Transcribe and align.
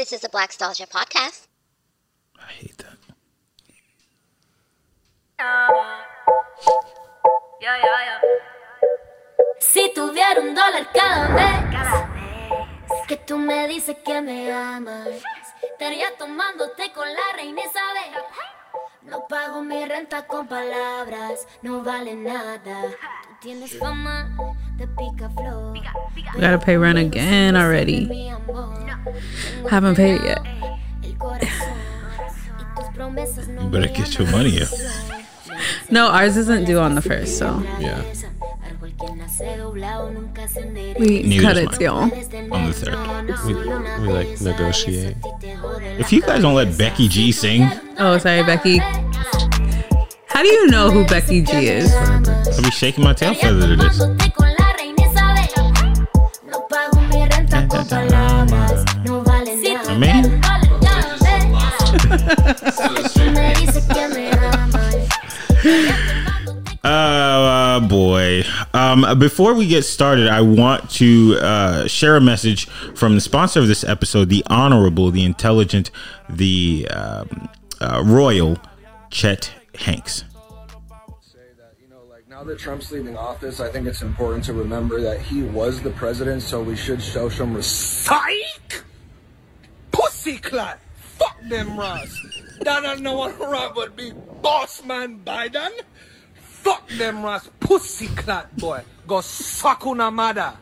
This 0.00 0.14
is 0.14 0.24
a 0.24 0.30
Black 0.30 0.50
Stalgia 0.50 0.88
podcast. 0.88 1.46
I 2.38 2.52
hate 2.52 2.78
that. 2.78 2.96
Yeah, 7.60 7.76
yeah, 7.76 8.00
yeah. 8.08 8.20
Si 9.60 9.92
tuviera 9.92 10.40
un 10.40 10.54
dólar 10.54 10.90
cada 10.94 11.28
vez 11.36 11.52
que 13.08 13.16
tú 13.18 13.36
me 13.36 13.68
dices 13.68 13.98
que 14.02 14.22
me 14.22 14.50
amas, 14.50 15.22
estaría 15.70 16.16
tomándote 16.16 16.90
con 16.94 17.06
la 17.06 17.36
reina 17.36 17.60
Isabel. 17.60 18.24
No 19.02 19.26
pago 19.28 19.60
mi 19.62 19.84
renta 19.84 20.26
con 20.26 20.48
palabras, 20.48 21.46
no 21.60 21.82
vale 21.82 22.14
nada. 22.14 22.88
Tú 23.22 23.36
tienes 23.42 23.78
fama 23.78 24.34
de. 24.86 25.80
We 26.34 26.40
gotta 26.40 26.58
pay 26.58 26.76
rent 26.76 26.98
again 26.98 27.56
already. 27.56 28.06
Mi 28.06 28.32
Haven't 29.68 29.96
paid 29.96 30.22
yet. 30.22 30.38
el 31.02 31.14
corazón 31.16 31.48
y 32.58 32.64
tus 32.76 32.88
promesas 32.94 33.48
no 33.48 33.62
You 33.62 33.68
better 33.68 33.88
get 33.88 34.18
your 34.18 34.28
money 34.30 34.60
up. 34.62 34.68
No, 35.90 36.08
ours 36.08 36.36
isn't 36.36 36.64
due 36.66 36.78
on 36.78 36.94
the 36.94 37.02
first, 37.02 37.38
so 37.38 37.62
Yeah. 37.78 38.02
Árbol 38.62 38.92
que 38.96 39.14
nace 39.16 39.56
doblado 39.58 40.10
nunca 40.12 40.48
se 40.48 40.60
endereza. 40.60 40.98
we 41.00 41.22
Neither 41.22 41.42
cut 41.42 41.56
is 41.56 41.62
it, 41.64 41.70
mine. 41.72 41.80
y'all. 41.80 42.54
On 42.54 42.66
the 42.66 42.72
third. 42.72 43.46
We, 43.46 43.54
we 43.54 44.12
like 44.12 44.40
negotiate. 44.40 45.16
If 45.98 46.12
you 46.12 46.22
guys 46.22 46.42
don't 46.42 46.54
let 46.54 46.76
Becky 46.78 47.08
G 47.08 47.32
sing, 47.32 47.68
Oh, 47.98 48.16
sorry, 48.18 48.42
Becky. 48.44 48.78
How 50.28 50.42
do 50.42 50.48
you 50.48 50.68
know 50.68 50.90
who 50.90 51.04
Becky 51.06 51.42
G 51.42 51.68
is? 51.68 51.92
I'll 51.94 52.62
be 52.62 52.70
shaking 52.70 53.04
my 53.04 53.12
tail 53.12 53.34
feather 53.34 53.66
to 53.66 53.76
this. 53.76 53.98
Uh, 66.84 67.80
boy. 67.88 68.42
Um, 68.74 69.18
before 69.18 69.54
we 69.54 69.66
get 69.66 69.84
started, 69.84 70.28
I 70.28 70.40
want 70.40 70.90
to 70.92 71.36
uh, 71.40 71.86
share 71.86 72.16
a 72.16 72.20
message 72.20 72.66
from 72.94 73.14
the 73.14 73.20
sponsor 73.20 73.60
of 73.60 73.68
this 73.68 73.84
episode, 73.84 74.28
the 74.28 74.44
Honorable, 74.48 75.10
the 75.10 75.24
Intelligent, 75.24 75.90
the 76.28 76.88
um, 76.90 77.48
uh, 77.80 78.02
Royal 78.04 78.58
Chet 79.10 79.52
Hanks. 79.74 80.24
now 82.28 82.44
that 82.44 82.58
Trump's 82.58 82.90
leaving 82.90 83.16
office, 83.16 83.60
I 83.60 83.70
think 83.70 83.86
it's 83.86 84.02
important 84.02 84.44
to 84.44 84.52
remember 84.52 85.00
that 85.00 85.20
he 85.20 85.42
was 85.42 85.82
the 85.82 85.90
president, 85.90 86.42
so 86.42 86.62
we 86.62 86.76
should 86.76 87.02
show 87.02 87.28
some 87.28 87.54
respect. 87.54 88.84
Pussy 89.90 90.38
clot. 90.38 90.78
Fuck 91.20 91.36
them 91.50 91.78
Ross. 91.78 92.18
That 92.62 92.82
don't 92.82 93.02
know 93.02 93.14
what 93.14 93.38
wrong 93.38 93.74
with 93.76 93.94
me. 93.94 94.12
Boss 94.40 94.82
man 94.82 95.20
Biden. 95.22 95.70
Fuck 96.34 96.88
them 96.96 97.22
Ross. 97.22 97.50
Pussy 97.60 98.06
clot 98.06 98.56
boy. 98.56 98.82
Go 99.06 99.20
suck 99.20 99.84
una 99.86 100.10
mother. 100.10 100.54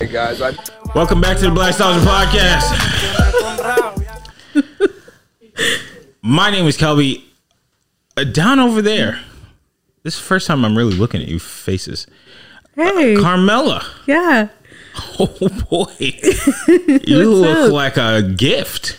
Hey 0.00 0.08
guys, 0.08 0.42
I 0.42 0.52
Welcome 0.96 1.20
back 1.20 1.38
to 1.38 1.44
the 1.44 1.52
Black 1.52 1.74
Stars 1.74 2.04
Podcast. 2.04 2.74
My 6.20 6.50
name 6.50 6.66
is 6.66 6.76
Kelby. 6.76 7.22
Uh, 8.16 8.24
down 8.24 8.58
over 8.58 8.82
there. 8.82 9.20
This 10.02 10.14
is 10.14 10.20
the 10.20 10.26
first 10.26 10.48
time 10.48 10.64
I'm 10.64 10.76
really 10.76 10.94
looking 10.94 11.22
at 11.22 11.28
you 11.28 11.38
faces. 11.38 12.08
Hey, 12.74 13.16
Carmela. 13.16 13.86
yeah. 14.06 14.48
Oh 15.20 15.26
boy. 15.70 15.92
you 17.04 17.30
look 17.34 17.72
like 17.72 17.96
a 17.96 18.22
gift. 18.22 18.98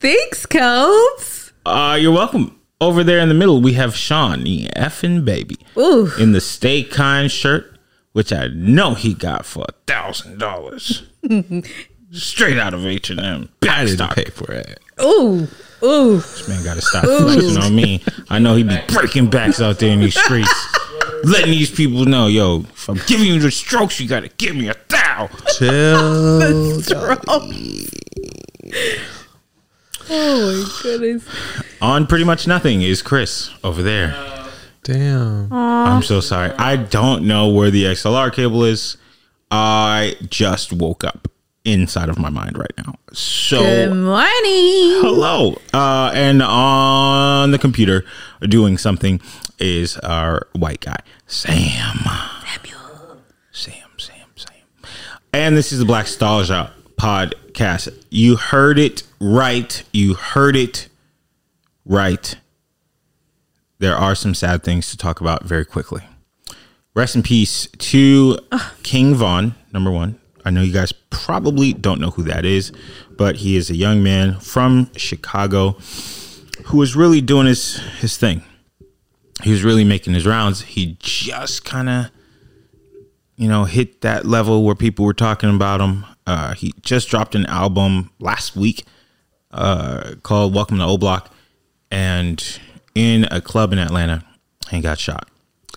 Thanks, 0.00 0.46
Kelps. 0.46 1.52
Uh, 1.64 1.96
you're 2.00 2.12
welcome. 2.12 2.58
Over 2.80 3.02
there 3.04 3.18
in 3.20 3.28
the 3.28 3.34
middle, 3.34 3.60
we 3.60 3.72
have 3.74 3.96
Sean, 3.96 4.44
the 4.44 4.66
effing 4.76 5.24
baby, 5.24 5.56
Ooh, 5.76 6.10
in 6.18 6.30
the 6.32 6.40
Stay 6.40 6.82
Kind 6.84 7.30
shirt, 7.32 7.76
which 8.12 8.32
I 8.32 8.48
know 8.48 8.94
he 8.94 9.14
got 9.14 9.44
for 9.44 9.64
a 9.68 9.72
thousand 9.86 10.38
dollars, 10.38 11.02
straight 12.12 12.58
out 12.58 12.74
of 12.74 12.86
H 12.86 13.10
and 13.10 13.20
M. 13.20 13.48
I 13.62 13.84
didn't 13.84 14.10
pay 14.12 14.24
for 14.26 14.52
it. 14.52 14.78
ooh, 15.02 15.48
ooh. 15.82 16.16
This 16.16 16.48
man 16.48 16.64
got 16.64 16.74
to 16.74 16.80
stop 16.82 17.04
flexing 17.04 17.58
on 17.58 17.74
me. 17.74 18.00
I 18.30 18.38
know 18.38 18.54
he'd 18.54 18.68
be 18.68 18.78
breaking 18.88 19.30
backs 19.30 19.60
out 19.60 19.78
there 19.80 19.90
in 19.90 20.00
these 20.00 20.18
streets, 20.20 20.77
letting 21.24 21.50
these 21.50 21.70
people 21.70 22.04
know, 22.04 22.26
yo, 22.26 22.60
if 22.60 22.88
I'm 22.88 23.00
giving 23.06 23.26
you 23.26 23.38
the 23.40 23.50
strokes, 23.50 24.00
you 24.00 24.08
got 24.08 24.20
to 24.20 24.28
give 24.28 24.54
me 24.56 24.68
a 24.68 24.74
thou. 24.88 25.28
Chill. 25.58 26.80
Oh 30.10 30.64
my 30.64 30.82
goodness. 30.82 31.28
On 31.82 32.06
pretty 32.06 32.24
much 32.24 32.46
nothing 32.46 32.80
is 32.80 33.02
Chris 33.02 33.50
over 33.62 33.82
there. 33.82 34.14
Damn. 34.82 35.52
I'm 35.52 36.02
so 36.02 36.20
sorry. 36.20 36.50
I 36.52 36.76
don't 36.76 37.26
know 37.26 37.48
where 37.48 37.70
the 37.70 37.84
XLR 37.84 38.32
cable 38.32 38.64
is. 38.64 38.96
I 39.50 40.16
just 40.30 40.72
woke 40.72 41.04
up 41.04 41.28
inside 41.72 42.08
of 42.08 42.18
my 42.18 42.30
mind 42.30 42.56
right 42.58 42.72
now. 42.78 42.94
So 43.12 43.58
Good 43.60 43.94
morning. 43.94 45.00
hello. 45.02 45.60
Uh, 45.72 46.10
and 46.14 46.42
on 46.42 47.50
the 47.50 47.58
computer 47.58 48.04
doing 48.42 48.78
something 48.78 49.20
is 49.58 49.96
our 49.98 50.46
white 50.54 50.80
guy, 50.80 50.98
Sam. 51.26 51.54
Samuel. 52.44 53.18
Sam, 53.52 53.88
Sam, 53.96 54.26
Sam. 54.36 54.52
And 55.32 55.56
this 55.56 55.72
is 55.72 55.78
the 55.80 55.84
Black 55.84 56.06
Stalgia 56.06 56.70
podcast. 56.96 57.92
You 58.10 58.36
heard 58.36 58.78
it 58.78 59.02
right. 59.20 59.82
You 59.92 60.14
heard 60.14 60.56
it 60.56 60.88
right. 61.84 62.36
There 63.80 63.96
are 63.96 64.14
some 64.14 64.34
sad 64.34 64.62
things 64.64 64.90
to 64.90 64.96
talk 64.96 65.20
about 65.20 65.44
very 65.44 65.64
quickly. 65.64 66.02
Rest 66.94 67.14
in 67.14 67.22
peace 67.22 67.68
to 67.78 68.38
King 68.82 69.14
Von, 69.14 69.54
number 69.72 69.90
one. 69.90 70.18
I 70.48 70.50
know 70.50 70.62
you 70.62 70.72
guys 70.72 70.92
probably 71.10 71.74
don't 71.74 72.00
know 72.00 72.08
who 72.08 72.22
that 72.22 72.46
is, 72.46 72.72
but 73.18 73.36
he 73.36 73.58
is 73.58 73.68
a 73.68 73.76
young 73.76 74.02
man 74.02 74.40
from 74.40 74.90
Chicago 74.96 75.72
who 76.64 76.78
was 76.78 76.96
really 76.96 77.20
doing 77.20 77.46
his 77.46 77.76
his 78.00 78.16
thing. 78.16 78.42
He 79.42 79.50
was 79.50 79.62
really 79.62 79.84
making 79.84 80.14
his 80.14 80.24
rounds. 80.24 80.62
He 80.62 80.96
just 81.00 81.66
kind 81.66 81.90
of, 81.90 82.10
you 83.36 83.46
know, 83.46 83.64
hit 83.64 84.00
that 84.00 84.24
level 84.24 84.64
where 84.64 84.74
people 84.74 85.04
were 85.04 85.12
talking 85.12 85.54
about 85.54 85.82
him. 85.82 86.06
Uh, 86.26 86.54
he 86.54 86.72
just 86.80 87.10
dropped 87.10 87.34
an 87.34 87.44
album 87.44 88.10
last 88.18 88.56
week 88.56 88.86
uh, 89.50 90.14
called 90.22 90.54
"Welcome 90.54 90.78
to 90.78 90.84
O 90.84 90.96
Block," 90.96 91.30
and 91.90 92.58
in 92.94 93.24
a 93.30 93.42
club 93.42 93.74
in 93.74 93.78
Atlanta, 93.78 94.24
he 94.70 94.80
got 94.80 94.98
shot 94.98 95.28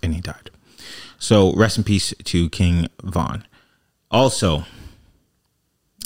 and 0.01 0.15
he 0.15 0.21
died. 0.21 0.49
So 1.19 1.53
rest 1.55 1.77
in 1.77 1.83
peace 1.83 2.13
to 2.23 2.49
King 2.51 2.87
Von. 3.03 3.45
Also, 4.11 4.66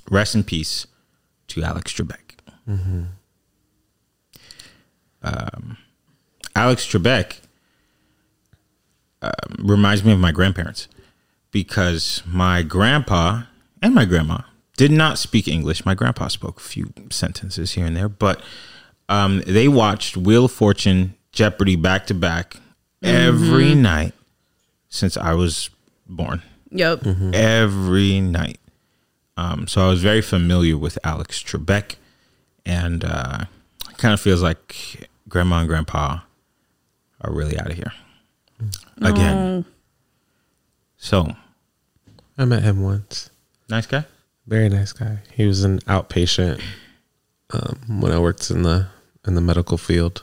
rest 0.10 0.36
in 0.36 0.44
peace 0.44 0.86
to 1.48 1.64
Alex 1.64 1.92
Trebek. 1.94 2.38
Um, 5.24 5.78
Alex 6.56 6.86
Trebek 6.86 7.40
um, 9.22 9.32
reminds 9.60 10.04
me 10.04 10.14
of 10.14 10.20
my 10.20 10.32
grandparents 10.32 10.88
because 11.52 12.22
my 12.26 12.62
grandpa 12.62 13.44
and 13.82 13.96
my 13.96 14.06
grandma 14.06 14.40
did 14.78 14.92
not 14.92 15.18
speak 15.18 15.48
English. 15.48 15.86
My 15.86 15.96
grandpa 15.96 16.28
spoke 16.28 16.58
a 16.60 16.64
few 16.64 16.94
sentences 17.10 17.72
here 17.74 17.86
and 17.86 17.96
there, 17.98 18.10
but 18.10 18.42
um, 19.10 19.42
they 19.48 19.68
watched 19.68 20.16
Wheel 20.18 20.46
of 20.46 20.52
Fortune, 20.52 21.16
Jeopardy 21.32 21.76
back 21.76 22.06
to 22.08 22.14
back 22.14 22.58
every 23.02 23.74
night 23.76 24.14
since 24.90 25.18
I 25.18 25.34
was 25.34 25.70
born. 26.08 26.42
Yep. 26.78 27.06
Every 27.34 28.20
night. 28.22 28.60
Um, 29.38 29.68
so 29.68 29.86
I 29.86 29.90
was 29.90 30.02
very 30.02 30.22
familiar 30.22 30.78
with 30.78 30.98
Alex 31.04 31.42
Trebek, 31.44 31.96
and 32.66 33.04
uh, 33.04 33.46
it 33.90 33.98
kind 33.98 34.14
of 34.14 34.22
feels 34.22 34.42
like 34.42 35.10
Grandma 35.28 35.60
and 35.60 35.68
Grandpa 35.68 36.20
are 37.22 37.34
really 37.34 37.60
out 37.60 37.70
of 37.70 37.76
here 37.76 37.92
again. 39.02 39.66
So 40.98 41.36
I 42.38 42.46
met 42.46 42.64
him 42.64 42.82
once. 42.82 43.30
nice 43.70 43.86
guy. 43.88 44.06
Very 44.48 44.70
nice 44.70 44.94
guy. 44.94 45.20
He 45.34 45.46
was 45.48 45.64
an 45.64 45.80
outpatient 45.82 46.62
um, 47.52 48.00
when 48.02 48.12
I 48.12 48.20
worked 48.20 48.50
in 48.52 48.62
the 48.64 48.88
in 49.28 49.36
the 49.36 49.42
medical 49.42 49.78
field. 49.78 50.22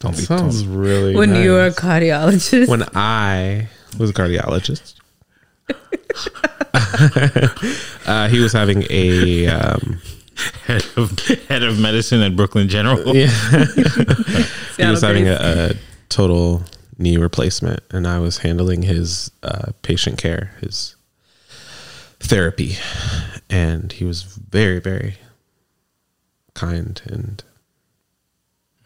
Don't 0.00 0.16
be 0.16 0.22
Sounds 0.24 0.66
really 0.66 1.14
When 1.14 1.34
you 1.36 1.52
were 1.52 1.66
a 1.66 1.70
cardiologist. 1.70 2.66
when 2.68 2.82
I 2.94 3.68
was 3.98 4.10
a 4.10 4.12
cardiologist. 4.12 4.94
uh, 8.06 8.28
he 8.28 8.40
was 8.40 8.52
having 8.52 8.84
a 8.90 9.46
um, 9.48 10.00
head 10.64 10.84
of 10.96 11.18
head 11.48 11.62
of 11.62 11.78
medicine 11.78 12.20
at 12.22 12.36
Brooklyn 12.36 12.68
General. 12.68 12.98
yeah. 13.16 13.26
he 13.26 13.84
Seattle 14.74 14.90
was 14.90 15.02
having 15.02 15.28
a, 15.28 15.36
a 15.40 15.74
total 16.08 16.62
knee 16.98 17.16
replacement, 17.16 17.80
and 17.90 18.06
I 18.06 18.18
was 18.18 18.38
handling 18.38 18.82
his 18.82 19.30
uh, 19.42 19.72
patient 19.82 20.18
care, 20.18 20.54
his 20.60 20.96
therapy, 22.20 22.76
and 23.50 23.92
he 23.92 24.04
was 24.04 24.22
very, 24.22 24.78
very 24.78 25.16
kind 26.54 27.00
and 27.06 27.42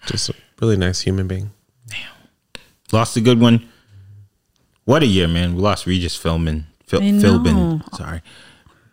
just 0.06 0.29
a 0.29 0.35
really 0.61 0.77
nice 0.77 1.00
human 1.00 1.27
being. 1.27 1.50
Lost 2.93 3.17
a 3.17 3.21
good 3.21 3.41
one. 3.41 3.69
What 4.85 5.03
a 5.03 5.06
year, 5.06 5.27
man. 5.27 5.56
We 5.56 5.61
lost 5.61 5.87
Regis 5.87 6.17
Philbin. 6.17 6.65
Phil, 6.87 7.00
Philbin, 7.00 7.83
sorry. 7.97 8.23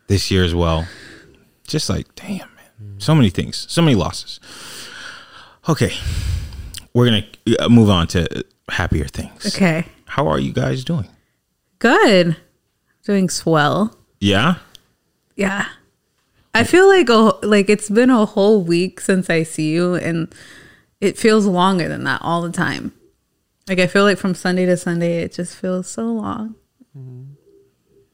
This 0.07 0.31
year 0.31 0.44
as 0.44 0.56
well. 0.56 0.88
Just 1.68 1.90
like, 1.90 2.13
damn, 2.16 2.40
man. 2.40 3.00
So 3.00 3.13
many 3.13 3.30
things. 3.30 3.66
So 3.69 3.81
many 3.81 3.95
losses. 3.95 4.40
Okay. 5.69 5.94
We're 6.94 7.10
going 7.10 7.24
to 7.45 7.57
uh, 7.57 7.69
move 7.69 7.90
on 7.90 8.07
to 8.07 8.45
happier 8.69 9.06
things. 9.06 9.56
Okay. 9.56 9.86
How 10.06 10.28
are 10.28 10.40
you 10.40 10.54
guys 10.54 10.84
doing? 10.84 11.07
Good. 11.80 12.38
Doing 13.04 13.30
swell. 13.30 13.95
Yeah? 14.19 14.56
Yeah. 15.36 15.68
I 16.54 16.63
feel 16.63 16.88
like 16.88 17.10
a, 17.10 17.36
like 17.45 17.69
it's 17.69 17.90
been 17.90 18.10
a 18.10 18.25
whole 18.25 18.62
week 18.63 19.00
since 19.00 19.30
I 19.30 19.44
see 19.44 19.72
you 19.72 19.95
and 19.95 20.34
it 21.01 21.18
feels 21.18 21.45
longer 21.45 21.88
than 21.88 22.04
that 22.04 22.22
all 22.22 22.42
the 22.42 22.51
time. 22.51 22.94
Like 23.68 23.80
I 23.80 23.88
feel 23.88 24.04
like 24.04 24.18
from 24.18 24.36
Sunday 24.36 24.66
to 24.66 24.78
Sunday 24.78 25.19
it 25.24 25.34
just 25.34 25.56
feels 25.56 25.88
so 25.88 26.06
long. 26.06 26.56
Mm-hmm. 26.95 27.32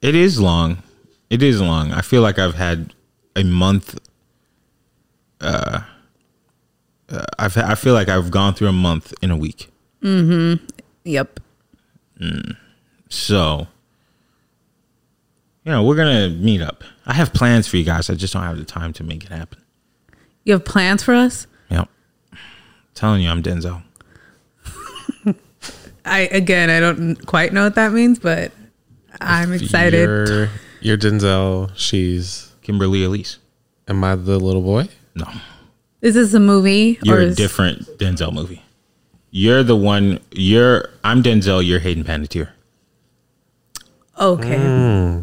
It 0.02 0.16
is 0.16 0.40
long. 0.40 0.82
It 1.30 1.44
is 1.44 1.62
long. 1.62 1.92
I 1.92 2.02
feel 2.02 2.22
like 2.22 2.40
I've 2.40 2.56
had 2.56 2.94
a 3.36 3.44
month. 3.44 4.00
Uh, 5.42 5.82
uh, 7.10 7.26
I've 7.38 7.58
I 7.58 7.76
feel 7.76 7.94
like 7.94 8.10
I've 8.10 8.32
gone 8.32 8.54
through 8.54 8.70
a 8.70 8.74
month 8.74 9.14
in 9.22 9.32
a 9.32 9.38
week. 9.38 9.70
Mm-hmm. 10.02 10.66
Yep. 11.04 11.40
So, 13.10 13.68
you 15.64 15.72
know, 15.72 15.84
we're 15.84 15.96
gonna 15.96 16.30
meet 16.30 16.62
up. 16.62 16.84
I 17.06 17.14
have 17.14 17.34
plans 17.34 17.68
for 17.68 17.78
you 17.78 17.84
guys. 17.84 18.10
I 18.10 18.16
just 18.16 18.34
don't 18.34 18.44
have 18.44 18.58
the 18.58 18.66
time 18.66 18.94
to 18.94 19.04
make 19.04 19.24
it 19.24 19.32
happen. 19.32 19.62
You 20.44 20.54
have 20.54 20.66
plans 20.66 21.04
for 21.04 21.14
us? 21.14 21.48
Yep. 21.70 21.90
telling 22.94 23.22
you, 23.22 23.30
I'm 23.30 23.44
Denzel. 23.44 23.84
I 26.06 26.20
again 26.32 26.70
I 26.70 26.80
don't 26.80 27.16
quite 27.26 27.54
know 27.54 27.64
what 27.64 27.76
that 27.76 27.92
means, 27.92 28.20
but 28.20 28.52
I'm 29.22 29.52
excited. 29.54 30.00
You're, 30.00 30.50
you're 30.82 30.98
Denzel. 30.98 31.72
She's. 31.76 32.52
Kimberly 32.62 33.04
Elise. 33.04 33.40
Am 33.88 34.04
I 34.04 34.16
the 34.16 34.38
little 34.40 34.62
boy? 34.62 34.88
No, 35.16 35.26
Is 36.02 36.14
this 36.14 36.34
a 36.36 36.40
movie? 36.40 37.00
you're 37.04 37.18
or 37.18 37.22
a 37.22 37.26
is- 37.26 37.36
different 37.36 37.82
Denzel 37.98 38.32
movie. 38.32 38.62
You're 39.32 39.64
the 39.64 39.76
one. 39.76 40.20
You're. 40.32 40.90
I'm 41.04 41.24
Denzel. 41.24 41.66
You're 41.66 41.80
Hayden 41.80 42.04
Panettiere. 42.04 42.50
Okay. 44.20 44.58
Hmm. 44.58 45.22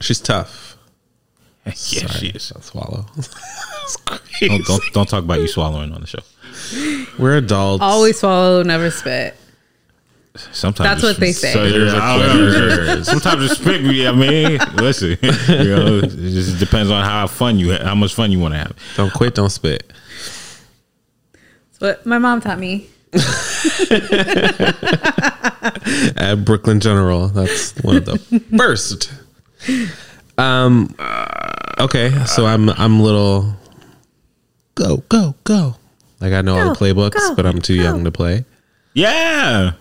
She's 0.00 0.20
tough. 0.20 0.76
yeah, 1.66 1.72
she 1.72 2.28
is. 2.28 2.52
I'll 2.54 2.62
swallow. 2.62 3.06
Don't, 4.40 4.64
don't 4.66 4.82
don't 4.92 5.08
talk 5.08 5.24
about 5.24 5.40
you 5.40 5.48
swallowing 5.48 5.92
on 5.92 6.00
the 6.02 6.06
show. 6.06 6.18
We're 7.18 7.38
adults. 7.38 7.82
Always 7.82 8.20
swallow, 8.20 8.62
never 8.62 8.90
spit. 8.90 9.34
Sometimes 10.52 10.88
That's 10.88 11.02
what 11.02 11.16
they 11.18 11.32
say. 11.32 11.52
So, 11.52 11.64
yeah, 11.64 11.98
I 12.00 12.18
don't 12.18 12.52
know. 12.52 13.02
Sometimes 13.02 13.44
it's 13.50 13.60
spit. 13.60 13.80
I 13.80 14.12
mean, 14.12 14.58
listen, 14.76 15.10
you 15.22 15.76
know, 15.76 15.98
it 15.98 16.10
just 16.10 16.58
depends 16.58 16.90
on 16.90 17.04
how 17.04 17.26
fun 17.26 17.58
you, 17.58 17.72
how 17.72 17.94
much 17.94 18.14
fun 18.14 18.32
you 18.32 18.38
want 18.38 18.54
to 18.54 18.58
have. 18.58 18.76
Don't 18.96 19.12
quit. 19.12 19.34
Don't 19.34 19.50
spit. 19.50 19.92
That's 21.32 21.80
what 21.80 22.06
my 22.06 22.18
mom 22.18 22.40
taught 22.40 22.58
me. 22.58 22.88
At 26.16 26.44
Brooklyn 26.44 26.80
General. 26.80 27.28
That's 27.28 27.74
one 27.82 27.96
of 27.96 28.04
the 28.04 28.18
first. 28.56 29.12
Um. 30.36 30.94
Okay, 31.78 32.10
so 32.26 32.46
I'm 32.46 32.70
I'm 32.70 33.00
little. 33.00 33.54
Go 34.74 34.98
go 35.08 35.34
go. 35.44 35.76
Like 36.20 36.32
I 36.32 36.42
know 36.42 36.58
all 36.58 36.74
the 36.74 36.78
playbooks, 36.78 37.14
go, 37.14 37.34
but 37.34 37.46
I'm 37.46 37.60
too 37.60 37.74
young 37.74 38.04
to 38.04 38.10
play. 38.10 38.44
Yeah, 38.92 39.72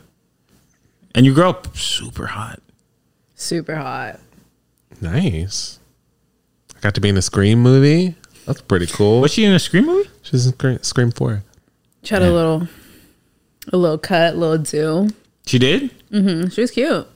and 1.17 1.25
you 1.25 1.33
grow 1.33 1.49
up 1.49 1.75
super 1.75 2.27
hot. 2.27 2.61
Super 3.33 3.75
hot. 3.75 4.19
Nice. 5.01 5.79
I 6.75 6.79
got 6.79 6.93
to 6.93 7.01
be 7.01 7.09
in 7.09 7.17
a 7.17 7.23
Scream 7.23 7.59
movie. 7.59 8.15
That's 8.45 8.61
pretty 8.61 8.85
cool. 8.85 9.19
Was 9.21 9.33
she 9.33 9.43
in 9.43 9.51
a 9.51 9.57
Scream 9.59 9.87
movie? 9.87 10.07
She's 10.21 10.45
in 10.45 10.53
Scream, 10.53 10.83
Scream 10.83 11.11
Four. 11.11 11.43
She 12.03 12.13
had 12.13 12.21
a 12.21 12.31
little, 12.31 12.67
a 13.73 13.77
little 13.77 13.97
cut, 13.97 14.35
a 14.35 14.37
little 14.37 14.59
do. 14.59 15.09
She 15.47 15.57
did. 15.57 15.89
Mm-hmm. 16.11 16.49
She 16.49 16.61
was 16.61 16.69
cute. 16.69 17.07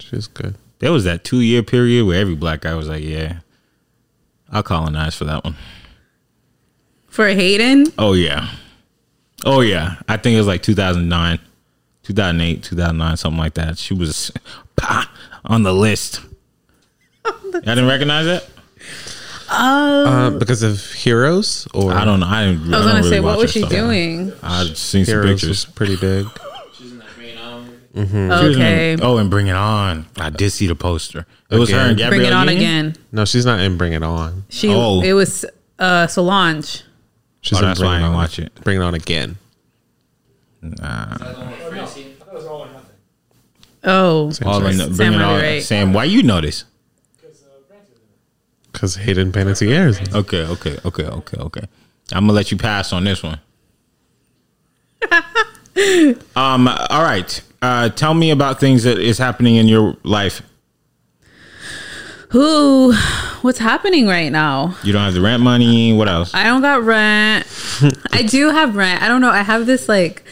She 0.00 0.16
was 0.16 0.26
good. 0.26 0.56
There 0.80 0.90
was 0.90 1.04
that 1.04 1.22
two 1.22 1.40
year 1.40 1.62
period 1.62 2.06
where 2.06 2.20
every 2.20 2.34
black 2.34 2.62
guy 2.62 2.74
was 2.74 2.88
like, 2.88 3.04
"Yeah, 3.04 3.38
I'll 4.50 4.62
colonize 4.64 5.14
for 5.14 5.24
that 5.26 5.44
one." 5.44 5.56
For 7.06 7.28
Hayden, 7.28 7.86
Oh 7.96 8.12
yeah, 8.14 8.50
oh 9.44 9.60
yeah. 9.60 9.96
I 10.08 10.16
think 10.16 10.34
it 10.34 10.38
was 10.38 10.46
like 10.46 10.62
2009, 10.62 11.38
2008, 12.08 12.62
2009, 12.62 13.16
something 13.16 13.38
like 13.38 13.54
that. 13.54 13.78
She 13.78 13.94
was 13.94 14.32
pah, 14.76 15.06
on 15.44 15.62
the 15.62 15.72
list. 15.74 16.20
I 17.24 17.32
didn't 17.52 17.86
recognize 17.86 18.24
that. 18.26 18.48
Uh, 19.50 20.30
because 20.30 20.62
of 20.62 20.82
Heroes, 20.92 21.66
or 21.74 21.92
I 21.92 22.04
don't 22.04 22.20
know. 22.20 22.26
I, 22.26 22.46
didn't, 22.46 22.60
I 22.60 22.60
was 22.62 22.70
don't 22.70 22.82
gonna 22.82 22.94
really 22.98 23.10
say, 23.10 23.20
what 23.20 23.38
was 23.38 23.50
she 23.50 23.60
stuff. 23.60 23.70
doing? 23.70 24.32
I've 24.42 24.76
seen 24.76 25.04
some 25.06 25.22
pictures. 25.22 25.64
pretty 25.64 25.96
big. 25.96 26.26
She 26.74 26.84
was 26.84 26.92
in 26.92 28.30
a- 28.30 28.34
Okay, 28.54 28.96
oh, 29.02 29.16
and 29.16 29.28
Bring 29.28 29.48
It 29.48 29.56
On. 29.56 30.06
I 30.18 30.30
did 30.30 30.50
see 30.50 30.66
the 30.68 30.76
poster. 30.76 31.26
It 31.50 31.56
was 31.58 31.70
her 31.70 31.78
and 31.78 31.98
Gabrielle 31.98 32.10
bring 32.20 32.26
it 32.28 32.32
on 32.32 32.46
Union? 32.48 32.86
again. 32.86 32.96
No, 33.10 33.24
she's 33.24 33.44
not 33.44 33.58
in 33.60 33.76
Bring 33.76 33.92
It 33.94 34.02
On. 34.04 34.44
She, 34.50 34.68
Oh. 34.72 35.00
it 35.02 35.14
was 35.14 35.44
uh, 35.80 36.06
Solange. 36.06 36.84
She's 37.40 37.58
Oh, 37.58 37.62
in 37.62 37.64
that's 37.64 37.80
Bring 37.80 37.88
why 37.90 37.94
I 37.94 37.96
It 37.96 38.00
didn't 38.02 38.10
On. 38.10 38.14
watch 38.16 38.38
it. 38.38 38.54
Bring 38.62 38.76
It 38.80 38.84
On 38.84 38.94
again. 38.94 39.36
Oh, 43.84 44.32
All 44.44 44.66
in 44.66 44.76
the, 44.76 44.84
Sam 44.84 44.96
Bring 44.96 45.12
It 45.12 45.16
really 45.16 45.24
On. 45.24 45.40
right. 45.40 45.62
Sam, 45.62 45.92
why 45.92 46.04
you 46.04 46.22
know 46.22 46.40
this? 46.40 46.64
Because 48.72 48.96
Hayden 48.96 49.32
Panettiere 49.32 49.88
is. 49.88 50.00
Okay, 50.14 50.44
okay, 50.44 50.78
okay, 50.84 51.04
okay, 51.04 51.36
okay. 51.38 51.62
I'm 52.12 52.24
gonna 52.24 52.32
let 52.32 52.50
you 52.50 52.56
pass 52.56 52.92
on 52.92 53.04
this 53.04 53.22
one. 53.22 53.40
um. 56.36 56.68
All 56.68 57.02
right. 57.02 57.40
Uh, 57.60 57.88
tell 57.88 58.14
me 58.14 58.30
about 58.30 58.60
things 58.60 58.84
that 58.84 58.98
is 58.98 59.18
happening 59.18 59.56
in 59.56 59.66
your 59.68 59.96
life. 60.04 60.42
Who? 62.30 62.94
What's 63.42 63.58
happening 63.58 64.06
right 64.06 64.30
now? 64.30 64.76
You 64.82 64.92
don't 64.92 65.02
have 65.02 65.14
the 65.14 65.20
rent 65.20 65.42
money. 65.42 65.92
What 65.92 66.08
else? 66.08 66.34
I 66.34 66.44
don't 66.44 66.60
got 66.60 66.82
rent. 66.82 67.46
I 68.12 68.22
do 68.22 68.50
have 68.50 68.76
rent. 68.76 69.02
I 69.02 69.08
don't 69.08 69.20
know. 69.20 69.30
I 69.30 69.42
have 69.42 69.66
this 69.66 69.88
like 69.88 70.24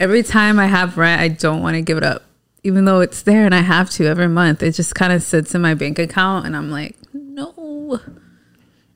every 0.00 0.22
time 0.22 0.58
I 0.58 0.66
have 0.66 0.96
rent, 0.96 1.20
I 1.20 1.28
don't 1.28 1.62
want 1.62 1.74
to 1.74 1.82
give 1.82 1.98
it 1.98 2.04
up, 2.04 2.24
even 2.62 2.84
though 2.84 3.00
it's 3.00 3.22
there 3.22 3.44
and 3.44 3.54
I 3.54 3.60
have 3.60 3.90
to 3.90 4.06
every 4.06 4.28
month. 4.28 4.62
It 4.62 4.72
just 4.72 4.94
kind 4.94 5.12
of 5.12 5.22
sits 5.22 5.54
in 5.54 5.62
my 5.62 5.74
bank 5.74 5.98
account, 5.98 6.46
and 6.46 6.56
I'm 6.56 6.70
like, 6.70 6.96
no. 7.12 8.00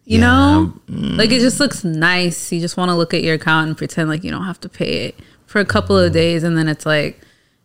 You 0.04 0.20
know, 0.20 0.72
like 0.88 1.30
it 1.32 1.34
mm. 1.34 1.40
just 1.40 1.60
looks 1.60 1.84
nice. 1.84 2.50
You 2.50 2.60
just 2.60 2.78
want 2.78 2.88
to 2.88 2.94
look 2.94 3.12
at 3.12 3.22
your 3.22 3.34
account 3.34 3.68
and 3.68 3.76
pretend 3.76 4.08
like 4.08 4.24
you 4.24 4.30
don't 4.30 4.44
have 4.44 4.58
to 4.60 4.68
pay 4.70 5.04
it 5.04 5.14
for 5.44 5.60
a 5.60 5.66
couple 5.66 5.98
of 5.98 6.10
mm. 6.10 6.14
days, 6.14 6.44
and 6.44 6.56
then 6.56 6.66
it's 6.66 6.86
like 6.86 7.20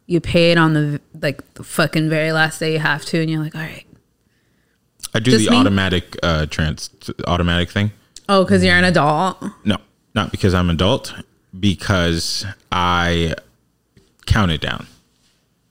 you 0.08 0.20
pay 0.20 0.52
it 0.52 0.58
on 0.58 0.74
the 0.74 1.00
like 1.22 1.54
the 1.54 1.64
fucking 1.64 2.10
very 2.10 2.34
last 2.34 2.60
day 2.60 2.74
you 2.74 2.80
have 2.80 3.06
to, 3.06 3.22
and 3.22 3.32
you're 3.32 3.42
like, 3.42 3.56
all 3.56 3.62
right, 3.62 3.86
I 5.14 5.20
do 5.20 5.32
just 5.32 5.46
the 5.46 5.52
me? 5.52 5.58
automatic 5.58 6.18
uh 6.24 6.46
trans 6.48 6.90
automatic 7.28 7.70
thing. 7.70 7.92
oh, 8.30 8.44
because 8.44 8.64
you're 8.64 8.76
an 8.76 8.84
adult. 8.84 9.44
No, 9.66 9.78
not 10.16 10.32
because 10.32 10.54
I'm 10.54 10.70
adult. 10.70 11.14
Because 11.60 12.46
I 12.72 13.36
count 14.26 14.52
it 14.52 14.62
down. 14.62 14.88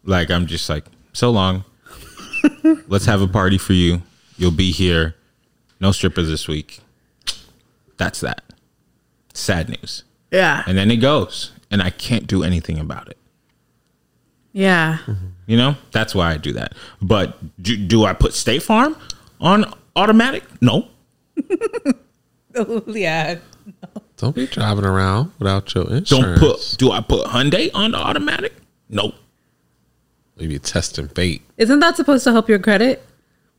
Like 0.04 0.30
I'm 0.30 0.46
just 0.46 0.68
like 0.68 0.84
so 1.12 1.30
long. 1.30 1.64
Let's 2.88 3.06
have 3.06 3.20
a 3.20 3.26
party 3.28 3.58
for 3.58 3.72
you. 3.72 4.02
You'll 4.36 4.50
be 4.52 4.70
here. 4.72 5.14
No 5.80 5.90
strippers 5.92 6.28
this 6.28 6.46
week. 6.46 6.80
That's 7.96 8.20
that. 8.20 8.42
Sad 9.34 9.68
news. 9.68 10.04
Yeah, 10.30 10.62
And 10.66 10.78
then 10.78 10.90
it 10.90 10.96
goes, 10.96 11.52
and 11.70 11.82
I 11.82 11.90
can't 11.90 12.26
do 12.26 12.42
anything 12.42 12.78
about 12.78 13.08
it. 13.08 13.18
yeah. 14.52 14.98
You 15.46 15.56
know, 15.58 15.76
that's 15.90 16.14
why 16.14 16.32
I 16.32 16.36
do 16.38 16.52
that. 16.54 16.72
But 17.02 17.36
do, 17.62 17.76
do 17.76 18.04
I 18.04 18.14
put 18.14 18.32
State 18.32 18.62
Farm 18.62 18.96
on 19.42 19.74
automatic? 19.96 20.44
No. 20.62 20.88
oh, 22.54 22.82
yeah. 22.86 23.38
Don't 24.16 24.34
be 24.34 24.46
driving 24.46 24.84
around 24.84 25.32
without 25.38 25.74
your 25.74 25.92
insurance. 25.92 26.08
Don't 26.08 26.38
put. 26.38 26.76
Do 26.78 26.92
I 26.92 27.00
put 27.00 27.26
Hyundai 27.26 27.70
on 27.74 27.94
automatic? 27.94 28.54
No. 28.88 29.12
You 30.36 30.48
be 30.48 30.58
testing 30.58 31.08
fate. 31.08 31.42
Isn't 31.58 31.80
that 31.80 31.96
supposed 31.96 32.24
to 32.24 32.32
help 32.32 32.48
your 32.48 32.58
credit? 32.58 33.04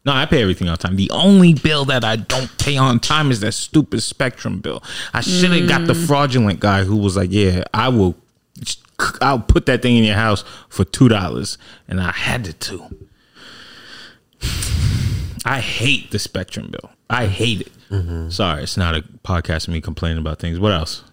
No, 0.05 0.11
I 0.11 0.25
pay 0.25 0.41
everything 0.41 0.67
on 0.67 0.77
time. 0.77 0.95
The 0.97 1.09
only 1.11 1.53
bill 1.53 1.85
that 1.85 2.03
I 2.03 2.17
don't 2.17 2.57
pay 2.57 2.75
on 2.75 2.99
time 2.99 3.31
is 3.31 3.39
that 3.39 3.53
stupid 3.53 4.01
Spectrum 4.01 4.59
bill. 4.59 4.83
I 5.13 5.21
should 5.21 5.51
have 5.51 5.69
got 5.69 5.87
the 5.87 5.93
mm. 5.93 6.07
fraudulent 6.07 6.59
guy 6.59 6.83
who 6.83 6.97
was 6.97 7.15
like, 7.15 7.31
"Yeah, 7.31 7.63
I 7.73 7.87
will. 7.87 8.15
I'll 9.21 9.39
put 9.39 9.65
that 9.67 9.81
thing 9.81 9.95
in 9.95 10.03
your 10.03 10.15
house 10.15 10.43
for 10.67 10.83
two 10.83 11.07
dollars," 11.07 11.57
and 11.87 12.01
I 12.01 12.11
had 12.11 12.43
to 12.45 12.53
two. 12.53 12.83
I 15.45 15.59
hate 15.59 16.11
the 16.11 16.19
spectrum 16.19 16.71
bill. 16.71 16.91
I 17.09 17.27
hate 17.27 17.61
it. 17.61 18.31
Sorry, 18.31 18.63
it's 18.63 18.77
not 18.77 18.95
a 18.95 19.01
podcast 19.23 19.67
of 19.67 19.73
me 19.73 19.81
complaining 19.81 20.17
about 20.17 20.39
things. 20.39 20.59
What 20.59 20.71
else? 20.71 21.03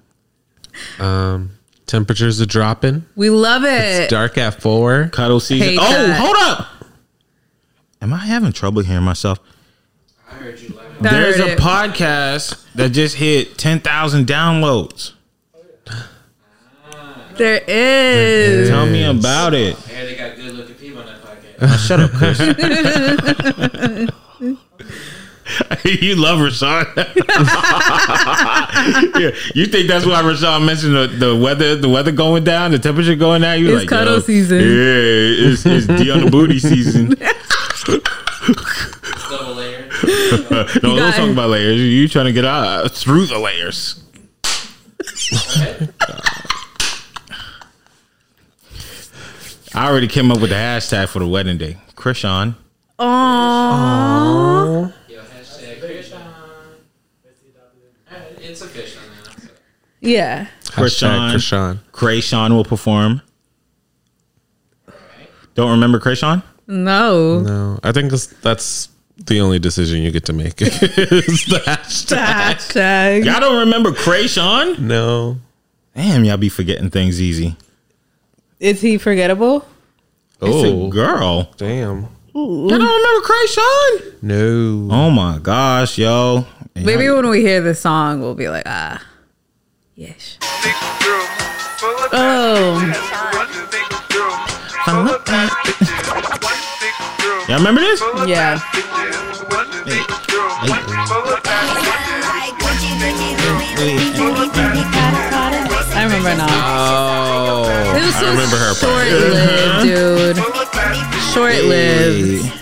Um, 0.98 1.58
temperatures 1.86 2.40
are 2.40 2.46
dropping. 2.46 3.04
We 3.16 3.28
love 3.28 3.64
it. 3.64 3.68
It's 4.02 4.10
dark 4.10 4.38
at 4.38 4.62
four. 4.62 5.08
Cuddle 5.12 5.40
season. 5.40 5.68
Hate 5.68 5.78
oh, 5.78 6.06
that. 6.06 6.18
hold 6.18 6.36
up. 6.38 6.68
Am 8.00 8.14
I 8.14 8.18
having 8.18 8.52
trouble 8.52 8.82
hearing 8.82 9.04
myself? 9.04 9.40
I 10.30 10.34
heard 10.34 10.58
you 10.60 10.78
There's 11.00 11.36
heard 11.36 11.48
a 11.48 11.52
it. 11.52 11.58
podcast 11.58 12.64
that 12.74 12.90
just 12.90 13.16
hit 13.16 13.58
10,000 13.58 14.26
downloads. 14.26 15.12
There 17.34 17.62
is. 17.66 18.68
Tell 18.68 18.86
me 18.86 19.04
about 19.04 19.54
it. 19.54 19.76
Yeah, 19.88 20.04
they 20.04 20.14
got 20.14 20.36
good 20.36 20.54
looking 20.54 20.74
people 20.76 21.02
on 21.02 21.08
that. 21.60 21.70
Oh, 21.70 21.76
shut 21.76 22.00
up, 22.00 22.10
Chris. 22.12 22.40
you 25.84 26.16
love 26.16 26.38
Rashawn. 26.38 26.86
yeah, 29.20 29.30
you 29.54 29.66
think 29.66 29.88
that's 29.88 30.06
why 30.06 30.22
Rashawn 30.22 30.64
mentioned 30.64 30.94
the, 30.94 31.06
the 31.08 31.36
weather, 31.36 31.76
the 31.76 31.88
weather 31.88 32.12
going 32.12 32.44
down, 32.44 32.70
the 32.70 32.78
temperature 32.78 33.14
going 33.14 33.42
down? 33.42 33.60
You 33.60 33.70
It's 33.70 33.80
like 33.80 33.88
cuddle 33.88 34.14
yo, 34.14 34.20
season. 34.20 34.58
Yeah, 34.58 34.64
it's, 34.66 35.66
it's 35.66 35.86
D 35.86 36.10
on 36.10 36.24
the 36.24 36.30
booty 36.30 36.58
season. 36.58 37.10
Double 39.30 39.54
layer. 39.54 39.88
no, 40.50 40.66
don't 40.80 40.96
got 40.96 41.14
talk 41.14 41.30
about 41.30 41.50
layers. 41.50 41.80
You 41.80 42.08
trying 42.08 42.26
to 42.26 42.32
get 42.32 42.44
out 42.44 42.90
through 42.92 43.26
the 43.26 43.38
layers. 43.38 44.02
I 49.72 49.88
already 49.88 50.08
came 50.08 50.32
up 50.32 50.40
with 50.40 50.50
the 50.50 50.56
hashtag 50.56 51.08
for 51.08 51.20
the 51.20 51.28
wedding 51.28 51.56
day. 51.56 51.76
Krishan. 51.94 52.56
Aww. 52.98 54.92
Yo, 55.08 55.20
hashtag 55.22 55.80
Krishan. 55.80 56.22
It's 58.38 58.62
official 58.62 59.02
now. 59.02 59.30
so. 59.38 59.48
Yeah. 60.00 60.46
Hashtag 60.64 61.34
Krishan. 61.34 61.34
Krishan. 61.34 61.78
Kreayshawn 61.92 62.50
will 62.50 62.64
perform. 62.64 63.22
Don't 65.54 65.70
remember 65.70 66.00
Kreayshawn? 66.00 66.42
No. 66.66 67.40
No, 67.40 67.78
I 67.82 67.92
think 67.92 68.10
that's, 68.10 68.26
that's 68.26 68.88
the 69.18 69.40
only 69.40 69.58
decision 69.58 70.02
you 70.02 70.10
get 70.10 70.24
to 70.26 70.32
make. 70.32 70.60
is 70.62 70.70
the 71.46 71.62
hashtag. 71.64 72.16
Hashtag. 72.16 73.24
Y'all 73.24 73.40
don't 73.40 73.58
remember 73.60 73.92
Kreayshawn? 73.92 74.80
No. 74.80 75.38
Damn, 75.94 76.24
y'all 76.24 76.36
be 76.38 76.48
forgetting 76.48 76.90
things 76.90 77.20
easy. 77.20 77.56
Is 78.60 78.80
he 78.82 78.98
forgettable? 78.98 79.64
It's 80.42 80.54
Oh, 80.54 80.86
a 80.86 80.90
girl. 80.90 81.50
damn. 81.56 82.06
Y'all 82.34 82.68
don't 82.68 82.80
remember 82.80 83.26
Kreayshawn? 83.26 84.22
No. 84.22 84.88
Oh 84.94 85.10
my 85.10 85.38
gosh, 85.42 85.98
yo. 85.98 86.46
And 86.76 86.84
Maybe 86.86 87.04
y'all- 87.04 87.16
when 87.16 87.28
we 87.30 87.40
hear 87.40 87.60
the 87.60 87.74
song, 87.74 88.20
we'll 88.20 88.34
be 88.34 88.48
like, 88.48 88.62
ah, 88.66 89.02
yes. 89.96 90.38
Oh, 92.12 92.76
Y'all 97.48 97.58
remember 97.58 97.80
this? 97.80 98.00
yeah. 98.26 98.60
I 105.92 106.04
remember 106.04 106.36
now. 106.36 107.29
Oh. 107.92 107.96
It 107.96 108.06
was 108.06 108.14
so 108.14 108.26
I 108.26 108.30
remember 108.30 108.56
her 108.56 108.74
part. 108.74 109.08
short-lived, 109.08 109.82
dude. 109.82 110.36
Short-lived. 111.34 112.52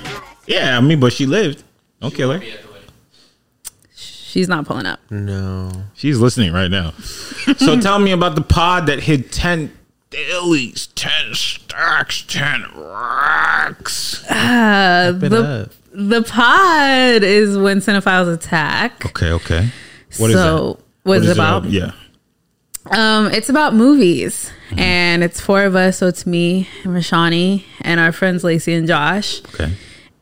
Yeah, 0.47 0.77
I 0.77 0.81
mean, 0.81 1.01
but 1.01 1.13
she 1.13 1.27
lived. 1.27 1.63
Don't 2.01 2.15
kill 2.15 2.33
her. 2.33 2.39
Be 2.39 2.51
at 2.53 2.63
the 2.63 2.69
wedding. 2.69 2.89
She's 3.95 4.49
not 4.49 4.67
pulling 4.67 4.87
up. 4.87 5.01
No. 5.11 5.71
She's 5.95 6.19
listening 6.19 6.53
right 6.53 6.71
now. 6.71 6.93
so 7.57 7.79
tell 7.81 7.99
me 7.99 8.13
about 8.13 8.35
the 8.35 8.41
pod 8.43 8.87
that 8.87 9.01
hit 9.01 9.31
10 9.33 9.71
dailies, 10.11 10.87
10 10.95 11.35
stacks, 11.35 12.23
10 12.23 12.65
racks. 12.77 14.25
It 14.31 15.21
The 15.21 15.71
the 15.93 16.23
pod 16.23 17.23
is 17.25 17.57
when 17.59 17.79
cinephiles 17.79 18.33
attack. 18.33 19.05
Okay, 19.07 19.33
okay. 19.33 19.69
What 20.19 20.31
is 20.31 20.37
so 20.37 20.75
that? 20.75 20.85
what's 21.03 21.25
is 21.25 21.31
it 21.31 21.37
about? 21.37 21.65
Yeah. 21.67 21.93
Um, 22.91 23.27
it's 23.33 23.49
about 23.49 23.75
movies, 23.75 24.51
Mm-hmm. 24.69 24.79
and 24.81 25.25
it's 25.25 25.41
four 25.41 25.65
of 25.65 25.75
us. 25.75 25.99
So 25.99 26.07
it's 26.09 26.27
me 26.27 26.69
and 26.85 26.93
Rashani 26.95 27.65
and 27.81 27.99
our 28.01 28.13
friends 28.13 28.45
Lacey 28.45 28.75
and 28.75 28.87
Josh, 28.87 29.41
Okay. 29.55 29.73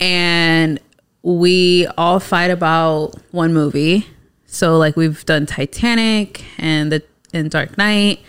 and 0.01 0.79
we 1.23 1.87
all 1.99 2.21
fight 2.21 2.51
about 2.51 3.15
one 3.33 3.53
movie. 3.53 4.07
So 4.47 4.79
like 4.79 4.97
we've 4.97 5.25
done 5.27 5.47
Titanic 5.47 6.45
and 6.59 6.93
the 6.93 7.03
and 7.35 7.51
Dark 7.51 7.77
Knight, 7.77 8.21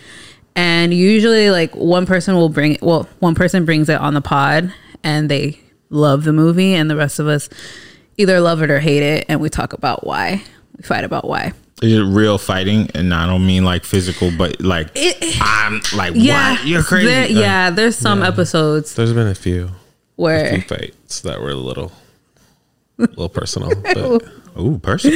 and 0.56 0.94
usually 0.94 1.52
like 1.52 1.76
one 1.76 2.06
person 2.06 2.36
will 2.36 2.50
bring 2.50 2.74
it. 2.74 2.82
Well, 2.82 3.08
one 3.20 3.36
person 3.36 3.64
brings 3.66 3.88
it 3.90 4.00
on 4.02 4.14
the 4.16 4.22
pod, 4.22 4.74
and 5.04 5.30
they 5.30 5.60
love 5.90 6.24
the 6.24 6.34
movie, 6.34 6.74
and 6.74 6.90
the 6.90 6.96
rest 6.96 7.20
of 7.20 7.28
us 7.28 7.48
either 8.18 8.42
love 8.42 8.62
it 8.64 8.72
or 8.72 8.80
hate 8.80 9.04
it, 9.04 9.26
and 9.30 9.40
we 9.40 9.50
talk 9.50 9.74
about 9.74 10.06
why. 10.06 10.42
We 10.76 10.84
fight 10.84 11.04
about 11.04 11.28
why. 11.28 11.54
Is 11.82 11.94
it 11.94 12.02
real 12.02 12.38
fighting? 12.38 12.90
And 12.96 13.14
I 13.14 13.26
don't 13.28 13.46
mean 13.46 13.64
like 13.64 13.84
physical, 13.84 14.32
but 14.36 14.62
like 14.62 14.90
It- 14.96 15.38
I'm 15.42 15.82
like, 15.96 16.14
Yeah, 16.16 16.54
what? 16.54 16.66
You're 16.66 16.84
crazy. 16.84 17.08
there- 17.08 17.28
yeah, 17.28 17.70
there's 17.70 17.96
some 17.96 18.24
episodes 18.24 18.96
There's 18.96 19.14
been 19.14 19.28
a 19.28 19.36
few, 19.36 19.70
where 20.16 20.50
few 20.54 20.62
fights 20.62 21.22
that 21.22 21.40
were 21.42 21.52
a 21.52 21.56
little, 21.56 21.92
little 22.98 23.30
personal. 23.30 23.72
But 23.84 24.64
Ooh, 24.64 24.80
person. 24.80 25.12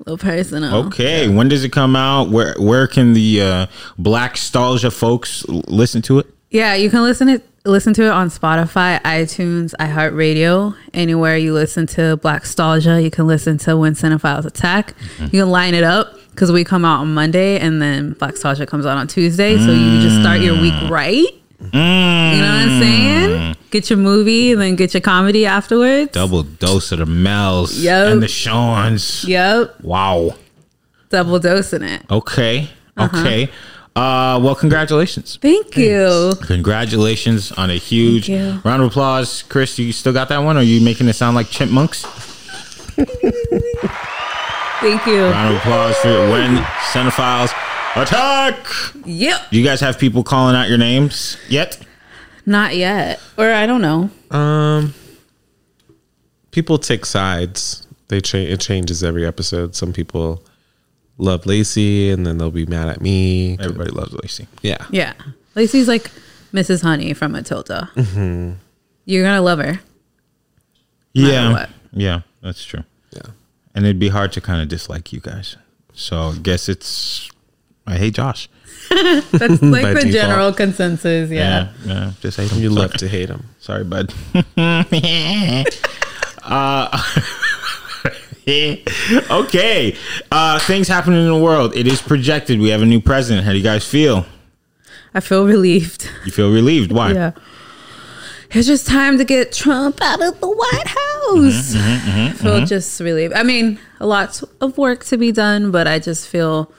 little 0.00 0.18
personal. 0.18 0.74
Okay. 0.86 1.28
When 1.28 1.48
does 1.48 1.62
it 1.62 1.68
come 1.70 1.94
out? 1.94 2.28
Where 2.30 2.54
where 2.58 2.88
can 2.88 3.12
the 3.12 3.40
uh, 3.42 3.66
Black 3.98 4.34
Stalgia 4.34 4.92
folks 4.92 5.44
listen 5.46 6.02
to 6.02 6.18
it? 6.18 6.26
Yeah, 6.50 6.74
you 6.74 6.90
can 6.90 7.02
listen 7.02 7.28
it 7.28 7.46
listen 7.64 7.92
to 7.94 8.04
it 8.04 8.10
on 8.10 8.28
Spotify, 8.28 9.00
iTunes, 9.02 9.74
iHeartRadio, 9.78 10.74
anywhere 10.94 11.36
you 11.36 11.52
listen 11.52 11.86
to 11.88 12.16
Black 12.16 12.44
Stalgia. 12.44 13.02
You 13.02 13.10
can 13.10 13.26
listen 13.26 13.58
to 13.58 13.76
When 13.76 13.94
Cinephiles 13.94 14.46
Attack. 14.46 14.94
Mm-hmm. 14.96 15.24
You 15.24 15.42
can 15.42 15.50
line 15.50 15.74
it 15.74 15.84
up 15.84 16.14
because 16.30 16.50
we 16.50 16.64
come 16.64 16.84
out 16.84 17.00
on 17.00 17.12
Monday 17.12 17.58
and 17.58 17.80
then 17.80 18.12
Black 18.12 18.34
Stalgia 18.34 18.66
comes 18.66 18.86
out 18.86 18.96
on 18.96 19.08
Tuesday. 19.08 19.56
So 19.56 19.72
you 19.72 20.00
just 20.00 20.20
start 20.20 20.40
your 20.40 20.60
week 20.60 20.74
mm. 20.74 20.90
right. 20.90 21.26
You 21.60 21.78
know 21.78 22.46
what 22.46 22.62
I'm 22.62 22.68
mm. 22.68 22.80
saying? 22.80 23.56
Get 23.70 23.90
your 23.90 23.98
movie 23.98 24.52
and 24.52 24.60
then 24.60 24.76
get 24.76 24.94
your 24.94 25.02
comedy 25.02 25.44
afterwards. 25.44 26.12
Double 26.12 26.42
dose 26.42 26.90
of 26.92 27.00
the 27.00 27.06
Mels 27.06 27.78
Yup. 27.78 28.12
and 28.12 28.22
the 28.22 28.28
Shawns. 28.28 29.24
Yep, 29.24 29.82
Wow. 29.82 30.36
double 31.10 31.38
dosing 31.38 31.82
it. 31.82 32.02
Okay. 32.10 32.70
Uh-huh. 32.96 33.18
Okay. 33.20 33.50
Uh, 33.96 34.38
well, 34.42 34.54
congratulations. 34.54 35.36
Thank 35.42 35.76
you. 35.76 36.32
Congratulations 36.46 37.50
on 37.52 37.70
a 37.70 37.74
huge 37.74 38.28
round 38.30 38.82
of 38.82 38.88
applause. 38.88 39.42
Chris, 39.44 39.78
you 39.78 39.92
still 39.92 40.12
got 40.12 40.28
that 40.28 40.38
one? 40.38 40.56
Or 40.56 40.60
are 40.60 40.62
you 40.62 40.80
making 40.80 41.08
it 41.08 41.14
sound 41.14 41.34
like 41.36 41.48
chipmunks? 41.48 42.04
Thank 44.80 45.04
you. 45.06 45.24
Round 45.24 45.54
of 45.54 45.60
applause 45.60 45.96
for 45.98 46.08
when 46.30 46.56
Cinephiles 46.92 47.52
attack. 47.96 48.56
Yep. 49.04 49.50
Do 49.50 49.58
you 49.58 49.64
guys 49.64 49.80
have 49.80 49.98
people 49.98 50.22
calling 50.22 50.56
out 50.56 50.68
your 50.68 50.78
names 50.78 51.36
yet? 51.48 51.78
Not 52.46 52.76
yet. 52.76 53.20
Or 53.36 53.50
I 53.52 53.66
don't 53.66 53.82
know. 53.82 54.10
um, 54.36 54.94
people 56.52 56.78
take 56.78 57.04
sides. 57.04 57.86
They 58.08 58.20
change. 58.20 58.50
it 58.50 58.60
changes 58.60 59.04
every 59.04 59.26
episode. 59.26 59.74
Some 59.76 59.92
people 59.92 60.42
love 61.20 61.46
Lacey, 61.46 62.10
and 62.10 62.26
then 62.26 62.38
they'll 62.38 62.50
be 62.50 62.66
mad 62.66 62.88
at 62.88 63.00
me. 63.00 63.58
Everybody 63.60 63.90
loves 63.90 64.12
Lacey. 64.12 64.48
Yeah. 64.62 64.84
Yeah. 64.90 65.14
Lacey's 65.54 65.88
like 65.88 66.10
Mrs. 66.52 66.82
Honey 66.82 67.12
from 67.14 67.32
Matilda. 67.32 67.90
You're 69.04 69.24
gonna 69.24 69.42
love 69.42 69.58
her. 69.58 69.80
Yeah. 71.12 71.52
what. 71.52 71.70
Yeah, 71.92 72.20
that's 72.42 72.64
true. 72.64 72.84
Yeah. 73.12 73.22
And 73.74 73.84
it'd 73.84 73.98
be 73.98 74.08
hard 74.08 74.32
to 74.32 74.40
kind 74.40 74.62
of 74.62 74.68
dislike 74.68 75.12
you 75.12 75.20
guys. 75.20 75.56
So 75.92 76.16
I 76.16 76.36
guess 76.36 76.68
it's 76.68 77.30
I 77.86 77.96
hate 77.96 78.14
Josh. 78.14 78.48
That's 78.90 79.32
like 79.32 79.60
the 79.60 79.94
default. 79.94 80.12
general 80.12 80.52
consensus. 80.52 81.30
Yeah. 81.30 81.72
Yeah, 81.84 81.92
yeah. 81.92 82.12
Just 82.20 82.36
hate 82.38 82.50
him. 82.50 82.60
You 82.60 82.70
Sorry. 82.70 82.80
love 82.82 82.92
to 82.94 83.08
hate 83.08 83.28
him. 83.28 83.44
Sorry, 83.58 83.84
bud. 83.84 84.12
uh, 86.42 87.02
okay. 89.30 89.96
Uh, 90.30 90.58
things 90.60 90.88
happening 90.88 91.20
in 91.20 91.26
the 91.26 91.38
world. 91.38 91.76
It 91.76 91.86
is 91.86 92.02
projected. 92.02 92.60
We 92.60 92.70
have 92.70 92.82
a 92.82 92.86
new 92.86 93.00
president. 93.00 93.44
How 93.44 93.52
do 93.52 93.58
you 93.58 93.64
guys 93.64 93.86
feel? 93.86 94.26
I 95.14 95.20
feel 95.20 95.46
relieved. 95.46 96.08
You 96.24 96.32
feel 96.32 96.52
relieved? 96.52 96.92
Why? 96.92 97.12
Yeah. 97.12 97.32
It's 98.52 98.66
just 98.66 98.86
time 98.86 99.18
to 99.18 99.24
get 99.24 99.52
Trump 99.52 100.00
out 100.02 100.20
of 100.20 100.40
the 100.40 100.48
White 100.48 100.86
House. 100.86 101.74
I 101.76 102.32
feel 102.36 102.66
just 102.66 102.98
relieved. 103.00 103.32
I 103.34 103.44
mean, 103.44 103.78
a 104.00 104.06
lot 104.06 104.42
of 104.60 104.76
work 104.76 105.04
to 105.06 105.16
be 105.16 105.30
done, 105.30 105.70
but 105.70 105.86
I 105.86 106.00
just 106.00 106.26
feel 106.26 106.72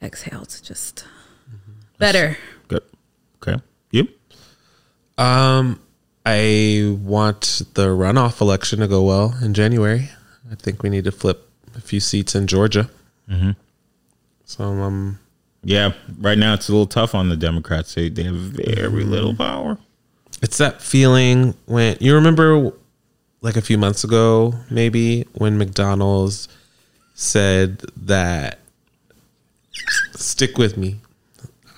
exhaled. 0.00 0.58
Just 0.62 1.04
better. 1.98 2.38
Good. 2.68 2.82
Okay. 3.42 3.62
You? 3.90 4.08
Um, 5.18 5.80
I 6.24 6.96
want 7.02 7.62
the 7.74 7.88
runoff 7.88 8.40
election 8.40 8.80
to 8.80 8.88
go 8.88 9.02
well 9.02 9.34
in 9.42 9.52
January. 9.52 10.10
I 10.50 10.54
think 10.54 10.82
we 10.82 10.90
need 10.90 11.04
to 11.04 11.12
flip 11.12 11.48
a 11.76 11.80
few 11.80 12.00
seats 12.00 12.34
in 12.34 12.46
Georgia. 12.46 12.88
So 14.44 14.64
um, 14.64 15.18
Yeah, 15.62 15.92
right 16.18 16.38
now 16.38 16.54
it's 16.54 16.68
a 16.68 16.72
little 16.72 16.86
tough 16.86 17.14
on 17.14 17.28
the 17.28 17.36
Democrats. 17.36 17.94
They 17.94 18.08
they 18.08 18.22
have 18.24 18.34
very 18.34 19.04
little 19.04 19.34
power. 19.34 19.78
it's 20.42 20.56
that 20.58 20.80
feeling 20.80 21.54
when 21.66 21.96
you 22.00 22.14
remember, 22.14 22.72
like 23.42 23.56
a 23.56 23.60
few 23.62 23.76
months 23.78 24.04
ago, 24.04 24.54
maybe 24.70 25.26
when 25.34 25.58
McDonald's 25.58 26.48
said 27.14 27.78
that, 27.96 28.58
"Stick 30.14 30.56
with 30.56 30.76
me, 30.78 30.96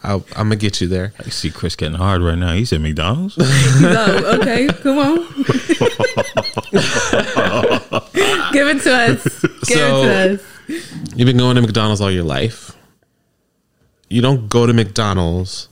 I'll, 0.04 0.24
I'm 0.36 0.46
gonna 0.48 0.56
get 0.56 0.80
you 0.80 0.86
there." 0.86 1.12
I 1.18 1.24
see 1.30 1.50
Chris 1.50 1.74
getting 1.74 1.98
hard 1.98 2.22
right 2.22 2.38
now. 2.38 2.52
He 2.52 2.64
said 2.64 2.80
McDonald's. 2.80 3.36
No, 3.80 4.38
okay, 4.40 4.68
come 4.68 4.98
on. 4.98 5.18
Give 8.52 8.68
it 8.68 8.82
to 8.82 8.92
us. 8.94 9.40
Give 9.66 9.78
So- 9.78 10.02
it 10.04 10.06
to 10.06 10.34
us. 10.34 10.46
You've 11.16 11.26
been 11.26 11.36
going 11.38 11.56
to 11.56 11.62
McDonald's 11.62 12.00
all 12.00 12.10
your 12.12 12.22
life. 12.24 12.76
You 14.08 14.22
don't 14.22 14.48
go 14.48 14.66
to 14.66 14.72
McDonald's 14.72 15.68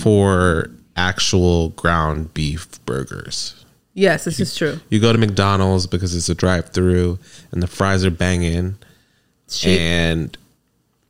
for 0.00 0.70
actual 0.96 1.70
ground 1.70 2.34
beef 2.34 2.68
burgers. 2.84 3.64
Yes, 3.94 4.24
this 4.24 4.40
is 4.40 4.54
true. 4.54 4.78
You 4.90 5.00
go 5.00 5.10
to 5.12 5.18
McDonald's 5.18 5.86
because 5.86 6.14
it's 6.14 6.28
a 6.28 6.34
drive-through 6.34 7.18
and 7.50 7.62
the 7.62 7.66
fries 7.66 8.04
are 8.04 8.10
banging, 8.10 8.76
cheap. 9.48 9.80
and 9.80 10.36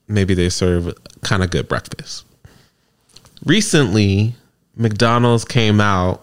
maybe 0.08 0.34
they 0.34 0.48
serve 0.48 0.92
kind 1.22 1.42
of 1.42 1.50
good 1.50 1.66
breakfast. 1.68 2.24
Recently, 3.44 4.34
McDonald's 4.76 5.44
came 5.44 5.80
out 5.80 6.22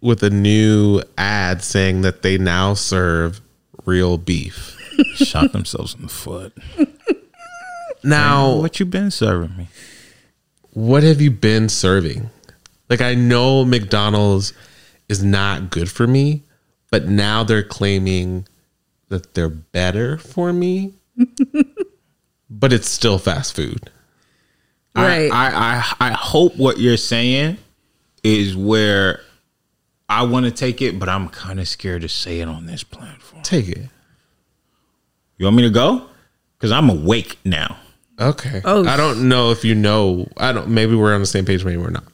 with 0.00 0.22
a 0.22 0.30
new 0.30 1.00
ad 1.16 1.62
saying 1.62 2.02
that 2.02 2.22
they 2.22 2.38
now 2.38 2.74
serve 2.74 3.40
real 3.84 4.18
beef. 4.18 4.76
Shot 5.14 5.52
themselves 5.52 5.94
in 5.94 6.02
the 6.02 6.08
foot. 6.08 6.56
Now, 8.02 8.56
What 8.56 8.78
you 8.78 8.86
been 8.86 9.10
serving 9.10 9.56
me? 9.56 9.68
what 10.72 11.02
have 11.02 11.20
you 11.20 11.30
been 11.30 11.68
serving? 11.68 12.28
Like 12.90 13.00
I 13.00 13.14
know 13.14 13.64
McDonald's 13.64 14.52
is 15.08 15.22
not 15.22 15.70
good 15.70 15.90
for 15.90 16.06
me, 16.06 16.42
but 16.90 17.06
now 17.06 17.44
they're 17.44 17.62
claiming 17.62 18.46
that 19.08 19.34
they're 19.34 19.48
better 19.48 20.18
for 20.18 20.52
me. 20.52 20.94
but 22.50 22.72
it's 22.72 22.88
still 22.88 23.18
fast 23.18 23.54
food. 23.56 23.90
Right. 24.96 25.30
I, 25.30 25.46
I, 25.50 25.94
I, 26.00 26.10
I 26.10 26.12
hope 26.12 26.56
what 26.56 26.78
you're 26.78 26.96
saying 26.96 27.58
is 28.22 28.56
where 28.56 29.20
I 30.08 30.22
want 30.24 30.44
to 30.44 30.50
take 30.50 30.82
it, 30.82 30.98
but 30.98 31.08
I'm 31.08 31.28
kind 31.28 31.58
of 31.58 31.68
scared 31.68 32.02
to 32.02 32.08
say 32.08 32.40
it 32.40 32.48
on 32.48 32.66
this 32.66 32.84
platform. 32.84 33.42
Take 33.42 33.68
it. 33.68 33.88
You 35.38 35.46
want 35.46 35.56
me 35.56 35.62
to 35.62 35.70
go? 35.70 36.06
Because 36.56 36.70
I'm 36.70 36.90
awake 36.90 37.38
now. 37.44 37.78
Okay. 38.20 38.62
Oh. 38.64 38.86
I 38.86 38.96
don't 38.96 39.28
know 39.28 39.50
if 39.50 39.64
you 39.64 39.74
know. 39.74 40.28
I 40.36 40.52
don't 40.52 40.68
maybe 40.68 40.94
we're 40.94 41.14
on 41.14 41.20
the 41.20 41.26
same 41.26 41.44
page, 41.44 41.64
maybe 41.64 41.78
we're 41.78 41.90
not. 41.90 42.04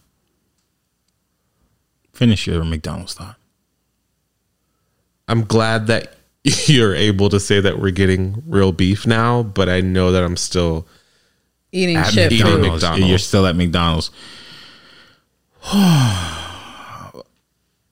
Finish 2.15 2.47
your 2.47 2.65
McDonald's 2.65 3.15
thought. 3.15 3.37
I'm 5.29 5.45
glad 5.45 5.87
that 5.89 6.15
you're 6.43 6.95
able 6.95 7.29
to 7.29 7.41
say 7.41 7.61
that 7.61 7.79
we're 7.79 7.91
getting 7.91 8.43
real 8.47 8.73
beef 8.73 9.07
now, 9.07 9.43
but 9.43 9.69
I 9.69 9.81
know 9.81 10.13
that 10.13 10.23
I'm 10.23 10.37
still 10.37 10.87
Eating 11.73 11.97
At 11.97 12.13
shit. 12.13 12.33
eating 12.33 12.47
food. 12.47 12.63
McDonald's. 12.63 13.07
You're 13.07 13.19
still 13.19 13.47
at 13.47 13.55
McDonald's. 13.55 14.11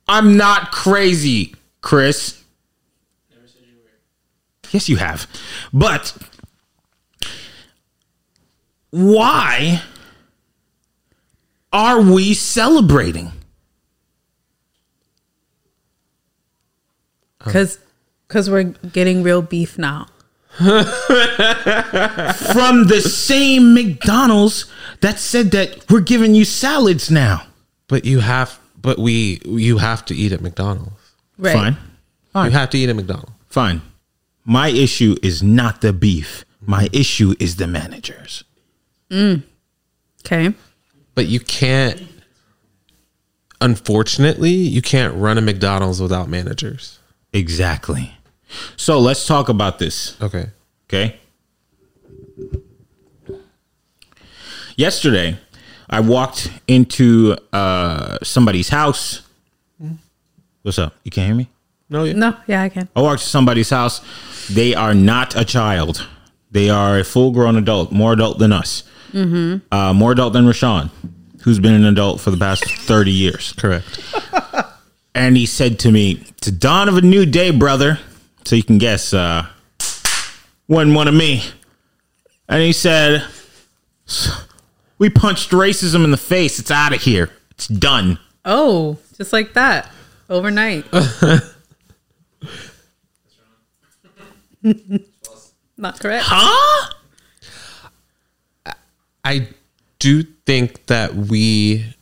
I'm 0.08 0.36
not 0.36 0.72
crazy, 0.72 1.54
Chris. 1.82 2.42
Yes, 4.70 4.88
you 4.88 4.96
have. 4.96 5.26
But 5.72 6.16
why 8.90 9.82
are 11.72 12.00
we 12.00 12.34
celebrating? 12.34 13.32
Because 17.38 17.78
because 18.26 18.50
we're 18.50 18.64
getting 18.64 19.22
real 19.22 19.40
beef 19.42 19.78
now. 19.78 20.06
From 20.58 20.74
the 22.88 23.00
same 23.00 23.74
McDonald's 23.74 24.70
that 25.00 25.18
said 25.18 25.52
that 25.52 25.88
we're 25.90 26.00
giving 26.00 26.34
you 26.34 26.44
salads 26.44 27.10
now. 27.10 27.46
but 27.86 28.04
you 28.04 28.20
have 28.20 28.58
but 28.80 28.98
we 28.98 29.40
you 29.44 29.78
have 29.78 30.04
to 30.06 30.14
eat 30.14 30.32
at 30.32 30.40
McDonald's. 30.40 30.92
Right. 31.36 31.74
Fine. 32.32 32.46
You 32.46 32.50
have 32.50 32.70
to 32.70 32.78
eat 32.78 32.88
at 32.88 32.96
McDonald's. 32.96 33.32
Fine. 33.48 33.82
My 34.44 34.68
issue 34.68 35.16
is 35.22 35.42
not 35.42 35.80
the 35.80 35.92
beef. 35.92 36.44
My 36.60 36.88
issue 36.92 37.34
is 37.38 37.56
the 37.56 37.66
managers. 37.66 38.44
Mm. 39.10 39.42
Okay. 40.24 40.54
But 41.14 41.26
you 41.26 41.40
can't 41.40 42.00
unfortunately, 43.60 44.50
you 44.50 44.82
can't 44.82 45.14
run 45.14 45.38
a 45.38 45.40
McDonald's 45.40 46.00
without 46.00 46.28
managers. 46.28 46.98
Exactly. 47.32 48.14
So 48.76 48.98
let's 48.98 49.26
talk 49.26 49.48
about 49.48 49.78
this. 49.78 50.20
Okay. 50.22 50.46
Okay. 50.88 51.18
Yesterday, 54.76 55.38
I 55.90 56.00
walked 56.00 56.50
into 56.66 57.36
uh, 57.52 58.18
somebody's 58.22 58.68
house. 58.68 59.22
What's 60.62 60.78
up? 60.78 60.94
You 61.04 61.10
can't 61.10 61.26
hear 61.26 61.34
me? 61.36 61.48
No, 61.88 62.04
yeah. 62.04 62.12
No, 62.12 62.36
yeah, 62.46 62.62
I 62.62 62.68
can. 62.68 62.88
I 62.94 63.00
walked 63.00 63.22
to 63.22 63.28
somebody's 63.28 63.70
house. 63.70 64.02
They 64.50 64.74
are 64.74 64.92
not 64.94 65.34
a 65.36 65.44
child. 65.44 66.06
They 66.50 66.68
are 66.68 66.98
a 66.98 67.04
full 67.04 67.30
grown 67.30 67.56
adult, 67.56 67.92
more 67.92 68.12
adult 68.12 68.38
than 68.38 68.52
us. 68.52 68.82
Uh, 69.14 69.92
more 69.94 70.12
adult 70.12 70.34
than 70.34 70.44
Rashawn, 70.44 70.90
who's 71.42 71.58
been 71.58 71.72
an 71.74 71.84
adult 71.84 72.20
for 72.20 72.30
the 72.30 72.36
past 72.36 72.64
30 72.64 73.10
years. 73.10 73.52
Correct. 73.54 74.00
And 75.14 75.36
he 75.36 75.46
said 75.46 75.80
to 75.80 75.90
me, 75.90 76.22
"To 76.42 76.52
dawn 76.52 76.88
of 76.88 76.96
a 76.96 77.00
new 77.00 77.26
day, 77.26 77.50
brother." 77.50 77.98
So 78.44 78.54
you 78.54 78.62
can 78.62 78.78
guess, 78.78 79.12
uh, 79.12 79.46
wasn't 80.68 80.94
one 80.94 81.08
of 81.08 81.14
me. 81.14 81.42
And 82.48 82.62
he 82.62 82.72
said, 82.72 83.24
"We 84.98 85.10
punched 85.10 85.50
racism 85.50 86.04
in 86.04 86.10
the 86.10 86.16
face. 86.16 86.58
It's 86.58 86.70
out 86.70 86.92
of 86.92 87.02
here. 87.02 87.30
It's 87.50 87.68
done." 87.68 88.18
Oh, 88.44 88.98
just 89.16 89.32
like 89.32 89.54
that. 89.54 89.90
Overnight. 90.30 90.90
That's 90.90 91.22
wrong. 94.64 95.00
Not 95.76 96.00
correct. 96.00 96.24
Huh? 96.26 96.92
I 99.24 99.48
do 99.98 100.22
think 100.46 100.86
that 100.86 101.14
we 101.14 101.94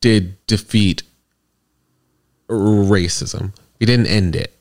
did 0.00 0.44
defeat 0.46 1.02
racism. 2.48 3.52
We 3.78 3.86
didn't 3.86 4.06
end 4.06 4.36
it. 4.36 4.56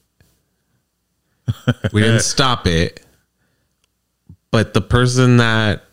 We 1.94 2.02
didn't 2.02 2.20
stop 2.22 2.68
it. 2.68 3.02
But 4.52 4.74
the 4.74 4.82
person 4.82 5.38
that 5.38 5.84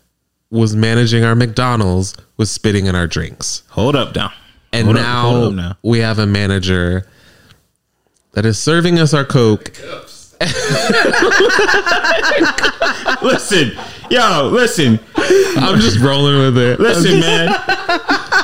was 0.53 0.75
managing 0.75 1.23
our 1.23 1.35
McDonald's 1.35 2.15
was 2.37 2.49
spitting 2.51 2.85
in 2.85 2.95
our 2.95 3.07
drinks. 3.07 3.63
Hold 3.71 3.95
up, 3.95 4.15
now. 4.15 4.31
And 4.71 4.85
Hold 4.85 4.97
up, 4.97 5.03
now, 5.03 5.21
hold 5.29 5.43
up 5.47 5.53
now. 5.53 5.77
we 5.83 5.99
have 5.99 6.19
a 6.19 6.25
manager 6.27 7.05
that 8.33 8.45
is 8.45 8.57
serving 8.59 8.99
us 8.99 9.13
our 9.13 9.25
Coke. 9.25 9.71
Listen, 13.21 13.71
yo, 14.09 14.49
listen, 14.51 14.99
I'm 15.15 15.79
just 15.79 15.99
rolling 15.99 16.37
with 16.39 16.57
it. 16.57 16.79
listen, 16.79 17.19
man. 17.21 17.49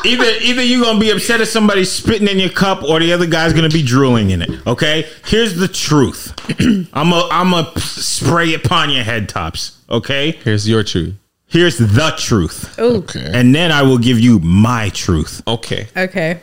Either 0.06 0.24
either 0.41 0.62
you're 0.63 0.84
gonna 0.84 1.00
be 1.00 1.10
upset 1.10 1.41
if 1.41 1.50
somebody's 1.50 1.91
spitting 1.91 2.28
in 2.30 2.39
your 2.39 2.50
cup, 2.50 2.84
or 2.84 3.00
the 3.00 3.12
other 3.12 3.26
guy's 3.28 3.52
gonna 3.54 3.67
be 3.69 3.84
drooling 3.84 4.30
in 4.32 4.41
it. 4.41 4.65
Okay. 4.65 5.06
Here's 5.26 5.56
the 5.56 5.67
truth. 5.67 6.34
I'm 6.93 7.12
a 7.12 7.28
I'm 7.32 7.54
a 7.54 7.72
spray 7.80 8.54
it 8.54 8.65
upon 8.65 8.89
your 8.91 9.04
head 9.04 9.28
tops. 9.28 9.78
Okay. 9.89 10.32
Here's 10.43 10.67
your 10.69 10.84
truth. 10.84 11.15
Here's 11.49 11.77
the 11.77 12.13
truth. 12.17 12.75
Oh, 12.77 12.97
Okay. 12.97 13.29
And 13.33 13.53
then 13.53 13.71
I 13.71 13.81
will 13.81 13.97
give 13.97 14.19
you 14.19 14.39
my 14.39 14.89
truth. 14.89 15.41
Okay. 15.47 15.88
okay. 15.97 16.39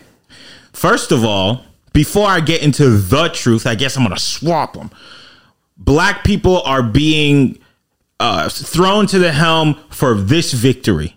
First 0.72 1.12
of 1.12 1.24
all, 1.24 1.64
before 1.92 2.28
I 2.28 2.40
get 2.40 2.62
into 2.62 2.90
the 2.90 3.28
truth, 3.28 3.66
I 3.66 3.74
guess 3.76 3.96
I'm 3.96 4.02
going 4.04 4.14
to 4.14 4.22
swap 4.22 4.74
them. 4.74 4.90
Black 5.78 6.24
people 6.24 6.60
are 6.62 6.82
being 6.82 7.58
uh, 8.20 8.48
thrown 8.48 9.06
to 9.06 9.18
the 9.18 9.32
helm 9.32 9.78
for 9.90 10.14
this 10.14 10.52
victory. 10.52 11.16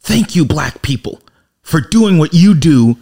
Thank 0.00 0.34
you, 0.34 0.44
black 0.44 0.82
people, 0.82 1.22
for 1.62 1.80
doing 1.80 2.18
what 2.18 2.34
you 2.34 2.54
do 2.54 2.96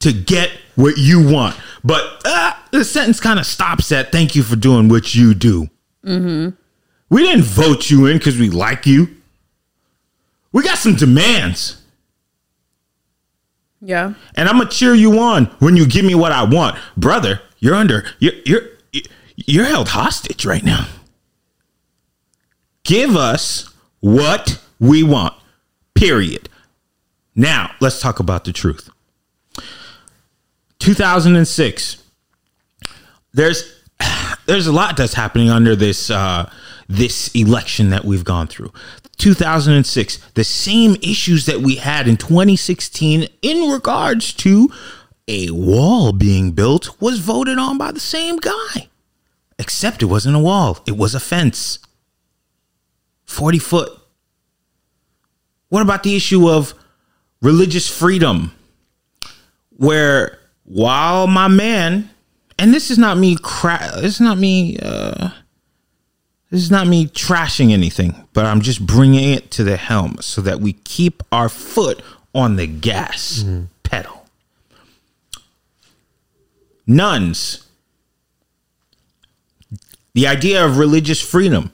to 0.00 0.12
get 0.12 0.50
what 0.74 0.98
you 0.98 1.26
want. 1.26 1.56
But 1.82 2.20
uh, 2.24 2.52
the 2.70 2.84
sentence 2.84 3.18
kind 3.18 3.40
of 3.40 3.46
stops 3.46 3.90
at 3.92 4.12
thank 4.12 4.36
you 4.36 4.42
for 4.42 4.56
doing 4.56 4.88
what 4.88 5.14
you 5.14 5.34
do. 5.34 5.70
We 6.04 7.22
didn't 7.24 7.44
vote 7.44 7.90
you 7.90 8.06
in 8.06 8.18
because 8.18 8.38
we 8.38 8.50
like 8.50 8.86
you. 8.86 9.08
We 10.52 10.62
got 10.62 10.78
some 10.78 10.94
demands. 10.94 11.78
Yeah. 13.84 14.14
and 14.36 14.48
I'm 14.48 14.58
gonna 14.58 14.70
cheer 14.70 14.94
you 14.94 15.18
on 15.18 15.46
when 15.58 15.76
you 15.76 15.86
give 15.86 16.04
me 16.04 16.14
what 16.14 16.30
I 16.30 16.44
want, 16.44 16.78
brother. 16.96 17.40
You're 17.58 17.74
under 17.74 18.04
you're 18.20 18.34
you're 18.44 18.62
you're 19.34 19.64
held 19.64 19.88
hostage 19.88 20.46
right 20.46 20.62
now. 20.62 20.86
Give 22.84 23.16
us 23.16 23.72
what 24.00 24.62
we 24.78 25.02
want. 25.02 25.34
Period. 25.94 26.48
Now 27.34 27.72
let's 27.80 28.00
talk 28.00 28.20
about 28.20 28.44
the 28.44 28.52
truth. 28.52 28.88
2006. 30.78 32.02
There's 33.32 33.82
there's 34.46 34.66
a 34.66 34.72
lot 34.72 34.96
that's 34.96 35.14
happening 35.14 35.50
under 35.50 35.74
this 35.74 36.10
uh, 36.10 36.50
this 36.88 37.34
election 37.34 37.90
that 37.90 38.04
we've 38.04 38.24
gone 38.24 38.46
through. 38.46 38.72
2006, 39.22 40.16
the 40.34 40.42
same 40.42 40.96
issues 41.00 41.46
that 41.46 41.60
we 41.60 41.76
had 41.76 42.08
in 42.08 42.16
2016 42.16 43.28
in 43.40 43.70
regards 43.70 44.32
to 44.32 44.68
a 45.28 45.48
wall 45.50 46.12
being 46.12 46.50
built 46.50 47.00
was 47.00 47.20
voted 47.20 47.56
on 47.56 47.78
by 47.78 47.92
the 47.92 48.00
same 48.00 48.38
guy. 48.38 48.88
Except 49.60 50.02
it 50.02 50.06
wasn't 50.06 50.34
a 50.34 50.40
wall, 50.40 50.80
it 50.88 50.96
was 50.96 51.14
a 51.14 51.20
fence. 51.20 51.78
40 53.26 53.60
foot. 53.60 53.92
What 55.68 55.82
about 55.82 56.02
the 56.02 56.16
issue 56.16 56.50
of 56.50 56.74
religious 57.40 57.88
freedom? 57.88 58.52
Where 59.76 60.40
while 60.64 61.28
my 61.28 61.46
man, 61.46 62.10
and 62.58 62.74
this 62.74 62.90
is 62.90 62.98
not 62.98 63.18
me 63.18 63.36
cra- 63.36 63.92
this 64.00 64.14
is 64.14 64.20
not 64.20 64.38
me 64.38 64.78
uh 64.82 65.30
this 66.52 66.60
is 66.60 66.70
not 66.70 66.86
me 66.86 67.06
trashing 67.06 67.72
anything, 67.72 68.28
but 68.34 68.44
I'm 68.44 68.60
just 68.60 68.86
bringing 68.86 69.32
it 69.32 69.50
to 69.52 69.64
the 69.64 69.78
helm 69.78 70.18
so 70.20 70.42
that 70.42 70.60
we 70.60 70.74
keep 70.74 71.22
our 71.32 71.48
foot 71.48 72.02
on 72.34 72.56
the 72.56 72.66
gas 72.66 73.42
mm-hmm. 73.42 73.64
pedal. 73.82 74.26
Nuns. 76.86 77.66
The 80.12 80.26
idea 80.26 80.62
of 80.62 80.76
religious 80.76 81.22
freedom. 81.22 81.72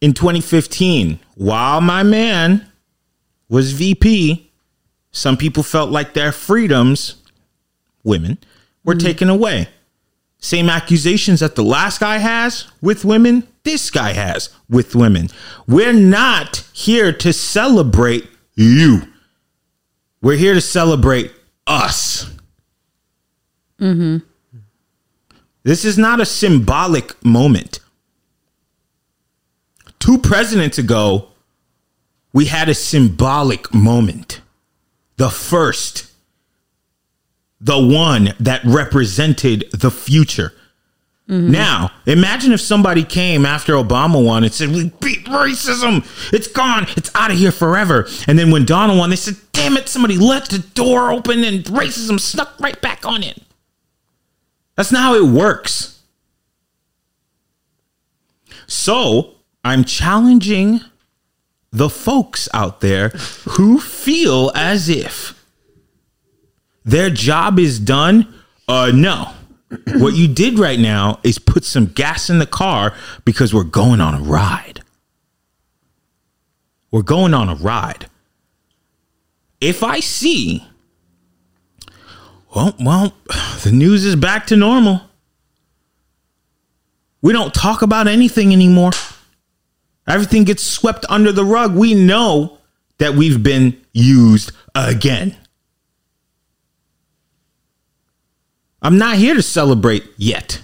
In 0.00 0.14
2015, 0.14 1.20
while 1.34 1.82
my 1.82 2.02
man 2.02 2.72
was 3.50 3.72
VP, 3.72 4.50
some 5.12 5.36
people 5.36 5.62
felt 5.62 5.90
like 5.90 6.14
their 6.14 6.32
freedoms, 6.32 7.16
women, 8.02 8.38
were 8.82 8.94
mm-hmm. 8.94 9.06
taken 9.06 9.28
away. 9.28 9.68
Same 10.40 10.70
accusations 10.70 11.40
that 11.40 11.54
the 11.54 11.62
last 11.62 12.00
guy 12.00 12.18
has 12.18 12.66
with 12.80 13.04
women, 13.04 13.46
this 13.62 13.90
guy 13.90 14.12
has 14.14 14.48
with 14.68 14.94
women. 14.94 15.28
We're 15.66 15.92
not 15.92 16.64
here 16.72 17.12
to 17.12 17.32
celebrate 17.32 18.26
you. 18.54 19.02
We're 20.22 20.38
here 20.38 20.54
to 20.54 20.60
celebrate 20.60 21.32
us. 21.66 22.30
Mm-hmm. 23.78 24.18
This 25.62 25.84
is 25.84 25.98
not 25.98 26.20
a 26.20 26.26
symbolic 26.26 27.22
moment. 27.24 27.80
Two 29.98 30.18
presidents 30.18 30.78
ago, 30.78 31.28
we 32.32 32.46
had 32.46 32.68
a 32.68 32.74
symbolic 32.74 33.72
moment. 33.74 34.40
The 35.16 35.28
first, 35.28 36.09
the 37.60 37.78
one 37.78 38.34
that 38.40 38.62
represented 38.64 39.64
the 39.72 39.90
future. 39.90 40.52
Mm-hmm. 41.28 41.52
Now, 41.52 41.92
imagine 42.06 42.52
if 42.52 42.60
somebody 42.60 43.04
came 43.04 43.46
after 43.46 43.74
Obama 43.74 44.24
won 44.24 44.42
and 44.42 44.52
said, 44.52 44.70
We 44.70 44.90
beat 45.00 45.26
racism. 45.26 46.04
It's 46.32 46.48
gone. 46.48 46.86
It's 46.96 47.10
out 47.14 47.30
of 47.30 47.38
here 47.38 47.52
forever. 47.52 48.08
And 48.26 48.36
then 48.36 48.50
when 48.50 48.64
Donald 48.64 48.98
won, 48.98 49.10
they 49.10 49.16
said, 49.16 49.36
Damn 49.52 49.76
it, 49.76 49.88
somebody 49.88 50.18
left 50.18 50.50
the 50.50 50.58
door 50.58 51.12
open 51.12 51.44
and 51.44 51.62
racism 51.64 52.18
snuck 52.18 52.58
right 52.58 52.80
back 52.80 53.06
on 53.06 53.22
it. 53.22 53.42
That's 54.74 54.90
not 54.90 55.02
how 55.02 55.14
it 55.14 55.24
works. 55.24 56.00
So 58.66 59.34
I'm 59.64 59.84
challenging 59.84 60.80
the 61.70 61.90
folks 61.90 62.48
out 62.52 62.80
there 62.80 63.10
who 63.50 63.78
feel 63.78 64.50
as 64.54 64.88
if 64.88 65.39
their 66.84 67.10
job 67.10 67.58
is 67.58 67.78
done. 67.78 68.32
Uh, 68.68 68.92
no. 68.94 69.32
what 69.94 70.14
you 70.14 70.26
did 70.26 70.58
right 70.58 70.78
now 70.78 71.20
is 71.22 71.38
put 71.38 71.64
some 71.64 71.86
gas 71.86 72.30
in 72.30 72.38
the 72.38 72.46
car 72.46 72.94
because 73.24 73.54
we're 73.54 73.64
going 73.64 74.00
on 74.00 74.14
a 74.14 74.20
ride. 74.20 74.82
We're 76.90 77.02
going 77.02 77.34
on 77.34 77.48
a 77.48 77.54
ride. 77.54 78.06
If 79.60 79.84
I 79.84 80.00
see, 80.00 80.66
well, 82.54 82.74
well, 82.80 83.14
the 83.62 83.72
news 83.72 84.04
is 84.04 84.16
back 84.16 84.46
to 84.48 84.56
normal. 84.56 85.02
We 87.22 87.32
don't 87.32 87.52
talk 87.52 87.82
about 87.82 88.08
anything 88.08 88.52
anymore. 88.52 88.92
Everything 90.06 90.44
gets 90.44 90.62
swept 90.62 91.04
under 91.08 91.32
the 91.32 91.44
rug. 91.44 91.76
We 91.76 91.94
know 91.94 92.58
that 92.98 93.14
we've 93.14 93.42
been 93.42 93.80
used 93.92 94.52
again. 94.74 95.36
I'm 98.82 98.98
not 98.98 99.16
here 99.16 99.34
to 99.34 99.42
celebrate 99.42 100.04
yet. 100.16 100.62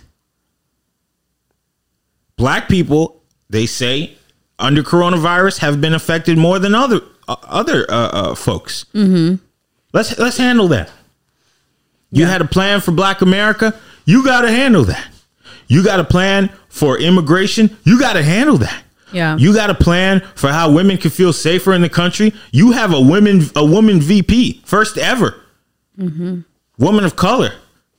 Black 2.37 2.69
people, 2.69 3.23
they 3.49 3.67
say, 3.67 4.17
under 4.59 4.83
coronavirus 4.83 5.59
have 5.59 5.81
been 5.81 5.95
affected 5.95 6.39
more 6.39 6.59
than 6.59 6.75
other 6.75 7.01
uh, 7.29 7.37
other 7.45 7.87
uh, 7.91 8.09
uh, 8.09 8.35
folks. 8.35 8.85
Mm-hmm. 8.95 9.43
Let's 9.93 10.19
let's 10.19 10.37
handle 10.37 10.69
that. 10.69 10.91
You 12.11 12.27
had 12.27 12.41
a 12.41 12.47
plan 12.47 12.81
for 12.81 12.93
Black 12.93 13.21
America. 13.21 13.79
You 14.05 14.25
got 14.25 14.43
to 14.43 14.51
handle 14.51 14.85
that. 14.85 15.09
You 15.67 15.83
got 15.85 16.01
a 16.01 16.05
plan 16.05 16.51
for 16.69 16.99
immigration. 16.99 17.77
You 17.85 17.99
got 17.99 18.15
to 18.15 18.23
handle 18.23 18.57
that. 18.59 18.85
Yeah. 19.13 19.37
You 19.37 19.53
got 19.55 19.71
a 19.71 19.75
plan 19.75 20.21
for 20.35 20.49
how 20.49 20.71
women 20.71 20.99
can 20.99 21.11
feel 21.11 21.33
safer 21.33 21.73
in 21.73 21.83
the 21.83 21.89
country. 21.89 22.33
You 22.53 22.73
have 22.73 22.93
a 22.93 23.01
women 23.01 23.43
a 23.55 23.65
woman 23.65 24.01
VP, 24.01 24.63
first 24.65 24.99
ever. 24.99 25.41
Woman 26.79 27.05
of 27.05 27.17
color. 27.17 27.53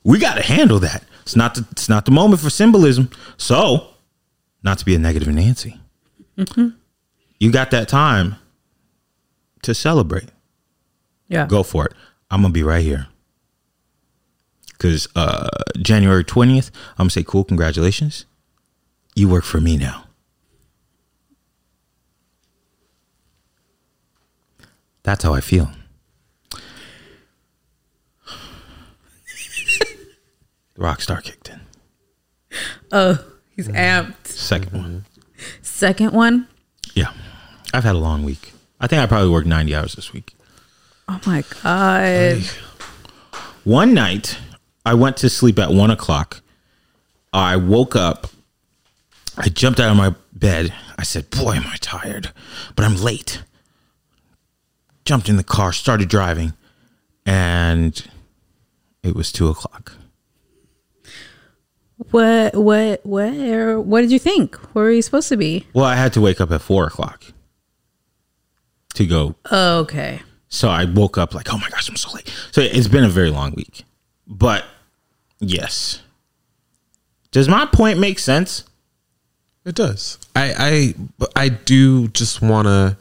We 0.07 0.19
got 0.19 0.35
to 0.35 0.41
handle 0.41 0.79
that. 0.79 1.03
It's 1.23 1.35
not 1.35 1.55
the, 1.55 1.67
it's 1.71 1.89
not 1.89 2.05
the 2.05 2.11
moment 2.11 2.39
for 2.39 2.49
symbolism. 2.49 3.09
So, 3.35 3.89
not 4.63 4.77
to 4.79 4.85
be 4.85 4.95
a 4.95 4.99
negative 4.99 5.27
Nancy. 5.27 5.81
You 7.39 7.51
got 7.51 7.71
that 7.71 7.89
time 7.89 8.37
to 9.63 9.73
celebrate. 9.75 10.29
Yeah. 11.27 11.45
Go 11.45 11.61
for 11.61 11.87
it. 11.87 11.93
I'm 12.31 12.41
gonna 12.41 12.53
be 12.53 12.63
right 12.63 12.81
here. 12.83 13.07
Cause 14.79 15.09
uh 15.13 15.49
January 15.77 16.23
20th, 16.23 16.71
I'm 16.91 17.03
gonna 17.03 17.09
say, 17.09 17.23
cool, 17.23 17.43
congratulations. 17.43 18.25
You 19.13 19.27
work 19.27 19.43
for 19.43 19.59
me 19.59 19.75
now. 19.75 20.05
That's 25.03 25.25
how 25.25 25.33
I 25.33 25.41
feel. 25.41 25.69
The 30.77 30.83
rock 30.83 31.01
star 31.01 31.21
kicked 31.21 31.49
in. 31.49 31.59
Oh, 32.91 33.23
he's 33.49 33.67
mm-hmm. 33.67 33.75
amped. 33.75 34.27
Second 34.27 34.71
one. 34.71 35.05
Second 35.61 36.11
one. 36.13 36.47
Yeah. 36.93 37.11
I've 37.73 37.83
had 37.83 37.95
a 37.95 37.99
long 37.99 38.23
week. 38.23 38.53
I 38.79 38.87
think 38.87 39.01
I 39.01 39.05
probably 39.07 39.29
worked 39.29 39.47
90 39.47 39.75
hours 39.75 39.95
this 39.95 40.13
week. 40.13 40.35
Oh 41.09 41.19
my 41.25 41.43
god. 41.63 42.43
One 43.63 43.93
night, 43.93 44.37
I 44.85 44.93
went 44.93 45.17
to 45.17 45.29
sleep 45.29 45.59
at 45.59 45.71
one 45.71 45.91
o'clock. 45.91 46.41
I 47.33 47.55
woke 47.55 47.95
up. 47.95 48.27
I 49.37 49.49
jumped 49.49 49.79
out 49.79 49.91
of 49.91 49.97
my 49.97 50.15
bed. 50.33 50.73
I 50.97 51.03
said, 51.03 51.29
Boy, 51.29 51.55
am 51.55 51.67
I 51.67 51.75
tired, 51.79 52.31
but 52.75 52.85
I'm 52.85 52.95
late. 52.95 53.43
Jumped 55.05 55.29
in 55.29 55.37
the 55.37 55.43
car, 55.43 55.73
started 55.73 56.09
driving, 56.09 56.53
and 57.25 58.01
it 59.03 59.15
was 59.15 59.31
two 59.31 59.49
o'clock. 59.49 59.96
What? 62.11 62.55
What? 62.55 63.05
Where? 63.05 63.79
What 63.79 64.01
did 64.01 64.11
you 64.11 64.19
think? 64.19 64.55
Where 64.73 64.85
were 64.85 64.91
you 64.91 65.01
supposed 65.01 65.29
to 65.29 65.37
be? 65.37 65.65
Well, 65.73 65.85
I 65.85 65.95
had 65.95 66.13
to 66.13 66.21
wake 66.21 66.39
up 66.39 66.51
at 66.51 66.61
four 66.61 66.85
o'clock 66.87 67.23
to 68.93 69.05
go. 69.05 69.35
Oh, 69.51 69.79
okay. 69.79 70.21
So 70.49 70.69
I 70.69 70.85
woke 70.85 71.17
up 71.17 71.33
like, 71.33 71.51
Oh 71.53 71.57
my 71.57 71.69
gosh, 71.69 71.89
I'm 71.89 71.95
so 71.95 72.11
late. 72.13 72.31
So 72.51 72.61
it's 72.61 72.87
been 72.87 73.03
a 73.03 73.09
very 73.09 73.29
long 73.29 73.53
week. 73.55 73.83
But 74.27 74.65
yes. 75.39 76.01
Does 77.31 77.49
my 77.49 77.65
point 77.65 77.99
make 77.99 78.19
sense? 78.19 78.63
It 79.65 79.75
does. 79.75 80.17
I 80.35 80.93
I 81.35 81.45
I 81.45 81.49
do 81.49 82.07
just 82.09 82.41
want 82.41 82.67
to 82.67 82.97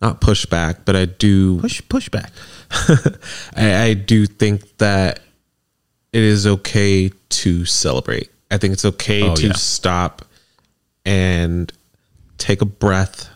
not 0.00 0.20
push 0.20 0.46
back, 0.46 0.84
but 0.84 0.96
I 0.96 1.04
do 1.04 1.60
Push 1.60 1.82
push 1.88 2.08
back. 2.08 2.32
I, 3.54 3.82
I 3.82 3.94
do 3.94 4.26
think 4.26 4.78
that 4.78 5.20
it 6.12 6.22
is 6.22 6.46
okay 6.46 7.10
to 7.28 7.64
celebrate. 7.64 8.30
I 8.50 8.56
think 8.58 8.72
it's 8.72 8.84
okay 8.84 9.22
Oh, 9.22 9.34
to 9.36 9.48
yeah. 9.48 9.52
stop 9.54 10.24
and 11.04 11.72
take 12.38 12.62
a 12.62 12.66
breath 12.66 13.28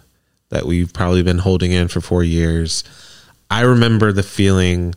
that 0.50 0.64
we've 0.66 0.92
probably 0.92 1.22
been 1.22 1.38
holding 1.38 1.72
in 1.72 1.88
for 1.88 2.00
four 2.00 2.22
years. 2.24 2.84
I 3.50 3.62
remember 3.62 4.12
the 4.12 4.22
feeling 4.22 4.94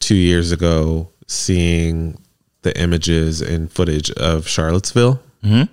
two 0.00 0.14
years 0.16 0.50
ago 0.52 1.08
seeing 1.26 2.20
the 2.62 2.78
images 2.80 3.40
and 3.40 3.70
footage 3.70 4.10
of 4.12 4.48
Charlottesville. 4.48 5.20
Mm-hmm. 5.44 5.72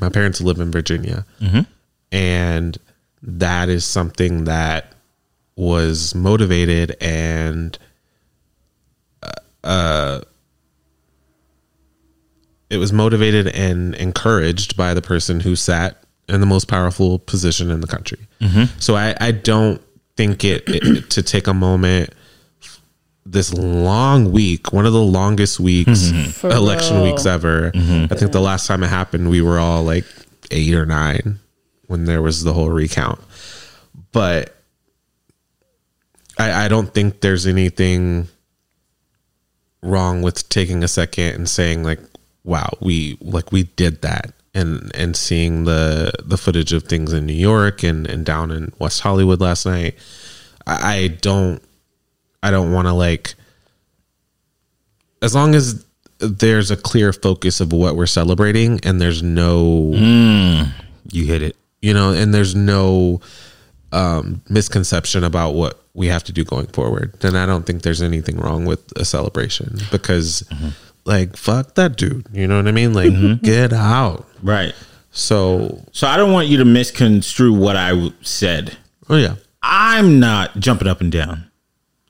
My 0.00 0.08
parents 0.08 0.40
live 0.40 0.58
in 0.58 0.70
Virginia, 0.70 1.24
and 2.10 2.78
that 3.22 3.68
is 3.68 3.84
something 3.84 4.44
that 4.44 4.92
was 5.54 6.14
motivated 6.14 6.96
and 7.00 7.78
uh, 9.64 10.20
it 12.72 12.78
was 12.78 12.90
motivated 12.90 13.48
and 13.48 13.94
encouraged 13.96 14.78
by 14.78 14.94
the 14.94 15.02
person 15.02 15.40
who 15.40 15.54
sat 15.54 16.02
in 16.26 16.40
the 16.40 16.46
most 16.46 16.68
powerful 16.68 17.18
position 17.18 17.70
in 17.70 17.82
the 17.82 17.86
country. 17.86 18.26
Mm-hmm. 18.40 18.78
So 18.80 18.96
I, 18.96 19.14
I 19.20 19.32
don't 19.32 19.82
think 20.16 20.42
it, 20.42 20.64
it 20.66 21.10
to 21.10 21.22
take 21.22 21.46
a 21.46 21.52
moment 21.52 22.14
this 23.26 23.52
long 23.52 24.32
week, 24.32 24.72
one 24.72 24.86
of 24.86 24.94
the 24.94 25.02
longest 25.02 25.60
weeks, 25.60 26.00
mm-hmm. 26.00 26.30
For 26.30 26.48
election 26.48 26.96
real. 26.96 27.12
weeks 27.12 27.26
ever. 27.26 27.72
Mm-hmm. 27.72 28.10
I 28.10 28.16
think 28.16 28.32
the 28.32 28.40
last 28.40 28.66
time 28.66 28.82
it 28.82 28.88
happened, 28.88 29.28
we 29.28 29.42
were 29.42 29.58
all 29.58 29.82
like 29.82 30.06
eight 30.50 30.74
or 30.74 30.86
nine 30.86 31.40
when 31.88 32.06
there 32.06 32.22
was 32.22 32.42
the 32.42 32.54
whole 32.54 32.70
recount. 32.70 33.20
But 34.12 34.56
I, 36.38 36.64
I 36.64 36.68
don't 36.68 36.92
think 36.92 37.20
there's 37.20 37.46
anything 37.46 38.28
wrong 39.82 40.22
with 40.22 40.48
taking 40.48 40.82
a 40.82 40.88
second 40.88 41.34
and 41.34 41.48
saying 41.50 41.82
like 41.82 42.00
wow 42.44 42.68
we 42.80 43.16
like 43.20 43.52
we 43.52 43.62
did 43.64 44.02
that 44.02 44.32
and 44.54 44.90
and 44.94 45.16
seeing 45.16 45.64
the 45.64 46.12
the 46.24 46.36
footage 46.36 46.72
of 46.72 46.82
things 46.84 47.12
in 47.12 47.24
new 47.26 47.32
york 47.32 47.82
and 47.82 48.06
and 48.06 48.24
down 48.26 48.50
in 48.50 48.72
west 48.78 49.00
hollywood 49.00 49.40
last 49.40 49.64
night 49.66 49.94
i, 50.66 50.94
I 50.96 51.08
don't 51.08 51.62
i 52.42 52.50
don't 52.50 52.72
want 52.72 52.86
to 52.88 52.92
like 52.92 53.34
as 55.22 55.34
long 55.34 55.54
as 55.54 55.84
there's 56.18 56.70
a 56.70 56.76
clear 56.76 57.12
focus 57.12 57.60
of 57.60 57.72
what 57.72 57.96
we're 57.96 58.06
celebrating 58.06 58.78
and 58.84 59.00
there's 59.00 59.22
no 59.22 59.90
You 61.10 61.24
hit 61.26 61.42
it. 61.42 61.56
you 61.80 61.94
know 61.94 62.12
and 62.12 62.32
there's 62.34 62.54
no 62.54 63.20
um 63.92 64.40
misconception 64.48 65.24
about 65.24 65.52
what 65.54 65.78
we 65.94 66.06
have 66.06 66.24
to 66.24 66.32
do 66.32 66.44
going 66.44 66.66
forward 66.68 67.12
then 67.20 67.36
i 67.36 67.44
don't 67.46 67.66
think 67.66 67.82
there's 67.82 68.02
anything 68.02 68.36
wrong 68.38 68.64
with 68.64 68.80
a 68.96 69.04
celebration 69.04 69.78
because 69.90 70.42
like 71.04 71.36
fuck 71.36 71.74
that 71.74 71.96
dude 71.96 72.26
you 72.32 72.46
know 72.46 72.56
what 72.56 72.68
i 72.68 72.72
mean 72.72 72.92
like 72.92 73.10
mm-hmm. 73.10 73.44
get 73.44 73.72
out 73.72 74.26
Right. 74.42 74.74
so 75.10 75.82
So 75.92 76.06
I 76.06 76.16
don't 76.16 76.32
want 76.32 76.48
you 76.48 76.56
to 76.58 76.64
misconstrue 76.64 77.52
what 77.52 77.76
I 77.76 78.10
said. 78.22 78.76
oh 79.08 79.16
yeah 79.16 79.36
I'm 79.62 80.18
not 80.18 80.58
jumping 80.58 80.88
up 80.88 81.00
and 81.00 81.12
down. 81.12 81.50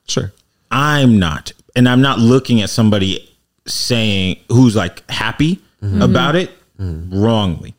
sure 0.07 0.33
I'm 0.71 1.19
not. 1.19 1.51
And 1.75 1.87
I'm 1.87 2.01
not 2.01 2.17
looking 2.19 2.61
at 2.61 2.69
somebody 2.69 3.29
saying 3.67 4.37
who's 4.49 4.75
like 4.75 5.07
happy 5.09 5.57
mm-hmm. 5.81 6.01
about 6.01 6.35
it 6.35 6.49
mm-hmm. 6.79 7.21
wrongly. 7.23 7.75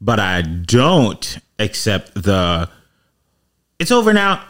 But 0.00 0.20
I 0.20 0.42
don't 0.42 1.38
accept 1.58 2.12
the 2.14 2.68
it's 3.78 3.90
over 3.90 4.12
now. 4.12 4.44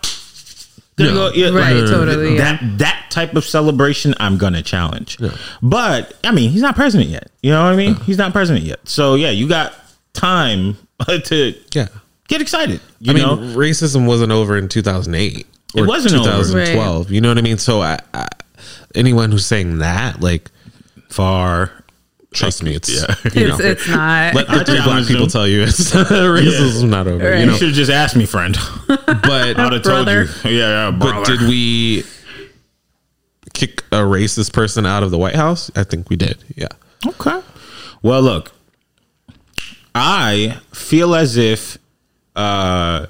Gonna 0.97 1.11
No. 1.11 1.29
go- 1.31 1.35
yeah, 1.35 1.49
Right, 1.49 1.77
like, 1.77 1.91
totally, 1.91 2.37
yeah. 2.37 2.57
That 2.59 2.79
that 2.79 3.07
type 3.11 3.35
of 3.35 3.45
celebration 3.45 4.15
I'm 4.21 4.39
gonna 4.39 4.63
challenge. 4.63 5.19
But 5.63 6.15
I 6.25 6.31
mean, 6.31 6.51
he's 6.51 6.63
not 6.63 6.75
president 6.77 7.11
yet. 7.11 7.31
You 7.43 7.51
know 7.51 7.63
what 7.65 7.73
I 7.73 7.77
mean? 7.77 7.97
He's 7.97 8.19
not 8.19 8.33
president 8.33 8.65
yet. 8.65 8.79
So 8.89 9.15
yeah, 9.17 9.31
you 9.31 9.49
got 9.49 9.75
time 10.13 10.77
to 11.25 11.55
yeah 11.75 11.89
get 12.29 12.41
excited. 12.41 12.81
You 13.01 13.11
i 13.11 13.15
mean 13.15 13.23
know? 13.25 13.37
racism 13.59 14.07
wasn't 14.07 14.31
over 14.33 14.57
in 14.57 14.69
2008 14.69 15.47
It 15.75 15.83
wasn't 15.87 16.15
over. 16.15 16.43
2012 16.43 17.11
you 17.11 17.21
know 17.21 17.29
what 17.29 17.37
i 17.39 17.43
mean 17.43 17.59
so 17.59 17.83
I, 17.83 17.99
I 18.15 18.29
anyone 18.95 19.31
who's 19.33 19.45
saying 19.45 19.79
that 19.79 20.21
like 20.23 20.51
far 21.11 21.71
trust 22.35 22.62
me 22.62 22.75
it's 22.75 22.88
Yeah. 22.90 23.14
you 23.35 23.49
know 23.49 23.55
It's, 23.55 23.64
it's 23.64 23.88
not. 23.88 24.35
let 24.35 24.49
the 24.49 24.64
three 24.64 24.83
black 24.83 25.07
people 25.07 25.23
them. 25.23 25.31
tell 25.31 25.49
you 25.49 25.62
it's 25.62 25.92
racism's 25.92 26.83
not 26.83 27.07
over 27.07 27.25
Right. 27.31 27.40
you 27.44 27.51
You 27.53 27.57
should 27.57 27.68
have 27.68 27.77
just 27.77 27.90
asked 27.90 28.16
me, 28.16 28.27
friend. 28.27 28.57
but 28.87 29.01
I'd 29.59 29.73
have 29.73 29.83
told 29.83 30.09
you. 30.09 30.27
Yeah, 30.44 30.51
yeah, 30.51 30.90
But 30.90 31.25
did 31.25 31.40
we 31.42 32.05
kick 33.55 33.83
a 33.92 33.99
racist 33.99 34.53
person 34.53 34.85
out 34.85 35.03
of 35.03 35.11
the 35.11 35.18
White 35.18 35.37
House? 35.37 35.70
I 35.77 35.85
think 35.85 36.11
we 36.11 36.16
did. 36.16 36.42
Yeah. 36.57 36.68
Okay. 37.07 37.40
Well, 38.03 38.20
look, 38.23 38.53
I 39.94 40.59
feel 40.73 41.14
as 41.14 41.37
if 41.37 41.79
uh, 42.35 43.07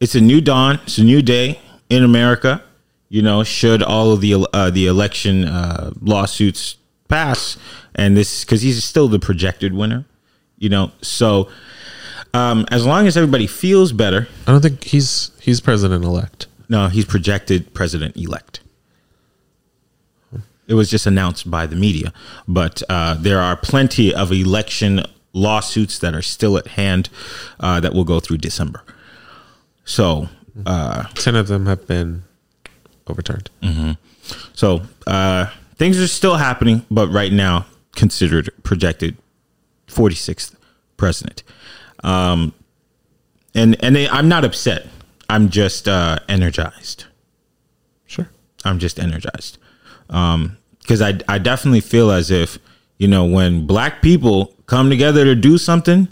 it's 0.00 0.14
a 0.14 0.20
new 0.20 0.40
dawn. 0.40 0.80
It's 0.84 0.98
a 0.98 1.04
new 1.04 1.22
day 1.22 1.60
in 1.90 2.02
America. 2.02 2.62
You 3.08 3.22
know, 3.22 3.44
should 3.44 3.82
all 3.82 4.12
of 4.12 4.20
the 4.20 4.46
uh, 4.52 4.70
the 4.70 4.86
election 4.86 5.44
uh, 5.44 5.92
lawsuits 6.00 6.76
pass, 7.08 7.56
and 7.94 8.16
this 8.16 8.44
because 8.44 8.62
he's 8.62 8.82
still 8.84 9.08
the 9.08 9.18
projected 9.18 9.72
winner. 9.72 10.04
You 10.58 10.68
know, 10.70 10.92
so 11.02 11.48
um, 12.34 12.66
as 12.70 12.84
long 12.86 13.06
as 13.06 13.16
everybody 13.16 13.46
feels 13.46 13.92
better, 13.92 14.28
I 14.46 14.52
don't 14.52 14.60
think 14.62 14.84
he's 14.84 15.30
he's 15.40 15.60
president 15.60 16.04
elect. 16.04 16.46
no, 16.68 16.88
he's 16.88 17.04
projected 17.04 17.72
president 17.74 18.16
elect. 18.16 18.60
It 20.68 20.74
was 20.74 20.90
just 20.90 21.06
announced 21.06 21.48
by 21.48 21.66
the 21.66 21.76
media, 21.76 22.12
but 22.48 22.82
uh, 22.88 23.14
there 23.14 23.38
are 23.38 23.56
plenty 23.56 24.12
of 24.12 24.32
election 24.32 25.02
lawsuits 25.32 25.98
that 26.00 26.12
are 26.12 26.22
still 26.22 26.58
at 26.58 26.66
hand 26.68 27.08
uh, 27.60 27.78
that 27.80 27.94
will 27.94 28.02
go 28.04 28.18
through 28.18 28.38
December. 28.38 28.82
So, 29.84 30.28
uh, 30.64 31.04
Ten 31.14 31.36
of 31.36 31.46
them 31.46 31.66
have 31.66 31.86
been 31.86 32.24
overturned. 33.06 33.48
so 34.54 34.82
uh, 35.06 35.46
things 35.76 36.00
are 36.00 36.06
still 36.08 36.36
happening, 36.36 36.84
but 36.90 37.08
right 37.08 37.32
now 37.32 37.66
considered 37.94 38.50
projected 38.62 39.16
46th 39.88 40.54
president. 40.96 41.42
Um, 42.04 42.52
and 43.54 43.82
and 43.82 43.96
they, 43.96 44.08
I'm 44.08 44.28
not 44.28 44.44
upset. 44.44 44.86
I'm 45.30 45.48
just 45.48 45.88
uh, 45.88 46.18
energized. 46.28 47.06
Sure. 48.06 48.28
I'm 48.64 48.78
just 48.78 48.98
energized. 48.98 49.58
Um, 50.10 50.58
because 50.80 51.02
I 51.02 51.18
I 51.28 51.38
definitely 51.38 51.80
feel 51.80 52.10
as 52.10 52.30
if 52.30 52.58
you 52.98 53.08
know 53.08 53.24
when 53.24 53.66
black 53.66 54.02
people 54.02 54.54
come 54.66 54.88
together 54.90 55.24
to 55.24 55.34
do 55.34 55.58
something, 55.58 56.08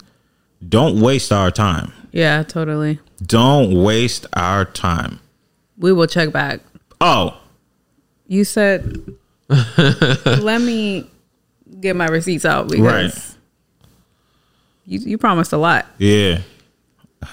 don't 0.67 0.99
waste 0.99 1.31
our 1.31 1.51
time. 1.51 1.91
yeah, 2.11 2.43
totally. 2.43 2.99
Don't 3.25 3.81
waste 3.83 4.25
our 4.33 4.65
time. 4.65 5.19
We 5.77 5.93
will 5.93 6.07
check 6.07 6.31
back. 6.33 6.59
Oh, 6.99 7.39
You 8.27 8.43
said, 8.43 9.13
let 9.49 10.61
me 10.61 11.09
get 11.79 11.95
my 11.95 12.07
receipts 12.07 12.45
out 12.45 12.67
because 12.69 12.81
Right. 12.83 13.35
you, 14.85 14.99
you 14.99 15.17
promised 15.17 15.53
a 15.53 15.57
lot. 15.57 15.85
yeah. 15.97 16.39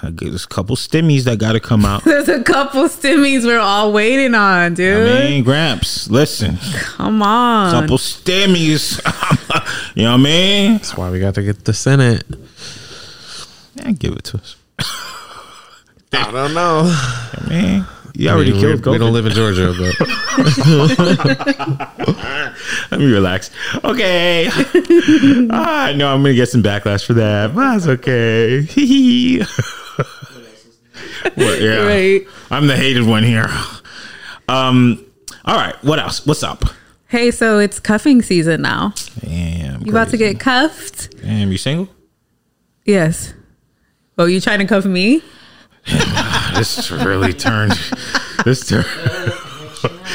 I 0.01 0.09
get 0.09 0.29
There's 0.29 0.45
a 0.45 0.47
couple 0.47 0.75
stimmies 0.75 1.25
that 1.25 1.37
got 1.37 1.51
to 1.51 1.59
come 1.59 1.85
out. 1.85 2.03
There's 2.05 2.27
a 2.27 2.41
couple 2.41 2.85
stimmies 2.85 3.45
we're 3.45 3.59
all 3.59 3.93
waiting 3.93 4.33
on, 4.33 4.73
dude. 4.73 5.07
I 5.07 5.21
dude. 5.21 5.29
mean, 5.29 5.43
Gramps, 5.43 6.09
listen, 6.09 6.57
Come 6.95 7.21
on. 7.21 7.71
couple 7.71 7.97
stimmies. 7.99 8.97
you 9.95 10.03
know 10.03 10.13
what 10.13 10.19
I 10.19 10.23
mean? 10.23 10.71
That's 10.73 10.97
why 10.97 11.11
we 11.11 11.19
got 11.19 11.35
to 11.35 11.43
get 11.43 11.65
the 11.65 11.73
Senate. 11.75 12.23
Yeah, 13.75 13.91
give 13.91 14.13
it 14.13 14.23
to 14.25 14.37
us. 14.37 14.55
I 16.13 16.31
don't 16.31 16.55
know. 16.55 16.83
I 16.91 17.45
mean, 17.47 17.85
you 18.13 18.29
I 18.29 18.33
already 18.33 18.51
mean, 18.51 18.61
killed 18.61 18.85
we, 18.85 18.91
we 18.93 18.97
don't 18.97 19.13
live 19.13 19.25
in 19.25 19.33
Georgia, 19.33 19.73
but 19.77 19.93
Let 22.91 22.99
me 22.99 23.11
relax. 23.11 23.49
Okay. 23.83 24.49
Ah, 25.49 25.85
I 25.85 25.93
know 25.93 26.13
I'm 26.13 26.21
gonna 26.21 26.33
get 26.33 26.49
some 26.49 26.63
backlash 26.63 27.05
for 27.05 27.13
that, 27.13 27.53
but 27.53 27.73
that's 27.73 27.87
okay. 27.87 28.61
What, 31.35 31.61
yeah. 31.61 31.85
Right. 31.85 32.27
I'm 32.51 32.67
the 32.67 32.75
hated 32.75 33.05
one 33.05 33.23
here. 33.23 33.49
Um. 34.47 35.05
All 35.45 35.55
right. 35.55 35.75
What 35.83 35.99
else? 35.99 36.25
What's 36.25 36.43
up? 36.43 36.63
Hey, 37.07 37.31
so 37.31 37.59
it's 37.59 37.79
cuffing 37.79 38.21
season 38.21 38.61
now. 38.61 38.93
Damn. 39.19 39.81
You 39.85 39.91
about 39.91 40.09
to 40.09 40.17
get 40.17 40.39
cuffed? 40.39 41.21
Damn. 41.21 41.51
You 41.51 41.57
single? 41.57 41.89
Yes. 42.85 43.33
Oh, 44.17 44.25
you 44.25 44.39
trying 44.41 44.59
to 44.59 44.65
cuff 44.65 44.85
me? 44.85 45.21
This 46.55 46.91
really 46.91 47.33
turned. 47.33 47.73
This 48.45 48.67
turned. 48.67 48.85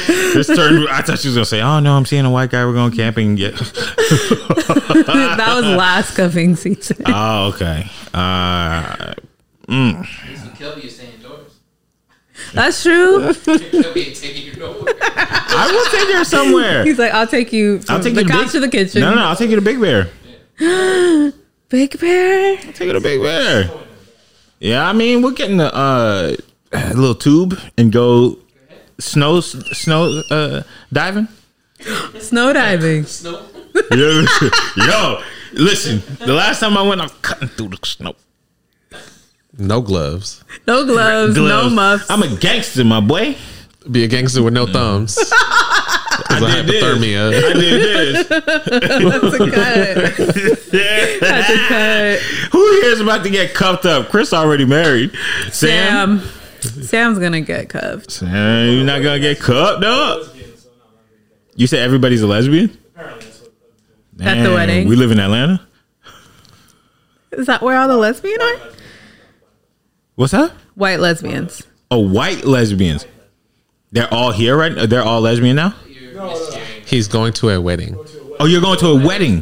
this 0.07 0.47
turned. 0.47 0.87
I 0.89 1.01
thought 1.01 1.19
she 1.19 1.27
was 1.27 1.35
gonna 1.35 1.45
say, 1.45 1.61
"Oh 1.61 1.79
no, 1.79 1.95
I'm 1.95 2.05
seeing 2.05 2.25
a 2.25 2.31
white 2.31 2.49
guy. 2.49 2.65
We're 2.65 2.73
going 2.73 2.91
camping." 2.93 3.35
Yeah. 3.37 3.49
that 3.57 5.53
was 5.55 5.65
last 5.65 6.15
cuffing 6.15 6.55
season. 6.55 6.97
Oh, 7.07 7.49
okay. 7.53 7.85
Uh. 8.13 9.13
Kelby 9.67 10.85
is 10.85 10.95
staying 10.95 11.13
indoors. 11.15 11.51
That's 12.53 12.81
true. 12.81 13.19
Kelby 13.33 14.07
ain't 14.07 14.15
taking 14.15 14.45
you 14.45 14.59
nowhere. 14.59 14.93
I 15.01 15.69
will 15.71 15.91
take 15.99 16.15
her 16.15 16.23
somewhere. 16.23 16.85
He's 16.85 16.97
like, 16.99 17.13
I'll 17.13 17.27
take 17.27 17.51
you 17.53 17.79
from 17.81 17.95
I'll 17.97 18.01
take 18.03 18.15
the 18.15 18.21
you 18.21 18.27
to 18.27 18.33
couch 18.33 18.43
Big- 18.45 18.51
to 18.53 18.59
the 18.61 18.69
kitchen. 18.69 19.01
No, 19.01 19.09
no, 19.11 19.15
no. 19.17 19.21
I'll 19.27 19.35
take 19.35 19.49
you 19.49 19.55
to 19.57 19.61
Big 19.61 19.79
Bear. 19.79 20.09
Big 21.69 21.99
Bear. 21.99 22.57
Take 22.57 22.79
you 22.79 22.93
to 22.93 23.01
Big 23.01 23.21
Bear. 23.21 23.69
Yeah, 24.59 24.87
I 24.87 24.93
mean, 24.93 25.21
we're 25.21 25.31
getting 25.33 25.61
a, 25.61 25.65
uh, 25.67 26.35
a 26.73 26.93
little 26.93 27.15
tube 27.15 27.57
and 27.77 27.91
go 27.91 28.37
snow 28.99 29.39
snow 29.41 30.21
uh, 30.29 30.63
diving? 30.91 31.27
Snow 32.19 32.51
diving. 32.51 33.03
Snow. 33.05 33.41
Yo, 33.91 34.25
yo, 34.75 35.21
listen. 35.53 36.01
The 36.25 36.33
last 36.33 36.59
time 36.59 36.75
I 36.77 36.81
went, 36.81 36.99
I 36.99 37.05
was 37.05 37.13
cutting 37.21 37.47
through 37.47 37.69
the 37.69 37.77
snow. 37.85 38.15
No 39.57 39.79
gloves. 39.81 40.43
No 40.67 40.85
gloves, 40.85 41.35
no 41.35 41.43
Gloves. 41.43 41.73
muffs. 41.73 42.09
I'm 42.09 42.23
a 42.23 42.35
gangster, 42.37 42.83
my 42.83 42.99
boy. 42.99 43.37
Be 43.89 44.03
a 44.03 44.07
gangster 44.07 44.43
with 44.43 44.53
no 44.53 44.65
thumbs. 44.67 45.17
It's 46.41 46.59
a 46.59 46.63
did 46.63 47.01
this. 47.01 47.45
I 47.45 47.53
did 47.53 47.81
this. 47.81 48.27
That's 48.29 49.35
a 49.35 49.37
cut. 49.51 50.71
That's 51.21 51.49
a 51.49 51.67
cut. 51.67 52.19
Who 52.51 52.81
here 52.81 52.91
is 52.91 52.99
about 53.01 53.23
to 53.23 53.29
get 53.29 53.53
cuffed 53.53 53.85
up? 53.85 54.09
Chris 54.09 54.33
already 54.33 54.65
married. 54.65 55.11
Sam, 55.51 56.21
Sam. 56.61 56.83
Sam's 56.83 57.19
gonna 57.19 57.41
get 57.41 57.69
cuffed. 57.69 58.11
Sam 58.11 58.73
you're 58.73 58.85
not 58.85 59.01
gonna 59.01 59.19
get 59.19 59.39
cuffed 59.39 59.83
up. 59.83 60.35
You 61.55 61.67
said 61.67 61.79
everybody's 61.79 62.21
a 62.21 62.27
lesbian 62.27 62.77
At 64.21 64.43
the 64.43 64.53
wedding. 64.53 64.87
We 64.87 64.95
live 64.95 65.11
in 65.11 65.19
Atlanta. 65.19 65.61
Is 67.31 67.47
that 67.47 67.61
where 67.61 67.77
all 67.77 67.87
the 67.87 67.97
lesbian 67.97 68.41
are? 68.41 68.55
What's 70.15 70.31
that? 70.31 70.51
White 70.75 70.99
lesbians. 70.99 71.65
Oh, 71.91 71.99
white 71.99 72.43
lesbians. 72.45 73.05
They're 73.91 74.11
all 74.13 74.31
here, 74.31 74.57
right? 74.57 74.89
They're 74.89 75.03
all 75.03 75.21
lesbian 75.21 75.55
now. 75.55 75.73
You're 76.25 76.35
mishearing. 76.35 76.85
He's 76.87 77.07
going 77.07 77.33
to 77.33 77.49
a 77.49 77.61
wedding. 77.61 77.95
Oh, 78.39 78.45
you're 78.45 78.61
going 78.61 78.79
to 78.79 78.87
a 78.87 78.95
wedding. 79.05 79.41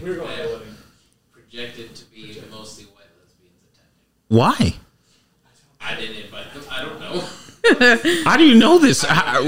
Projected 1.31 1.95
to 1.95 2.05
be 2.11 2.41
mostly 2.51 2.85
white 2.85 3.05
lesbians 3.19 3.55
attending. 3.73 3.93
Why? 4.27 4.75
I 5.81 5.95
didn't 5.95 6.17
invite 6.25 6.53
them. 6.53 6.63
I 6.69 6.81
don't 6.83 6.99
know. 6.99 7.23
How 8.29 8.37
do 8.37 8.45
you 8.45 8.55
know 8.55 8.77
this? 8.79 9.01
How- 9.03 9.41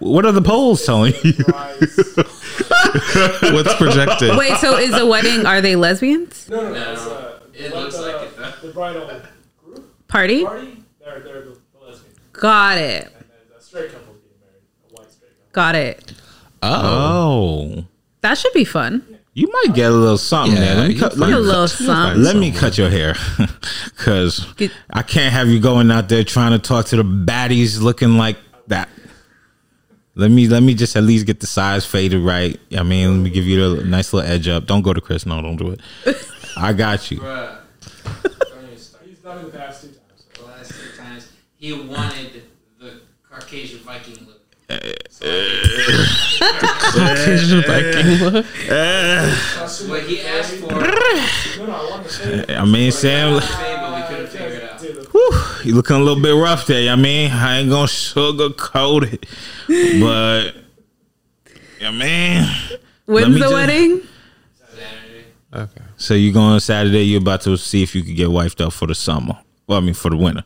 what 0.00 0.24
are 0.24 0.32
the 0.32 0.42
polls 0.42 0.84
telling 0.84 1.12
you? 1.22 1.32
What's 3.52 3.74
projected? 3.74 4.36
Wait, 4.36 4.56
so 4.58 4.76
is 4.78 4.92
the 4.92 5.06
wedding? 5.06 5.46
Are 5.46 5.60
they 5.60 5.76
lesbians? 5.76 6.48
No, 6.48 6.62
no, 6.62 6.72
no. 6.72 6.74
No, 6.74 6.92
It's, 6.92 7.06
uh, 7.06 7.40
it 7.54 7.74
looks 7.74 7.96
the, 7.96 8.02
like 8.02 8.22
it, 8.28 8.36
though. 8.36 8.52
The 8.68 8.72
bridal 8.72 9.06
group 9.62 10.08
Party? 10.08 10.44
party, 10.44 10.82
they're, 10.98 11.20
they're 11.20 11.42
the, 11.42 11.58
the 11.78 11.86
lesbian. 11.86 12.14
Got 12.32 12.78
it. 12.78 13.04
And 13.04 13.14
then 13.14 13.58
a 13.58 13.60
straight 13.60 13.92
couple 13.92 14.14
getting 14.14 14.40
married, 14.40 14.62
a 14.90 14.94
white 14.94 15.10
straight 15.10 15.30
couple. 15.30 15.52
Got 15.52 15.74
it. 15.74 16.12
Oh, 16.62 17.84
That 18.22 18.36
should 18.38 18.52
be 18.52 18.64
fun. 18.64 19.02
you 19.34 19.50
might 19.52 19.74
get 19.74 19.90
a 19.90 19.94
little 19.94 20.18
something 20.18 20.56
Yeah, 20.56 20.74
there. 20.74 20.76
Let 20.76 20.88
me 20.88 20.98
cut. 20.98 21.12
find 21.14 21.20
Let 21.20 21.32
A 21.32 21.38
little 21.38 21.60
You'll 21.60 21.68
something. 21.68 22.22
let 22.22 22.36
me 22.36 22.50
cut 22.52 22.76
your 22.78 22.90
hair, 22.90 23.14
because 23.96 24.46
I 24.90 25.02
can't 25.02 25.32
have 25.32 25.48
you 25.48 25.60
going 25.60 25.90
out 25.90 26.08
there 26.08 26.24
trying 26.24 26.52
to 26.52 26.58
talk 26.58 26.86
to 26.86 26.96
the 26.96 27.02
baddies 27.04 27.80
looking 27.80 28.16
like 28.18 28.36
that. 28.68 28.88
Let 30.16 30.30
me 30.30 30.48
let 30.48 30.62
me 30.62 30.74
just 30.74 30.96
at 30.96 31.04
least 31.04 31.24
get 31.26 31.40
the 31.40 31.46
size 31.46 31.86
faded 31.86 32.20
right. 32.22 32.58
I 32.76 32.82
mean, 32.82 33.10
let 33.10 33.22
me 33.24 33.30
give 33.30 33.46
you 33.46 33.80
a 33.80 33.84
nice 33.84 34.12
little 34.12 34.28
edge 34.30 34.48
up. 34.48 34.66
Don't 34.66 34.82
go 34.82 34.92
to 34.92 35.00
Chris. 35.00 35.24
No, 35.24 35.40
don't 35.40 35.56
do 35.56 35.70
it. 35.70 35.80
I 36.56 36.72
got 36.74 37.10
you. 37.10 37.20
Bruh. 37.20 37.58
Don't 38.24 38.64
even 38.64 38.76
start. 38.76 39.04
He's 39.06 39.18
done 39.20 39.38
it 39.38 39.52
the 39.52 39.58
past 39.58 39.82
two 39.82 39.88
times. 39.88 40.24
The 40.34 40.42
last 40.44 40.70
two 40.72 40.96
times, 41.02 41.32
he 41.56 41.72
wanted 41.72 42.42
the 42.80 43.00
Caucasian 43.30 43.78
Viking 43.78 44.26
look. 44.26 44.39
That's 48.40 49.82
what 49.82 50.02
he 50.04 50.20
asked 50.22 50.54
for. 50.56 50.68
No, 50.72 50.80
no, 50.80 51.72
I 51.72 51.90
wanted 51.90 52.04
to 52.08 52.10
say 52.10 52.54
I 52.56 52.64
mean, 52.64 52.92
Sam, 52.92 53.40
Fade, 53.40 53.50
but 53.80 53.94
we 53.94 54.02
couldn't 54.08 54.26
figure 54.28 54.46
it 54.48 54.70
out. 54.70 54.78
to 54.80 54.92
the 54.92 55.08
whew, 55.10 55.68
you 55.68 55.74
looking 55.74 55.96
a 55.96 55.98
little 56.00 56.22
bit 56.22 56.34
rough 56.34 56.66
there. 56.66 56.90
I 56.92 56.96
mean, 56.96 57.30
I 57.30 57.58
ain't 57.58 57.70
gonna 57.70 57.86
sugarcoat 57.86 59.12
it, 59.12 59.26
but 60.00 60.54
I 61.86 61.90
mean, 61.90 62.44
When's 63.06 63.28
me 63.28 63.34
the 63.34 63.38
just- 63.40 63.52
wedding? 63.54 64.00
Saturday. 64.68 65.24
Okay. 65.52 65.82
so 65.96 66.14
you 66.14 66.32
going 66.32 66.52
on 66.52 66.60
Saturday? 66.60 67.02
You're 67.04 67.20
about 67.20 67.42
to 67.42 67.56
see 67.56 67.82
if 67.82 67.94
you 67.94 68.02
could 68.02 68.16
get 68.16 68.28
wifed 68.28 68.64
up 68.64 68.72
for 68.72 68.86
the 68.86 68.94
summer. 68.94 69.38
Well, 69.66 69.78
I 69.78 69.80
mean, 69.80 69.94
for 69.94 70.10
the 70.10 70.16
winter. 70.16 70.44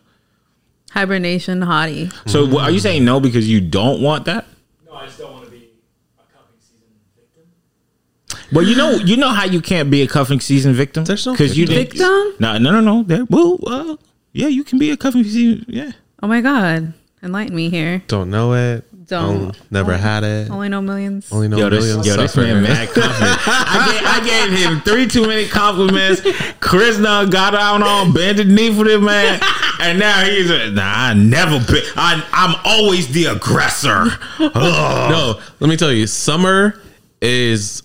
Hibernation 0.95 1.61
hottie. 1.61 2.13
So, 2.29 2.47
what, 2.47 2.63
are 2.63 2.71
you 2.71 2.79
saying 2.79 3.05
no 3.05 3.19
because 3.19 3.51
you 3.51 3.61
don't 3.61 4.01
want 4.01 4.27
that? 4.27 4.47
No, 4.87 4.95
I 4.95 5.07
just 5.07 5.19
don't 5.19 5.33
want 5.33 5.45
to 5.47 5.51
be 5.51 5.71
a 6.17 6.23
cuffing 6.33 6.57
season 6.61 6.87
victim. 7.17 8.47
Well, 8.53 8.65
you 8.65 8.77
know, 8.77 8.91
you 8.93 9.17
know 9.17 9.31
how 9.31 9.45
you 9.45 9.61
can't 9.61 9.91
be 9.91 10.03
a 10.03 10.07
cuffing 10.07 10.39
season 10.39 10.73
victim. 10.73 11.05
There's 11.05 11.27
no 11.27 11.33
you 11.33 11.67
didn't. 11.67 11.91
Victim? 11.91 12.35
No, 12.39 12.59
no, 12.59 12.71
no, 12.71 12.81
no. 12.81 13.03
There, 13.03 13.25
well, 13.29 13.59
uh, 13.67 13.97
yeah, 14.33 14.47
you 14.47 14.63
can 14.63 14.79
be 14.79 14.93
a 14.93 14.97
cuffing 14.97 15.25
season. 15.25 15.65
Yeah. 15.67 15.91
Oh 16.23 16.29
my 16.29 16.41
god. 16.41 16.95
Enlighten 17.25 17.57
me 17.57 17.71
here. 17.71 18.05
Don't 18.07 18.31
know 18.31 18.55
it. 18.55 18.85
Don't. 19.07 19.39
Don't- 19.45 19.71
never 19.73 19.97
had 19.97 20.25
it. 20.25 20.51
Only 20.51 20.69
know 20.69 20.81
millions. 20.81 21.31
Only 21.33 21.49
know 21.49 21.59
Yo, 21.59 21.69
this, 21.71 21.85
millions. 21.85 22.07
yo, 22.07 22.17
this 22.17 22.33
suffer. 22.33 22.47
man 22.47 22.63
mad 22.63 22.89
confident. 22.89 23.39
I, 23.47 23.93
gave, 23.93 24.07
I 24.07 24.49
gave 24.49 24.59
him 24.59 24.81
three 24.81 25.07
too 25.07 25.27
many 25.27 25.47
compliments. 25.47 26.23
Chris 26.61 26.99
now 26.99 27.25
got 27.25 27.55
out 27.55 27.83
on 27.83 28.13
bended 28.13 28.49
knee 28.49 28.75
for 28.75 28.85
this 28.85 29.01
man, 29.01 29.41
and 29.81 29.99
now 29.99 30.25
he's 30.25 30.51
a, 30.51 30.71
nah. 30.71 30.83
I 30.85 31.15
never 31.15 31.59
been. 31.71 31.83
I, 31.97 32.25
I'm 32.33 32.57
always 32.65 33.09
the 33.13 33.27
aggressor. 33.27 34.07
No, 34.41 35.41
let 35.61 35.69
me 35.69 35.77
tell 35.77 35.93
you, 35.93 36.07
summer 36.07 36.81
is 37.21 37.83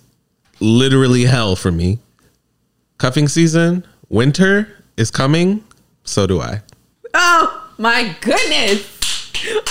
literally 0.60 1.24
hell 1.24 1.56
for 1.56 1.70
me. 1.72 1.98
Cuffing 2.98 3.28
season, 3.28 3.86
winter 4.08 4.68
is 4.96 5.10
coming. 5.10 5.64
So 6.04 6.26
do 6.26 6.40
I. 6.40 6.62
Oh 7.14 7.70
my 7.78 8.14
goodness. 8.20 8.99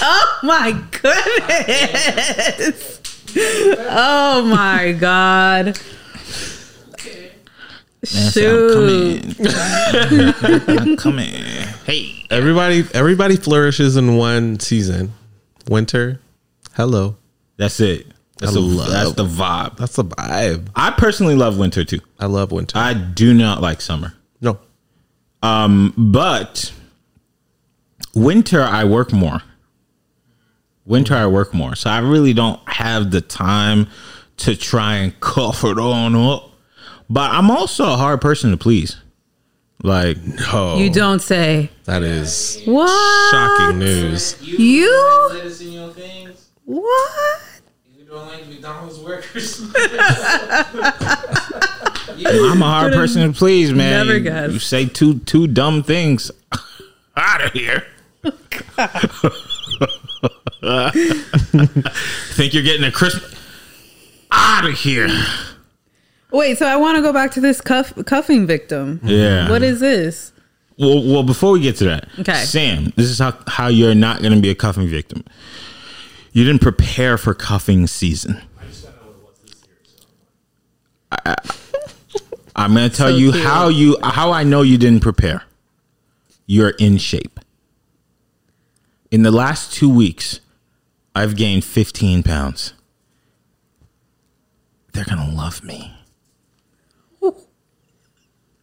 Oh 0.01 0.39
my 0.43 0.71
goodness. 1.01 2.99
Oh 3.37 4.43
my 4.45 4.91
god. 4.93 5.77
Shoot. 8.03 9.35
I'm 10.69 10.95
coming. 10.97 11.29
Hey, 11.85 12.15
Everybody, 12.31 12.85
everybody 12.93 13.35
flourishes 13.35 13.97
in 13.97 14.15
one 14.15 14.59
season. 14.59 15.13
Winter, 15.67 16.19
hello. 16.73 17.17
that's 17.57 17.79
it. 17.79 18.07
That's, 18.37 18.51
I 18.53 18.55
the, 18.55 18.61
love- 18.61 18.89
that's 18.91 19.13
the 19.13 19.25
vibe. 19.25 19.77
That's 19.77 19.95
the 19.95 20.05
vibe. 20.05 20.69
I 20.75 20.91
personally 20.91 21.35
love 21.35 21.57
winter 21.57 21.83
too. 21.83 21.99
I 22.19 22.27
love 22.27 22.51
winter. 22.51 22.77
I 22.77 22.93
do 22.93 23.33
not 23.33 23.61
like 23.61 23.81
summer. 23.81 24.13
no, 24.41 24.57
Um, 25.43 25.93
But 25.97 26.71
winter, 28.15 28.61
I 28.63 28.85
work 28.85 29.11
more. 29.11 29.41
Winter, 30.89 31.15
I 31.15 31.27
work 31.27 31.53
more. 31.53 31.75
So 31.75 31.89
I 31.89 31.99
really 31.99 32.33
don't 32.33 32.59
have 32.67 33.11
the 33.11 33.21
time 33.21 33.87
to 34.37 34.55
try 34.57 34.95
and 34.95 35.17
cuff 35.21 35.63
it 35.63 35.77
on 35.77 36.15
up. 36.15 36.49
But 37.09 37.31
I'm 37.31 37.49
also 37.49 37.85
a 37.93 37.95
hard 37.95 38.19
person 38.21 38.51
to 38.51 38.57
please. 38.57 38.97
Like, 39.83 40.17
no. 40.51 40.75
You 40.77 40.89
don't 40.91 41.19
say. 41.21 41.69
That 41.85 42.03
is 42.03 42.61
What? 42.65 42.89
shocking 43.31 43.79
news. 43.79 44.35
You, 44.41 44.57
You? 44.57 45.29
let 45.31 45.45
us 45.45 45.61
in 45.61 45.71
your 45.71 45.89
things. 45.91 46.49
What? 46.65 47.41
You 47.97 48.03
don't 48.05 48.27
like 48.27 48.47
McDonald's 48.47 48.99
workers. 48.99 49.61
I'm 52.25 52.61
a 52.61 52.65
hard 52.65 52.93
person 52.93 53.31
to 53.31 53.37
please, 53.37 53.71
man. 53.71 54.05
never 54.05 54.17
you, 54.17 54.23
guessed. 54.23 54.53
you 54.53 54.59
say 54.59 54.85
two 54.85 55.19
two 55.19 55.47
dumb 55.47 55.83
things. 55.83 56.29
Out 57.15 57.45
of 57.45 57.53
here. 57.53 57.85
Think 62.33 62.53
you're 62.53 62.63
getting 62.63 62.83
a 62.85 62.91
Christmas? 62.91 63.33
Out 64.31 64.65
of 64.65 64.73
here. 64.73 65.07
Wait, 66.31 66.57
so 66.57 66.65
I 66.67 66.75
want 66.75 66.95
to 66.97 67.01
go 67.01 67.11
back 67.11 67.31
to 67.31 67.41
this 67.41 67.59
cuff 67.61 67.93
cuffing 68.05 68.45
victim. 68.45 68.99
Yeah. 69.03 69.49
What 69.49 69.63
is 69.63 69.79
this? 69.79 70.31
Well, 70.77 71.03
well, 71.05 71.23
before 71.23 71.51
we 71.51 71.59
get 71.61 71.75
to 71.77 71.85
that, 71.85 72.07
Okay. 72.19 72.33
Sam, 72.43 72.93
this 72.95 73.07
is 73.09 73.19
how 73.19 73.37
how 73.47 73.67
you're 73.67 73.95
not 73.95 74.21
going 74.21 74.33
to 74.33 74.39
be 74.39 74.49
a 74.49 74.55
cuffing 74.55 74.87
victim. 74.87 75.23
You 76.31 76.43
didn't 76.45 76.61
prepare 76.61 77.17
for 77.17 77.33
cuffing 77.33 77.87
season. 77.87 78.39
I, 81.11 81.35
I'm 82.55 82.73
going 82.75 82.89
to 82.89 82.95
tell 82.95 83.09
So 83.09 83.15
you 83.17 83.31
cute. 83.31 83.43
how 83.43 83.67
you 83.69 83.97
how 84.03 84.31
I 84.31 84.43
know 84.43 84.61
you 84.61 84.77
didn't 84.77 85.01
prepare. 85.01 85.43
You're 86.45 86.69
in 86.71 86.97
shape. 86.97 87.38
In 89.11 89.23
the 89.23 89.31
last 89.31 89.73
two 89.73 89.89
weeks, 89.89 90.39
I've 91.15 91.35
gained 91.35 91.63
15 91.63 92.23
pounds. 92.23 92.73
They're 94.93 95.05
gonna 95.05 95.31
love 95.31 95.63
me. 95.63 95.93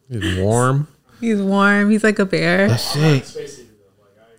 He's 0.08 0.38
warm. 0.38 0.88
He's 1.20 1.40
warm. 1.40 1.90
He's 1.90 2.04
like 2.04 2.18
a 2.18 2.26
bear. 2.26 2.68
That's 2.68 2.94
it. 2.96 3.24
Space 3.24 3.56
heater 3.58 3.70
though. 3.78 4.02
Like 4.02 4.10
I, 4.20 4.30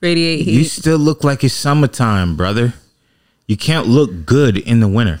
Radiate 0.00 0.44
heat. 0.44 0.54
You 0.54 0.64
still 0.64 0.98
look 0.98 1.24
like 1.24 1.44
it's 1.44 1.54
summertime, 1.54 2.36
brother. 2.36 2.74
You 3.46 3.56
can't 3.56 3.86
look 3.86 4.24
good 4.24 4.56
in 4.56 4.80
the 4.80 4.88
winter. 4.88 5.20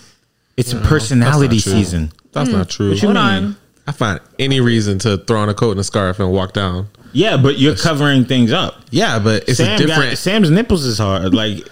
It's 0.56 0.72
a 0.72 0.80
personality 0.80 1.60
true. 1.60 1.72
season. 1.72 2.12
That's 2.32 2.48
not 2.50 2.68
mm, 2.68 2.70
true. 2.70 2.88
What 2.90 3.02
you 3.02 3.08
Hold 3.08 3.16
mean? 3.16 3.44
on. 3.44 3.56
I 3.86 3.92
find 3.92 4.20
any 4.38 4.60
reason 4.60 4.98
to 5.00 5.18
throw 5.18 5.40
on 5.40 5.48
a 5.48 5.54
coat 5.54 5.72
and 5.72 5.80
a 5.80 5.84
scarf 5.84 6.18
and 6.18 6.32
walk 6.32 6.54
down. 6.54 6.88
Yeah, 7.16 7.38
but 7.38 7.58
you're 7.58 7.74
covering 7.74 8.26
things 8.26 8.52
up. 8.52 8.74
Yeah, 8.90 9.18
but 9.18 9.48
it's 9.48 9.56
Sam 9.56 9.74
a 9.74 9.78
different. 9.78 10.10
Got, 10.10 10.18
Sam's 10.18 10.50
nipples 10.50 10.84
is 10.84 10.98
hard. 10.98 11.32
Like, 11.32 11.64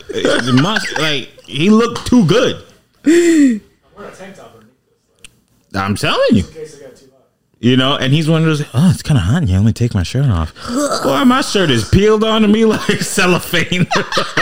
must, 0.55 0.99
like 0.99 1.29
he 1.45 1.69
looked 1.69 2.07
too 2.07 2.25
good. 2.27 2.57
I'm 3.05 3.61
wearing 3.95 4.11
a 4.11 4.17
tank 4.17 4.37
top 4.37 4.55
underneath 4.55 4.73
this, 5.71 5.83
I'm 5.83 5.97
telling 5.97 6.27
you. 6.31 6.47
in 6.47 6.51
case 6.51 6.81
I 6.81 6.85
got 6.87 6.97
too 6.97 7.11
hot. 7.13 7.27
You 7.59 7.77
know, 7.77 7.95
and 7.95 8.11
he's 8.15 8.27
one 8.27 8.41
of 8.41 8.47
those. 8.47 8.63
Oh, 8.73 8.91
it's 8.91 9.03
kind 9.03 9.19
of 9.19 9.25
hot. 9.25 9.47
Yeah, 9.47 9.59
let 9.59 9.67
me 9.67 9.75
take 9.75 9.93
my 9.93 10.03
shirt 10.03 10.25
off. 10.25 10.55
Boy, 11.03 11.25
my 11.27 11.43
shirt 11.43 11.71
is 11.71 11.87
peeled 11.91 12.25
onto 12.25 12.49
me 12.49 12.65
like 12.65 12.81
cellophane. 13.03 13.85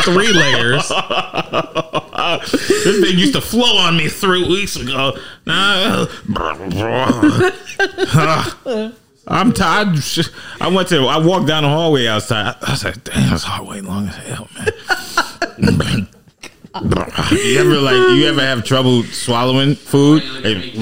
three 0.04 0.32
layers. 0.32 0.88
this 2.48 3.00
thing 3.00 3.18
used 3.18 3.34
to 3.34 3.40
flow 3.40 3.76
on 3.78 3.96
me 3.96 4.08
three 4.08 4.48
weeks 4.48 4.76
ago. 4.76 5.18
Now, 5.46 6.06
ah. 8.14 8.92
I'm 9.28 9.52
tired. 9.52 9.98
I 10.60 10.68
went 10.68 10.88
to. 10.88 11.06
I 11.06 11.18
walked 11.18 11.46
down 11.46 11.62
the 11.62 11.68
hallway 11.68 12.06
outside. 12.06 12.56
I 12.60 12.70
was 12.72 12.84
like, 12.84 13.04
"Damn, 13.04 13.30
this 13.30 13.44
hallway 13.44 13.80
long 13.80 14.08
as 14.08 14.16
hell, 14.16 14.48
man." 14.54 14.68
you 17.32 17.58
ever 17.58 17.76
like? 17.80 18.16
You 18.16 18.26
ever 18.26 18.40
have 18.40 18.64
trouble 18.64 19.04
swallowing 19.04 19.74
food? 19.74 20.22
Hey, 20.42 20.72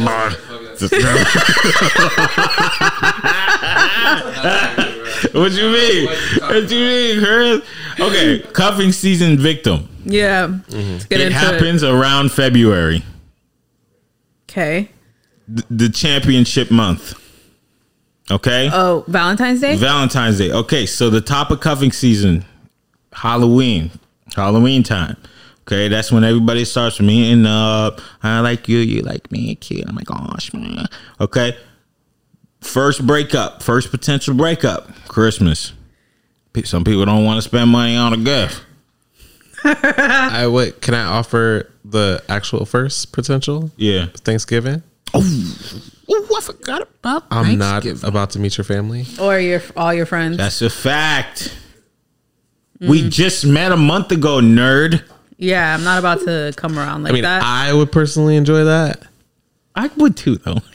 what 5.33 5.53
you 5.53 5.71
mean? 5.71 6.07
What 6.41 6.71
you 6.71 6.79
mean, 6.79 7.23
Chris? 7.23 7.63
Okay, 7.99 8.39
cuffing 8.53 8.93
season 8.93 9.37
victim. 9.39 9.89
Yeah. 10.05 10.47
Mm-hmm. 10.47 11.09
Get 11.09 11.21
It 11.21 11.33
happens 11.33 11.85
around 11.85 12.33
February. 12.33 13.05
Okay. 14.49 14.89
th- 15.55 15.67
the 15.71 15.89
championship 15.91 16.71
month. 16.71 17.20
Okay, 18.31 18.71
Oh, 18.73 19.05
Valentine's 19.09 19.61
Day? 19.61 19.77
Valentine's 19.77 20.39
Day. 20.39 20.53
Okay, 20.53 20.87
so 20.87 21.11
the 21.11 21.21
top 21.21 21.51
of 21.51 21.61
cuffing 21.61 21.91
season, 21.93 22.45
Halloween, 23.13 23.91
Halloween 24.37 24.83
time. 24.83 25.17
Okay, 25.63 25.89
that's 25.89 26.11
when 26.13 26.25
everybody 26.25 26.65
starts 26.65 27.01
meeting 27.01 27.45
up. 27.47 28.01
I 28.23 28.41
like 28.41 28.69
you, 28.69 28.79
you 28.79 29.03
like 29.03 29.31
me, 29.33 29.55
cute. 29.57 29.85
Oh 29.89 29.93
my 29.93 30.03
gosh, 30.03 30.53
man. 30.53 30.87
Okay, 31.21 31.57
first 32.61 33.07
breakup, 33.07 33.63
first 33.63 33.91
potential 33.91 34.35
breakup, 34.35 34.89
Christmas. 35.09 35.73
Some 36.65 36.85
people 36.85 37.05
don't 37.05 37.25
want 37.25 37.39
to 37.39 37.43
spend 37.43 37.71
money 37.71 37.97
on 37.97 38.13
a 38.13 38.17
gift. 38.17 38.65
I 39.65 40.47
wait. 40.49 40.81
Can 40.81 40.95
I 40.95 41.05
offer 41.05 41.71
the 41.85 42.23
actual 42.29 42.65
first 42.65 43.13
potential 43.13 43.71
Yeah. 43.77 44.07
Thanksgiving? 44.19 44.83
Oh, 45.15 45.21
I 46.13 46.41
forgot 46.43 46.83
about. 46.83 47.25
I'm 47.31 47.57
not 47.59 47.85
about 48.03 48.31
to 48.31 48.39
meet 48.39 48.57
your 48.59 48.65
family. 48.65 49.07
or 49.21 49.39
your 49.39 49.63
all 49.77 49.95
your 49.95 50.07
friends? 50.07 50.37
That's 50.37 50.61
a 50.63 50.71
fact. 50.71 51.57
We 52.81 53.09
just 53.09 53.45
met 53.45 53.73
a 53.73 53.77
month 53.77 54.11
ago, 54.11 54.41
nerd. 54.41 55.03
yeah, 55.37 55.75
I'm 55.75 55.85
not 55.85 55.99
about 55.99 56.21
to 56.21 56.53
come 56.57 56.79
around 56.79 57.03
like 57.03 57.11
I 57.11 57.15
mean, 57.15 57.23
that. 57.25 57.43
I 57.43 57.73
would 57.75 57.93
personally 57.93 58.37
enjoy 58.37 58.65
that. 58.65 59.03
I 59.75 59.89
would 59.97 60.17
too, 60.17 60.37
though. 60.37 60.57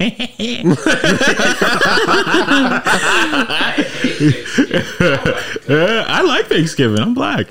I 4.87 6.21
like 6.25 6.45
Thanksgiving. 6.47 6.99
I'm 6.99 7.13
black. 7.13 7.47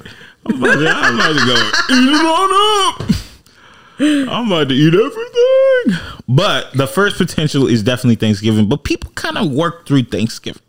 I'm 0.47 0.62
about 0.62 0.78
to, 0.78 0.89
I'm 0.89 1.14
about 1.14 1.32
to 1.39 1.47
go 1.47 1.55
eat 1.95 2.09
it 2.09 2.24
on 2.26 2.51
up. 3.03 3.24
I'm 3.99 4.47
about 4.51 4.69
to 4.71 4.75
eat 4.75 4.95
everything. 4.95 6.01
But 6.29 6.73
the 6.73 6.87
first 6.87 7.17
potential 7.17 7.67
is 7.67 7.83
definitely 7.83 8.17
Thanksgiving. 8.17 8.69
But 8.69 8.85
people 8.85 9.11
kind 9.13 9.39
of 9.39 9.51
work 9.51 9.87
through 9.87 10.05
Thanksgiving 10.05 10.63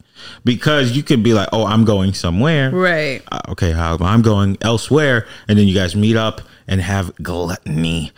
because 0.44 0.92
you 0.92 1.04
could 1.04 1.24
be 1.24 1.34
like, 1.34 1.50
"Oh, 1.52 1.66
I'm 1.66 1.86
going 1.86 2.14
somewhere." 2.14 2.72
right. 2.72 3.22
uh, 3.32 3.42
okay, 3.50 3.74
I'm 3.74 4.22
going 4.22 4.58
elsewhere, 4.62 5.26
and 5.48 5.58
then 5.58 5.68
you 5.68 5.74
guys 5.74 5.96
meet 5.96 6.16
up 6.16 6.42
and 6.68 6.82
have 6.82 7.16
gluttony, 7.16 8.12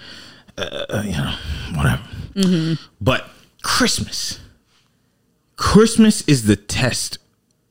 uh, 0.57 1.03
you 1.05 1.11
know, 1.11 1.35
whatever. 1.75 2.77
But 3.01 3.29
Christmas, 3.63 4.39
Christmas 5.55 6.21
is 6.27 6.45
the 6.45 6.55
test, 6.55 7.17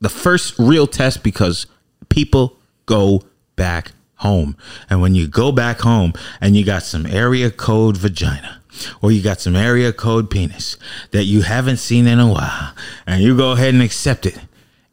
the 0.00 0.08
first 0.08 0.58
real 0.58 0.86
test 0.86 1.22
because 1.22 1.66
people 2.08 2.56
go 2.86 3.22
back 3.56 3.92
home, 4.16 4.56
and 4.88 5.00
when 5.00 5.14
you 5.14 5.28
go 5.28 5.52
back 5.52 5.80
home 5.80 6.12
and 6.40 6.56
you 6.56 6.64
got 6.64 6.82
some 6.82 7.06
area 7.06 7.50
code 7.50 7.96
vagina. 7.96 8.60
Or 9.00 9.10
you 9.10 9.22
got 9.22 9.40
some 9.40 9.56
area 9.56 9.90
code 9.90 10.28
penis 10.28 10.76
that 11.12 11.24
you 11.24 11.40
haven't 11.40 11.78
seen 11.78 12.06
in 12.06 12.20
a 12.20 12.30
while, 12.30 12.74
and 13.06 13.22
you 13.22 13.34
go 13.34 13.52
ahead 13.52 13.72
and 13.72 13.82
accept 13.82 14.26
it, 14.26 14.38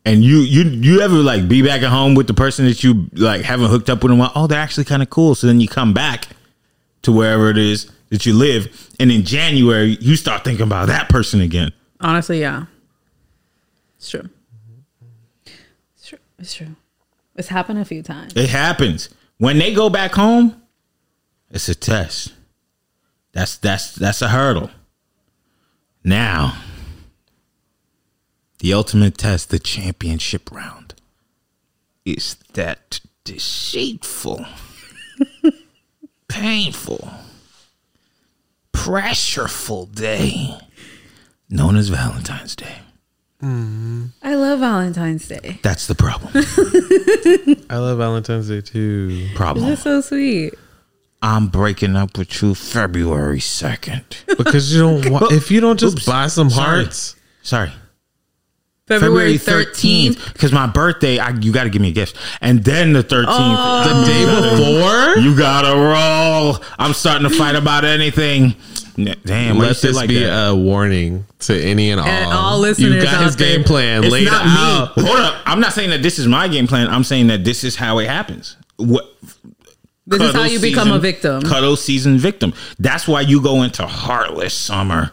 and 0.05 0.23
you 0.23 0.37
you 0.37 0.63
you 0.63 1.01
ever 1.01 1.15
like 1.15 1.49
be 1.49 1.61
back 1.61 1.81
at 1.81 1.89
home 1.89 2.15
with 2.15 2.27
the 2.27 2.33
person 2.33 2.63
that 2.63 2.81
you 2.81 3.09
like 3.11 3.41
haven't 3.41 3.69
hooked 3.69 3.89
up 3.89 4.01
with 4.01 4.13
in 4.13 4.17
a 4.17 4.21
while? 4.21 4.31
Oh, 4.35 4.47
they're 4.47 4.57
actually 4.57 4.85
kind 4.85 5.01
of 5.01 5.09
cool. 5.09 5.35
So 5.35 5.47
then 5.47 5.59
you 5.59 5.67
come 5.67 5.93
back 5.93 6.29
to 7.01 7.11
wherever 7.11 7.49
it 7.49 7.57
is 7.57 7.91
that 8.07 8.25
you 8.25 8.33
live, 8.33 8.89
and 9.01 9.11
in 9.11 9.25
January 9.25 9.97
you 9.99 10.15
start 10.15 10.45
thinking 10.45 10.63
about 10.65 10.87
that 10.87 11.09
person 11.09 11.41
again. 11.41 11.73
Honestly, 11.99 12.39
yeah. 12.39 12.67
It's 13.97 14.09
true. 14.09 14.29
It's 15.97 16.07
true. 16.07 16.19
It's 16.39 16.53
true. 16.53 16.75
It's 17.35 17.47
happened 17.47 17.79
a 17.79 17.85
few 17.85 18.03
times. 18.03 18.33
It 18.35 18.49
happens 18.49 19.09
when 19.37 19.57
they 19.57 19.73
go 19.73 19.89
back 19.89 20.13
home. 20.13 20.61
It's 21.49 21.69
a 21.69 21.75
test. 21.75 22.33
That's 23.31 23.57
that's 23.57 23.95
that's 23.95 24.21
a 24.21 24.29
hurdle. 24.29 24.69
Now, 26.03 26.57
the 28.59 28.73
ultimate 28.73 29.17
test, 29.17 29.49
the 29.49 29.59
championship 29.59 30.51
round, 30.51 30.93
is 32.05 32.35
that 32.53 32.99
deceitful, 33.23 34.45
painful, 36.27 37.09
pressureful 38.73 39.93
day 39.93 40.57
known 41.49 41.75
as 41.77 41.89
Valentine's 41.89 42.55
Day. 42.55 42.82
Mm-hmm. 43.43 44.05
I 44.21 44.35
love 44.35 44.59
Valentine's 44.59 45.27
Day. 45.27 45.59
That's 45.63 45.87
the 45.87 45.95
problem. 45.95 46.31
I 47.69 47.77
love 47.77 47.97
Valentine's 47.97 48.47
Day 48.47 48.61
too. 48.61 49.27
Problem. 49.35 49.65
This 49.65 49.79
is 49.79 49.83
so 49.83 50.01
sweet. 50.01 50.53
I'm 51.21 51.47
breaking 51.47 51.95
up 51.97 52.17
with 52.17 52.41
you 52.41 52.55
February 52.55 53.39
2nd. 53.39 54.37
Because 54.37 54.73
you 54.73 54.81
don't 54.81 55.09
want 55.09 55.31
if 55.33 55.51
you 55.51 55.59
don't 55.59 55.79
just 55.79 55.97
Oops. 55.97 56.05
buy 56.05 56.27
some 56.27 56.49
Sorry. 56.49 56.83
hearts. 56.83 57.15
Sorry. 57.41 57.71
February 58.87 59.35
13th. 59.35 60.33
Because 60.33 60.51
my 60.51 60.67
birthday, 60.67 61.17
I, 61.17 61.29
you 61.29 61.53
got 61.53 61.63
to 61.63 61.69
give 61.69 61.81
me 61.81 61.89
a 61.89 61.93
gift. 61.93 62.17
And 62.41 62.63
then 62.63 62.93
the 62.93 63.03
13th. 63.03 63.25
The 63.25 63.25
oh. 63.27 64.05
day 64.05 65.13
before? 65.15 65.23
You 65.23 65.37
got 65.37 65.61
to 65.61 65.77
roll. 65.77 66.63
I'm 66.77 66.93
starting 66.93 67.29
to 67.29 67.35
fight 67.35 67.55
about 67.55 67.85
anything. 67.85 68.55
N- 68.97 69.15
Damn, 69.25 69.57
Let 69.57 69.77
this 69.77 69.95
like 69.95 70.07
be 70.09 70.19
that? 70.23 70.49
a 70.49 70.55
warning 70.55 71.25
to 71.39 71.59
any 71.59 71.89
and 71.91 71.99
all. 71.99 72.07
And 72.07 72.31
all 72.31 72.59
listeners 72.59 72.93
You 72.95 73.01
got 73.01 73.23
his 73.23 73.35
there. 73.35 73.55
game 73.57 73.63
plan 73.65 74.03
It's 74.03 74.11
laid 74.11 74.25
not 74.25 74.45
out. 74.45 74.95
me. 74.97 75.03
Hold 75.03 75.17
up. 75.19 75.41
I'm 75.45 75.59
not 75.59 75.73
saying 75.73 75.89
that 75.89 76.03
this 76.03 76.19
is 76.19 76.27
my 76.27 76.47
game 76.47 76.67
plan. 76.67 76.87
I'm 76.89 77.03
saying 77.03 77.27
that 77.27 77.43
this 77.43 77.63
is 77.63 77.75
how 77.75 77.97
it 77.99 78.07
happens. 78.07 78.55
What 78.77 79.05
This 80.05 80.21
is 80.21 80.27
how 80.27 80.41
cuddle 80.43 80.47
you 80.47 80.59
become 80.59 80.91
a 80.91 80.99
victim. 80.99 81.41
Cuddle 81.41 81.75
season 81.75 82.17
victim. 82.19 82.53
That's 82.77 83.07
why 83.07 83.21
you 83.21 83.41
go 83.41 83.63
into 83.63 83.87
heartless 83.87 84.53
summer. 84.53 85.11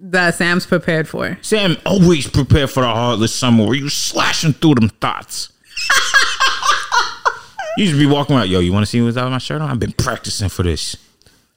That 0.00 0.34
Sam's 0.36 0.64
prepared 0.64 1.08
for. 1.08 1.36
Sam 1.42 1.76
always 1.84 2.28
prepare 2.28 2.68
for 2.68 2.80
the 2.82 2.86
heartless 2.88 3.34
summer 3.34 3.64
where 3.66 3.74
you 3.74 3.88
slashing 3.88 4.52
through 4.52 4.76
them 4.76 4.88
thoughts. 4.90 5.52
you 7.76 7.86
just 7.86 7.98
be 7.98 8.06
walking 8.06 8.36
around, 8.36 8.48
yo, 8.48 8.60
you 8.60 8.72
want 8.72 8.84
to 8.84 8.86
see 8.90 9.00
what's 9.02 9.16
out 9.16 9.26
of 9.26 9.32
my 9.32 9.38
shirt 9.38 9.60
on? 9.60 9.68
I've 9.70 9.80
been 9.80 9.92
practicing 9.92 10.48
for 10.48 10.62
this. 10.62 10.96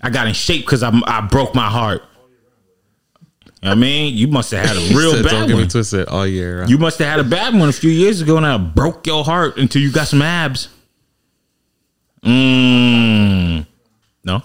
I 0.02 0.10
got 0.10 0.28
in 0.28 0.34
shape 0.34 0.66
because 0.66 0.84
I, 0.84 0.92
I 1.06 1.22
broke 1.22 1.54
my 1.54 1.70
heart. 1.70 2.04
You 3.62 3.68
know 3.68 3.70
what 3.70 3.78
I 3.78 3.82
mean? 3.82 4.18
You 4.18 4.28
must 4.28 4.52
have 4.52 4.66
had 4.68 4.76
a 4.76 4.80
real 4.98 5.12
said, 5.12 5.24
Don't 5.24 5.32
bad 5.32 5.48
get 5.48 5.54
me 5.56 5.62
one. 5.62 5.68
twisted 5.68 6.08
oh, 6.10 6.18
all 6.18 6.28
year. 6.28 6.66
You 6.66 6.80
must 6.80 6.98
have 7.00 7.08
had 7.08 7.20
a 7.20 7.24
bad 7.24 7.54
one 7.54 7.70
a 7.70 7.74
few 7.74 7.92
years 7.92 8.22
ago 8.22 8.38
and 8.38 8.46
I 8.46 8.58
broke 8.58 9.06
your 9.06 9.24
heart 9.24 9.58
until 9.58 9.82
you 9.82 9.92
got 9.92 10.08
some 10.08 10.22
abs. 10.22 10.70
Mmm. 12.24 13.66
No? 14.24 14.44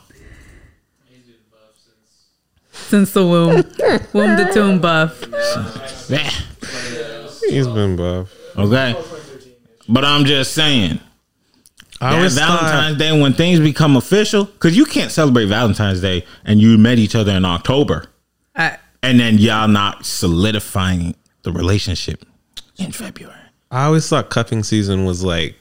Since 2.73 3.13
the 3.13 3.27
womb. 3.27 3.65
womb 4.13 4.37
to 4.37 4.53
tomb 4.53 4.81
buff. 4.81 5.25
Yeah. 6.09 6.31
He's 7.49 7.67
been 7.67 7.97
buff. 7.97 8.33
Okay. 8.57 8.95
But 9.89 10.05
I'm 10.05 10.25
just 10.25 10.55
saying. 10.55 11.01
I 12.01 12.21
That 12.21 12.33
Valentine's 12.33 12.97
thought, 12.97 12.99
Day 12.99 13.21
when 13.21 13.33
things 13.33 13.59
become 13.61 13.97
official, 13.97 14.45
because 14.45 14.77
you 14.77 14.85
can't 14.85 15.11
celebrate 15.11 15.47
Valentine's 15.47 16.01
Day 16.01 16.25
and 16.45 16.61
you 16.61 16.77
met 16.79 16.99
each 16.99 17.15
other 17.15 17.33
in 17.33 17.45
October, 17.45 18.07
I, 18.55 18.79
and 19.03 19.19
then 19.19 19.39
y'all 19.39 19.69
not 19.69 20.05
solidifying 20.05 21.15
the 21.43 21.53
relationship 21.53 22.25
in 22.79 22.93
February. 22.93 23.35
I 23.71 23.85
always 23.85 24.09
thought 24.09 24.31
cuffing 24.31 24.63
season 24.63 25.05
was 25.05 25.25
like 25.25 25.57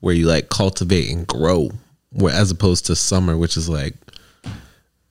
where 0.00 0.14
you 0.14 0.26
like 0.26 0.48
cultivate 0.50 1.10
and 1.10 1.26
grow, 1.26 1.70
where 2.12 2.34
as 2.34 2.50
opposed 2.50 2.86
to 2.86 2.96
summer, 2.96 3.36
which 3.36 3.56
is 3.56 3.68
like 3.68 3.94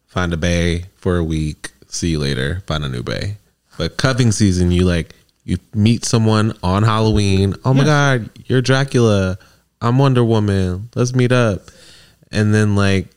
find 0.08 0.34
a 0.34 0.38
bay 0.38 0.86
for 0.96 1.18
a 1.18 1.24
week, 1.24 1.72
see 1.88 2.10
you 2.10 2.20
later, 2.20 2.64
find 2.68 2.84
a 2.84 2.90
new 2.90 3.04
bay. 3.04 3.38
But 3.78 3.98
cuffing 3.98 4.32
season, 4.32 4.72
you 4.72 4.86
like 4.86 5.16
You 5.44 5.58
meet 5.74 6.06
someone 6.06 6.56
on 6.62 6.84
Halloween. 6.84 7.56
Oh 7.66 7.74
my 7.74 7.84
God, 7.84 8.30
you're 8.46 8.62
Dracula. 8.62 9.40
I'm 9.82 9.98
Wonder 9.98 10.24
Woman. 10.24 10.90
Let's 10.96 11.16
meet 11.16 11.32
up. 11.32 11.62
And 12.32 12.54
then, 12.54 12.76
like, 12.76 13.08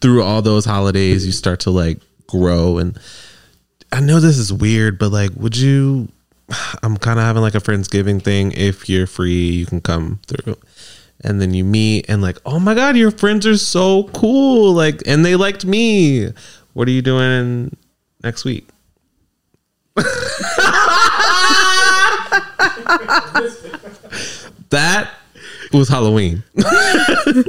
through 0.00 0.22
all 0.22 0.42
those 0.42 0.64
holidays, 0.64 1.26
you 1.26 1.32
start 1.32 1.60
to 1.60 1.70
like 1.70 2.00
grow. 2.26 2.78
And 2.78 2.98
I 3.92 4.00
know 4.00 4.20
this 4.20 4.38
is 4.38 4.52
weird, 4.52 4.98
but 4.98 5.10
like, 5.10 5.32
would 5.36 5.56
you? 5.56 6.08
I'm 6.82 6.96
kind 6.96 7.18
of 7.18 7.24
having 7.24 7.42
like 7.42 7.54
a 7.54 7.60
Friendsgiving 7.60 8.22
thing. 8.22 8.52
If 8.52 8.88
you're 8.88 9.06
free, 9.06 9.50
you 9.50 9.66
can 9.66 9.80
come 9.80 10.20
through. 10.26 10.56
And 11.22 11.40
then 11.40 11.52
you 11.52 11.64
meet, 11.64 12.08
and 12.08 12.22
like, 12.22 12.38
oh 12.46 12.58
my 12.58 12.74
God, 12.74 12.96
your 12.96 13.10
friends 13.10 13.46
are 13.46 13.58
so 13.58 14.04
cool. 14.14 14.72
Like, 14.72 15.02
and 15.06 15.24
they 15.24 15.36
liked 15.36 15.66
me. 15.66 16.30
What 16.72 16.88
are 16.88 16.92
you 16.92 17.02
doing 17.02 17.76
next 18.22 18.44
week? 18.44 18.66
that 24.70 25.10
was 25.72 25.88
Halloween. 25.88 26.42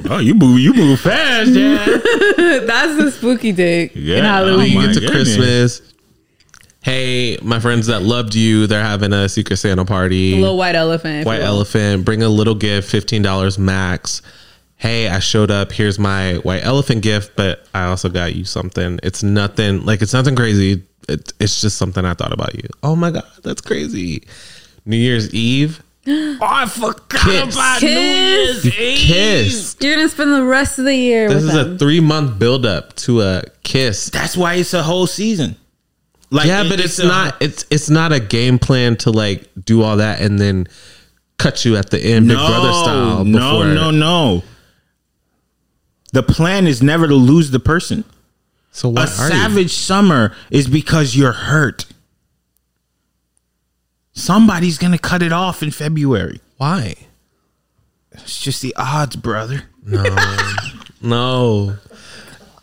Oh, 0.09 0.19
you 0.19 0.33
move, 0.35 0.59
you 0.59 0.73
move 0.73 0.99
fast, 0.99 1.51
yeah. 1.51 1.85
That's 1.85 2.97
the 2.97 3.11
spooky 3.11 3.51
day 3.53 3.89
Yeah. 3.95 4.17
in 4.17 4.25
Oh 4.25 4.27
Halloween. 4.27 4.75
my 4.75 4.81
you 4.81 4.87
get 4.87 4.93
to 4.95 4.99
goodness. 4.99 5.35
Christmas. 5.37 5.93
Hey, 6.83 7.37
my 7.41 7.59
friends 7.59 7.87
that 7.87 8.01
loved 8.01 8.33
you, 8.35 8.67
they're 8.67 8.83
having 8.83 9.13
a 9.13 9.29
Secret 9.29 9.57
Santa 9.57 9.85
party. 9.85 10.33
A 10.33 10.37
little 10.41 10.57
white 10.57 10.75
elephant. 10.75 11.25
White 11.25 11.41
elephant, 11.41 12.03
bring 12.05 12.23
a 12.23 12.29
little 12.29 12.55
gift, 12.55 12.89
fifteen 12.89 13.21
dollars 13.21 13.57
max. 13.59 14.21
Hey, 14.77 15.07
I 15.07 15.19
showed 15.19 15.51
up. 15.51 15.71
Here's 15.71 15.97
my 15.99 16.35
white 16.37 16.63
elephant 16.65 17.03
gift, 17.03 17.35
but 17.35 17.65
I 17.73 17.85
also 17.85 18.09
got 18.09 18.35
you 18.35 18.45
something. 18.45 18.99
It's 19.03 19.21
nothing 19.23 19.85
like 19.85 20.01
it's 20.01 20.13
nothing 20.13 20.35
crazy. 20.35 20.83
It, 21.07 21.31
it's 21.39 21.61
just 21.61 21.77
something 21.77 22.03
I 22.03 22.13
thought 22.15 22.33
about 22.33 22.55
you. 22.55 22.67
Oh 22.83 22.95
my 22.95 23.11
god, 23.11 23.25
that's 23.43 23.61
crazy. 23.61 24.23
New 24.85 24.97
Year's 24.97 25.31
Eve, 25.33 25.83
Oh, 26.07 26.37
I 26.41 26.65
forgot 26.67 27.09
Kiss. 27.09 27.53
about 27.55 27.79
Kiss. 27.79 27.83
New 27.83 27.89
Year's 27.99 28.65
Eve. 28.65 28.97
kiss. 28.97 29.75
You're 29.79 29.95
gonna 29.95 30.09
spend 30.09 30.33
the 30.33 30.43
rest 30.43 30.79
of 30.79 30.85
the 30.85 30.95
year 30.95 31.27
This 31.29 31.43
with 31.43 31.45
is 31.45 31.53
them. 31.53 31.75
a 31.75 31.77
three 31.77 31.99
month 31.99 32.39
build 32.39 32.65
up 32.65 32.95
to 32.97 33.21
a 33.21 33.43
kiss. 33.63 34.09
That's 34.09 34.35
why 34.35 34.55
it's 34.55 34.73
a 34.73 34.81
whole 34.83 35.05
season. 35.05 35.55
Like, 36.31 36.47
yeah, 36.47 36.63
it- 36.63 36.69
but 36.69 36.79
it's, 36.79 36.97
a- 36.97 37.07
not. 37.07 37.35
It's 37.41 37.65
it's 37.69 37.89
not 37.89 38.11
a 38.13 38.19
game 38.19 38.57
plan 38.57 38.95
to 38.97 39.11
like 39.11 39.47
do 39.63 39.83
all 39.83 39.97
that 39.97 40.21
and 40.21 40.39
then 40.39 40.67
cut 41.37 41.65
you 41.65 41.75
at 41.75 41.91
the 41.91 41.99
end, 41.99 42.27
Big 42.29 42.37
Brother 42.37 42.71
style. 42.73 43.23
No, 43.25 43.59
before- 43.59 43.65
no, 43.73 43.91
no. 43.91 44.43
The 46.13 46.23
plan 46.23 46.67
is 46.67 46.81
never 46.81 47.07
to 47.07 47.15
lose 47.15 47.51
the 47.51 47.59
person. 47.59 48.03
So 48.71 48.89
A 48.89 48.91
what 48.93 49.19
are 49.19 49.27
you? 49.27 49.33
savage 49.33 49.73
summer 49.73 50.33
is 50.49 50.67
because 50.67 51.15
you're 51.15 51.31
hurt. 51.31 51.85
Somebody's 54.13 54.77
gonna 54.77 54.97
cut 54.97 55.21
it 55.21 55.31
off 55.31 55.63
in 55.63 55.71
February. 55.71 56.39
Why? 56.57 56.95
It's 58.11 58.39
just 58.39 58.61
the 58.61 58.73
odds, 58.77 59.15
brother. 59.15 59.63
No. 61.01 61.77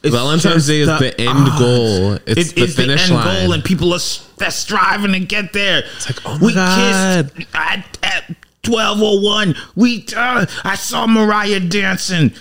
It's 0.03 0.15
Valentine's 0.15 0.67
Day 0.67 0.81
is 0.81 0.87
the 0.89 1.15
end 1.21 1.31
odds. 1.49 1.59
goal. 1.59 2.13
It's 2.27 2.51
It 2.53 2.55
the 2.57 2.63
is 2.65 2.77
finish 2.77 3.03
end 3.11 3.15
line. 3.15 3.43
goal, 3.45 3.53
and 3.53 3.65
people 3.65 3.93
are 3.93 3.99
striving 3.99 5.13
to 5.13 5.21
get 5.21 5.53
there. 5.53 5.83
It's 5.97 6.07
like, 6.09 6.21
oh 6.25 6.39
my 6.39 6.53
God. 6.53 7.33
kissed 7.35 7.49
at, 7.55 7.99
at 8.03 8.37
twelve 8.63 8.99
oh 9.01 9.21
one. 9.21 9.57
We 9.75 10.07
uh, 10.17 10.47
I 10.65 10.77
saw 10.77 11.07
Mariah 11.09 11.61
dancing, 11.61 12.33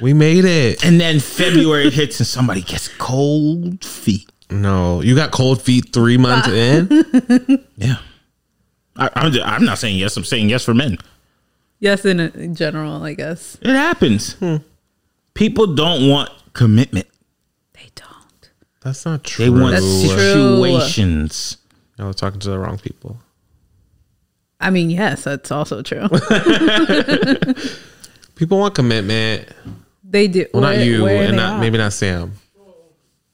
we 0.00 0.12
made 0.12 0.44
it. 0.44 0.84
and 0.84 1.00
then 1.00 1.18
February 1.18 1.90
hits, 1.90 2.20
and 2.20 2.26
somebody 2.26 2.60
gets 2.62 2.86
cold 2.88 3.84
feet. 3.84 4.30
No, 4.50 5.00
you 5.00 5.14
got 5.14 5.30
cold 5.30 5.62
feet 5.62 5.92
three 5.92 6.16
months 6.16 6.48
in. 6.48 7.64
Yeah, 7.76 7.96
I, 8.96 9.08
I'm, 9.14 9.32
just- 9.32 9.46
I'm 9.46 9.64
not 9.64 9.78
saying 9.78 9.96
yes. 9.98 10.16
I'm 10.16 10.24
saying 10.24 10.48
yes 10.50 10.64
for 10.64 10.74
men. 10.74 10.98
yes, 11.78 12.04
in, 12.04 12.20
in 12.20 12.54
general, 12.54 13.02
I 13.02 13.14
guess 13.14 13.56
It 13.62 13.74
happens. 13.74 14.34
Hmm. 14.34 14.56
People 15.34 15.74
don't 15.74 16.08
want 16.08 16.30
commitment. 16.52 17.06
they 17.72 17.88
don't. 17.94 18.50
That's 18.82 19.04
not 19.06 19.24
true. 19.24 19.44
They 19.44 19.50
want 19.50 19.72
That's 19.72 20.02
true. 20.02 20.10
situations. 20.18 21.56
I 21.98 22.04
was 22.06 22.16
talking 22.16 22.40
to 22.40 22.50
the 22.50 22.58
wrong 22.58 22.78
people. 22.78 23.18
I 24.60 24.70
mean, 24.70 24.90
yes, 24.90 25.24
that's 25.24 25.50
also 25.50 25.82
true. 25.82 26.06
People 28.34 28.58
want 28.58 28.74
commitment. 28.74 29.48
they 30.04 30.28
do. 30.28 30.46
Well, 30.52 30.62
not 30.62 30.76
Where- 30.76 30.84
you, 30.84 31.02
where 31.04 31.26
and 31.28 31.36
not 31.36 31.60
maybe 31.60 31.78
not 31.78 31.92
Sam. 31.92 32.32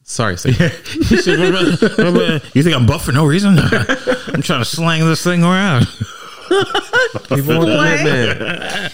Sorry, 0.09 0.37
Sam. 0.39 0.53
He 1.09 1.17
said, 1.19 1.39
"What 1.39 1.49
about- 1.51 1.81
what 1.99 1.99
about- 1.99 2.55
you 2.57 2.63
think 2.63 2.77
I'm 2.77 2.87
buff 2.87 3.05
for 3.05 3.13
no 3.13 3.27
reason? 3.27 3.59
I'm 3.59 4.41
trying 4.43 4.61
to 4.61 4.65
slang 4.65 5.05
this 5.05 5.23
thing 5.25 5.43
around. 5.43 5.87
People 7.29 7.59
want. 7.67 8.93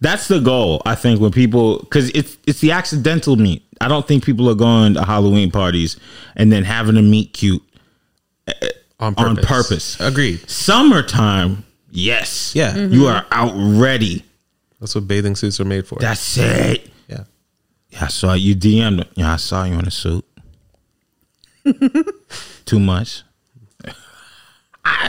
That's 0.00 0.28
the 0.28 0.40
goal, 0.40 0.82
I 0.86 0.94
think, 0.94 1.20
when 1.20 1.30
people 1.30 1.78
because 1.80 2.10
it's 2.10 2.36
it's 2.46 2.60
the 2.60 2.72
accidental 2.72 3.36
meet. 3.36 3.66
I 3.80 3.88
don't 3.88 4.06
think 4.08 4.24
people 4.24 4.48
are 4.50 4.54
going 4.54 4.94
to 4.94 5.04
Halloween 5.04 5.50
parties 5.50 5.98
and 6.36 6.50
then 6.50 6.64
having 6.64 6.96
a 6.96 7.02
meet 7.02 7.32
cute 7.34 7.62
eh, 8.46 8.52
On 9.00 9.14
on 9.16 9.36
purpose. 9.36 9.96
purpose. 9.96 10.00
Agreed. 10.00 10.48
Summertime, 10.48 11.64
yes, 11.90 12.54
Yeah. 12.54 12.74
you 12.76 13.02
mm-hmm. 13.02 13.04
are 13.06 13.26
out 13.30 13.52
ready. 13.56 14.24
That's 14.80 14.94
what 14.94 15.06
bathing 15.08 15.34
suits 15.36 15.60
are 15.60 15.64
made 15.66 15.86
for. 15.86 15.98
That's 15.98 16.36
it. 16.38 16.88
yeah. 17.08 17.24
Yeah, 17.90 18.04
I 18.04 18.08
saw 18.08 18.32
you 18.34 18.54
DM'd. 18.56 18.98
me. 18.98 19.04
Yeah, 19.16 19.32
I 19.34 19.36
saw 19.36 19.64
you 19.64 19.78
in 19.78 19.86
a 19.86 19.90
suit. 19.90 20.24
Too 22.64 22.80
much. 22.80 23.22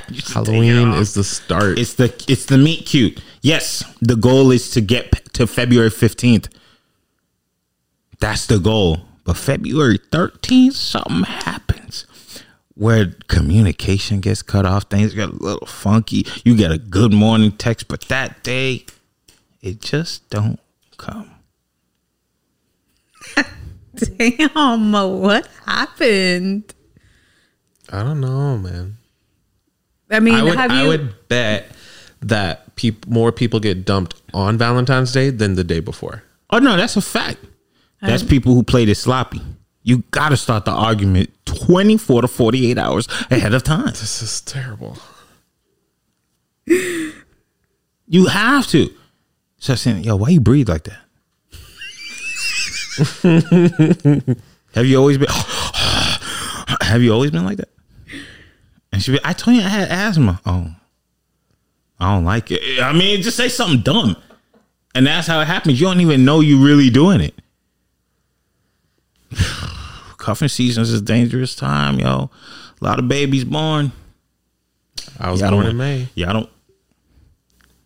You 0.09 0.15
should 0.21 0.25
take 0.25 0.29
it 0.29 0.47
Halloween 0.47 0.93
is 0.93 1.13
the 1.13 1.23
start. 1.23 1.77
It's 1.77 1.93
the 1.95 2.05
it's 2.27 2.45
the 2.45 2.57
meet 2.57 2.87
cute. 2.87 3.21
Yes, 3.41 3.83
the 4.01 4.15
goal 4.15 4.49
is 4.51 4.71
to 4.71 4.81
get 4.81 5.33
to 5.33 5.45
February 5.45 5.91
fifteenth. 5.91 6.49
That's 8.19 8.47
the 8.47 8.57
goal. 8.57 9.01
But 9.23 9.37
February 9.37 9.99
thirteenth, 10.11 10.75
something 10.75 11.23
happens 11.23 12.07
where 12.73 13.15
communication 13.27 14.19
gets 14.19 14.41
cut 14.41 14.65
off. 14.65 14.83
Things 14.83 15.13
get 15.13 15.29
a 15.29 15.33
little 15.33 15.67
funky. 15.67 16.25
You 16.43 16.55
get 16.55 16.71
a 16.71 16.77
good 16.77 17.13
morning 17.13 17.51
text, 17.51 17.87
but 17.87 18.01
that 18.03 18.43
day, 18.43 18.85
it 19.61 19.81
just 19.81 20.27
don't 20.29 20.59
come. 20.97 21.36
Damn, 24.17 24.91
what 24.91 25.47
happened? 25.65 26.73
I 27.89 28.03
don't 28.03 28.19
know, 28.19 28.57
man. 28.57 28.97
I 30.09 30.19
mean, 30.19 30.35
I 30.35 30.43
would 30.43 30.55
have 30.55 30.71
I 30.71 30.87
would 30.87 31.27
bet 31.27 31.71
that 32.21 32.75
peop- 32.75 33.07
more 33.07 33.31
people 33.31 33.59
get 33.59 33.85
dumped 33.85 34.21
on 34.33 34.57
Valentine's 34.57 35.11
Day 35.11 35.29
than 35.29 35.55
the 35.55 35.63
day 35.63 35.79
before. 35.79 36.23
Oh 36.49 36.59
no, 36.59 36.77
that's 36.77 36.95
a 36.95 37.01
fact. 37.01 37.39
That's 38.01 38.23
people 38.23 38.53
who 38.53 38.63
played 38.63 38.89
it 38.89 38.95
sloppy. 38.95 39.41
You 39.83 40.03
got 40.11 40.29
to 40.29 40.37
start 40.37 40.65
the 40.65 40.71
argument 40.71 41.31
twenty 41.45 41.97
four 41.97 42.21
to 42.21 42.27
forty 42.27 42.69
eight 42.69 42.77
hours 42.77 43.07
ahead 43.31 43.53
of 43.53 43.63
time. 43.63 43.87
This 43.87 44.21
is 44.21 44.41
terrible. 44.41 44.97
You 46.65 48.25
have 48.27 48.67
to. 48.67 48.93
So 49.59 49.75
saying, 49.75 50.03
yo, 50.03 50.15
why 50.15 50.29
you 50.29 50.39
breathe 50.39 50.69
like 50.69 50.83
that? 50.83 50.99
have 54.73 54.85
you 54.85 54.97
always 54.97 55.17
been? 55.17 55.27
have 56.81 57.01
you 57.01 57.13
always 57.13 57.31
been 57.31 57.45
like 57.45 57.57
that? 57.57 57.69
And 58.91 59.01
she, 59.03 59.11
be, 59.11 59.19
I 59.23 59.33
told 59.33 59.57
you 59.57 59.63
I 59.63 59.67
had 59.69 59.89
asthma. 59.89 60.39
Oh, 60.45 60.73
I 61.99 62.13
don't 62.15 62.23
like 62.25 62.51
it. 62.51 62.81
I 62.81 62.93
mean, 62.93 63.21
just 63.21 63.37
say 63.37 63.49
something 63.49 63.81
dumb, 63.81 64.15
and 64.95 65.05
that's 65.05 65.27
how 65.27 65.39
it 65.41 65.45
happens. 65.45 65.79
You 65.79 65.87
don't 65.87 66.01
even 66.01 66.25
know 66.25 66.39
you're 66.39 66.63
really 66.65 66.89
doing 66.89 67.21
it. 67.21 67.35
Cuffing 70.17 70.47
seasons 70.47 70.91
is 70.91 71.01
a 71.01 71.03
dangerous 71.03 71.55
time, 71.55 71.99
yo. 71.99 72.29
A 72.81 72.83
lot 72.85 72.99
of 72.99 73.07
babies 73.07 73.43
born. 73.43 73.91
I 75.19 75.31
was 75.31 75.41
Y'all 75.41 75.51
born 75.51 75.63
don't- 75.63 75.71
in 75.71 75.77
May. 75.77 76.07
Y'all 76.15 76.33
don't 76.33 76.49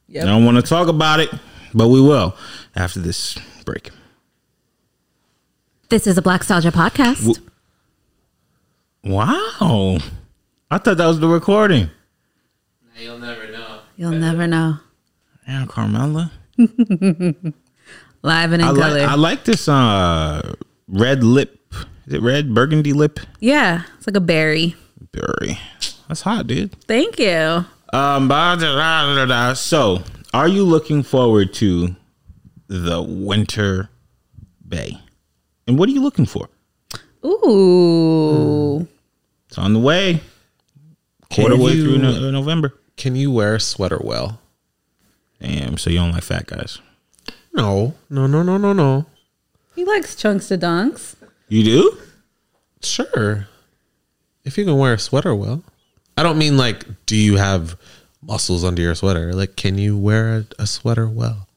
Yep. 0.07 0.24
I 0.24 0.28
don't 0.28 0.43
want 0.43 0.57
to 0.57 0.62
talk 0.64 0.89
about 0.89 1.22
it, 1.22 1.30
but 1.74 1.88
we 1.88 2.01
will 2.01 2.36
after 2.76 2.99
this 2.99 3.38
break. 3.64 3.91
This 5.91 6.07
is 6.07 6.17
a 6.17 6.21
Black 6.21 6.41
Stalgia 6.41 6.71
podcast. 6.71 7.37
Wow. 9.03 9.97
I 10.71 10.77
thought 10.77 10.95
that 10.95 11.05
was 11.05 11.19
the 11.19 11.27
recording. 11.27 11.89
Now 12.95 13.01
you'll 13.01 13.19
never 13.19 13.51
know. 13.51 13.79
You'll 13.97 14.11
never 14.11 14.47
know. 14.47 14.77
Yeah, 15.45 15.65
Carmela. 15.67 16.31
Live 16.57 18.51
and 18.53 18.61
in 18.61 18.61
I 18.61 18.67
color. 18.73 18.99
like 18.99 19.09
I 19.09 19.15
like 19.15 19.43
this 19.43 19.67
uh 19.67 20.53
red 20.87 21.25
lip. 21.25 21.59
Is 22.07 22.13
it 22.13 22.21
red 22.21 22.53
burgundy 22.53 22.93
lip? 22.93 23.19
yeah, 23.41 23.81
it's 23.97 24.07
like 24.07 24.15
a 24.15 24.21
berry. 24.21 24.75
Berry. 25.11 25.59
That's 26.07 26.21
hot, 26.21 26.47
dude. 26.47 26.71
Thank 26.85 27.19
you. 27.19 27.65
Um 27.91 28.29
bah, 28.29 28.55
da, 28.55 28.75
da, 28.75 29.15
da, 29.15 29.25
da. 29.25 29.53
so 29.55 30.03
are 30.33 30.47
you 30.47 30.63
looking 30.63 31.03
forward 31.03 31.53
to 31.55 31.97
the 32.69 33.01
winter 33.01 33.89
bay? 34.65 34.97
And 35.72 35.80
what 35.80 35.88
are 35.88 35.93
you 35.93 36.01
looking 36.01 36.26
for? 36.26 36.49
Ooh. 37.24 38.86
It's 39.47 39.57
on 39.57 39.72
the 39.72 39.80
way. 39.80 40.19
quarter 41.34 41.55
way 41.55 41.80
through 41.80 41.97
no- 41.97 42.28
uh, 42.28 42.32
November. 42.32 42.78
Can 42.97 43.15
you 43.15 43.32
wear 43.32 43.55
a 43.55 43.59
sweater 43.61 44.01
well? 44.03 44.41
Damn, 45.39 45.78
so 45.78 45.89
you 45.89 45.99
don't 45.99 46.11
like 46.11 46.24
fat 46.24 46.47
guys? 46.47 46.80
No, 47.53 47.93
no, 48.09 48.28
no, 48.28 48.43
no, 48.43 48.57
no, 48.57 48.74
no. 48.74 49.05
He 49.74 49.86
likes 49.86 50.13
chunks 50.13 50.49
to 50.49 50.57
dunks. 50.57 51.15
You 51.47 51.63
do? 51.63 51.97
Sure. 52.82 53.47
If 54.43 54.57
you 54.57 54.65
can 54.65 54.78
wear 54.78 54.95
a 54.95 54.99
sweater 54.99 55.34
well. 55.34 55.63
I 56.17 56.24
don't 56.24 56.38
mean 56.38 56.57
like, 56.57 56.84
do 57.05 57.15
you 57.15 57.38
have 57.38 57.78
muscles 58.22 58.65
under 58.65 58.82
your 58.82 58.95
sweater? 58.95 59.32
Like, 59.32 59.55
can 59.55 59.78
you 59.78 59.97
wear 59.97 60.36
a, 60.39 60.45
a 60.63 60.67
sweater 60.67 61.07
well? 61.07 61.47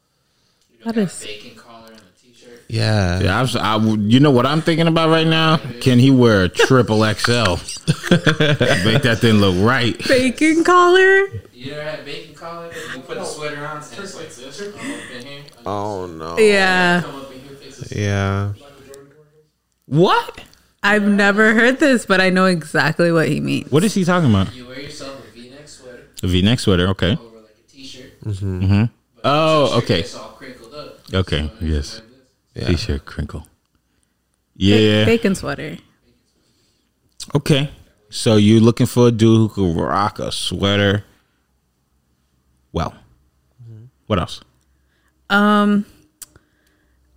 That 0.84 0.96
is 0.98 1.20
Bacon 1.20 1.56
collar 1.56 1.88
and 1.90 1.98
a 2.00 2.20
t-shirt. 2.22 2.53
Yeah. 2.68 3.20
Yeah, 3.20 3.38
I 3.38 3.42
was, 3.42 3.56
I, 3.56 3.76
you 3.78 4.20
know 4.20 4.30
what 4.30 4.46
I'm 4.46 4.62
thinking 4.62 4.86
about 4.86 5.10
right 5.10 5.26
now? 5.26 5.58
Can 5.80 5.98
he 5.98 6.10
wear 6.10 6.44
a 6.44 6.48
triple 6.48 6.98
XL? 7.00 7.54
Make 8.10 9.02
that 9.02 9.18
thing 9.20 9.34
look 9.34 9.54
right. 9.64 9.96
bacon 10.08 10.64
collar. 10.64 11.26
You 11.52 11.72
ever 11.72 11.82
had 11.82 12.04
bacon 12.04 12.34
collar? 12.34 12.70
You 12.94 13.00
put 13.02 13.18
the 13.18 13.24
sweater 13.24 13.66
on 13.66 13.76
and 13.76 13.84
it's 13.98 14.14
like 14.16 14.28
this. 14.34 14.60
Come 14.76 14.90
up 14.90 15.10
in 15.12 15.26
here. 15.26 15.42
Oh 15.66 16.06
no. 16.06 16.38
Yeah, 16.38 17.02
Come 17.02 17.14
up 17.16 17.32
in 17.32 17.40
here, 17.40 17.56
fix 17.56 17.78
this. 17.78 17.92
Yeah. 17.92 18.52
What? 19.86 20.42
I've 20.82 21.04
never 21.06 21.54
heard 21.54 21.80
this, 21.80 22.04
but 22.06 22.20
I 22.20 22.30
know 22.30 22.46
exactly 22.46 23.10
what 23.12 23.28
he 23.28 23.40
means. 23.40 23.70
What 23.70 23.84
is 23.84 23.94
he 23.94 24.04
talking 24.04 24.28
about? 24.30 24.54
You 24.54 24.66
wear 24.66 24.80
yourself 24.80 25.18
a 25.26 25.32
V-neck 25.32 25.68
sweater 25.68 26.06
A 26.22 26.26
V-neck 26.26 26.60
sweater. 26.60 26.88
Okay. 26.88 27.12
over 27.12 27.40
like 27.40 27.56
a 27.66 27.70
t-shirt. 27.70 28.20
Mm-hmm. 28.24 28.84
Oh, 29.24 29.78
okay. 29.78 30.00
It's 30.00 30.14
all 30.14 30.30
crinkled 30.30 30.74
up. 30.74 30.98
Okay. 31.12 31.50
Yes. 31.60 32.02
Yeah. 32.54 32.68
T-shirt 32.68 33.04
crinkle. 33.04 33.40
Ba- 33.40 33.46
Yeah. 34.56 35.04
bacon 35.04 35.34
sweater. 35.34 35.78
Okay. 37.34 37.70
So 38.10 38.36
you're 38.36 38.60
looking 38.60 38.86
for 38.86 39.08
a 39.08 39.10
dude 39.10 39.50
who 39.52 39.74
could 39.74 39.80
rock 39.80 40.18
a 40.18 40.30
sweater? 40.30 41.04
Well, 42.72 42.94
what 44.06 44.18
else? 44.18 44.40
Um, 45.30 45.84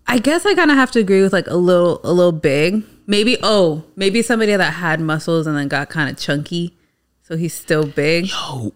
I 0.07 0.17
guess 0.19 0.45
I 0.45 0.55
kind 0.55 0.71
of 0.71 0.77
have 0.77 0.91
to 0.91 0.99
agree 0.99 1.21
with 1.21 1.33
like 1.33 1.47
a 1.47 1.55
little, 1.55 1.99
a 2.03 2.11
little 2.13 2.31
big. 2.31 2.83
Maybe 3.05 3.37
oh, 3.43 3.83
maybe 3.95 4.21
somebody 4.21 4.55
that 4.55 4.73
had 4.73 4.99
muscles 4.99 5.47
and 5.47 5.55
then 5.55 5.67
got 5.67 5.89
kind 5.89 6.09
of 6.09 6.17
chunky, 6.17 6.75
so 7.23 7.37
he's 7.37 7.53
still 7.53 7.85
big. 7.85 8.27
Yo, 8.29 8.73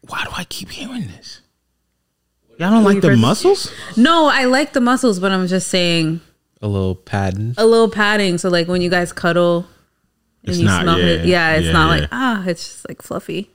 why 0.00 0.24
do 0.24 0.30
I 0.36 0.44
keep 0.44 0.70
hearing 0.70 1.06
this? 1.08 1.42
Y'all 2.58 2.70
don't 2.70 2.84
like 2.84 3.00
the 3.00 3.08
first- 3.08 3.20
muscles? 3.20 3.72
No, 3.96 4.26
I 4.26 4.44
like 4.44 4.72
the 4.72 4.80
muscles, 4.80 5.20
but 5.20 5.30
I'm 5.32 5.46
just 5.46 5.68
saying 5.68 6.20
A 6.60 6.66
little 6.68 6.94
padding. 6.96 7.54
a 7.56 7.64
little 7.64 7.88
padding. 7.88 8.36
So 8.38 8.48
like 8.50 8.66
when 8.68 8.82
you 8.82 8.90
guys 8.90 9.12
cuddle, 9.12 9.66
and 10.42 10.50
It's 10.50 10.58
you 10.58 10.64
not- 10.66 10.82
smell 10.82 10.98
it, 10.98 11.24
yeah, 11.24 11.50
yeah, 11.52 11.56
it's 11.56 11.66
yeah, 11.66 11.72
not 11.72 11.94
yeah. 11.94 12.00
like 12.00 12.08
ah, 12.12 12.44
it's 12.46 12.68
just 12.68 12.88
like 12.88 13.00
fluffy. 13.02 13.50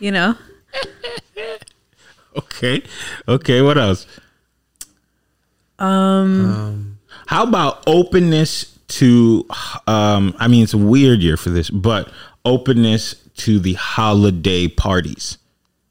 You 0.00 0.10
know, 0.10 0.34
Okay. 2.36 2.82
Okay. 3.28 3.60
What 3.62 3.76
else? 3.78 4.06
um, 5.78 6.98
How 7.26 7.42
about 7.44 7.82
openness 7.86 8.78
to? 8.88 9.46
Um, 9.86 10.34
I 10.38 10.48
mean, 10.48 10.62
it's 10.62 10.74
a 10.74 10.78
weird 10.78 11.20
year 11.20 11.36
for 11.36 11.50
this, 11.50 11.68
but 11.70 12.10
openness 12.44 13.14
to 13.38 13.58
the 13.58 13.74
holiday 13.74 14.66
parties. 14.68 15.38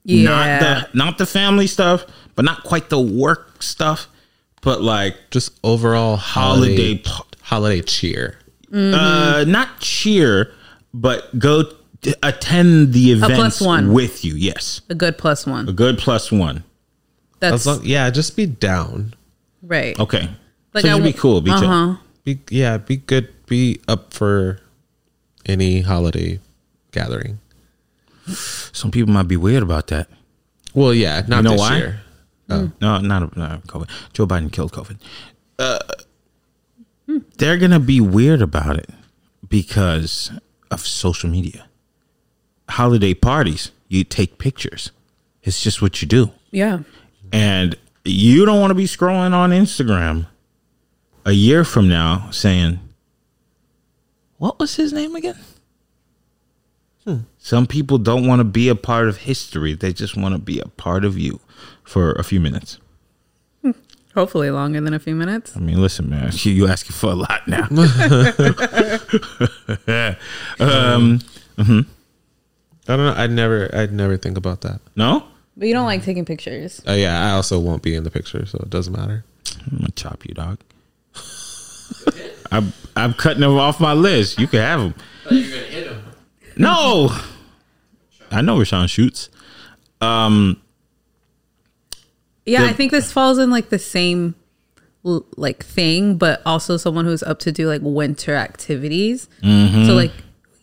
Yeah, 0.04 0.24
Not 0.24 0.60
the 0.91 0.97
not 0.97 1.18
the 1.18 1.26
family 1.26 1.68
stuff, 1.68 2.06
but 2.36 2.45
not 2.45 2.64
quite 2.64 2.89
the 2.89 2.99
work 2.99 3.62
stuff. 3.64 4.08
But 4.62 4.82
like 4.82 5.16
Just 5.32 5.60
overall 5.64 6.18
holiday, 6.18 6.76
holiday 6.76 6.97
pa- 6.99 7.26
holiday 7.41 7.82
cheer. 7.82 8.38
uh, 8.74 9.43
not 9.47 9.80
cheer, 9.80 10.54
but 10.93 11.38
go 11.39 11.64
t- 12.02 12.14
attend 12.24 12.93
the 12.93 13.12
events 13.14 13.36
plus 13.36 13.62
one. 13.62 13.91
with 13.93 14.24
you. 14.24 14.36
Yes, 14.36 14.82
a 14.89 14.95
good 14.95 15.18
one. 15.47 15.68
a 15.68 15.74
good 15.74 15.97
plus 15.97 16.32
one. 16.32 16.64
That's 17.39 17.54
As 17.56 17.68
long, 17.68 17.82
yeah, 17.84 18.10
just 18.12 18.36
be 18.36 18.45
down. 18.45 19.14
right. 19.64 19.99
Okay, 19.99 20.30
Like 20.76 20.84
so 20.84 20.89
I 20.89 20.97
just 20.99 21.04
be 21.04 21.14
cool, 21.14 21.41
be 21.41 21.49
chill. 21.52 21.66
Uh-huh. 21.70 21.95
Be 22.24 22.39
yeah, 22.52 22.78
be 22.78 22.97
good. 22.97 23.30
Be 23.47 23.82
up 23.88 24.14
for 24.14 24.60
any 25.45 25.82
holiday 25.82 26.39
gathering. 26.91 27.39
Some 28.28 28.91
people 28.91 29.11
might 29.13 29.28
be 29.28 29.38
weird 29.38 29.63
about 29.63 29.88
that. 29.88 30.07
Well, 30.74 30.93
yeah, 30.93 31.24
not 31.28 31.38
You 31.38 31.43
know 31.43 31.51
this 31.51 31.59
why? 31.59 31.78
year. 31.78 32.01
No, 32.47 32.72
not, 32.82 33.03
not 33.03 33.65
COVID. 33.67 33.89
Joe 34.13 34.28
Biden 34.28 34.51
killed 34.51 34.72
COVID. 34.74 34.97
Uh, 35.57 35.80
they're 37.38 37.57
gonna 37.57 37.80
be 37.80 37.99
weird 38.01 38.41
about 38.41 38.78
it 38.78 38.89
because 39.47 40.32
of 40.69 40.82
social 40.82 41.30
media. 41.30 41.65
Holiday 42.69 43.13
parties, 43.13 43.72
you 43.89 44.03
take 44.03 44.38
pictures. 44.38 44.91
It's 45.43 45.61
just 45.61 45.82
what 45.82 46.01
you 46.01 46.07
do, 46.07 46.32
Yeah. 46.51 46.80
and 47.32 47.76
you 48.05 48.45
don't 48.45 48.59
want 48.59 48.72
to 48.72 48.76
be 48.76 48.86
scrolling 48.86 49.34
on 49.34 49.51
Instagram 49.51 50.28
a 51.26 51.32
year 51.34 51.63
from 51.63 51.88
now 51.89 52.30
saying, 52.32 52.80
"What 54.38 54.59
was 54.59 54.76
his 54.76 54.91
name 54.93 55.15
again?" 55.15 55.38
Some 57.39 57.66
people 57.66 57.97
don't 57.97 58.28
want 58.28 58.39
to 58.39 58.43
be 58.43 58.70
a 58.70 58.76
part 58.76 59.08
of 59.08 59.18
history; 59.18 59.74
they 59.74 59.91
just 59.91 60.16
want 60.16 60.36
to 60.36 60.39
be 60.39 60.60
a 60.60 60.68
part 60.68 61.04
of 61.04 61.18
you 61.18 61.39
for 61.84 62.12
a 62.14 62.24
few 62.24 62.39
minutes. 62.39 62.78
Hmm. 63.64 63.72
Hopefully 64.14 64.52
longer 64.52 64.80
than 64.82 64.93
a 64.93 64.99
few 64.99 65.16
minutes. 65.16 65.58
I 65.58 65.60
mean, 65.60 65.82
listen, 65.82 66.10
man, 66.10 66.32
you, 66.34 66.52
you 66.54 66.68
asking 66.68 66.93
for 66.93 67.12
a 67.12 67.16
lot 67.16 67.47
now. 67.47 67.64
um, 70.60 71.20
mm-hmm. 71.58 71.80
I 72.88 72.95
don't 72.95 73.06
know. 73.06 73.14
I'd 73.18 73.32
never. 73.32 73.70
I'd 73.74 73.93
never 73.93 74.18
think 74.18 74.38
about 74.38 74.62
that. 74.62 74.80
no, 74.95 75.26
But 75.58 75.68
you 75.68 75.74
don't 75.74 75.86
like 75.86 76.04
taking 76.04 76.26
pictures. 76.26 76.82
Oh 76.86 76.93
yeah, 76.93 77.28
I 77.28 77.32
also 77.32 77.60
won't 77.60 77.82
be 77.82 77.95
in 77.95 78.04
the 78.04 78.12
picture, 78.12 78.45
so 78.45 78.60
it 78.60 78.70
doesn't 78.70 78.93
matter. 78.93 79.26
I'm 79.72 79.78
gonna 79.80 79.91
chop 79.91 80.24
you, 80.26 80.36
dog. 80.36 80.60
I'm 82.52 82.74
I'm 82.95 83.14
cutting 83.14 83.41
them 83.41 83.58
off 83.58 83.80
my 83.80 83.93
list. 83.93 84.39
You 84.39 84.47
can 84.47 84.60
have 84.60 84.80
them. 84.80 84.93
No, 86.58 87.16
I 88.30 88.41
know 88.41 88.58
Rashawn 88.58 88.89
shoots. 88.89 89.30
Um, 89.99 90.62
Yeah, 92.45 92.62
The- 92.64 92.70
I 92.70 92.74
think 92.74 92.91
this 92.91 93.12
falls 93.12 93.38
in 93.38 93.49
like 93.52 93.70
the 93.70 93.80
same 93.80 94.36
like 95.04 95.64
thing, 95.64 96.18
but 96.18 96.41
also 96.45 96.78
someone 96.78 97.06
who's 97.06 97.24
up 97.24 97.39
to 97.39 97.52
do 97.52 97.68
like 97.68 97.82
winter 97.84 98.36
activities. 98.36 99.28
Mm-hmm. 99.43 99.86
So 99.86 99.93
like, 99.93 100.12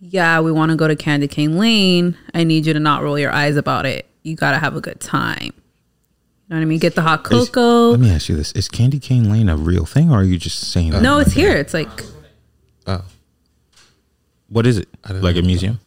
yeah, 0.00 0.40
we 0.40 0.52
want 0.52 0.70
to 0.70 0.76
go 0.76 0.86
to 0.88 0.94
Candy 0.96 1.26
Cane 1.28 1.58
Lane. 1.58 2.16
I 2.34 2.44
need 2.44 2.66
you 2.66 2.72
to 2.72 2.80
not 2.80 3.02
roll 3.02 3.18
your 3.18 3.32
eyes 3.32 3.56
about 3.56 3.84
it. 3.86 4.06
You 4.22 4.36
gotta 4.36 4.58
have 4.58 4.76
a 4.76 4.80
good 4.80 5.00
time. 5.00 5.42
You 5.42 6.54
know 6.54 6.56
what 6.56 6.62
I 6.62 6.64
mean? 6.66 6.78
Get 6.78 6.94
the 6.94 7.02
hot 7.02 7.20
is- 7.32 7.48
cocoa. 7.48 7.90
let 7.90 8.00
me 8.00 8.10
ask 8.10 8.28
you 8.28 8.36
this: 8.36 8.52
Is 8.52 8.68
Candy 8.68 8.98
Cane 9.00 9.30
Lane 9.30 9.48
a 9.48 9.56
real 9.56 9.84
thing, 9.84 10.10
or 10.10 10.20
are 10.20 10.24
you 10.24 10.38
just 10.38 10.70
saying? 10.72 10.90
that? 10.90 11.02
no, 11.02 11.18
it's 11.18 11.32
here. 11.32 11.56
It's 11.56 11.74
like 11.74 11.88
Oh, 12.86 13.04
What 14.48 14.66
is 14.66 14.78
it? 14.78 14.88
didn't 15.06 15.22
Like 15.22 15.36
a 15.36 15.42
know. 15.42 15.46
museum? 15.46 15.80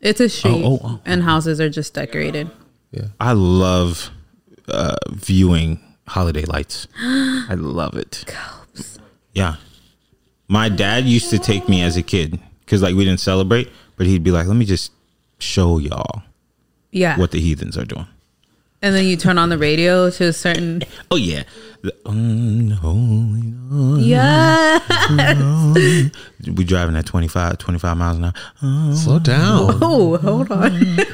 it's 0.00 0.20
a 0.20 0.28
street, 0.28 0.62
oh, 0.64 0.78
oh. 0.82 1.00
and 1.04 1.22
houses 1.22 1.60
are 1.60 1.68
just 1.70 1.94
decorated. 1.94 2.50
yeah. 2.92 3.06
I 3.20 3.32
love 3.32 4.10
uh, 4.68 4.96
viewing 5.10 5.80
holiday 6.06 6.44
lights. 6.44 6.86
I 6.98 7.54
love 7.56 7.94
it. 7.96 8.24
Copes. 8.26 8.98
Yeah. 9.32 9.56
My 10.48 10.68
dad 10.68 11.04
used 11.04 11.30
to 11.30 11.38
take 11.38 11.68
me 11.68 11.82
as 11.82 11.96
a 11.96 12.02
kid 12.02 12.38
because 12.60 12.82
like 12.82 12.94
we 12.94 13.04
didn't 13.04 13.20
celebrate, 13.20 13.68
but 13.96 14.06
he'd 14.06 14.22
be 14.22 14.30
like, 14.30 14.46
"Let 14.46 14.56
me 14.56 14.64
just 14.64 14.92
show 15.38 15.78
y'all 15.78 16.22
Yeah, 16.92 17.18
what 17.18 17.32
the 17.32 17.40
heathens 17.40 17.76
are 17.76 17.84
doing." 17.84 18.06
And 18.86 18.94
then 18.96 19.04
you 19.04 19.16
turn 19.16 19.38
on 19.38 19.48
the 19.48 19.58
radio 19.58 20.08
to 20.10 20.24
a 20.24 20.32
certain. 20.32 20.82
Oh 21.10 21.16
yeah, 21.16 21.42
the 21.82 21.94
unholy. 22.06 23.52
Yeah, 24.02 24.78
We 26.46 26.64
driving 26.64 26.96
at 26.96 27.04
25, 27.06 27.58
25 27.58 27.96
miles 27.96 28.16
an 28.18 28.24
hour. 28.26 28.32
Oh. 28.62 28.94
Slow 28.94 29.18
down. 29.18 29.78
oh, 29.82 30.16
hold 30.18 30.50
on, 30.52 30.70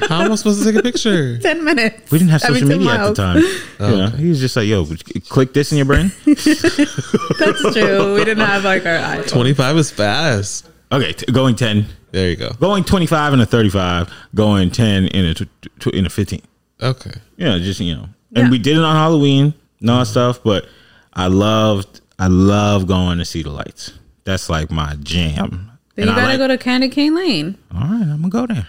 How 0.07 0.21
am 0.21 0.31
I 0.31 0.35
supposed 0.35 0.61
to 0.63 0.71
take 0.71 0.79
a 0.79 0.83
picture? 0.83 1.37
ten 1.41 1.63
minutes. 1.63 2.11
We 2.11 2.19
didn't 2.19 2.31
have 2.31 2.43
I 2.45 2.49
mean, 2.49 2.55
social 2.61 2.69
10 2.69 2.77
media 2.79 2.93
at 2.93 3.15
the 3.15 3.21
miles. 3.23 3.47
time. 3.79 3.89
Yeah, 3.99 4.09
he 4.15 4.29
was 4.29 4.39
just 4.39 4.55
like, 4.55 4.67
"Yo, 4.67 4.85
click 5.29 5.53
this 5.53 5.71
in 5.71 5.77
your 5.77 5.85
brain." 5.85 6.11
That's 6.25 7.73
true. 7.73 8.13
We 8.15 8.23
didn't 8.23 8.45
have 8.45 8.63
like 8.63 8.85
our 8.85 8.97
eyes. 8.97 9.29
Twenty 9.31 9.53
five 9.53 9.75
is 9.77 9.91
fast. 9.91 10.69
okay, 10.91 11.11
t- 11.13 11.31
going 11.31 11.55
ten, 11.55 11.85
There 12.11 12.29
you 12.29 12.35
go. 12.37 12.51
going 12.59 12.83
twenty 12.85 13.07
five 13.07 13.33
and 13.33 13.41
a 13.41 13.45
thirty 13.45 13.69
five, 13.69 14.09
going 14.35 14.69
ten 14.71 15.05
in 15.07 15.25
a 15.25 15.33
tw- 15.33 15.47
tw- 15.79 15.87
in 15.87 16.05
a 16.05 16.09
fifteen. 16.09 16.41
Okay. 16.81 17.11
Yeah, 17.37 17.57
just 17.59 17.79
you 17.79 17.95
know, 17.95 18.09
and 18.35 18.45
Yeah. 18.45 18.49
we 18.49 18.57
did 18.59 18.77
it 18.77 18.83
on 18.83 18.95
Halloween, 18.95 19.53
and 19.79 19.89
all 19.89 19.99
that 19.99 20.05
stuff. 20.07 20.41
But 20.43 20.65
I 21.13 21.27
loved, 21.27 22.01
I 22.19 22.27
love 22.27 22.87
going 22.87 23.17
to 23.19 23.25
see 23.25 23.43
the 23.43 23.49
lights. 23.51 23.93
That's 24.25 24.49
like 24.49 24.71
my 24.71 24.95
jam. 25.01 25.71
Then 25.95 26.07
you 26.07 26.13
gotta 26.15 26.27
like- 26.27 26.37
go 26.39 26.47
to 26.47 26.57
Candy 26.57 26.89
Cane 26.89 27.15
Lane. 27.15 27.57
All 27.73 27.81
right, 27.81 28.01
I'm 28.01 28.21
gonna 28.21 28.29
go 28.29 28.47
there. 28.47 28.67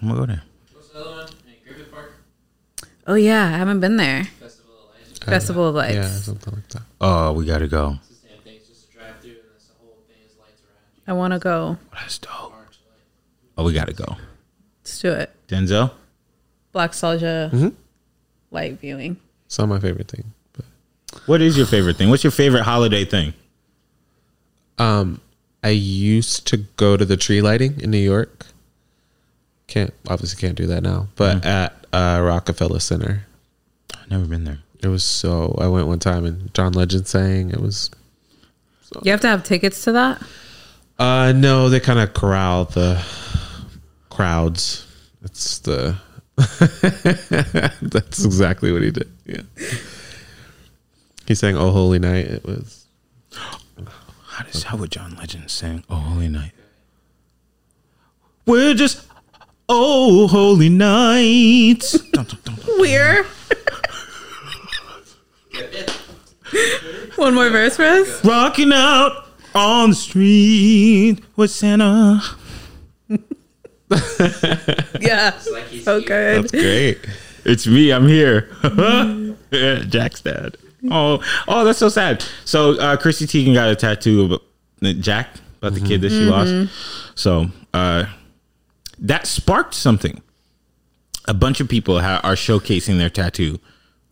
I'm 0.00 0.08
gonna 0.08 0.20
go 0.20 0.26
there. 0.26 0.42
What's 0.72 0.88
the 0.88 1.00
other 1.00 1.10
one? 1.10 1.28
Griffith 1.66 1.92
Park? 1.92 2.12
Oh 3.06 3.14
yeah, 3.14 3.44
I 3.44 3.50
haven't 3.58 3.80
been 3.80 3.96
there. 3.96 4.24
Festival 4.40 4.74
of 4.78 4.94
Lights. 4.94 5.20
Uh, 5.20 5.24
Festival 5.26 5.68
of 5.68 5.74
Lights. 5.74 5.94
Yeah, 5.96 6.08
something 6.08 6.54
like 6.54 6.68
that. 6.68 6.82
Oh, 7.00 7.32
we 7.32 7.44
gotta 7.44 7.66
go. 7.68 7.98
It's 8.00 8.08
the 8.08 8.14
same 8.28 8.38
thing. 8.42 8.54
It's 8.56 8.68
just 8.68 8.88
a 8.88 8.92
drive 8.96 9.20
through 9.20 9.30
and 9.32 9.40
it's 9.56 9.66
the 9.66 9.74
whole 9.80 9.98
thing 10.08 10.16
is 10.26 10.36
lights 10.38 10.62
around 10.62 10.86
you. 10.96 11.02
I 11.06 11.12
want 11.12 11.32
to 11.34 11.38
go. 11.38 11.76
That's 11.92 12.18
dope. 12.18 12.54
Oh, 13.58 13.64
we 13.64 13.72
gotta 13.74 13.92
go. 13.92 14.16
Let's 14.84 14.98
do 15.00 15.12
it. 15.12 15.34
Denzel. 15.48 15.90
Black 16.72 16.94
Soldier 16.94 17.50
Mm-hmm. 17.52 17.68
light 18.50 18.80
viewing. 18.80 19.16
It's 19.46 19.58
not 19.58 19.68
my 19.68 19.78
favorite 19.80 20.08
thing. 20.08 20.24
But 20.52 20.64
What 21.26 21.40
is 21.40 21.56
your 21.56 21.66
favorite 21.66 21.96
thing? 21.96 22.10
What's 22.10 22.24
your 22.24 22.30
favorite 22.30 22.62
holiday 22.64 23.04
thing? 23.04 23.34
um, 24.78 25.20
I 25.62 25.70
used 25.70 26.46
to 26.48 26.58
go 26.76 26.96
to 26.96 27.04
the 27.04 27.16
tree 27.16 27.42
lighting 27.42 27.80
in 27.80 27.90
New 27.90 27.98
York. 27.98 28.46
Can't 29.66 29.92
obviously 30.08 30.40
can't 30.40 30.56
do 30.56 30.66
that 30.68 30.82
now. 30.82 31.08
But 31.16 31.44
at 31.44 31.86
uh, 31.92 32.20
Rockefeller 32.22 32.78
Center, 32.78 33.26
I've 34.00 34.08
never 34.10 34.24
been 34.26 34.44
there. 34.44 34.60
it 34.80 34.86
was 34.88 35.02
so. 35.04 35.56
I 35.60 35.66
went 35.66 35.88
one 35.88 35.98
time 35.98 36.24
and 36.24 36.54
John 36.54 36.72
Legend 36.74 37.06
sang. 37.08 37.50
It 37.50 37.60
was. 37.60 37.90
You 39.02 39.10
have 39.10 39.20
to 39.22 39.28
have 39.28 39.42
tickets 39.44 39.82
to 39.84 39.92
that. 39.92 40.22
Uh, 40.98 41.32
no, 41.32 41.68
they 41.68 41.80
kind 41.80 41.98
of 41.98 42.14
corral 42.14 42.64
the 42.66 43.04
crowds. 44.10 44.86
It's 45.22 45.58
the. 45.58 45.96
That's 47.82 48.24
exactly 48.24 48.70
what 48.72 48.82
he 48.82 48.90
did. 48.92 49.10
Yeah. 49.26 49.42
He 51.26 51.34
sang 51.34 51.56
"Oh 51.56 51.70
Holy 51.72 51.98
Night." 51.98 52.26
It 52.26 52.44
was. 52.44 52.86
How 53.34 54.44
does 54.44 54.62
how 54.62 54.76
would 54.76 54.92
John 54.92 55.16
Legend 55.16 55.50
sing 55.50 55.82
"Oh 55.90 55.96
Holy 55.96 56.28
Night"? 56.28 56.52
We're 58.46 58.74
just 58.74 59.04
oh 59.68 60.28
holy 60.28 60.68
night. 60.68 61.82
Dun, 62.12 62.24
dun, 62.24 62.38
dun, 62.44 62.54
dun. 62.56 62.78
We're. 62.78 63.26
One 67.16 67.34
more 67.34 67.50
verse 67.50 67.76
for 67.76 67.82
us. 67.84 68.24
Rocking 68.24 68.72
out 68.72 69.26
on 69.54 69.90
the 69.90 69.96
street 69.96 71.18
with 71.36 71.50
Santa. 71.50 72.22
Yeah. 75.00 75.34
like 75.52 75.66
he's 75.68 75.84
So 75.84 76.00
here. 76.00 76.42
good. 76.42 76.50
Great. 76.50 76.98
It's 77.44 77.66
me. 77.66 77.92
I'm 77.92 78.06
here. 78.06 78.50
Jack's 79.88 80.20
dad. 80.20 80.56
Oh, 80.90 81.22
oh, 81.48 81.64
that's 81.64 81.78
so 81.78 81.88
sad. 81.88 82.24
So 82.44 82.78
uh, 82.78 82.96
Chrissy 82.96 83.26
Teigen 83.26 83.54
got 83.54 83.68
a 83.68 83.76
tattoo 83.76 84.22
of 84.24 84.32
uh, 84.82 84.92
Jack 85.00 85.28
about 85.60 85.74
the 85.74 85.80
kid 85.80 86.00
that 86.02 86.10
she 86.10 86.20
lost. 86.24 86.70
So 87.14 87.46
uh, 87.74 88.04
that 88.98 89.26
sparked 89.26 89.74
something. 89.74 90.22
A 91.26 91.34
bunch 91.34 91.60
of 91.60 91.68
people 91.68 92.00
ha- 92.00 92.20
are 92.24 92.34
showcasing 92.34 92.96
their 92.98 93.10
tattoo 93.10 93.58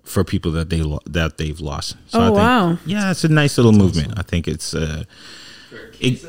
for 0.04 0.22
people 0.24 0.52
that 0.52 0.70
they 0.70 0.82
lo- 0.82 1.00
that 1.06 1.38
they've 1.38 1.58
lost. 1.60 1.96
So 2.08 2.18
Oh, 2.20 2.22
I 2.22 2.26
think, 2.26 2.36
wow. 2.38 2.78
Yeah, 2.84 3.10
it's 3.10 3.24
a 3.24 3.28
nice 3.28 3.56
little 3.56 3.72
movement. 3.72 4.14
I 4.18 4.22
think 4.22 4.46
it's 4.48 4.74
uh, 4.74 5.04
it, 6.00 6.24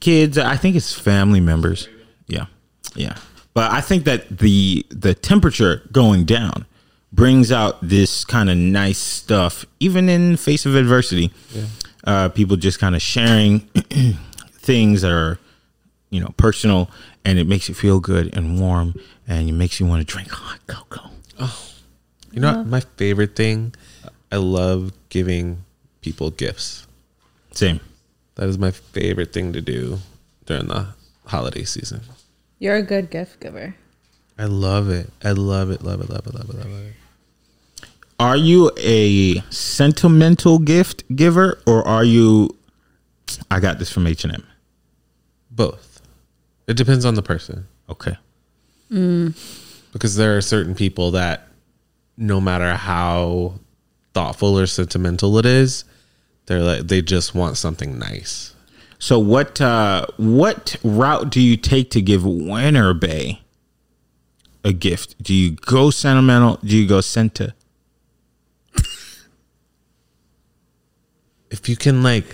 kids. 0.00 0.38
I 0.38 0.56
think 0.56 0.76
it's 0.76 0.92
family 0.98 1.40
members. 1.40 1.88
Yeah, 2.26 2.46
yeah. 2.98 3.16
But 3.54 3.72
I 3.72 3.80
think 3.80 4.04
that 4.04 4.38
the 4.38 4.86
the 4.90 5.14
temperature 5.14 5.82
going 5.90 6.24
down 6.24 6.66
brings 7.12 7.50
out 7.50 7.78
this 7.80 8.24
kind 8.24 8.50
of 8.50 8.56
nice 8.56 8.98
stuff, 8.98 9.64
even 9.80 10.08
in 10.08 10.36
face 10.36 10.66
of 10.66 10.74
adversity. 10.74 11.32
Uh, 12.04 12.28
people 12.28 12.56
just 12.56 12.78
kind 12.78 12.94
of 12.94 13.02
sharing 13.02 13.60
things 14.52 15.02
that 15.02 15.10
are, 15.10 15.38
you 16.10 16.20
know, 16.20 16.32
personal, 16.36 16.90
and 17.24 17.38
it 17.38 17.46
makes 17.46 17.68
you 17.68 17.74
feel 17.74 18.00
good 18.00 18.34
and 18.36 18.60
warm, 18.60 18.94
and 19.26 19.48
it 19.48 19.52
makes 19.52 19.80
you 19.80 19.86
want 19.86 20.06
to 20.06 20.12
drink 20.12 20.30
hot 20.30 20.60
cocoa. 20.66 21.10
Oh, 21.40 21.68
you 22.32 22.40
know, 22.40 22.58
what? 22.58 22.66
my 22.66 22.80
favorite 22.80 23.34
thing. 23.34 23.74
I 24.30 24.36
love 24.36 24.92
giving 25.08 25.64
people 26.02 26.30
gifts. 26.30 26.86
Same. 27.52 27.80
That 28.34 28.48
is 28.48 28.58
my 28.58 28.70
favorite 28.70 29.32
thing 29.32 29.52
to 29.54 29.60
do 29.60 29.98
during 30.46 30.68
the 30.68 30.88
holiday 31.26 31.64
season. 31.64 32.02
You're 32.58 32.76
a 32.76 32.82
good 32.82 33.10
gift 33.10 33.40
giver. 33.40 33.74
I 34.38 34.44
love 34.44 34.88
it. 34.90 35.10
I 35.24 35.32
love 35.32 35.70
it. 35.70 35.82
Love 35.82 36.00
it. 36.00 36.10
Love 36.10 36.26
it. 36.26 36.34
Love 36.34 36.50
it. 36.50 36.56
Love 36.56 36.66
it. 36.66 36.94
Are 38.20 38.36
you 38.36 38.70
a 38.78 39.40
sentimental 39.50 40.58
gift 40.58 41.04
giver, 41.14 41.60
or 41.66 41.86
are 41.86 42.02
you? 42.04 42.56
I 43.50 43.60
got 43.60 43.78
this 43.78 43.90
from 43.92 44.06
H 44.06 44.24
and 44.24 44.34
M. 44.34 44.46
Both. 45.50 46.00
It 46.66 46.76
depends 46.76 47.04
on 47.04 47.14
the 47.14 47.22
person 47.22 47.66
Okay. 47.88 48.16
Mm. 48.92 49.34
because 49.92 50.16
there 50.16 50.36
are 50.36 50.40
certain 50.40 50.74
people 50.74 51.12
that, 51.12 51.46
no 52.16 52.40
matter 52.40 52.74
how 52.74 53.54
thoughtful 54.14 54.58
or 54.58 54.66
sentimental 54.66 55.38
it 55.38 55.46
is, 55.46 55.84
they're 56.46 56.60
like 56.62 56.86
they 56.88 57.02
just 57.02 57.34
want 57.34 57.56
something 57.56 57.98
nice. 57.98 58.54
So 58.98 59.18
what 59.18 59.60
uh 59.60 60.06
what 60.16 60.76
route 60.82 61.30
do 61.30 61.40
you 61.40 61.56
take 61.56 61.90
to 61.92 62.00
give 62.02 62.24
Winter 62.24 62.92
Bay 62.94 63.40
a 64.64 64.72
gift? 64.72 65.22
Do 65.22 65.32
you 65.34 65.52
go 65.52 65.90
sentimental? 65.90 66.58
Do 66.64 66.76
you 66.76 66.86
go 66.88 67.00
senta? 67.00 67.54
If 71.50 71.68
you 71.68 71.76
can 71.76 72.02
like 72.02 72.26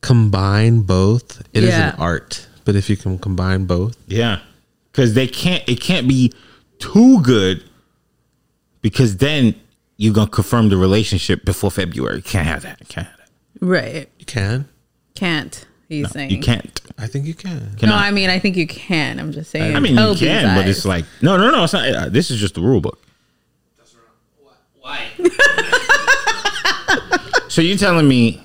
combine 0.00 0.80
both, 0.82 1.42
it 1.52 1.62
is 1.64 1.70
Yeah. 1.70 1.90
an 1.94 2.00
art. 2.00 2.46
But 2.64 2.76
if 2.76 2.88
you 2.88 2.96
can 2.96 3.18
combine 3.18 3.64
both, 3.66 3.96
Yeah. 4.06 4.40
Cuz 4.92 5.14
they 5.14 5.26
can't 5.26 5.62
it 5.68 5.80
can't 5.80 6.08
be 6.08 6.32
too 6.78 7.20
good 7.22 7.62
because 8.80 9.16
then 9.18 9.54
you're 9.98 10.14
going 10.14 10.28
to 10.28 10.32
confirm 10.32 10.70
the 10.70 10.78
relationship 10.78 11.44
before 11.44 11.70
February. 11.70 12.22
Can't 12.22 12.46
have 12.46 12.62
that. 12.62 12.88
Can't 12.88 13.06
have 13.06 13.16
that. 13.18 13.28
Right. 13.60 14.08
you 14.18 14.24
can. 14.24 14.66
Can't. 15.14 15.66
He's 15.90 16.10
saying. 16.10 16.30
You 16.30 16.40
can't. 16.40 16.80
I 16.98 17.06
think 17.08 17.26
you 17.26 17.34
can. 17.34 17.58
No, 17.58 17.76
Cannot. 17.78 18.00
I 18.02 18.10
mean 18.12 18.30
I 18.30 18.38
think 18.38 18.56
you 18.56 18.66
can. 18.66 19.18
I'm 19.18 19.32
just 19.32 19.50
saying. 19.50 19.76
I 19.76 19.80
mean, 19.80 19.92
you 19.92 19.98
Toby's 19.98 20.20
can, 20.20 20.56
but 20.56 20.66
it's 20.68 20.84
like 20.86 21.04
no, 21.20 21.36
no, 21.36 21.50
no. 21.50 21.64
It's 21.64 21.72
not. 21.74 21.86
uh, 21.88 22.08
This 22.08 22.30
is 22.30 22.38
just 22.40 22.54
the 22.54 22.60
rule 22.62 22.80
book. 22.80 22.98
What? 24.40 24.56
Why? 24.80 25.08
So 27.48 27.62
you 27.62 27.76
telling 27.76 28.06
me 28.06 28.40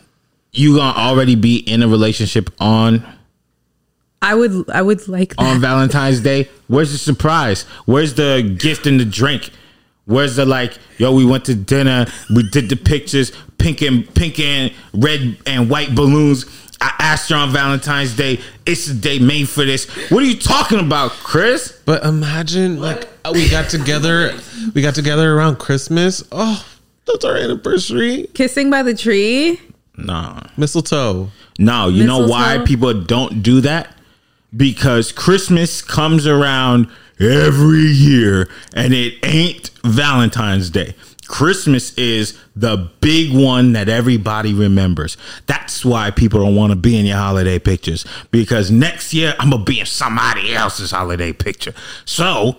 you 0.51 0.75
gonna 0.77 0.97
already 0.97 1.35
be 1.35 1.57
in 1.57 1.83
a 1.83 1.87
relationship 1.87 2.49
on 2.59 3.05
I 4.21 4.33
would. 4.33 4.67
I 4.71 4.81
would 4.81 5.07
like 5.07 5.35
that. 5.35 5.43
on 5.45 5.61
Valentine's 5.61 6.21
Day? 6.21 6.49
Where's 6.67 6.91
the 6.91 6.97
surprise? 6.97 7.61
Where's 7.85 8.15
the 8.15 8.41
gift 8.59 8.87
and 8.87 8.99
the 8.99 9.05
drink? 9.05 9.51
Where's 10.05 10.37
the 10.37 10.45
like, 10.45 10.77
yo, 10.97 11.13
we 11.13 11.23
went 11.25 11.45
to 11.45 11.53
dinner, 11.55 12.07
we 12.35 12.41
did 12.49 12.69
the 12.69 12.75
pictures, 12.75 13.31
pink 13.59 13.81
and 13.83 14.11
pink 14.15 14.39
and 14.39 14.71
red 14.93 15.37
and 15.45 15.69
white 15.69 15.93
balloons. 15.93 16.45
I 16.85 16.93
asked 16.99 17.31
her 17.31 17.35
on 17.35 17.51
Valentine's 17.51 18.15
Day, 18.15 18.39
it's 18.63 18.87
a 18.87 18.93
day 18.93 19.17
made 19.17 19.49
for 19.49 19.65
this. 19.65 19.89
What 20.11 20.21
are 20.21 20.25
you 20.27 20.37
talking 20.37 20.79
about, 20.79 21.09
Chris? 21.11 21.81
But 21.83 22.05
imagine 22.05 22.79
like 22.79 23.07
uh, 23.25 23.31
we 23.33 23.49
got 23.49 23.71
together, 23.71 24.37
we 24.75 24.83
got 24.83 24.93
together 24.93 25.35
around 25.35 25.57
Christmas. 25.57 26.23
Oh, 26.31 26.63
that's 27.07 27.25
our 27.25 27.37
anniversary. 27.37 28.27
Kissing 28.35 28.69
by 28.69 28.83
the 28.83 28.93
tree. 28.93 29.59
Nah. 29.97 30.41
Mistletoe. 30.57 31.31
No, 31.57 31.87
you 31.87 32.05
know 32.05 32.27
why 32.27 32.59
people 32.65 32.93
don't 32.93 33.41
do 33.41 33.61
that? 33.61 33.91
Because 34.55 35.11
Christmas 35.11 35.81
comes 35.81 36.27
around 36.27 36.87
every 37.19 37.87
year 37.87 38.47
and 38.75 38.93
it 38.93 39.15
ain't 39.23 39.71
Valentine's 39.83 40.69
Day. 40.69 40.93
Christmas 41.27 41.93
is 41.95 42.37
the 42.55 42.89
big 43.01 43.35
one 43.35 43.73
that 43.73 43.89
everybody 43.89 44.53
remembers. 44.53 45.17
That's 45.47 45.83
why 45.83 46.11
people 46.11 46.43
don't 46.43 46.55
want 46.55 46.71
to 46.71 46.75
be 46.75 46.97
in 46.97 47.05
your 47.05 47.17
holiday 47.17 47.59
pictures 47.59 48.05
because 48.31 48.71
next 48.71 49.13
year 49.13 49.35
I'm 49.39 49.49
going 49.49 49.65
to 49.65 49.71
be 49.71 49.79
in 49.79 49.85
somebody 49.85 50.53
else's 50.53 50.91
holiday 50.91 51.33
picture. 51.33 51.73
So, 52.05 52.57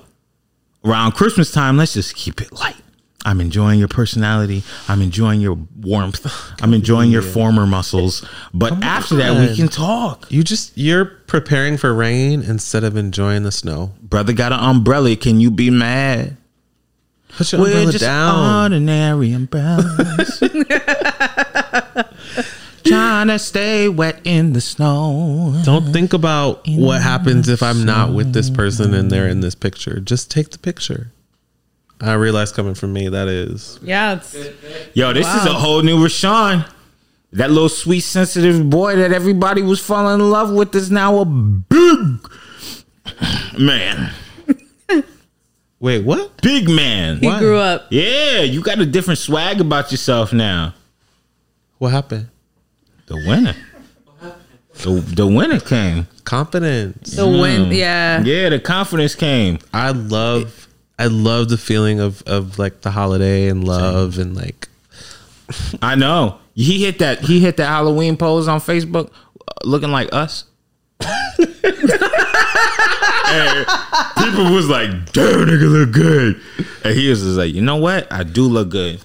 around 0.84 1.12
Christmas 1.12 1.50
time, 1.52 1.76
let's 1.76 1.94
just 1.94 2.14
keep 2.14 2.40
it 2.40 2.52
light. 2.52 2.76
I'm 3.24 3.40
enjoying 3.40 3.80
your 3.80 3.88
personality. 3.88 4.62
I'm 4.88 5.02
enjoying 5.02 5.40
your 5.40 5.58
warmth. 5.76 6.24
I'm 6.62 6.72
enjoying 6.72 7.10
your 7.10 7.22
former 7.22 7.66
muscles. 7.66 8.24
But 8.54 8.74
oh 8.74 8.80
after 8.82 9.16
that, 9.16 9.38
we 9.38 9.56
can 9.56 9.66
talk. 9.66 10.30
You 10.30 10.44
just 10.44 10.78
you're 10.78 11.04
preparing 11.04 11.76
for 11.76 11.92
rain 11.92 12.42
instead 12.42 12.84
of 12.84 12.96
enjoying 12.96 13.42
the 13.42 13.50
snow. 13.50 13.94
Brother 14.00 14.32
got 14.32 14.52
an 14.52 14.60
umbrella. 14.60 15.16
Can 15.16 15.40
you 15.40 15.50
be 15.50 15.70
mad? 15.70 16.36
Put 17.37 17.53
your 17.53 17.61
We're 17.61 17.84
just 17.93 18.01
down. 18.01 18.64
ordinary 18.64 19.32
umbrellas. 19.32 20.39
Trying 22.84 23.28
to 23.28 23.39
stay 23.39 23.89
wet 23.89 24.20
in 24.24 24.53
the 24.53 24.61
snow. 24.61 25.61
Don't 25.64 25.93
think 25.93 26.12
about 26.12 26.62
what 26.68 27.03
happens 27.03 27.49
if 27.49 27.62
I'm 27.62 27.84
not 27.84 28.12
with 28.14 28.32
this 28.32 28.49
person 28.49 28.95
and 28.95 29.11
they're 29.11 29.28
in 29.28 29.41
this 29.41 29.55
picture. 29.57 29.99
Just 30.01 30.30
take 30.30 30.51
the 30.51 30.59
picture. 30.59 31.11
I 32.01 32.12
realize 32.14 32.53
coming 32.53 32.74
from 32.74 32.93
me, 32.93 33.09
that 33.09 33.26
is 33.28 33.78
Yeah. 33.82 34.14
It's, 34.16 34.34
Yo, 34.95 35.12
this 35.12 35.26
is 35.26 35.47
a 35.47 35.53
whole 35.55 35.82
new 35.82 35.99
Rashawn. 35.99 36.70
That 37.32 37.51
little 37.51 37.68
sweet, 37.68 38.01
sensitive 38.01 38.70
boy 38.70 38.97
that 38.97 39.12
everybody 39.12 39.61
was 39.62 39.80
falling 39.84 40.20
in 40.20 40.30
love 40.30 40.53
with 40.53 40.74
is 40.74 40.91
now 40.91 41.18
a 41.18 41.24
big 41.24 42.20
man. 43.59 44.12
Wait, 45.87 46.05
what? 46.05 46.43
Big 46.43 46.68
man. 46.68 47.18
he 47.20 47.30
grew 47.39 47.59
up. 47.59 47.87
Yeah, 47.91 48.41
you 48.41 48.61
got 48.61 48.80
a 48.80 48.87
different 48.87 49.18
swag 49.18 49.61
about 49.61 49.93
yourself 49.93 50.32
now. 50.32 50.74
What 51.78 51.93
happened? 51.93 52.28
The 53.07 53.14
winner. 53.14 53.55
The, 54.78 54.91
the 54.91 55.26
winner 55.26 55.61
came. 55.61 56.09
confidence. 56.24 57.12
The 57.12 57.28
wind, 57.28 57.72
yeah. 57.72 58.20
Yeah, 58.20 58.49
the 58.49 58.59
confidence 58.59 59.14
came. 59.14 59.61
I 59.72 59.91
love 59.93 60.66
I 60.99 61.07
love 61.07 61.51
the 61.51 61.57
feeling 61.57 62.01
of 62.01 62.22
of 62.26 62.59
like 62.59 62.80
the 62.80 62.91
holiday 62.91 63.49
and 63.49 63.62
love 63.62 64.18
and 64.18 64.34
like 64.34 64.68
I 65.80 65.95
know. 65.95 66.41
He 66.55 66.84
hit 66.84 66.99
that. 66.99 67.20
He 67.20 67.39
hit 67.39 67.59
that 67.59 67.68
Halloween 67.68 68.16
pose 68.16 68.49
on 68.49 68.61
Facebook, 68.61 69.09
uh, 69.09 69.53
looking 69.64 69.93
like 69.93 70.09
us. 70.12 70.45
And 73.28 73.66
people 74.18 74.52
was 74.54 74.68
like, 74.68 74.90
"Damn, 75.12 75.46
nigga, 75.46 75.68
look 75.70 75.92
good," 75.92 76.40
and 76.84 76.94
he 76.94 77.08
was 77.08 77.22
just 77.22 77.36
like, 77.36 77.52
"You 77.54 77.62
know 77.62 77.76
what? 77.76 78.10
I 78.12 78.22
do 78.22 78.42
look 78.44 78.68
good. 78.68 79.00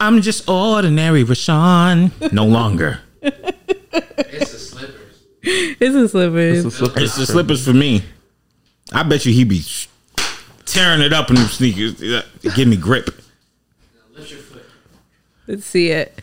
I'm 0.00 0.22
just 0.22 0.48
ordinary, 0.48 1.24
Rashawn. 1.24 2.32
No 2.32 2.46
longer. 2.46 3.00
It's 3.22 4.52
the 4.52 4.58
slippers. 4.58 5.22
It's 5.42 5.94
a 5.94 6.08
slippers. 6.70 7.02
It's 7.02 7.16
the 7.16 7.26
slippers 7.26 7.64
for 7.64 7.72
me. 7.72 8.02
I 8.92 9.02
bet 9.02 9.26
you 9.26 9.32
he 9.32 9.44
be 9.44 9.62
tearing 10.64 11.00
it 11.02 11.12
up 11.12 11.30
in 11.30 11.36
them 11.36 11.46
sneakers. 11.48 11.94
Give 12.54 12.68
me 12.68 12.76
grip. 12.76 13.10
Lift 14.14 14.30
your 14.30 14.40
foot. 14.40 14.64
Let's 15.46 15.66
see 15.66 15.90
it. 15.90 16.22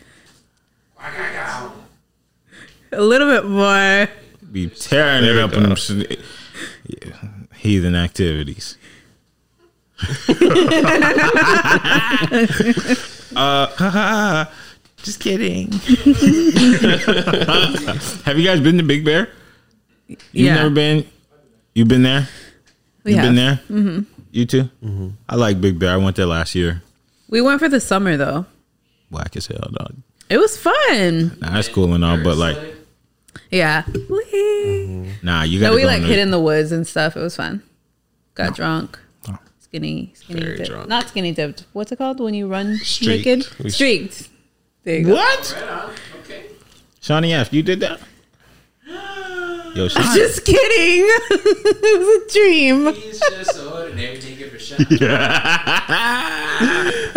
A 2.92 3.00
little 3.00 3.28
bit 3.30 3.44
more. 3.44 4.08
Be 4.52 4.68
tearing 4.68 5.24
it 5.24 5.36
up 5.36 5.52
in 5.52 5.64
them 5.64 5.72
sne- 5.72 6.18
yeah. 6.88 7.12
heathen 7.56 7.94
activities. 7.94 8.76
uh, 13.36 14.44
just 15.02 15.20
kidding. 15.20 15.72
Have 18.24 18.38
you 18.38 18.44
guys 18.44 18.60
been 18.60 18.76
to 18.78 18.82
Big 18.84 19.04
Bear? 19.04 19.28
You've 20.08 20.20
Yeah. 20.32 20.54
never 20.56 20.70
been. 20.70 21.04
You've 21.74 21.88
been 21.88 22.02
there. 22.02 22.28
We 23.04 23.12
You've 23.12 23.20
have. 23.20 23.28
been 23.28 23.36
there. 23.36 23.60
Mm-hmm. 23.70 24.00
You 24.32 24.46
too. 24.46 24.68
I 25.28 25.36
like 25.36 25.60
Big 25.60 25.78
Bear. 25.78 25.92
I 25.94 25.96
went 25.96 26.16
there 26.16 26.26
last 26.26 26.54
year. 26.54 26.82
We 27.28 27.40
went 27.40 27.60
for 27.60 27.68
the 27.68 27.80
summer 27.80 28.16
though. 28.16 28.46
Whack 29.10 29.36
as 29.36 29.46
hell, 29.46 29.68
dog. 29.72 29.94
It 30.28 30.38
was 30.38 30.56
fun. 30.58 31.38
Nah, 31.40 31.52
that's 31.52 31.68
cool 31.68 31.94
and 31.94 32.04
all, 32.04 32.20
but 32.22 32.36
like, 32.36 32.58
Yeah. 33.50 33.84
Whee! 33.86 35.12
nah, 35.22 35.42
you 35.42 35.60
got 35.60 35.70
No, 35.70 35.74
we 35.76 35.82
go 35.82 35.86
like 35.88 35.96
in 35.98 36.02
the- 36.02 36.08
hid 36.08 36.18
in 36.18 36.30
the 36.30 36.40
woods 36.40 36.72
and 36.72 36.86
stuff. 36.86 37.16
It 37.16 37.20
was 37.20 37.36
fun. 37.36 37.62
Got 38.34 38.54
drunk. 38.56 38.98
Oh. 39.28 39.38
Skinny, 39.60 40.12
skinny 40.14 40.40
Very 40.40 40.56
dipped. 40.58 40.70
drunk. 40.70 40.88
Not 40.88 41.08
skinny 41.08 41.32
dipped. 41.32 41.64
What's 41.72 41.90
it 41.92 41.96
called 41.96 42.20
when 42.20 42.34
you 42.34 42.48
run 42.48 42.76
Streaked. 42.78 43.26
naked? 43.26 43.46
We- 43.64 43.70
Streaked. 43.70 44.28
There 44.84 44.98
you 44.98 45.06
go. 45.06 45.14
What? 45.14 45.56
Right. 45.60 45.98
Okay. 46.24 46.44
Shawnee 47.00 47.32
F, 47.34 47.52
you 47.52 47.62
did 47.62 47.80
that? 47.80 48.00
Yo, 49.74 49.88
Shawnee. 49.88 50.14
Just 50.14 50.44
kidding. 50.44 51.04
it 51.30 51.98
was 51.98 52.08
a 52.22 52.32
dream. 52.32 52.86
He's 53.96 54.24
just 54.24 54.28
ordinary. 54.28 54.30
Take 54.36 54.40
it 54.40 54.50
for 54.50 54.58
shot. 54.58 54.80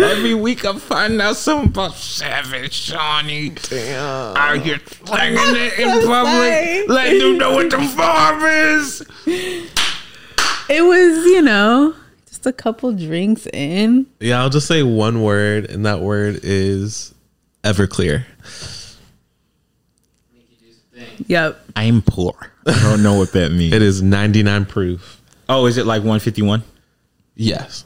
Every 0.00 0.34
week 0.34 0.64
I 0.64 0.76
find 0.78 1.20
out 1.20 1.36
something 1.36 1.68
about 1.70 1.94
Savage 1.94 2.72
Shawnee. 2.74 3.50
Damn. 3.50 4.36
Out 4.36 4.60
here 4.62 4.80
slanging 5.04 5.56
it 5.56 5.78
in 5.78 5.88
so 6.02 6.06
public. 6.06 6.32
sorry. 6.32 6.86
Letting 6.86 7.18
them 7.20 7.38
know 7.38 7.54
what 7.54 7.70
the 7.70 7.78
farm 7.78 8.42
is. 8.44 9.02
It 9.26 10.82
was, 10.84 11.24
you 11.26 11.42
know, 11.42 11.94
just 12.28 12.46
a 12.46 12.52
couple 12.52 12.92
drinks 12.92 13.46
in. 13.52 14.06
Yeah, 14.20 14.40
I'll 14.40 14.50
just 14.50 14.66
say 14.66 14.82
one 14.82 15.22
word, 15.22 15.70
and 15.70 15.84
that 15.86 16.00
word 16.00 16.40
is 16.42 17.14
Everclear. 17.64 18.24
Make 20.32 20.48
you 20.50 20.56
do 20.68 20.72
some 20.72 21.06
things. 21.16 21.28
Yep. 21.28 21.60
I'm 21.76 22.02
poor. 22.02 22.34
I 22.66 22.78
don't 22.82 23.02
know 23.02 23.18
what 23.18 23.32
that 23.32 23.52
means. 23.52 23.74
It 23.74 23.82
is 23.82 24.02
99 24.02 24.66
proof. 24.66 25.19
Oh, 25.50 25.66
is 25.66 25.76
it 25.76 25.84
like 25.86 26.00
151? 26.00 26.62
Yes. 27.34 27.84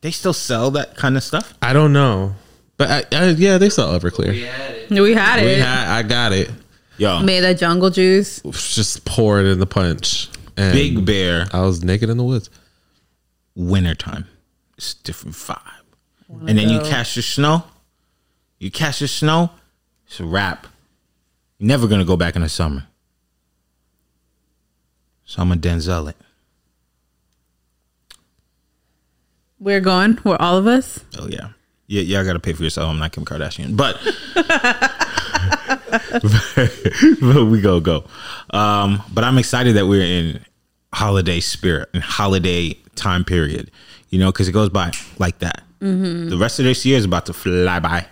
They 0.00 0.10
still 0.10 0.32
sell 0.32 0.70
that 0.72 0.96
kind 0.96 1.16
of 1.16 1.22
stuff? 1.22 1.54
I 1.60 1.72
don't 1.72 1.92
know. 1.92 2.34
But 2.78 2.90
I, 3.12 3.16
I, 3.16 3.28
yeah, 3.30 3.58
they 3.58 3.68
sell 3.70 3.98
Everclear. 3.98 4.30
We 4.30 4.42
had 4.42 4.70
it. 4.74 4.90
We 4.90 5.12
had 5.14 5.42
We 5.42 5.50
it. 5.52 5.58
had, 5.60 5.88
I 5.98 6.02
got 6.02 6.32
it. 6.32 6.50
Yo, 6.98 7.20
Made 7.22 7.40
that 7.40 7.58
jungle 7.58 7.90
juice. 7.90 8.40
Just 8.74 9.04
pour 9.04 9.38
it 9.40 9.46
in 9.46 9.58
the 9.58 9.66
punch. 9.66 10.28
And 10.56 10.72
Big 10.72 11.04
Bear, 11.04 11.46
I 11.52 11.60
was 11.60 11.84
naked 11.84 12.08
in 12.08 12.16
the 12.16 12.24
woods. 12.24 12.48
wintertime. 13.54 14.26
It's 14.78 14.94
a 14.94 15.02
different 15.04 15.36
vibe. 15.36 15.60
And 16.48 16.56
then 16.58 16.68
you 16.70 16.80
catch 16.80 17.14
the 17.14 17.22
snow. 17.22 17.64
You 18.58 18.70
catch 18.70 19.00
the 19.00 19.08
snow, 19.08 19.50
it's 20.06 20.18
a 20.20 20.24
wrap. 20.24 20.66
You're 21.58 21.68
never 21.68 21.86
going 21.86 22.00
to 22.00 22.06
go 22.06 22.16
back 22.16 22.36
in 22.36 22.42
the 22.42 22.48
summer. 22.48 22.84
So 25.26 25.42
I'm 25.42 25.52
a 25.52 25.56
Denzel 25.56 26.08
it. 26.10 26.16
We're 29.58 29.80
going. 29.80 30.18
We're 30.24 30.36
all 30.36 30.56
of 30.56 30.66
us. 30.66 31.00
Oh 31.18 31.28
yeah. 31.28 31.50
Yeah, 31.88 32.02
yeah, 32.02 32.20
I 32.20 32.24
gotta 32.24 32.40
pay 32.40 32.52
for 32.52 32.64
yourself. 32.64 32.90
I'm 32.90 32.98
not 32.98 33.12
Kim 33.12 33.24
Kardashian. 33.24 33.76
But 33.76 33.96
but 37.20 37.44
we 37.46 37.60
go, 37.60 37.80
go. 37.80 38.04
Um, 38.50 39.02
but 39.12 39.24
I'm 39.24 39.38
excited 39.38 39.76
that 39.76 39.86
we're 39.86 40.04
in 40.04 40.44
holiday 40.92 41.40
spirit 41.40 41.88
and 41.94 42.02
holiday 42.02 42.74
time 42.96 43.24
period. 43.24 43.70
You 44.10 44.18
know, 44.18 44.32
because 44.32 44.48
it 44.48 44.52
goes 44.52 44.68
by 44.68 44.92
like 45.18 45.38
that. 45.40 45.62
The 45.78 46.36
rest 46.38 46.58
of 46.58 46.64
this 46.64 46.84
year 46.84 46.98
is 46.98 47.04
about 47.04 47.26
to 47.26 47.32
fly 47.32 47.78
by. 47.78 48.06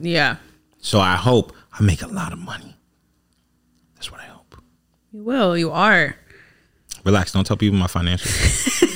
Yeah. 0.00 0.36
So 0.80 1.00
I 1.00 1.16
hope 1.16 1.52
I 1.72 1.82
make 1.82 2.02
a 2.02 2.06
lot 2.06 2.32
of 2.32 2.38
money. 2.38 2.76
That's 3.94 4.12
what 4.12 4.20
I 4.20 4.24
hope. 4.24 4.62
You 5.12 5.24
will. 5.24 5.56
You 5.56 5.72
are. 5.72 6.14
Relax, 7.04 7.32
don't 7.32 7.44
tell 7.44 7.56
people 7.56 7.78
my 7.78 7.86
financials. 7.86 8.84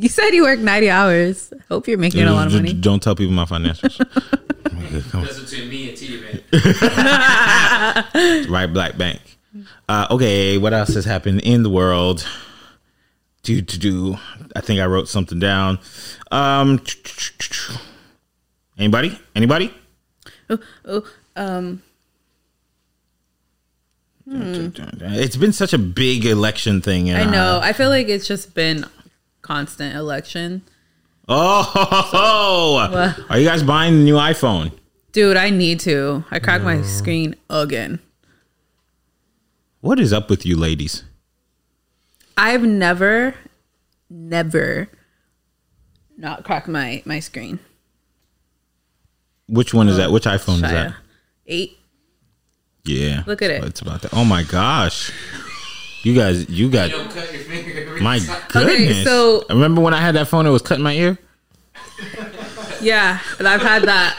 You 0.00 0.08
said 0.08 0.30
you 0.30 0.44
work 0.44 0.60
90 0.60 0.90
hours. 0.90 1.52
Hope 1.68 1.88
you're 1.88 1.98
making 1.98 2.22
a 2.22 2.32
lot 2.32 2.46
of 2.46 2.52
money. 2.52 2.72
Don't 2.72 3.02
tell 3.02 3.16
people 3.16 3.34
my 3.34 3.44
financials. 3.44 3.98
That's 4.90 5.40
between 5.40 5.68
me 5.68 5.88
and 5.88 5.98
T 5.98 6.20
man. 6.20 6.40
right 8.48 8.66
black 8.72 8.96
bank 8.96 9.20
uh 9.88 10.06
okay 10.10 10.56
what 10.58 10.72
else 10.72 10.94
has 10.94 11.04
happened 11.04 11.40
in 11.42 11.62
the 11.62 11.70
world 11.70 12.26
do 13.42 13.60
to 13.60 13.78
do 13.78 14.16
i 14.56 14.60
think 14.60 14.80
i 14.80 14.86
wrote 14.86 15.08
something 15.08 15.38
down 15.38 15.78
um 16.30 16.80
anybody 18.78 19.18
anybody 19.34 19.72
Oh 20.86 21.04
Um, 21.36 21.82
it's 24.30 25.36
been 25.36 25.52
such 25.52 25.72
a 25.72 25.78
big 25.78 26.24
election 26.24 26.80
thing 26.80 27.10
and, 27.10 27.28
I 27.28 27.30
know. 27.30 27.56
uh, 27.56 27.60
I 27.62 27.72
feel 27.72 27.88
like 27.90 28.08
it's 28.08 28.26
just 28.26 28.54
been 28.54 28.84
constant 29.52 29.96
election. 29.96 30.60
oh 31.26 32.88
What? 32.92 33.30
are 33.30 33.38
you 33.38 33.46
guys 33.46 33.62
buying 33.62 33.94
the 33.98 34.04
new 34.04 34.16
iphone 34.16 34.72
Dude, 35.12 35.38
I 35.38 35.48
need 35.48 35.80
to. 35.80 36.22
I 36.30 36.38
cracked 36.38 36.64
my 36.64 36.82
screen 36.82 37.34
again. 37.48 37.98
what 39.80 39.98
is 39.98 40.12
up 40.12 40.28
with 40.28 40.44
you 40.44 40.54
ladies 40.54 41.02
I've 42.36 42.62
never, 42.62 43.34
never 44.10 44.90
not 46.18 46.44
cracked 46.44 46.68
my, 46.68 47.02
my 47.06 47.18
screen. 47.20 47.58
which 49.48 49.72
one 49.72 49.88
is 49.88 49.96
that 49.96 50.12
which 50.12 50.24
iphone 50.24 50.56
is 50.56 50.60
that 50.76 50.94
Eight. 51.46 51.78
yeah 52.84 53.22
Look 53.26 53.40
at 53.40 53.50
it. 53.50 53.64
it's 53.64 53.80
about 53.80 54.02
that 54.02 54.12
oh 54.12 54.26
my 54.26 54.42
gosh 54.42 55.10
you 56.02 56.14
guys 56.14 56.48
you 56.48 56.70
got 56.70 56.90
You 56.90 56.96
don't 56.98 57.10
cut 57.10 57.32
your 57.32 57.42
finger 57.42 57.80
every 57.80 58.00
My 58.00 58.18
time. 58.18 58.40
goodness. 58.48 59.04
so- 59.04 59.44
I 59.50 59.52
remember 59.54 59.80
when 59.80 59.94
I 59.94 60.00
had 60.00 60.14
that 60.14 60.28
phone, 60.28 60.46
it 60.46 60.50
was 60.50 60.62
cutting 60.62 60.84
my 60.84 60.92
ear. 60.94 61.18
Yeah, 62.80 63.18
and 63.40 63.48
I've 63.48 63.60
had 63.62 63.82
that. 63.82 64.14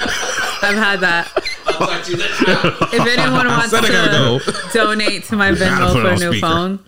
I've 0.62 0.76
had 0.76 1.00
that. 1.00 1.32
I'll 1.66 1.74
talk 1.88 2.04
to 2.04 2.12
you 2.12 2.18
later. 2.18 2.36
If 2.92 3.18
anyone 3.18 3.48
wants 3.48 3.70
said 3.70 3.86
I 3.86 3.88
gotta 3.88 4.12
go. 4.12 4.40
donate 4.74 5.24
to 5.26 5.36
my 5.38 5.52
Gotta 5.54 5.64
Venmo 5.66 5.92
for 5.94 6.08
a 6.10 6.16
new 6.18 6.32
speaker. 6.34 6.48
phone, 6.48 6.80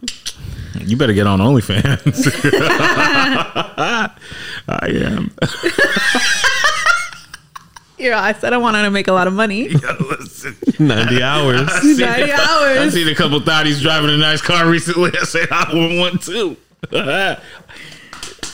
You 0.81 0.97
better 0.97 1.13
get 1.13 1.27
on 1.27 1.39
OnlyFans. 1.39 2.27
I 4.67 4.87
am. 4.89 5.31
Yeah, 8.01 8.19
I 8.19 8.33
said 8.33 8.53
I 8.53 8.57
wanted 8.57 8.83
to 8.83 8.91
make 8.91 9.07
a 9.07 9.13
lot 9.13 9.27
of 9.27 9.33
money. 9.33 9.67
90 9.69 9.83
hours. 9.83 10.43
90 10.79 11.23
hours. 11.23 12.77
I've 12.77 12.93
seen 12.93 13.07
a 13.07 13.15
couple 13.15 13.39
thotties 13.41 13.81
driving 13.81 14.09
a 14.09 14.17
nice 14.17 14.41
car 14.41 14.69
recently. 14.69 15.11
I 15.21 15.23
said 15.23 15.47
I 15.51 15.73
want 15.73 15.99
one 15.99 16.17
too. 16.17 16.57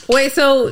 Wait, 0.10 0.32
so 0.34 0.68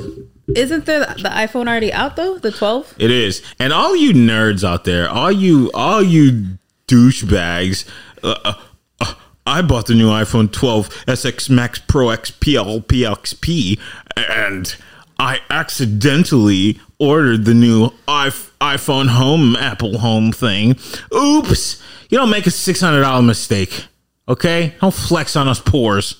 isn't 0.54 0.86
the 0.86 1.16
the 1.22 1.30
iPhone 1.30 1.68
already 1.68 1.92
out 1.92 2.16
though? 2.16 2.38
The 2.38 2.52
12? 2.52 2.96
it 3.00 3.12
is, 3.12 3.42
and 3.60 3.74
all 3.74 3.96
you 3.96 4.14
nerds 4.14 4.64
out 4.64 4.84
there, 4.84 5.10
all 5.10 5.32
you, 5.32 5.72
all 5.74 6.04
you 6.04 6.58
douchebags. 6.88 7.90
Uh, 8.24 8.36
uh, 8.44 8.54
uh, 9.00 9.14
I 9.46 9.62
bought 9.62 9.88
the 9.88 9.96
new 9.96 10.10
iPhone 10.10 10.52
12 10.52 10.90
SX 11.06 11.50
Max 11.50 11.80
Pro 11.80 12.08
XPL 12.08 12.86
PXP, 12.86 13.80
and 14.18 14.76
I 15.18 15.40
accidentally 15.50 16.80
ordered 17.00 17.46
the 17.46 17.54
new 17.54 17.90
iPhone 18.08 19.10
Home 19.10 19.56
Apple 19.56 20.00
Home 20.00 20.32
thing. 20.32 20.78
Oops! 21.14 21.84
You 22.10 22.18
don't 22.18 22.30
make 22.30 22.46
a 22.46 22.52
six 22.52 22.80
hundred 22.82 23.02
dollar 23.02 23.22
mistake 23.22 23.88
Okay, 24.28 24.74
don't 24.82 24.94
flex 24.94 25.36
on 25.36 25.48
us 25.48 25.60
pores. 25.60 26.16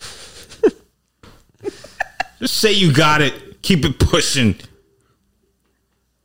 Just 2.40 2.56
say 2.56 2.72
you 2.72 2.92
got 2.92 3.22
it. 3.22 3.62
Keep 3.62 3.84
it 3.84 3.98
pushing. 3.98 4.56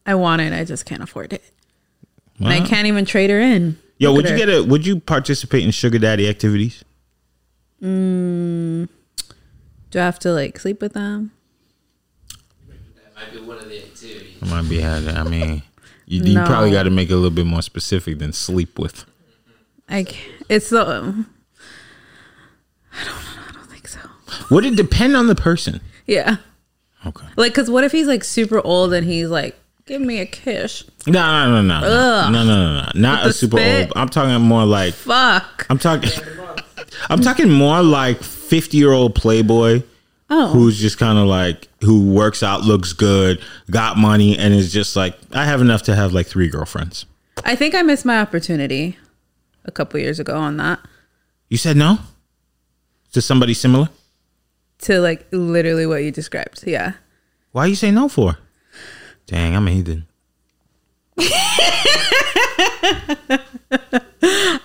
I 0.06 0.16
want 0.16 0.42
it. 0.42 0.52
I 0.54 0.64
just 0.66 0.86
can't 0.86 1.04
afford 1.04 1.34
it. 1.34 1.44
And 2.40 2.48
I 2.48 2.62
can't 2.66 2.88
even 2.88 3.06
trade 3.06 3.30
her 3.30 3.40
in. 3.40 3.78
Yo, 4.00 4.10
Look 4.12 4.24
would 4.24 4.26
you 4.26 4.32
her. 4.32 4.38
get 4.38 4.50
a? 4.50 4.64
Would 4.64 4.86
you 4.86 5.00
participate 5.00 5.64
in 5.64 5.72
sugar 5.72 6.00
daddy 6.00 6.28
activities? 6.28 6.84
Mm. 7.82 8.90
Do 9.92 10.00
I 10.00 10.04
have 10.04 10.20
to 10.20 10.32
like 10.34 10.60
sleep 10.60 10.82
with 10.82 10.94
them? 10.94 11.32
I 14.42 14.46
might 14.50 14.70
be 14.70 14.80
had. 14.80 15.08
I 15.08 15.24
mean, 15.24 15.62
you, 16.06 16.24
you 16.24 16.40
probably 16.46 16.72
got 16.72 16.84
to 16.84 16.90
make 16.90 17.10
it 17.10 17.14
a 17.14 17.16
little 17.16 17.30
bit 17.30 17.46
more 17.46 17.62
specific 17.62 18.20
than 18.20 18.34
sleep 18.34 18.78
with. 18.80 19.06
Like 19.90 20.16
it's 20.50 20.70
the. 20.70 20.82
I 20.82 20.86
don't. 20.92 21.26
I 23.50 23.52
don't 23.54 23.66
think 23.68 23.88
so. 23.88 24.00
Would 24.52 24.66
it 24.66 24.76
depend 24.76 25.16
on 25.16 25.28
the 25.28 25.36
person? 25.36 25.82
Yeah. 26.08 26.38
Okay. 27.06 27.26
Like, 27.38 27.54
cause 27.54 27.70
what 27.70 27.84
if 27.84 27.92
he's 27.92 28.08
like 28.08 28.24
super 28.24 28.60
old 28.66 28.94
and 28.94 29.06
he's 29.08 29.30
like, 29.30 29.58
"Give 29.86 30.02
me 30.02 30.20
a 30.20 30.26
kiss." 30.26 30.84
No, 31.08 31.14
no, 31.14 31.50
no, 31.50 31.62
no, 31.62 31.80
no, 31.80 31.88
Ugh. 31.88 32.32
no, 32.34 32.44
no, 32.44 32.74
no, 32.74 32.82
no. 32.82 32.92
Not 32.96 33.24
With 33.26 33.32
a 33.32 33.38
super 33.38 33.58
spit? 33.58 33.88
old. 33.88 33.94
I'm 33.96 34.10
talking 34.10 34.42
more 34.42 34.66
like. 34.66 34.94
Fuck. 34.94 35.66
I'm 35.70 35.78
talking. 35.80 36.10
I'm 37.10 37.22
talking 37.22 37.50
more 37.50 37.82
like 37.84 38.22
50 38.24 38.78
year 38.78 38.92
old 38.92 39.16
playboy 39.16 39.84
Oh. 40.32 40.50
who's 40.50 40.80
just 40.80 40.98
kind 41.00 41.18
of 41.18 41.26
like 41.28 41.68
who 41.82 42.12
works 42.12 42.44
out, 42.44 42.62
looks 42.62 42.94
good, 42.94 43.42
got 43.72 43.98
money, 43.98 44.38
and 44.38 44.54
is 44.54 44.72
just 44.72 44.96
like 44.96 45.18
I 45.34 45.46
have 45.46 45.60
enough 45.62 45.82
to 45.84 45.96
have 45.96 46.14
like 46.14 46.28
three 46.28 46.48
girlfriends. 46.50 47.06
I 47.46 47.56
think 47.56 47.74
I 47.74 47.82
missed 47.82 48.06
my 48.06 48.20
opportunity 48.20 48.98
a 49.66 49.72
couple 49.72 50.00
years 50.00 50.20
ago 50.20 50.38
on 50.38 50.58
that 50.58 50.80
You 51.50 51.58
said 51.58 51.78
no 51.78 52.00
to 53.14 53.22
somebody 53.22 53.54
similar. 53.56 53.90
to 54.84 55.00
like 55.00 55.26
literally 55.32 55.86
what 55.88 56.04
you 56.04 56.12
described. 56.12 56.64
Yeah. 56.68 56.94
Why 57.52 57.66
you 57.66 57.76
say 57.76 57.90
no 57.92 58.08
for? 58.08 58.38
Dang, 59.26 59.56
I'm 59.56 59.68
a 59.68 59.72
heathen. 59.72 60.06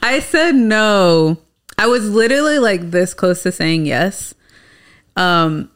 I 0.03 0.21
said 0.23 0.55
no. 0.55 1.39
I 1.79 1.87
was 1.87 2.09
literally 2.11 2.59
like 2.59 2.91
this 2.91 3.15
close 3.15 3.43
to 3.43 3.53
saying 3.53 3.87
yes. 3.87 4.35
Um, 5.17 5.71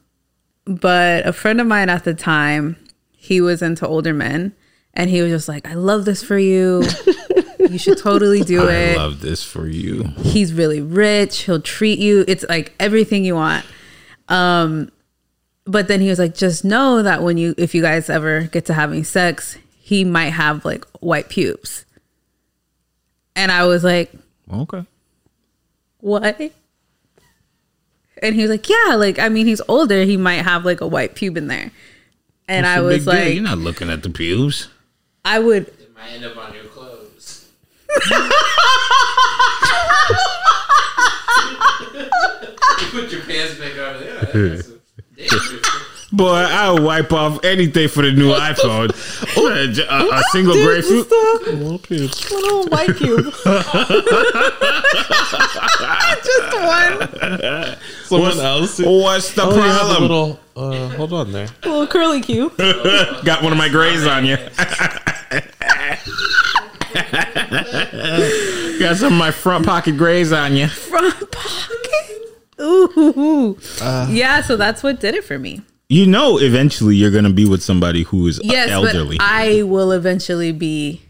but 0.64 1.26
a 1.26 1.32
friend 1.32 1.60
of 1.60 1.66
mine 1.66 1.88
at 1.88 2.04
the 2.04 2.14
time, 2.14 2.76
he 3.12 3.40
was 3.40 3.62
into 3.62 3.86
older 3.86 4.12
men, 4.12 4.52
and 4.94 5.08
he 5.10 5.22
was 5.22 5.30
just 5.30 5.48
like, 5.48 5.66
"I 5.66 5.74
love 5.74 6.04
this 6.04 6.22
for 6.22 6.38
you. 6.38 6.82
you 7.58 7.78
should 7.78 7.98
totally 7.98 8.42
do 8.42 8.62
it. 8.68 8.94
I 8.96 8.96
love 8.96 9.20
this 9.20 9.42
for 9.44 9.66
you. 9.66 10.04
He's 10.22 10.52
really 10.52 10.80
rich. 10.80 11.42
He'll 11.42 11.60
treat 11.62 11.98
you. 11.98 12.24
It's 12.28 12.44
like 12.48 12.74
everything 12.80 13.24
you 13.24 13.34
want." 13.34 13.64
Um, 14.28 14.90
but 15.64 15.88
then 15.88 16.00
he 16.00 16.08
was 16.08 16.18
like, 16.18 16.34
"Just 16.34 16.64
know 16.64 17.02
that 17.02 17.22
when 17.22 17.38
you, 17.38 17.54
if 17.58 17.74
you 17.74 17.82
guys 17.82 18.10
ever 18.10 18.42
get 18.42 18.66
to 18.66 18.74
having 18.74 19.04
sex, 19.04 19.56
he 19.78 20.04
might 20.04 20.30
have 20.30 20.64
like 20.64 20.84
white 21.00 21.28
pubes." 21.28 21.84
And 23.36 23.52
I 23.52 23.64
was 23.66 23.84
like, 23.84 24.10
Okay. 24.52 24.84
what? 26.00 26.52
And 28.22 28.34
he 28.34 28.42
was 28.42 28.50
like, 28.50 28.68
yeah, 28.68 28.94
like, 28.96 29.18
I 29.18 29.28
mean, 29.28 29.46
he's 29.46 29.60
older. 29.68 30.02
He 30.04 30.16
might 30.16 30.42
have 30.44 30.64
like 30.64 30.80
a 30.80 30.86
white 30.86 31.14
pube 31.14 31.36
in 31.36 31.46
there. 31.48 31.70
And 32.48 32.64
What's 32.64 32.76
I 32.76 32.80
was 32.80 32.96
big 32.96 33.04
deal? 33.04 33.14
like, 33.24 33.34
you're 33.34 33.42
not 33.44 33.58
looking 33.58 33.90
at 33.90 34.02
the 34.02 34.10
pubes. 34.10 34.68
I 35.24 35.38
would, 35.38 35.68
It 35.68 35.94
might 35.94 36.10
end 36.12 36.24
up 36.24 36.36
on 36.36 36.54
your 36.54 36.64
clothes. 36.64 37.48
you 41.94 42.86
put 42.90 43.10
your 43.12 43.22
pants 43.22 43.54
back 43.58 43.76
over 43.76 43.98
there. 43.98 44.62
That's 46.10 46.20
some 46.20 46.24
danger. 46.24 46.24
Boy, 46.24 46.46
I'll 46.56 46.82
wipe 46.82 47.12
off 47.12 47.44
anything 47.44 47.88
for 47.88 48.02
the 48.02 48.12
new 48.12 48.32
iPhone. 48.32 48.90
a, 49.36 49.94
a- 49.94 50.08
a 50.18 50.22
single 50.32 50.54
grapefruit. 50.54 51.10
little 51.10 52.64
white 52.68 52.90
pube. 52.90 53.32
Just 56.24 56.54
one 56.54 57.76
Someone 58.04 58.38
else. 58.40 58.78
What's 58.80 59.32
the 59.34 59.42
Oh, 59.42 59.54
you 59.54 59.60
have 59.62 59.76
a 59.76 59.78
problem? 59.84 60.02
little. 60.02 60.40
Uh, 60.56 60.88
hold 60.96 61.12
on 61.12 61.30
there. 61.32 61.46
little 61.64 61.86
curly 61.86 62.20
cube. 62.20 62.56
Got 63.24 63.42
one 63.42 63.52
of 63.52 63.58
my 63.58 63.68
grays 63.68 64.06
on 64.06 64.24
you. 64.26 64.36
Got 68.78 68.96
some 68.96 69.12
of 69.12 69.18
my 69.18 69.30
front 69.30 69.66
pocket 69.66 69.96
grays 69.96 70.32
on 70.32 70.54
you. 70.56 70.68
Front 70.68 71.30
pocket. 71.30 71.84
Ooh. 72.60 73.56
yeah, 74.08 74.40
so 74.42 74.56
that's 74.56 74.82
what 74.82 74.98
did 75.00 75.14
it 75.14 75.24
for 75.24 75.38
me. 75.38 75.62
You 75.90 76.06
know, 76.06 76.38
eventually 76.38 76.96
you're 76.96 77.10
gonna 77.10 77.32
be 77.32 77.46
with 77.48 77.62
somebody 77.62 78.02
who 78.02 78.26
is 78.26 78.40
Yes, 78.44 78.68
elderly. 78.70 79.16
but 79.16 79.24
I 79.26 79.62
will 79.62 79.90
eventually 79.92 80.52
be 80.52 81.00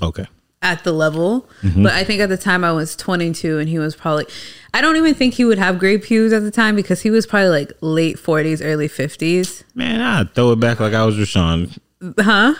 okay. 0.00 0.26
at 0.62 0.84
the 0.84 0.92
level. 0.92 1.48
Mm-hmm. 1.62 1.82
But 1.82 1.92
I 1.94 2.04
think 2.04 2.20
at 2.20 2.28
the 2.28 2.36
time 2.36 2.62
I 2.62 2.70
was 2.72 2.94
22 2.94 3.58
and 3.58 3.68
he 3.68 3.78
was 3.80 3.96
probably, 3.96 4.26
I 4.72 4.80
don't 4.80 4.96
even 4.96 5.14
think 5.14 5.34
he 5.34 5.44
would 5.44 5.58
have 5.58 5.80
gray 5.80 5.98
pubes 5.98 6.32
at 6.32 6.42
the 6.42 6.52
time 6.52 6.76
because 6.76 7.02
he 7.02 7.10
was 7.10 7.26
probably 7.26 7.48
like 7.48 7.72
late 7.80 8.16
40s, 8.18 8.60
early 8.64 8.88
50s. 8.88 9.64
Man, 9.74 10.00
I'd 10.00 10.32
throw 10.32 10.52
it 10.52 10.60
back 10.60 10.78
like 10.78 10.94
I 10.94 11.04
was 11.04 11.16
Rashawn. 11.16 11.76
Huh? 12.20 12.54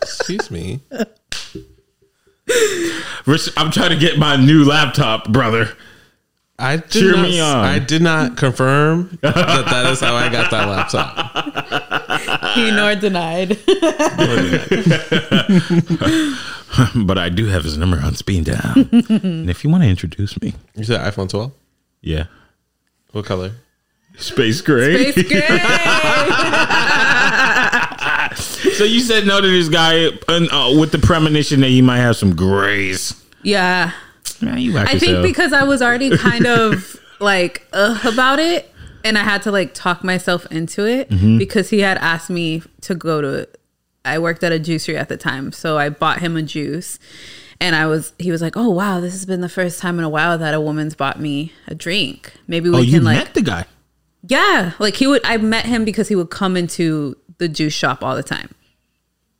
Excuse 0.00 0.50
me. 0.50 0.80
Rash- 3.26 3.48
I'm 3.56 3.70
trying 3.70 3.90
to 3.90 3.98
get 3.98 4.18
my 4.18 4.36
new 4.36 4.64
laptop, 4.64 5.28
brother. 5.30 5.68
I 6.58 6.76
did 6.76 6.90
Cheer 6.90 7.12
not, 7.16 7.22
me 7.22 7.40
on. 7.40 7.64
I 7.64 7.78
did 7.78 8.02
not 8.02 8.36
confirm 8.36 9.18
that 9.22 9.34
that 9.34 9.86
is 9.90 10.00
how 10.00 10.14
I 10.14 10.28
got 10.28 10.50
that 10.50 10.68
laptop. 10.68 11.18
He 12.54 12.70
nor 12.70 12.94
denied. 12.94 13.58
But 16.94 17.18
I 17.18 17.28
do 17.28 17.46
have 17.46 17.64
his 17.64 17.76
number 17.76 17.98
on 18.00 18.14
speed 18.14 18.44
dial. 18.46 18.74
and 18.92 19.50
if 19.50 19.62
you 19.64 19.68
want 19.70 19.82
to 19.82 19.88
introduce 19.90 20.40
me, 20.40 20.54
You 20.74 20.84
said 20.84 21.00
iPhone 21.00 21.28
12. 21.28 21.52
yeah, 22.00 22.24
What 23.12 23.24
color? 23.26 23.52
space 24.18 24.60
gray. 24.62 25.12
Space 25.12 25.28
gray. 25.28 25.40
So 28.76 28.84
you 28.84 29.00
said 29.00 29.26
no 29.26 29.40
to 29.40 29.46
this 29.46 29.68
guy 29.68 30.06
uh, 30.28 30.74
with 30.78 30.92
the 30.92 30.98
premonition 30.98 31.60
that 31.60 31.68
he 31.68 31.82
might 31.82 31.98
have 31.98 32.16
some 32.16 32.34
grays. 32.34 33.14
yeah. 33.42 33.92
Man, 34.42 34.58
you 34.58 34.76
I 34.76 34.98
think 34.98 35.22
because 35.22 35.52
I 35.52 35.62
was 35.64 35.80
already 35.82 36.16
kind 36.16 36.46
of 36.46 36.96
like 37.20 37.66
uh, 37.72 37.98
about 38.04 38.38
it 38.38 38.68
and 39.04 39.16
I 39.16 39.22
had 39.22 39.42
to 39.42 39.50
like 39.52 39.74
talk 39.74 40.02
myself 40.04 40.46
into 40.50 40.86
it 40.86 41.08
Mm-hmm. 41.10 41.38
because 41.38 41.70
he 41.70 41.80
had 41.80 41.98
asked 41.98 42.30
me 42.30 42.62
to 42.82 42.94
go 42.94 43.20
to 43.20 43.48
I 44.04 44.18
worked 44.18 44.42
at 44.42 44.50
a 44.52 44.58
juicery 44.58 44.96
at 44.98 45.08
the 45.08 45.16
time, 45.16 45.52
so 45.52 45.78
I 45.78 45.88
bought 45.88 46.18
him 46.20 46.36
a 46.36 46.42
juice. 46.42 46.98
And 47.60 47.76
I 47.76 47.86
was 47.86 48.12
he 48.18 48.32
was 48.32 48.42
like, 48.42 48.56
"Oh 48.56 48.68
wow, 48.70 48.98
this 48.98 49.12
has 49.12 49.24
been 49.24 49.40
the 49.40 49.48
first 49.48 49.78
time 49.78 49.98
in 50.00 50.04
a 50.04 50.08
while 50.08 50.36
that 50.38 50.52
a 50.54 50.60
woman's 50.60 50.96
bought 50.96 51.20
me 51.20 51.52
a 51.68 51.74
drink. 51.76 52.32
Maybe 52.48 52.68
we 52.68 52.76
oh, 52.76 52.80
can 52.80 52.88
you 52.88 53.00
like 53.00 53.18
met 53.18 53.34
the 53.34 53.42
guy. 53.42 53.66
Yeah, 54.26 54.72
like 54.80 54.96
he 54.96 55.06
would 55.06 55.20
I 55.24 55.36
met 55.36 55.66
him 55.66 55.84
because 55.84 56.08
he 56.08 56.16
would 56.16 56.30
come 56.30 56.56
into 56.56 57.16
the 57.38 57.46
juice 57.48 57.72
shop 57.74 58.02
all 58.02 58.16
the 58.16 58.22
time. 58.24 58.50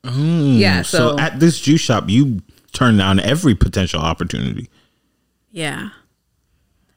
yeah, 0.05 0.83
so, 0.83 1.15
Mm, 1.15 1.17
So 1.17 1.19
at 1.19 1.41
this 1.41 1.61
juice 1.61 1.81
shop, 1.81 2.05
you 2.09 2.43
turn 2.73 2.97
down 2.97 3.21
every 3.21 3.55
potential 3.55 4.01
opportunity. 4.01 4.69
Yeah. 5.53 5.91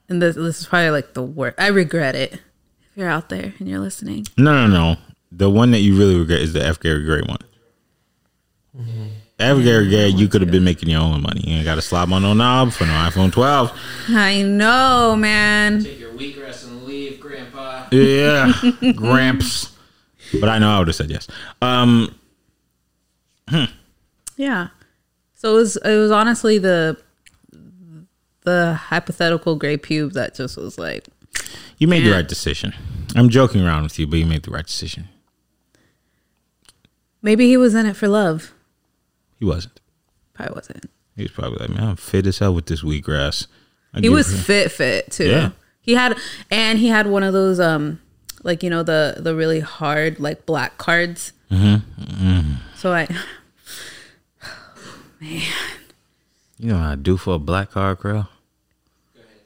And 0.09 0.21
this 0.21 0.35
this 0.35 0.61
is 0.61 0.67
probably 0.67 0.89
like 0.91 1.13
the 1.13 1.23
worst. 1.23 1.59
I 1.59 1.67
regret 1.67 2.15
it. 2.15 2.33
If 2.33 2.39
you're 2.95 3.09
out 3.09 3.29
there 3.29 3.53
and 3.59 3.67
you're 3.67 3.79
listening. 3.79 4.25
No, 4.37 4.67
no, 4.67 4.67
no. 4.67 4.97
The 5.31 5.49
one 5.49 5.71
that 5.71 5.79
you 5.79 5.97
really 5.97 6.15
regret 6.17 6.39
is 6.41 6.53
the 6.53 6.65
F. 6.65 6.79
Gary 6.79 7.03
Gray 7.03 7.21
one. 7.21 7.39
F. 9.37 9.63
Gary 9.63 9.89
Gray, 9.89 10.07
you 10.07 10.27
could 10.29 10.41
have 10.41 10.51
been 10.51 10.63
making 10.63 10.89
your 10.89 11.01
own 11.01 11.21
money. 11.21 11.41
You 11.45 11.55
ain't 11.57 11.65
got 11.65 11.75
to 11.75 11.81
slob 11.81 12.13
on 12.13 12.21
no 12.21 12.33
knob 12.33 12.71
for 12.71 12.85
no 12.85 12.93
iPhone 12.93 13.31
12. 13.33 13.77
I 14.09 14.43
know, 14.43 15.15
man. 15.17 15.83
Take 15.83 15.99
your 15.99 16.15
week 16.15 16.39
rest 16.39 16.67
and 16.67 16.83
leave, 16.83 17.19
Grandpa. 17.19 17.87
Yeah, 17.91 18.53
Gramps. 18.95 19.75
But 20.39 20.49
I 20.49 20.57
know 20.59 20.69
I 20.69 20.79
would 20.79 20.87
have 20.87 20.95
said 20.95 21.09
yes. 21.09 21.27
Um, 21.61 22.15
Yeah. 24.37 24.69
So 25.35 25.51
it 25.53 25.55
was 25.59 25.77
it 25.77 25.97
was 25.97 26.11
honestly 26.11 26.57
the 26.57 26.97
the 28.45 28.75
hypothetical 28.75 29.55
gray 29.55 29.77
pube 29.77 30.13
that 30.13 30.35
just 30.35 30.57
was 30.57 30.77
like 30.77 31.07
you 31.77 31.87
made 31.87 32.05
the 32.05 32.11
right 32.11 32.27
decision. 32.27 32.73
I'm 33.15 33.29
joking 33.29 33.65
around 33.65 33.83
with 33.83 33.97
you, 33.99 34.07
but 34.07 34.17
you 34.19 34.25
made 34.25 34.43
the 34.43 34.51
right 34.51 34.65
decision. 34.65 35.09
maybe 37.21 37.47
he 37.47 37.57
was 37.57 37.73
in 37.75 37.85
it 37.85 37.95
for 37.95 38.07
love. 38.07 38.53
He 39.39 39.45
wasn't. 39.45 39.79
Probably 40.33 40.55
wasn't. 40.55 40.89
He 41.15 41.23
was 41.23 41.31
probably 41.31 41.57
like, 41.59 41.69
man, 41.69 41.89
I'm 41.89 41.95
fit 41.95 42.27
as 42.27 42.39
hell 42.39 42.53
with 42.53 42.65
this 42.67 42.83
wheatgrass. 42.83 43.47
I 43.93 44.01
He 44.01 44.09
was 44.09 44.29
her- 44.31 44.37
fit 44.37 44.71
fit 44.71 45.11
too. 45.11 45.29
Yeah. 45.29 45.51
He 45.81 45.93
had 45.95 46.17
and 46.49 46.79
he 46.79 46.87
had 46.87 47.07
one 47.07 47.23
of 47.23 47.33
those 47.33 47.59
um 47.59 47.99
like 48.43 48.63
you 48.63 48.69
know 48.69 48.83
the 48.83 49.15
the 49.19 49.35
really 49.35 49.59
hard 49.59 50.19
like 50.19 50.45
black 50.45 50.77
cards. 50.77 51.31
Mm-hmm. 51.51 52.53
So 52.75 52.93
I 52.93 53.07
man. 55.21 55.41
You 56.57 56.69
know 56.71 56.77
how 56.77 56.91
I 56.91 56.95
do 56.95 57.17
for 57.17 57.35
a 57.35 57.39
black 57.39 57.71
card, 57.71 57.99
girl. 57.99 58.29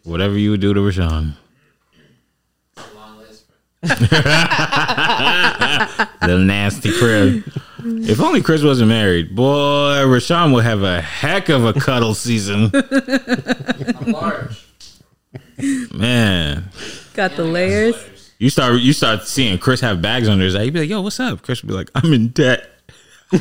Whatever 0.04 0.38
you 0.38 0.52
would 0.52 0.62
do 0.62 0.74
to 0.74 0.80
Rashawn. 0.80 1.34
It's 2.76 2.92
a 2.92 2.96
long 2.96 3.18
list. 3.18 3.46
Little 6.22 6.40
nasty 6.40 6.92
Chris. 6.98 7.44
If 7.82 8.20
only 8.20 8.42
Chris 8.42 8.62
wasn't 8.64 8.90
married, 8.90 9.36
boy, 9.36 10.04
Rashawn 10.06 10.54
would 10.54 10.64
have 10.66 10.84
a 10.84 11.02
heck 11.02 11.50
of 11.50 11.64
a 11.66 11.74
cuddle 11.74 12.14
season. 12.14 12.72
I'm 12.74 14.12
large. 14.12 14.66
Man, 15.94 16.70
Got 17.14 17.36
the 17.36 17.44
layers. 17.44 17.96
you 18.40 18.50
start 18.50 18.80
you 18.80 18.94
start 18.94 19.28
seeing 19.28 19.58
Chris 19.60 19.82
have 19.82 20.02
bags 20.02 20.28
under 20.30 20.46
his 20.46 20.56
eye. 20.56 20.64
You'd 20.64 20.74
be 20.74 20.80
like, 20.82 20.90
"Yo, 20.90 21.02
what's 21.02 21.20
up?" 21.20 21.42
Chris 21.42 21.62
would 21.62 21.68
be 21.68 21.74
like, 21.76 21.90
"I'm 21.96 22.14
in 22.14 22.30
debt." 22.30 22.70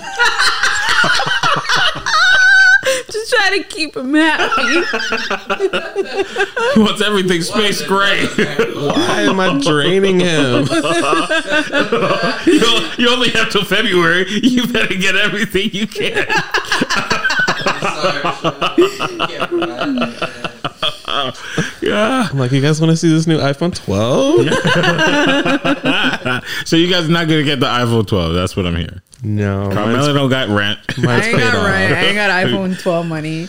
Just 3.29 3.43
trying 3.43 3.63
to 3.63 3.69
keep 3.69 3.97
him 3.97 4.15
happy. 4.15 4.63
He 6.75 6.81
wants 6.81 7.01
everything 7.03 7.43
space 7.43 7.83
gray. 7.83 8.27
Why 8.27 9.23
am 9.23 9.41
I 9.41 9.59
draining 9.61 10.21
him? 10.21 10.67
you, 12.47 12.61
you 12.99 13.11
only 13.11 13.31
have 13.31 13.51
till 13.51 13.65
February. 13.65 14.27
You 14.29 14.67
better 14.67 14.95
get 14.95 15.17
everything 15.17 15.71
you 15.73 15.87
can. 15.87 16.27
Sorry, 17.81 18.23
Sean. 18.23 19.19
Can't 19.27 19.49
provide 19.51 19.97
that. 19.97 20.59
Yeah. 21.83 22.29
I'm 22.31 22.39
like, 22.39 22.53
you 22.53 22.61
guys 22.61 22.81
want 22.81 22.91
to 22.91 22.97
see 22.97 23.09
this 23.13 23.27
new 23.27 23.39
iPhone 23.39 23.75
12? 23.75 24.47
So 26.67 26.77
you 26.77 26.89
guys 26.91 27.07
are 27.09 27.13
not 27.13 27.29
gonna 27.29 27.43
get 27.45 27.61
the 27.61 27.67
iPhone 27.67 28.07
12. 28.07 28.35
That's 28.35 28.55
what 28.57 28.67
I'm 28.67 28.77
hearing. 28.77 29.01
No, 29.23 29.71
Carmelo 29.73 29.99
mine's, 29.99 30.15
don't 30.15 30.31
got 30.31 30.49
rent. 30.49 30.79
I 30.99 31.01
mine's 31.01 31.27
ain't 31.27 31.37
paid 31.37 31.43
got 31.43 31.55
off. 31.57 31.67
right. 31.67 31.93
I 31.93 32.05
ain't 32.05 32.15
got 32.15 32.31
iPhone 32.31 32.79
12 32.83 33.07
money. 33.07 33.49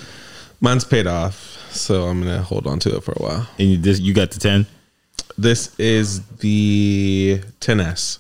Mine's 0.62 0.84
paid 0.84 1.08
off, 1.08 1.36
so 1.72 2.04
I'm 2.06 2.22
gonna 2.22 2.42
hold 2.42 2.68
on 2.68 2.80
to 2.80 2.96
it 2.96 3.04
for 3.04 3.12
a 3.14 3.22
while. 3.22 3.48
And 3.60 3.70
you 3.70 3.78
just 3.78 4.02
you 4.02 4.14
got 4.14 4.32
the 4.32 4.40
10. 4.40 4.66
This 5.38 5.78
is 5.80 6.26
the 6.38 7.42
10s. 7.62 8.20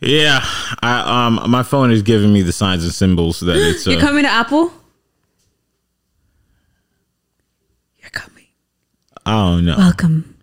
Yeah, 0.00 0.40
I 0.82 1.26
um 1.26 1.50
my 1.50 1.62
phone 1.62 1.90
is 1.90 2.02
giving 2.02 2.32
me 2.32 2.40
the 2.42 2.52
signs 2.52 2.84
and 2.84 2.92
symbols 2.92 3.40
that 3.40 3.56
it's 3.56 3.86
You're 3.86 3.98
uh, 3.98 4.00
coming 4.00 4.22
to 4.24 4.30
Apple? 4.30 4.72
You're 7.98 8.10
coming. 8.10 8.46
I 9.26 9.32
don't 9.32 9.66
know. 9.66 9.76
Welcome. 9.76 10.36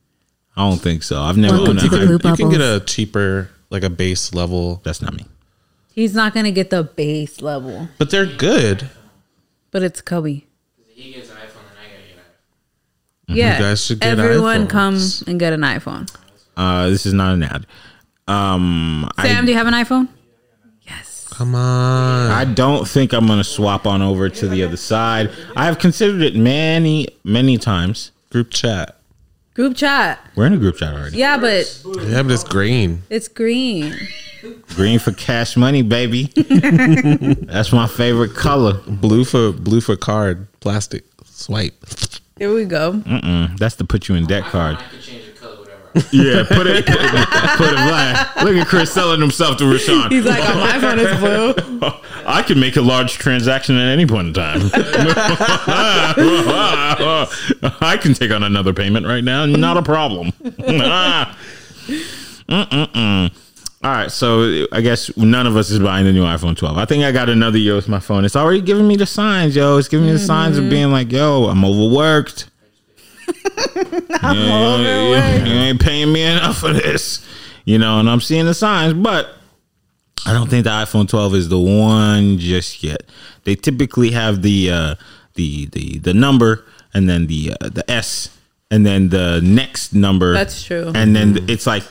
I 0.55 0.69
don't 0.69 0.77
think 0.79 1.01
so. 1.03 1.21
I've 1.21 1.37
never 1.37 1.55
Welcome 1.55 1.71
owned 1.71 1.79
to 1.79 1.85
an 1.85 1.91
the 1.91 1.97
iPhone. 1.97 2.21
blue 2.21 2.31
You 2.31 2.35
can 2.37 2.49
get 2.49 2.61
a 2.61 2.79
cheaper, 2.85 3.49
like 3.69 3.83
a 3.83 3.89
base 3.89 4.33
level, 4.33 4.81
That's 4.83 5.01
not 5.01 5.13
me. 5.13 5.25
He's 5.93 6.13
not 6.13 6.33
going 6.33 6.45
to 6.45 6.51
get 6.51 6.69
the 6.69 6.83
base 6.83 7.41
level, 7.41 7.87
but 7.97 8.11
they're 8.11 8.25
good. 8.25 8.89
but 9.71 9.81
it's 9.83 9.99
Kobe. 10.01 10.43
He 10.93 11.13
gets 11.13 11.29
an 11.29 11.37
iPhone, 11.37 11.65
and 11.69 11.79
I 11.79 11.89
gotta 11.89 12.07
get 12.07 12.17
an 12.17 12.23
iPhone. 13.33 13.35
Yeah. 13.35 13.59
guys 13.59 13.83
should 13.85 13.99
get 13.99 14.19
Everyone 14.19 14.67
iPhones. 14.67 14.69
come 14.69 15.29
and 15.31 15.39
get 15.39 15.53
an 15.53 15.61
iPhone. 15.61 16.15
Uh, 16.55 16.89
this 16.89 17.05
is 17.05 17.13
not 17.13 17.33
an 17.33 17.43
ad. 17.43 17.65
Um, 18.27 19.09
Sam, 19.21 19.43
I, 19.43 19.45
do 19.45 19.51
you 19.51 19.57
have 19.57 19.67
an 19.67 19.73
iPhone? 19.73 20.07
Yes. 20.87 21.27
Come 21.31 21.55
on. 21.55 22.31
I 22.31 22.45
don't 22.45 22.87
think 22.87 23.13
I'm 23.13 23.25
gonna 23.27 23.43
swap 23.43 23.85
on 23.87 24.01
over 24.01 24.27
to 24.29 24.47
the 24.47 24.63
other 24.63 24.77
side. 24.77 25.31
I 25.55 25.65
have 25.65 25.79
considered 25.79 26.21
it 26.21 26.35
many, 26.35 27.07
many 27.23 27.57
times. 27.57 28.11
Group 28.29 28.51
chat. 28.51 28.96
Group 29.57 29.75
chat. 29.75 30.19
We're 30.35 30.45
in 30.45 30.53
a 30.53 30.57
group 30.57 30.77
chat 30.77 30.93
already. 30.93 31.17
Yeah, 31.17 31.35
but 31.37 31.81
Yeah, 32.03 32.21
but 32.21 32.31
it's 32.31 32.43
green. 32.43 33.01
it's 33.09 33.27
green. 33.27 33.91
Green 34.75 34.99
for 34.99 35.11
cash 35.13 35.57
money, 35.57 35.81
baby. 35.81 36.25
That's 36.35 37.73
my 37.73 37.87
favorite 37.87 38.35
color. 38.35 38.73
Blue 38.87 39.25
for 39.25 39.51
blue 39.51 39.81
for 39.81 39.95
card. 39.97 40.47
Plastic. 40.59 41.05
Swipe. 41.25 41.73
Here 42.37 42.53
we 42.53 42.65
go. 42.65 42.93
Mm, 42.93 43.57
that's 43.57 43.75
the 43.75 43.83
put 43.83 44.07
you 44.07 44.13
in 44.13 44.27
debt 44.27 44.43
card. 44.43 44.77
I 44.77 44.81
can 44.91 45.01
change 45.01 45.25
the 45.25 45.26
color, 46.01 46.23
whatever. 46.23 46.39
Yeah, 46.39 46.43
put 46.57 46.67
it, 46.67 46.85
put 46.85 47.67
it 47.67 47.75
black. 47.75 48.35
Look 48.43 48.55
at 48.55 48.67
Chris 48.67 48.91
selling 48.91 49.21
himself 49.21 49.57
to 49.57 49.63
Rashawn. 49.63 50.11
He's 50.11 50.25
like, 50.25 50.43
oh, 50.47 50.59
my 50.59 50.79
phone 50.79 50.99
is 50.99 51.17
blue. 51.19 51.53
I 52.25 52.43
can 52.43 52.59
make 52.59 52.75
a 52.75 52.81
large 52.81 53.13
transaction 53.13 53.77
at 53.77 53.87
any 53.87 54.05
point 54.05 54.27
in 54.27 54.33
time. 54.33 54.59
I 57.81 57.97
can 58.01 58.13
take 58.13 58.31
on 58.31 58.43
another 58.43 58.73
payment 58.73 59.07
right 59.07 59.23
now, 59.23 59.45
not 59.45 59.77
a 59.77 59.81
problem. 59.81 60.31
Mm-mm-mm. 62.47 63.31
All 63.83 63.91
right, 63.91 64.11
so 64.11 64.65
I 64.71 64.81
guess 64.81 65.15
none 65.15 65.45
of 65.45 65.55
us 65.55 65.69
is 65.69 65.79
buying 65.79 66.05
the 66.05 66.11
new 66.11 66.23
iPhone 66.23 66.57
12. 66.57 66.77
I 66.77 66.85
think 66.85 67.03
I 67.03 67.11
got 67.11 67.29
another 67.29 67.59
year 67.59 67.75
with 67.75 67.87
my 67.87 67.99
phone. 67.99 68.25
It's 68.25 68.35
already 68.35 68.59
giving 68.59 68.87
me 68.87 68.95
the 68.95 69.05
signs, 69.05 69.55
yo. 69.55 69.77
It's 69.77 69.87
giving 69.87 70.07
me 70.07 70.13
the 70.13 70.19
signs 70.19 70.57
of 70.57 70.63
mm-hmm. 70.63 70.71
being 70.71 70.91
like, 70.91 71.11
yo, 71.11 71.45
I'm 71.45 71.63
overworked. 71.63 72.49
I'm. 74.21 74.81
You, 74.81 75.51
you 75.51 75.59
ain't 75.59 75.81
paying 75.81 76.11
me 76.11 76.23
enough 76.23 76.57
for 76.59 76.73
this, 76.73 77.25
you 77.65 77.77
know. 77.77 77.99
And 77.99 78.09
I'm 78.09 78.21
seeing 78.21 78.45
the 78.45 78.53
signs, 78.53 78.93
but 78.93 79.35
I 80.25 80.33
don't 80.33 80.49
think 80.49 80.65
the 80.65 80.71
iPhone 80.71 81.07
12 81.07 81.35
is 81.35 81.49
the 81.49 81.59
one 81.59 82.37
just 82.37 82.83
yet. 82.83 83.03
They 83.43 83.55
typically 83.55 84.11
have 84.11 84.41
the 84.41 84.71
uh, 84.71 84.95
the 85.35 85.67
the 85.67 85.99
the 85.99 86.13
number 86.13 86.65
and 86.93 87.09
then 87.09 87.27
the 87.27 87.53
uh, 87.61 87.69
the 87.69 87.89
S 87.89 88.37
and 88.69 88.85
then 88.85 89.09
the 89.09 89.39
next 89.41 89.93
number. 89.93 90.33
That's 90.33 90.63
true. 90.63 90.91
And 90.93 91.15
then 91.15 91.49
it's 91.49 91.65
like 91.65 91.83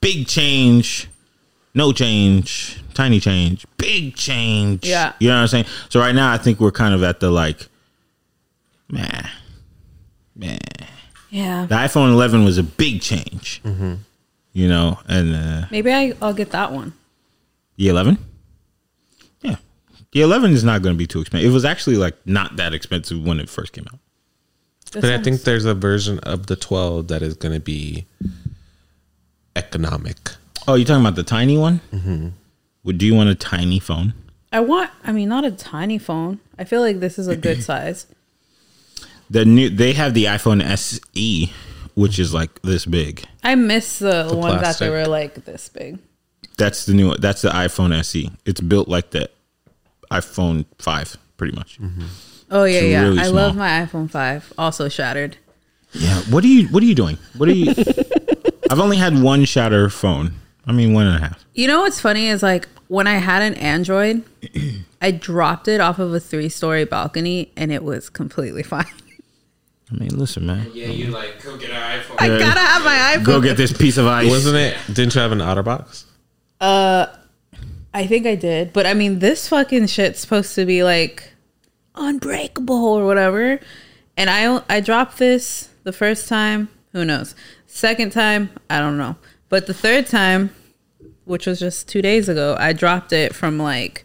big 0.00 0.26
change, 0.26 1.08
no 1.74 1.92
change, 1.92 2.82
tiny 2.94 3.20
change, 3.20 3.66
big 3.76 4.16
change. 4.16 4.86
Yeah. 4.86 5.12
You 5.18 5.28
know 5.28 5.36
what 5.36 5.42
I'm 5.42 5.48
saying? 5.48 5.66
So 5.88 6.00
right 6.00 6.14
now 6.14 6.32
I 6.32 6.38
think 6.38 6.60
we're 6.60 6.72
kind 6.72 6.94
of 6.94 7.02
at 7.02 7.20
the 7.20 7.30
like 7.30 7.68
man. 8.88 9.28
Man. 10.34 10.58
Yeah. 11.30 11.66
The 11.66 11.74
iPhone 11.74 12.12
11 12.12 12.44
was 12.44 12.58
a 12.58 12.62
big 12.62 13.00
change. 13.02 13.60
You 14.52 14.68
know, 14.68 14.98
and 15.06 15.34
uh 15.34 15.66
Maybe 15.70 15.92
I, 15.92 16.14
I'll 16.22 16.32
get 16.34 16.50
that 16.50 16.72
one. 16.72 16.92
the 17.76 17.88
11? 17.88 18.18
Yeah. 19.42 19.56
The 20.12 20.22
11 20.22 20.52
is 20.52 20.64
not 20.64 20.82
going 20.82 20.94
to 20.94 20.98
be 20.98 21.06
too 21.06 21.20
expensive. 21.20 21.48
It 21.50 21.52
was 21.52 21.64
actually 21.64 21.96
like 21.96 22.16
not 22.26 22.56
that 22.56 22.72
expensive 22.74 23.22
when 23.24 23.40
it 23.40 23.48
first 23.48 23.72
came 23.72 23.84
out. 23.92 23.98
This 24.92 25.02
But 25.02 25.12
I 25.12 25.22
think 25.22 25.42
there's 25.42 25.66
a 25.66 25.74
version 25.74 26.18
of 26.20 26.46
the 26.46 26.56
12 26.56 27.08
that 27.08 27.20
is 27.22 27.34
going 27.34 27.54
to 27.54 27.60
be 27.60 28.06
economic. 29.54 30.16
Oh, 30.66 30.74
you're 30.74 30.86
talking 30.86 31.02
about 31.02 31.14
the 31.16 31.22
tiny 31.22 31.58
one? 31.58 31.80
Mm-hmm. 31.92 32.28
Would 32.84 32.98
do 32.98 33.06
you 33.06 33.14
want 33.14 33.28
a 33.28 33.34
tiny 33.34 33.78
phone? 33.78 34.14
I 34.50 34.60
want, 34.60 34.90
I 35.04 35.12
mean, 35.12 35.28
not 35.28 35.44
a 35.44 35.50
tiny 35.50 35.98
phone. 35.98 36.40
I 36.58 36.64
feel 36.64 36.80
like 36.80 37.00
this 37.00 37.18
is 37.18 37.28
a 37.28 37.36
good 37.46 37.62
size. 37.62 38.06
The 39.30 39.44
new 39.44 39.68
they 39.70 39.92
have 39.92 40.14
the 40.14 40.24
iPhone 40.24 40.62
SE, 40.62 41.52
which 41.94 42.18
is 42.18 42.32
like 42.32 42.60
this 42.62 42.86
big. 42.86 43.24
I 43.42 43.54
miss 43.54 43.98
the, 43.98 44.30
ones 44.32 44.54
that 44.54 44.60
plastic. 44.60 44.86
they 44.86 44.90
were 44.90 45.06
like 45.06 45.44
this 45.44 45.68
big. 45.68 45.98
That's 46.56 46.86
the 46.86 46.94
new. 46.94 47.14
That's 47.16 47.42
the 47.42 47.50
iPhone 47.50 47.92
SE. 48.00 48.30
It's 48.46 48.60
built 48.60 48.88
like 48.88 49.10
the 49.10 49.28
iPhone 50.10 50.64
five, 50.78 51.16
pretty 51.36 51.54
much. 51.56 51.78
Mm-hmm. 51.80 52.06
Oh 52.50 52.64
yeah, 52.64 52.78
It's 52.78 52.90
yeah. 52.90 53.02
really 53.02 53.18
I 53.18 53.22
small. 53.24 53.34
love 53.34 53.56
my 53.56 53.68
iPhone 53.86 54.10
five. 54.10 54.52
Also 54.56 54.88
shattered. 54.88 55.36
Yeah. 55.92 56.20
What 56.30 56.42
are 56.44 56.48
you? 56.48 56.68
What 56.68 56.82
are 56.82 56.86
you 56.86 56.94
doing? 56.94 57.18
What 57.36 57.48
are 57.48 57.52
you? 57.52 57.74
I've 58.70 58.80
only 58.80 58.96
had 58.96 59.20
one 59.22 59.44
shatter 59.44 59.88
phone. 59.90 60.32
I 60.66 60.72
mean, 60.72 60.92
one 60.92 61.06
and 61.06 61.16
a 61.16 61.20
half. 61.20 61.44
You 61.54 61.66
know 61.66 61.80
what's 61.80 62.00
funny 62.00 62.28
is 62.28 62.42
like 62.42 62.68
when 62.88 63.06
I 63.06 63.14
had 63.18 63.42
an 63.42 63.54
Android, 63.54 64.24
I 65.02 65.10
dropped 65.12 65.68
it 65.68 65.80
off 65.80 65.98
of 65.98 66.12
a 66.12 66.20
three 66.20 66.48
story 66.48 66.84
balcony 66.84 67.52
and 67.56 67.70
it 67.72 67.82
was 67.84 68.08
completely 68.10 68.62
fine. 68.74 68.84
I 69.90 69.96
mean, 69.96 70.18
listen, 70.18 70.46
man. 70.46 70.70
Yeah, 70.74 70.88
you 70.88 71.10
like 71.10 71.42
go 71.42 71.56
get 71.56 71.70
an 71.70 72.00
iPhone. 72.00 72.16
I 72.18 72.28
gotta 72.28 72.60
have 72.60 72.84
my 72.84 73.16
iPhone. 73.16 73.24
Go 73.24 73.40
get 73.40 73.56
this 73.56 73.72
piece 73.72 73.96
of 73.96 74.06
ice. 74.06 74.28
Wasn't 74.28 74.56
it? 74.56 74.76
Didn't 74.86 75.14
you 75.14 75.20
have 75.20 75.32
an 75.32 75.38
OtterBox? 75.38 76.04
Uh, 76.60 77.06
I 77.94 78.06
think 78.06 78.26
I 78.26 78.34
did, 78.34 78.72
but 78.72 78.86
I 78.86 78.94
mean, 78.94 79.20
this 79.20 79.48
fucking 79.48 79.86
shit's 79.86 80.20
supposed 80.20 80.54
to 80.56 80.66
be 80.66 80.82
like 80.84 81.32
unbreakable 81.94 82.84
or 82.84 83.06
whatever. 83.06 83.60
And 84.16 84.28
I 84.28 84.62
I 84.68 84.80
dropped 84.80 85.18
this 85.18 85.68
the 85.84 85.92
first 85.92 86.28
time. 86.28 86.68
Who 86.92 87.04
knows? 87.04 87.34
Second 87.66 88.12
time, 88.12 88.50
I 88.68 88.80
don't 88.80 88.98
know. 88.98 89.16
But 89.48 89.66
the 89.66 89.74
third 89.74 90.06
time, 90.06 90.50
which 91.24 91.46
was 91.46 91.58
just 91.58 91.88
two 91.88 92.02
days 92.02 92.28
ago, 92.28 92.56
I 92.58 92.72
dropped 92.72 93.12
it 93.12 93.34
from 93.34 93.58
like 93.58 94.04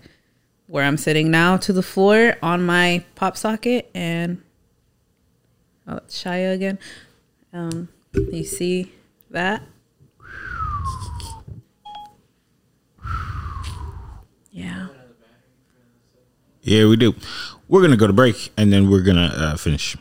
where 0.68 0.86
I'm 0.86 0.98
sitting 0.98 1.30
now 1.30 1.58
to 1.58 1.74
the 1.74 1.84
floor 1.84 2.36
on 2.42 2.66
my 2.66 3.04
pop 3.16 3.36
socket, 3.38 3.90
and 3.94 4.42
oh, 5.88 5.98
it's 5.98 6.24
Shia 6.24 6.54
again. 6.54 6.80
Um, 7.52 7.90
you 8.14 8.44
see 8.44 8.92
that? 9.32 9.62
Yeah. 14.52 14.88
Yeah, 16.62 16.86
we 16.86 16.96
do. 16.96 17.14
We're 17.68 17.82
gonna 17.82 17.98
go 17.98 18.08
to 18.08 18.14
break 18.14 18.52
and 18.56 18.72
then 18.72 18.90
we're 18.90 19.02
gonna 19.02 19.34
uh, 19.36 19.56
finish. 19.58 19.98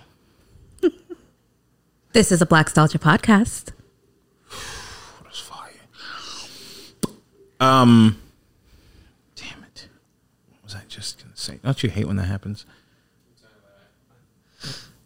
This 2.13 2.31
is 2.31 2.43
a 2.43 2.47
Black 2.47 2.69
Stalgia 2.69 2.99
podcast. 2.99 3.73
That's 5.25 5.41
fire. 5.41 5.71
Um, 7.59 8.21
damn 9.35 9.65
it. 9.65 9.89
was 10.63 10.75
I 10.75 10.83
just 10.89 11.23
gonna 11.23 11.37
say? 11.37 11.59
Don't 11.65 11.83
you 11.83 11.89
hate 11.89 12.07
when 12.07 12.17
that 12.17 12.27
happens? 12.27 12.67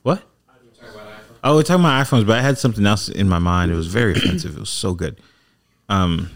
What? 0.03 0.25
Oh, 1.49 1.55
we're 1.55 1.63
talking 1.63 1.85
about 1.85 2.05
iPhones, 2.05 2.27
but 2.27 2.37
I 2.39 2.43
had 2.43 2.59
something 2.59 2.85
else 2.85 3.09
in 3.09 3.29
my 3.29 3.39
mind. 3.39 3.71
It 3.71 3.77
was 3.77 3.87
very 3.87 4.13
offensive. 4.17 4.57
It 4.57 4.61
was 4.61 4.69
so 4.69 4.95
good. 4.95 5.21
Um, 5.89 6.31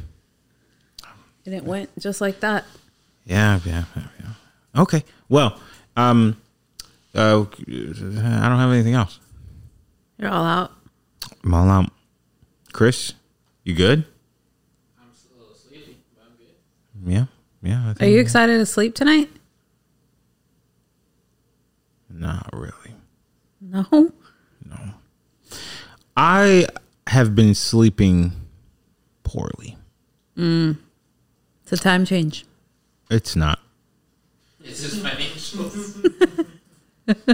And 1.45 1.53
it 1.55 1.65
went 1.65 1.91
just 1.99 2.21
like 2.21 2.39
that. 2.41 2.65
yeah, 3.25 3.59
yeah, 3.65 3.85
yeah. 3.97 4.03
yeah. 4.21 4.83
Okay. 4.83 5.03
Well, 5.29 5.59
um, 5.97 6.41
uh, 7.13 7.41
I 7.41 7.43
don't 7.43 8.59
have 8.61 8.71
anything 8.71 8.95
else. 8.95 9.19
You're 10.17 10.31
all 10.31 10.45
out. 10.45 10.71
I'm 11.43 11.55
all 11.55 11.69
out. 11.69 11.91
Chris, 12.73 13.15
you 13.65 13.75
good? 13.75 14.05
I'm 15.01 15.13
still 15.13 15.33
a 15.37 15.41
little 15.41 15.57
sleepy, 15.57 15.97
but 16.15 16.25
I'm 16.25 16.37
good. 16.37 17.13
Yeah, 17.13 17.25
yeah. 17.69 17.85
I 17.85 17.91
Are 17.91 17.95
think 17.95 18.13
you 18.15 18.21
excited 18.21 18.59
to 18.59 18.67
sleep 18.67 18.95
tonight? 18.95 19.29
Not 22.09 22.49
really. 22.53 22.95
No. 23.61 23.85
No. 24.65 24.77
I 26.17 26.67
have 27.07 27.35
been 27.35 27.55
sleeping 27.55 28.33
poorly. 29.23 29.77
It's 30.37 31.73
a 31.73 31.77
time 31.77 32.05
change. 32.05 32.45
It's 33.11 33.37
not. 33.37 33.59
It's 34.65 34.83
just 34.83 35.03
financials. 35.03 36.05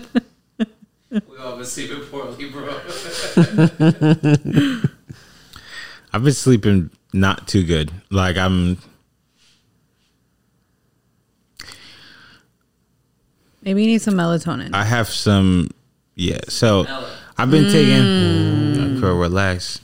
we 1.11 1.21
all 1.39 1.57
been 1.57 1.65
sleeping 1.65 2.01
poorly, 2.11 2.51
bro. 2.51 2.69
I've 6.13 6.25
been 6.25 6.33
sleeping 6.33 6.91
not 7.13 7.49
too 7.49 7.65
good. 7.65 7.93
Like 8.11 8.37
I'm 8.37 8.79
Maybe 13.63 13.83
you 13.83 13.89
need 13.89 14.03
some 14.03 14.15
melatonin. 14.15 14.75
I 14.75 14.85
have 14.85 15.09
some 15.09 15.71
yeah. 16.15 16.39
So 16.49 16.85
Mellow. 16.85 17.09
I've 17.39 17.51
been 17.51 17.71
taking 17.71 19.01
Crow 19.01 19.19
relax. 19.19 19.81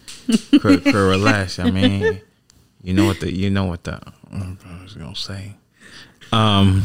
Crow, 0.58 0.78
crow 0.78 1.10
relax. 1.10 1.58
I 1.58 1.70
mean 1.70 2.20
you 2.82 2.94
know 2.94 3.06
what 3.06 3.20
the 3.20 3.32
you 3.32 3.50
know 3.50 3.64
what 3.64 3.84
the 3.84 4.00
I 4.32 4.82
was 4.82 4.94
gonna 4.94 5.14
say. 5.16 5.54
Um 6.32 6.82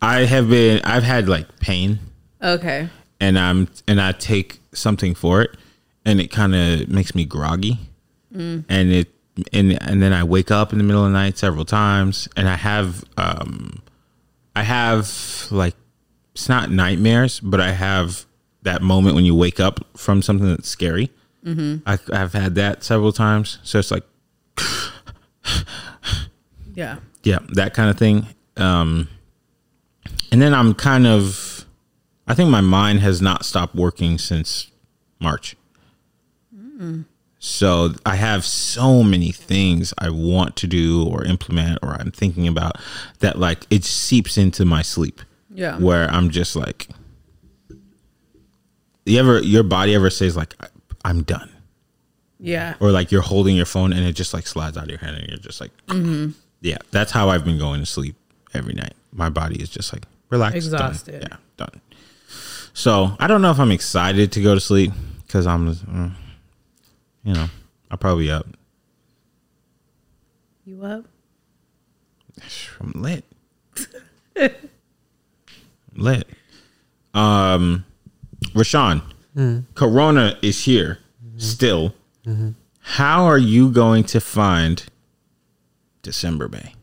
I 0.00 0.20
have 0.20 0.48
been 0.48 0.80
I've 0.84 1.02
had 1.02 1.28
like 1.28 1.58
pain 1.60 1.98
okay. 2.42 2.88
and 3.20 3.38
I'm 3.38 3.68
and 3.86 4.00
I 4.00 4.12
take 4.12 4.60
something 4.72 5.14
for 5.14 5.42
it, 5.42 5.56
and 6.04 6.20
it 6.20 6.30
kind 6.30 6.54
of 6.54 6.88
makes 6.88 7.14
me 7.14 7.24
groggy, 7.24 7.78
and 8.68 8.92
it 8.92 9.08
and 9.52 9.80
and 9.82 10.02
then 10.02 10.12
I 10.12 10.24
wake 10.24 10.50
up 10.50 10.72
in 10.72 10.78
the 10.78 10.84
middle 10.84 11.04
of 11.04 11.10
the 11.10 11.18
night 11.18 11.38
several 11.38 11.64
times, 11.64 12.28
and 12.36 12.48
I 12.48 12.56
have 12.56 13.04
um, 13.16 13.82
I 14.54 14.62
have 14.62 15.10
like 15.50 15.74
it's 16.34 16.48
not 16.48 16.70
nightmares, 16.70 17.40
but 17.40 17.60
I 17.60 17.72
have 17.72 18.24
that 18.62 18.82
moment 18.82 19.14
when 19.14 19.24
you 19.24 19.34
wake 19.34 19.60
up 19.60 19.80
from 19.96 20.22
something 20.22 20.48
that's 20.48 20.68
scary. 20.68 21.10
I, 21.46 21.98
I've 22.12 22.34
had 22.34 22.56
that 22.56 22.84
several 22.84 23.10
times, 23.12 23.58
so 23.62 23.78
it's 23.78 23.90
like 23.90 24.02
Yeah. 26.74 26.98
yeah, 27.22 27.38
that 27.54 27.72
kind 27.74 27.88
of 27.90 27.96
thing. 27.98 28.26
Um, 28.56 29.08
and 30.30 30.42
then 30.42 30.52
I'm 30.54 30.74
kind 30.74 31.06
of, 31.06 31.64
I 32.26 32.34
think 32.34 32.50
my 32.50 32.60
mind 32.60 33.00
has 33.00 33.22
not 33.22 33.44
stopped 33.46 33.74
working 33.74 34.18
since 34.18 34.70
March. 35.20 35.56
So 37.40 37.94
I 38.06 38.14
have 38.16 38.44
so 38.44 39.02
many 39.02 39.32
things 39.32 39.92
I 39.98 40.10
want 40.10 40.54
to 40.56 40.66
do 40.68 41.04
or 41.08 41.24
implement 41.24 41.78
or 41.82 41.94
I'm 41.98 42.10
thinking 42.12 42.46
about 42.46 42.76
that 43.20 43.38
like 43.38 43.66
it 43.70 43.84
seeps 43.84 44.36
into 44.38 44.64
my 44.64 44.82
sleep 44.82 45.20
Yeah. 45.52 45.78
where 45.78 46.08
I'm 46.10 46.30
just 46.30 46.54
like, 46.54 46.88
you 49.08 49.18
ever, 49.18 49.40
your 49.40 49.62
body 49.62 49.94
ever 49.94 50.10
says 50.10 50.36
like, 50.36 50.54
"I- 50.60 50.68
I'm 51.04 51.22
done 51.22 51.50
Yeah. 52.38 52.74
or 52.80 52.90
like 52.92 53.10
you're 53.12 53.22
holding 53.22 53.56
your 53.56 53.66
phone 53.66 53.92
and 53.92 54.04
it 54.06 54.12
just 54.12 54.32
like 54.34 54.46
slides 54.46 54.76
out 54.76 54.84
of 54.84 54.90
your 54.90 54.98
hand 54.98 55.16
and 55.16 55.28
you're 55.28 55.38
just 55.38 55.60
like 55.60 55.70
yeah 56.60 56.76
that's 56.90 57.12
how 57.12 57.28
i've 57.30 57.44
been 57.44 57.58
going 57.58 57.80
to 57.80 57.86
sleep 57.86 58.16
every 58.54 58.74
night 58.74 58.94
my 59.12 59.28
body 59.30 59.56
is 59.62 59.68
just 59.70 59.92
like 59.92 60.04
relax 60.30 60.66
done. 60.66 60.74
Exhausted. 60.74 61.22
yeah 61.30 61.36
done 61.56 61.80
so 62.74 63.16
i 63.20 63.26
don't 63.28 63.42
know 63.42 63.50
if 63.52 63.58
i'm 63.60 63.70
excited 63.70 64.32
to 64.32 64.42
go 64.42 64.54
to 64.54 64.60
sleep 64.60 64.92
because 65.26 65.46
i'm 65.46 65.68
uh, 65.68 66.10
you 67.24 67.32
know 67.34 67.46
i'll 67.90 67.98
probably 67.98 68.24
be 68.26 68.30
up 68.32 68.46
You 70.64 70.84
up? 70.84 71.04
i'm 72.80 72.92
lit 73.00 73.24
lit 75.94 76.26
um 77.14 77.84
rashawn 78.54 79.02
corona 79.74 80.36
is 80.42 80.64
here 80.64 80.98
still 81.36 81.94
how 82.80 83.24
are 83.24 83.38
you 83.38 83.70
going 83.70 84.04
to 84.04 84.20
find 84.20 84.84
december 86.02 86.48
bay 86.48 86.74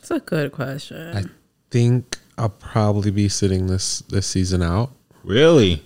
It's 0.00 0.10
a 0.10 0.20
good 0.20 0.52
question. 0.52 1.16
I 1.16 1.24
think 1.70 2.18
I'll 2.36 2.50
probably 2.50 3.10
be 3.10 3.28
sitting 3.28 3.68
this 3.68 4.00
this 4.00 4.26
season 4.26 4.62
out. 4.62 4.90
Really? 5.22 5.82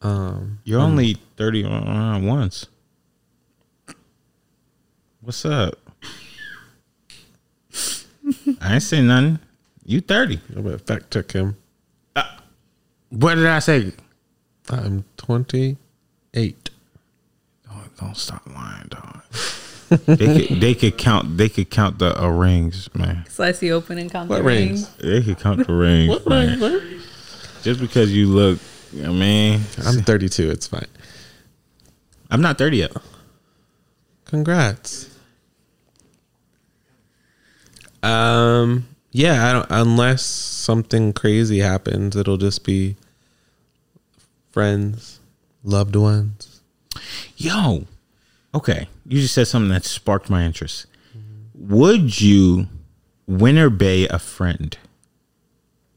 Um, 0.00 0.60
You're 0.64 0.80
only 0.80 1.16
30 1.36 1.64
uh, 1.64 2.18
once. 2.20 2.66
What's 5.20 5.44
up? 5.44 5.78
I 8.60 8.74
ain't 8.74 8.82
say 8.82 9.02
nothing. 9.02 9.38
You 9.84 10.00
30. 10.00 10.40
I'm 10.56 10.62
gonna 10.64 10.78
fact 10.78 11.12
check 11.12 11.32
him. 11.32 11.56
What 13.10 13.36
did 13.36 13.46
I 13.46 13.58
say? 13.60 13.92
I'm 14.68 15.04
28. 15.18 16.70
Don't, 17.68 17.96
don't 17.96 18.16
stop 18.16 18.42
lying, 18.46 18.88
dog. 18.88 19.22
they 20.06 20.46
could 20.46 20.60
they 20.60 20.74
could 20.74 20.96
count 20.98 21.36
they 21.36 21.48
could 21.48 21.70
count 21.70 21.98
the 21.98 22.20
uh, 22.20 22.28
rings, 22.28 22.88
man. 22.94 23.24
Slice 23.28 23.58
the 23.58 23.70
open 23.72 23.98
and 23.98 24.10
count 24.10 24.30
What 24.30 24.38
the 24.38 24.42
rings? 24.42 24.90
rings. 24.90 24.96
They 24.96 25.22
could 25.22 25.38
count 25.38 25.66
the 25.66 25.72
rings, 25.72 26.08
what 26.08 26.26
man. 26.26 27.00
Just 27.62 27.80
because 27.80 28.12
you 28.12 28.26
look, 28.26 28.58
I 29.02 29.08
mean, 29.08 29.60
I'm 29.84 30.02
32. 30.02 30.50
It's 30.50 30.66
fine. 30.66 30.86
I'm 32.30 32.40
not 32.40 32.58
30 32.58 32.78
yet. 32.78 32.92
Congrats. 34.24 35.10
Um. 38.02 38.86
Yeah. 39.14 39.48
I 39.48 39.52
don't. 39.52 39.66
Unless 39.70 40.22
something 40.22 41.12
crazy 41.12 41.60
happens, 41.60 42.16
it'll 42.16 42.36
just 42.36 42.64
be 42.64 42.96
friends, 44.50 45.20
loved 45.62 45.96
ones. 45.96 46.60
Yo, 47.36 47.86
okay. 48.54 48.88
You 49.06 49.20
just 49.20 49.34
said 49.34 49.46
something 49.48 49.70
that 49.70 49.84
sparked 49.84 50.28
my 50.28 50.44
interest. 50.44 50.86
Would 51.54 52.20
you 52.20 52.68
winter 53.26 53.70
bay 53.70 54.06
a 54.08 54.18
friend? 54.18 54.76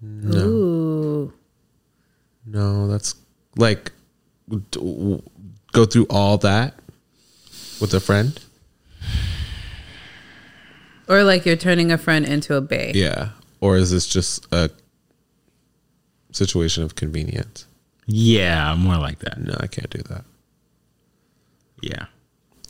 Ooh. 0.03 1.33
No, 2.45 2.87
that's 2.87 3.15
like 3.57 3.91
go 5.71 5.85
through 5.85 6.07
all 6.09 6.37
that 6.37 6.75
with 7.81 7.93
a 7.93 7.99
friend. 7.99 8.39
Or 11.07 11.23
like 11.23 11.45
you're 11.45 11.55
turning 11.55 11.91
a 11.91 11.97
friend 11.97 12.25
into 12.25 12.55
a 12.55 12.61
bae. 12.61 12.91
Yeah. 12.93 13.29
Or 13.61 13.77
is 13.77 13.91
this 13.91 14.05
just 14.07 14.45
a 14.51 14.69
situation 16.31 16.83
of 16.83 16.95
convenience? 16.95 17.65
Yeah, 18.05 18.75
more 18.75 18.97
like 18.97 19.19
that. 19.19 19.39
No, 19.39 19.55
I 19.59 19.67
can't 19.67 19.89
do 19.89 20.01
that. 20.09 20.23
Yeah. 21.81 22.05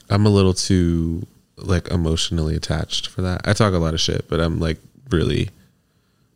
I'm 0.09 0.25
a 0.25 0.29
little 0.29 0.53
too 0.53 1.25
like 1.57 1.87
emotionally 1.89 2.55
attached 2.55 3.07
for 3.07 3.21
that. 3.23 3.41
I 3.45 3.53
talk 3.53 3.73
a 3.73 3.77
lot 3.77 3.93
of 3.93 3.99
shit, 3.99 4.27
but 4.29 4.39
I'm 4.39 4.59
like 4.59 4.79
really 5.09 5.49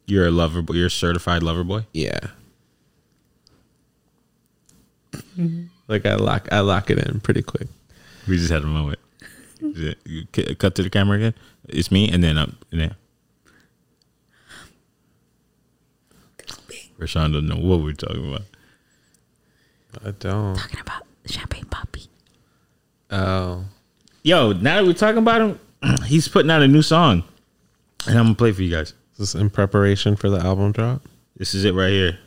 You're 0.07 0.27
a 0.27 0.31
lover 0.31 0.61
boy. 0.61 0.73
You're 0.73 0.87
a 0.87 0.91
certified 0.91 1.43
lover 1.43 1.63
boy. 1.63 1.85
yeah. 1.93 2.19
Mm-hmm. 5.13 5.63
Like 5.87 6.05
I 6.05 6.15
lock 6.15 6.47
I 6.51 6.59
lock 6.61 6.89
it 6.89 6.99
in 6.99 7.19
pretty 7.19 7.41
quick. 7.41 7.67
We 8.27 8.37
just 8.37 8.51
had 8.51 8.63
a 8.63 8.67
moment. 8.67 8.99
You 9.61 10.27
c- 10.35 10.55
cut 10.55 10.75
to 10.75 10.83
the 10.83 10.89
camera 10.89 11.17
again. 11.17 11.33
It's 11.69 11.91
me, 11.91 12.09
and 12.09 12.23
then 12.23 12.37
up, 12.37 12.49
and 12.71 12.81
then. 12.81 12.95
Rashawn 16.99 17.33
doesn't 17.33 17.47
know 17.47 17.55
what 17.55 17.83
we're 17.83 17.93
talking 17.93 18.29
about. 18.29 18.43
I 20.05 20.11
don't. 20.11 20.55
Talking 20.55 20.79
about 20.79 21.03
Champagne 21.25 21.65
Papi. 21.65 22.07
Oh. 23.09 23.65
Yo, 24.23 24.53
now 24.53 24.75
that 24.77 24.85
we're 24.85 24.93
talking 24.93 25.17
about 25.17 25.41
him, 25.41 25.59
he's 26.05 26.27
putting 26.27 26.51
out 26.51 26.61
a 26.61 26.67
new 26.67 26.81
song, 26.81 27.23
and 28.07 28.17
I'm 28.17 28.25
gonna 28.25 28.35
play 28.35 28.51
for 28.51 28.61
you 28.61 28.69
guys. 28.69 28.93
Is 29.13 29.17
this 29.17 29.35
in 29.35 29.49
preparation 29.49 30.15
for 30.15 30.29
the 30.29 30.39
album 30.39 30.71
drop? 30.71 31.01
This 31.35 31.53
is 31.53 31.65
it 31.65 31.73
right 31.73 31.89
here. 31.91 32.19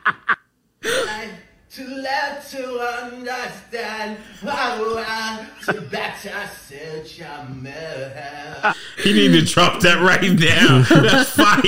to 1.70 1.86
let 1.86 2.48
to 2.50 2.80
understand. 3.02 4.16
Want 4.42 5.46
to 5.66 5.80
better 5.82 6.48
search 6.66 7.18
your 7.18 7.44
man. 7.50 8.74
You 9.04 9.14
need 9.14 9.32
to 9.38 9.44
drop 9.44 9.80
that 9.82 10.00
right 10.02 10.32
now. 10.32 10.82
That's 10.90 11.30
fire. 11.30 11.60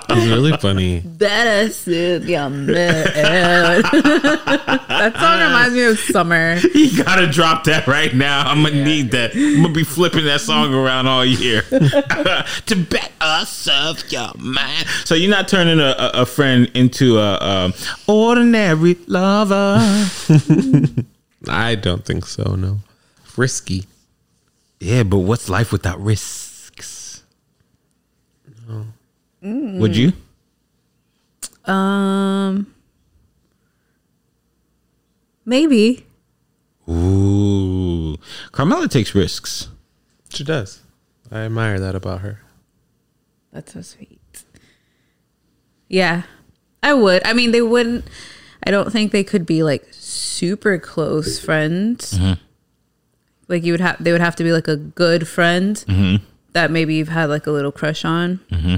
He's 0.16 0.28
really 0.28 0.56
funny. 0.56 1.00
Better 1.00 1.70
sit 1.72 2.22
your 2.24 2.50
man. 2.50 2.66
that 2.72 3.84
song 5.18 5.40
reminds 5.40 5.74
me 5.74 5.84
of 5.84 5.98
summer. 5.98 6.56
You 6.74 7.04
gotta 7.04 7.26
drop 7.26 7.64
that 7.64 7.86
right 7.86 8.14
now. 8.14 8.48
I'm 8.48 8.62
gonna 8.62 8.84
need 8.84 9.10
that. 9.12 9.34
I'm 9.34 9.62
gonna 9.62 9.74
be 9.74 9.84
flipping 9.84 10.24
that 10.24 10.40
song 10.40 10.74
around 10.74 11.06
all 11.06 11.24
year. 11.24 11.62
to 11.70 12.86
better 12.90 13.46
serve 13.46 14.10
your 14.10 14.32
mind. 14.36 14.86
So 15.04 15.14
you're 15.14 15.30
not 15.30 15.48
turning 15.48 15.80
a, 15.80 15.94
a, 15.98 16.10
a 16.22 16.26
friend 16.26 16.70
into 16.74 17.18
a, 17.18 17.38
um 17.40 17.74
ordinary 18.06 18.96
lover. 19.06 19.78
I 21.48 21.74
don't 21.74 22.04
think 22.04 22.26
so. 22.26 22.54
No, 22.54 22.78
risky. 23.36 23.86
Yeah, 24.80 25.04
but 25.04 25.18
what's 25.18 25.48
life 25.48 25.72
without 25.72 26.00
risks? 26.00 26.45
Would 29.46 29.96
you? 29.96 30.12
Um, 31.64 32.74
maybe. 35.44 36.06
Ooh, 36.88 38.16
Carmela 38.52 38.88
takes 38.88 39.14
risks. 39.14 39.68
She 40.28 40.44
does. 40.44 40.82
I 41.30 41.40
admire 41.40 41.80
that 41.80 41.94
about 41.94 42.20
her. 42.20 42.40
That's 43.52 43.72
so 43.72 43.82
sweet. 43.82 44.44
Yeah, 45.88 46.22
I 46.82 46.94
would. 46.94 47.26
I 47.26 47.32
mean, 47.32 47.52
they 47.52 47.62
wouldn't. 47.62 48.04
I 48.64 48.70
don't 48.70 48.90
think 48.90 49.12
they 49.12 49.24
could 49.24 49.46
be 49.46 49.62
like 49.62 49.86
super 49.90 50.78
close 50.78 51.38
friends. 51.38 52.14
Mm-hmm. 52.14 52.42
Like 53.48 53.64
you 53.64 53.72
would 53.72 53.80
have, 53.80 54.02
they 54.02 54.12
would 54.12 54.20
have 54.20 54.36
to 54.36 54.44
be 54.44 54.52
like 54.52 54.66
a 54.66 54.76
good 54.76 55.28
friend 55.28 55.76
mm-hmm. 55.76 56.24
that 56.52 56.70
maybe 56.70 56.94
you've 56.96 57.08
had 57.08 57.28
like 57.28 57.46
a 57.46 57.52
little 57.52 57.70
crush 57.70 58.04
on, 58.04 58.40
mm-hmm. 58.50 58.76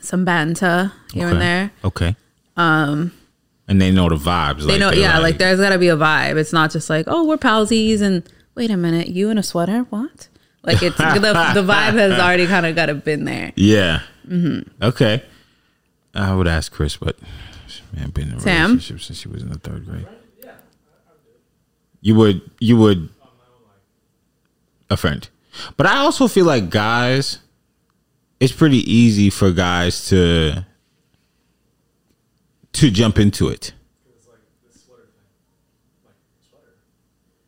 Some 0.00 0.24
banter 0.24 0.92
here 1.12 1.28
and 1.28 1.40
there. 1.40 1.70
Okay. 1.84 2.16
Um, 2.56 3.12
and 3.68 3.80
they 3.80 3.90
know 3.90 4.08
the 4.08 4.16
vibes. 4.16 4.66
They 4.66 4.78
know, 4.78 4.92
yeah, 4.92 5.18
like 5.18 5.38
there's 5.38 5.58
got 5.58 5.70
to 5.70 5.78
be 5.78 5.88
a 5.88 5.96
vibe. 5.96 6.36
It's 6.36 6.52
not 6.52 6.70
just 6.70 6.88
like, 6.88 7.06
oh, 7.08 7.24
we're 7.24 7.36
palsies 7.36 8.00
and 8.00 8.22
wait 8.54 8.70
a 8.70 8.76
minute, 8.76 9.08
you 9.08 9.30
in 9.30 9.38
a 9.38 9.42
sweater? 9.42 9.80
What? 9.90 10.28
Like 10.62 10.82
it's 10.82 10.96
the 10.98 11.52
the 11.54 11.62
vibe 11.62 11.94
has 11.94 12.18
already 12.18 12.46
kind 12.46 12.66
of 12.66 12.74
got 12.74 12.86
to 12.86 12.94
been 12.94 13.24
there. 13.24 13.52
Yeah. 13.56 14.02
Okay. 14.82 15.22
I 16.14 16.34
would 16.34 16.48
ask 16.48 16.72
Chris, 16.72 16.96
but 16.96 17.16
man, 17.92 18.10
been 18.10 18.30
in 18.30 18.36
a 18.36 18.40
Sam? 18.40 18.70
relationship 18.70 19.02
since 19.02 19.20
she 19.20 19.28
was 19.28 19.42
in 19.42 19.50
the 19.50 19.58
third 19.58 19.84
grade. 19.84 20.08
Yeah, 20.42 20.52
you 22.00 22.14
would, 22.14 22.40
you 22.58 22.76
would, 22.78 23.10
a 24.88 24.96
friend, 24.96 25.28
but 25.76 25.86
I 25.86 25.98
also 25.98 26.26
feel 26.26 26.46
like 26.46 26.70
guys, 26.70 27.38
it's 28.40 28.52
pretty 28.52 28.78
easy 28.90 29.30
for 29.30 29.50
guys 29.50 30.08
to 30.08 30.64
to 32.72 32.90
jump 32.90 33.18
into 33.18 33.48
it. 33.48 33.72
It's 34.14 34.26
like 34.26 34.36
this 34.66 34.84
sweater 34.84 35.02
thing. 35.04 36.04
Like, 36.04 36.14
sweater. 36.48 36.74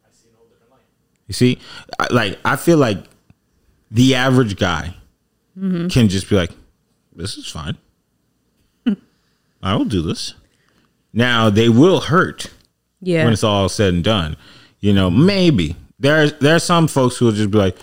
I 0.04 0.08
see 0.12 0.28
an 0.28 0.34
whole 0.36 0.46
different 0.46 0.72
light. 0.72 0.80
You 1.26 1.34
see, 1.34 1.58
I, 1.98 2.06
like 2.10 2.38
I 2.44 2.56
feel 2.56 2.78
like 2.78 3.04
the 3.90 4.14
average 4.14 4.56
guy 4.56 4.94
mm-hmm. 5.58 5.88
can 5.88 6.08
just 6.08 6.28
be 6.28 6.36
like, 6.36 6.50
"This 7.14 7.36
is 7.36 7.46
fine. 7.46 7.76
I 9.62 9.76
will 9.76 9.84
do 9.84 10.02
this." 10.02 10.34
Now 11.12 11.50
they 11.50 11.68
will 11.68 12.00
hurt 12.00 12.50
Yeah. 13.00 13.24
when 13.24 13.32
it's 13.32 13.44
all 13.44 13.68
said 13.68 13.94
and 13.94 14.04
done. 14.04 14.36
You 14.80 14.92
know, 14.92 15.10
maybe 15.10 15.76
there's 15.98 16.32
there 16.34 16.54
are 16.54 16.60
some 16.60 16.88
folks 16.88 17.16
who 17.16 17.26
will 17.26 17.32
just 17.32 17.50
be 17.50 17.58
like, 17.58 17.76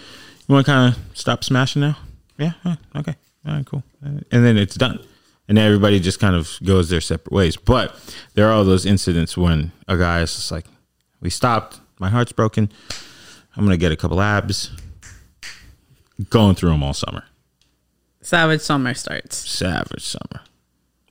"You 0.48 0.54
want 0.54 0.66
to 0.66 0.72
kind 0.72 0.96
of 0.96 1.18
stop 1.18 1.44
smashing 1.44 1.82
now?" 1.82 1.98
Yeah, 2.38 2.52
huh, 2.64 2.76
okay, 2.98 3.16
all 3.48 3.54
right, 3.54 3.66
cool, 3.66 3.84
and 4.02 4.24
then 4.30 4.58
it's 4.58 4.76
done, 4.76 5.00
and 5.48 5.58
everybody 5.58 6.00
just 6.00 6.20
kind 6.20 6.36
of 6.36 6.52
goes 6.64 6.90
their 6.90 7.02
separate 7.02 7.32
ways. 7.34 7.56
But 7.56 7.96
there 8.34 8.48
are 8.50 8.52
all 8.52 8.66
those 8.66 8.86
incidents 8.86 9.38
when 9.38 9.72
a 9.88 9.98
guy 9.98 10.22
is 10.22 10.36
just 10.36 10.52
like, 10.52 10.66
"We 11.22 11.30
stopped, 11.30 11.80
my 12.00 12.10
heart's 12.10 12.34
broken. 12.34 12.70
I'm 13.56 13.64
gonna 13.64 13.78
get 13.78 13.92
a 13.92 13.96
couple 13.96 14.22
abs." 14.22 14.72
Going 16.30 16.56
through 16.56 16.70
them 16.70 16.82
all 16.84 16.94
summer, 16.94 17.24
Savage 18.22 18.62
summer 18.62 18.94
starts. 18.94 19.36
savage 19.38 20.04
summer. 20.04 20.42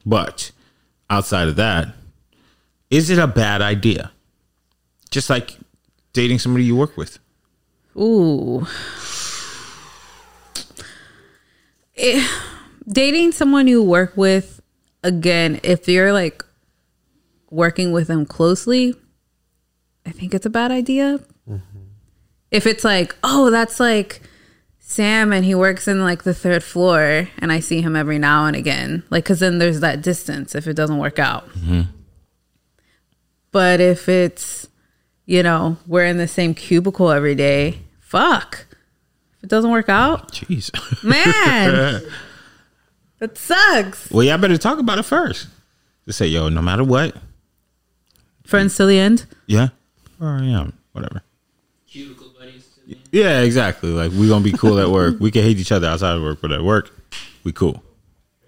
But 0.07 0.51
outside 1.11 1.49
of 1.49 1.57
that, 1.57 1.89
is 2.91 3.11
it 3.11 3.19
a 3.19 3.27
bad 3.27 3.61
idea? 3.63 4.13
Just 5.11 5.29
like 5.31 5.59
dating 6.15 6.39
somebody 6.39 6.65
you 6.65 6.75
work 6.77 6.97
with. 6.97 7.19
Ooh. 7.97 8.67
Eh, 11.97 12.27
dating 12.89 13.33
someone 13.33 13.67
you 13.69 13.83
work 13.83 14.17
with, 14.17 14.61
again, 15.03 15.61
if 15.63 15.89
you're 15.89 16.13
like 16.13 16.45
working 17.51 17.93
with 17.93 18.09
them 18.09 18.27
closely, 18.27 18.95
I 20.05 20.11
think 20.11 20.35
it's 20.35 20.47
a 20.47 20.51
bad 20.51 20.71
idea. 20.71 21.21
If 22.51 22.67
it's 22.67 22.85
like, 22.85 23.17
oh, 23.23 23.51
that's 23.51 23.81
like 23.81 24.21
Sam 24.79 25.33
and 25.33 25.45
he 25.45 25.55
works 25.55 25.89
in 25.89 26.01
like 26.03 26.23
the 26.25 26.35
third 26.35 26.63
floor 26.63 27.29
and 27.39 27.51
I 27.51 27.61
see 27.61 27.81
him 27.81 27.97
every 27.97 28.19
now 28.19 28.47
and 28.47 28.55
again, 28.57 29.03
like, 29.11 29.25
cause 29.25 29.41
then 29.41 29.59
there's 29.59 29.81
that 29.81 30.03
distance 30.03 30.55
if 30.55 30.67
it 30.67 30.75
doesn't 30.75 30.99
work 30.99 31.19
out. 31.19 31.49
But 33.51 33.81
if 33.81 34.09
it's, 34.09 34.69
you 35.27 35.43
know, 35.43 35.79
we're 35.87 36.05
in 36.07 36.19
the 36.19 36.29
same 36.29 36.55
cubicle 36.55 37.11
every 37.11 37.35
day, 37.35 37.81
fuck. 38.01 38.67
If 39.45 39.49
it 39.49 39.51
doesn't 39.51 39.71
work 39.71 39.91
out, 39.91 40.33
Jeez. 40.33 40.71
man, 41.05 42.01
that 43.19 43.37
sucks. 43.37 44.11
well, 44.11 44.23
y'all 44.25 44.39
better 44.39 44.57
talk 44.57 44.79
about 44.79 44.99
it 44.99 45.03
first. 45.03 45.49
Just 46.07 46.17
say, 46.17 46.29
yo, 46.29 46.49
no 46.49 46.63
matter 46.63 46.83
what, 46.83 47.15
Friends 48.47 48.75
till 48.75 48.87
the 48.87 48.99
end. 48.99 49.27
yeah, 49.47 49.69
or 50.19 50.39
yeah, 50.43 50.69
whatever. 50.93 51.23
Cubicle 51.87 52.33
buddies. 52.39 52.67
To 52.75 52.81
the 52.87 52.93
end. 52.97 53.09
Yeah, 53.13 53.41
exactly. 53.43 53.91
Like 53.91 54.13
we 54.13 54.29
gonna 54.29 54.43
be 54.43 54.53
cool 54.53 54.79
at 54.79 54.89
work. 54.89 55.21
We 55.21 55.31
can 55.31 55.43
hate 55.43 55.59
each 55.59 55.73
other 55.73 55.89
outside 55.89 56.17
of 56.17 56.23
work, 56.23 56.39
but 56.41 56.51
at 56.51 56.63
work, 56.63 56.91
we 57.45 57.53
cool. 57.53 57.83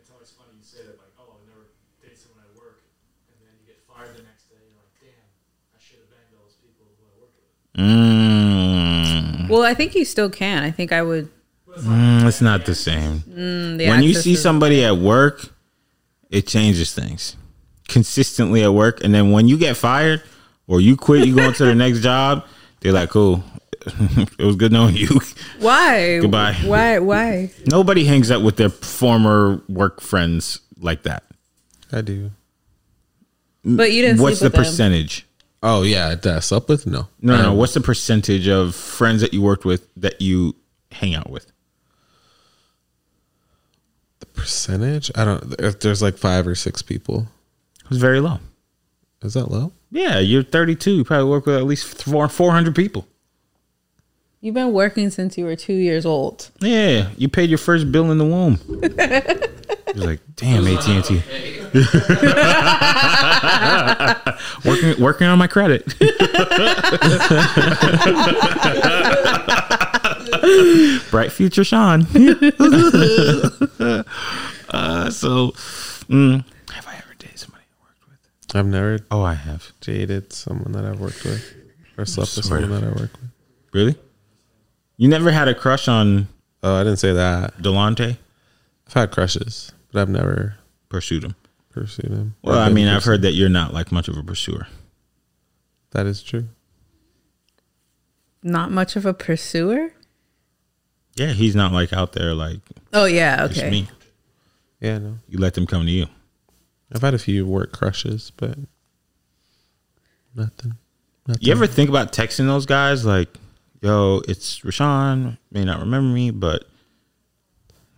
It's 0.00 0.08
always 0.10 0.30
funny 0.30 0.48
you 0.58 0.64
say 0.64 0.78
like, 0.88 1.12
oh, 1.18 1.28
I 1.28 1.44
never 1.46 1.66
date 2.02 2.16
someone 2.16 2.40
at 2.48 2.56
work, 2.56 2.80
and 3.28 3.36
then 3.44 3.52
you 3.60 3.66
get 3.68 3.80
fired 3.86 4.16
the 4.16 4.22
next 4.22 4.48
day. 4.48 4.56
You're 4.64 4.80
like, 4.80 4.92
damn, 5.00 5.28
I 5.76 5.78
should 5.78 5.98
have 6.00 6.08
banged 6.08 6.32
all 6.40 6.44
those 6.48 6.56
people 6.56 6.88
who 6.88 7.04
I 7.04 7.12
worked 7.20 7.36
with. 7.36 7.52
Mm, 7.84 8.55
Well, 9.48 9.62
I 9.62 9.74
think 9.74 9.94
you 9.94 10.04
still 10.04 10.30
can. 10.30 10.62
I 10.62 10.70
think 10.70 10.92
I 10.92 11.02
would. 11.02 11.28
mm, 11.78 12.26
it's 12.26 12.40
not 12.40 12.66
the 12.66 12.74
same. 12.74 13.22
the 13.26 13.88
when 13.88 14.02
you 14.02 14.14
see 14.14 14.34
somebody 14.36 14.84
at 14.84 14.96
work, 14.98 15.52
it 16.30 16.46
changes 16.46 16.94
things 16.94 17.36
consistently 17.88 18.62
at 18.64 18.72
work, 18.72 19.02
and 19.04 19.14
then 19.14 19.30
when 19.30 19.46
you 19.48 19.56
get 19.56 19.76
fired 19.76 20.22
or 20.66 20.80
you 20.80 20.96
quit, 20.96 21.26
you 21.26 21.34
go 21.36 21.44
into 21.44 21.64
the 21.64 21.74
next 21.84 22.00
job. 22.00 22.44
They're 22.80 22.92
like, 22.92 23.10
"Cool, 23.10 23.42
it 24.38 24.44
was 24.44 24.56
good 24.56 24.72
knowing 24.72 24.96
you." 24.96 25.20
Why? 25.60 26.18
Goodbye. 26.22 26.54
Why? 26.64 26.98
Why? 26.98 27.50
Nobody 27.66 28.04
hangs 28.04 28.30
out 28.30 28.42
with 28.42 28.56
their 28.56 28.68
former 28.70 29.62
work 29.68 30.00
friends 30.00 30.60
like 30.78 31.02
that. 31.04 31.24
I 31.92 32.00
do. 32.00 32.30
But 33.64 33.92
you 33.92 34.02
didn't. 34.02 34.20
What's 34.20 34.40
the 34.40 34.46
sleep 34.46 34.52
with 34.52 34.52
them. 34.52 34.64
percentage? 34.64 35.25
Oh 35.62 35.82
yeah, 35.82 36.14
did 36.14 36.26
I 36.32 36.40
slept 36.40 36.68
with? 36.68 36.86
No. 36.86 37.08
No, 37.20 37.36
no. 37.40 37.50
Um, 37.50 37.56
What's 37.56 37.74
the 37.74 37.80
percentage 37.80 38.46
of 38.48 38.74
friends 38.74 39.20
that 39.22 39.32
you 39.34 39.42
worked 39.42 39.64
with 39.64 39.88
that 39.96 40.20
you 40.20 40.54
hang 40.92 41.14
out 41.14 41.30
with? 41.30 41.50
the 44.20 44.26
percentage? 44.26 45.10
I 45.14 45.24
don't. 45.24 45.54
If 45.58 45.80
there's 45.80 46.02
like 46.02 46.16
five 46.16 46.46
or 46.46 46.54
six 46.54 46.82
people, 46.82 47.26
It 47.84 47.90
was 47.90 47.98
very 47.98 48.20
low. 48.20 48.38
is 49.22 49.34
that 49.34 49.50
low? 49.50 49.72
Yeah, 49.90 50.18
you're 50.18 50.42
32. 50.42 50.90
You 50.96 51.04
probably 51.04 51.28
work 51.30 51.46
with 51.46 51.56
at 51.56 51.64
least 51.64 52.02
four, 52.02 52.28
400 52.28 52.74
people. 52.74 53.06
You've 54.40 54.54
been 54.54 54.72
working 54.72 55.10
since 55.10 55.38
you 55.38 55.44
were 55.44 55.56
two 55.56 55.72
years 55.74 56.04
old. 56.04 56.50
Yeah, 56.60 57.08
you 57.16 57.28
paid 57.28 57.48
your 57.48 57.58
first 57.58 57.90
bill 57.90 58.10
in 58.12 58.18
the 58.18 58.24
womb. 58.24 58.58
You're 59.94 60.06
like, 60.06 60.20
damn, 60.36 60.66
AT 60.66 60.86
and 60.88 61.04
T, 61.04 61.22
working 64.64 65.00
working 65.02 65.26
on 65.26 65.38
my 65.38 65.46
credit. 65.46 65.84
Bright 71.10 71.32
future, 71.32 71.64
Sean. 71.64 72.02
uh, 74.70 75.10
so, 75.10 75.52
mm, 76.08 76.44
have 76.72 76.86
I 76.86 76.94
ever 76.96 77.14
dated 77.18 77.38
somebody 77.38 77.64
I 77.64 77.82
worked 77.82 78.02
with? 78.08 78.18
I've 78.56 78.66
never 78.66 78.98
Oh, 79.10 79.22
I 79.22 79.34
have. 79.34 79.72
dated 79.80 80.32
someone 80.32 80.72
that 80.72 80.84
I've 80.84 81.00
worked 81.00 81.24
with 81.24 81.54
or 81.96 82.04
slept 82.04 82.36
with 82.36 82.44
someone 82.44 82.70
that 82.70 82.84
I 82.84 82.88
worked 82.88 83.20
with. 83.20 83.30
Really? 83.72 83.94
You 84.96 85.08
never 85.08 85.30
had 85.32 85.48
a 85.48 85.54
crush 85.54 85.88
on 85.88 86.28
Oh, 86.62 86.74
I 86.74 86.84
didn't 86.84 86.98
say 86.98 87.12
that. 87.12 87.56
Delonte? 87.58 88.16
I've 88.88 88.92
had 88.92 89.10
crushes, 89.12 89.72
but 89.92 90.00
I've 90.02 90.08
never 90.08 90.56
Pursued 90.88 91.24
him. 91.24 91.34
Pursued 91.80 92.10
him. 92.10 92.34
Well, 92.42 92.58
I 92.58 92.70
mean, 92.70 92.88
I've 92.88 92.96
pursued. 92.98 93.10
heard 93.10 93.22
that 93.22 93.32
you're 93.32 93.48
not 93.48 93.72
like 93.74 93.92
much 93.92 94.08
of 94.08 94.16
a 94.16 94.22
pursuer. 94.22 94.66
that 95.90 96.06
is 96.06 96.22
true. 96.22 96.48
Not 98.42 98.70
much 98.70 98.96
of 98.96 99.04
a 99.06 99.14
pursuer. 99.14 99.92
Yeah, 101.16 101.32
he's 101.32 101.54
not 101.56 101.72
like 101.72 101.92
out 101.92 102.12
there 102.12 102.34
like 102.34 102.60
Oh 102.92 103.06
yeah, 103.06 103.46
just 103.46 103.58
okay. 103.60 103.70
me. 103.70 103.88
Yeah, 104.80 104.98
no. 104.98 105.18
You 105.28 105.38
let 105.38 105.54
them 105.54 105.66
come 105.66 105.84
to 105.86 105.90
you. 105.90 106.06
I've 106.94 107.02
had 107.02 107.14
a 107.14 107.18
few 107.18 107.46
work 107.46 107.72
crushes, 107.72 108.30
but 108.36 108.56
nothing. 110.34 110.74
nothing. 111.26 111.42
You 111.42 111.52
ever 111.52 111.66
think 111.66 111.88
about 111.88 112.12
texting 112.12 112.46
those 112.46 112.66
guys 112.66 113.04
like, 113.04 113.28
"Yo, 113.80 114.22
it's 114.28 114.60
Rashawn. 114.60 115.38
May 115.50 115.64
not 115.64 115.80
remember 115.80 116.12
me, 116.14 116.30
but 116.30 116.64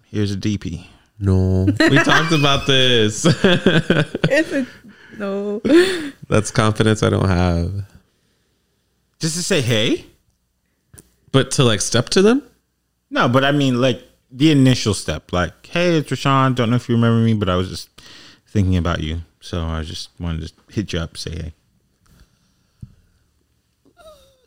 here's 0.07 0.33
a 0.33 0.37
DP." 0.37 0.87
No. 1.19 1.65
We 1.65 1.99
talked 1.99 2.33
about 2.33 2.67
this. 2.67 3.25
It's 4.31 4.53
a, 4.53 4.67
no. 5.19 5.61
That's 6.29 6.51
confidence 6.51 7.03
I 7.03 7.11
don't 7.11 7.29
have. 7.29 7.85
Just 9.19 9.37
to 9.37 9.43
say, 9.43 9.61
"Hey." 9.61 10.07
But 11.33 11.51
to 11.53 11.65
like 11.65 11.81
step 11.81 12.09
to 12.11 12.23
them? 12.23 12.43
No, 13.11 13.29
but 13.29 13.45
I 13.45 13.53
mean 13.53 13.81
like 13.81 14.03
the 14.31 14.51
initial 14.51 14.95
step, 14.95 15.33
like, 15.33 15.67
"Hey, 15.67 15.97
it's 15.97 16.11
Rashawn. 16.11 16.55
Don't 16.55 16.71
know 16.71 16.77
if 16.77 16.89
you 16.89 16.95
remember 16.95 17.25
me, 17.25 17.35
but 17.35 17.49
I 17.49 17.57
was 17.57 17.69
just 17.69 17.89
thinking 18.47 18.77
about 18.77 19.01
you, 19.01 19.23
so 19.41 19.65
I 19.65 19.83
just 19.83 20.11
wanted 20.21 20.49
to 20.49 20.73
hit 20.73 20.93
you 20.93 21.01
up, 21.01 21.17
say 21.17 21.31
hey." 21.31 21.53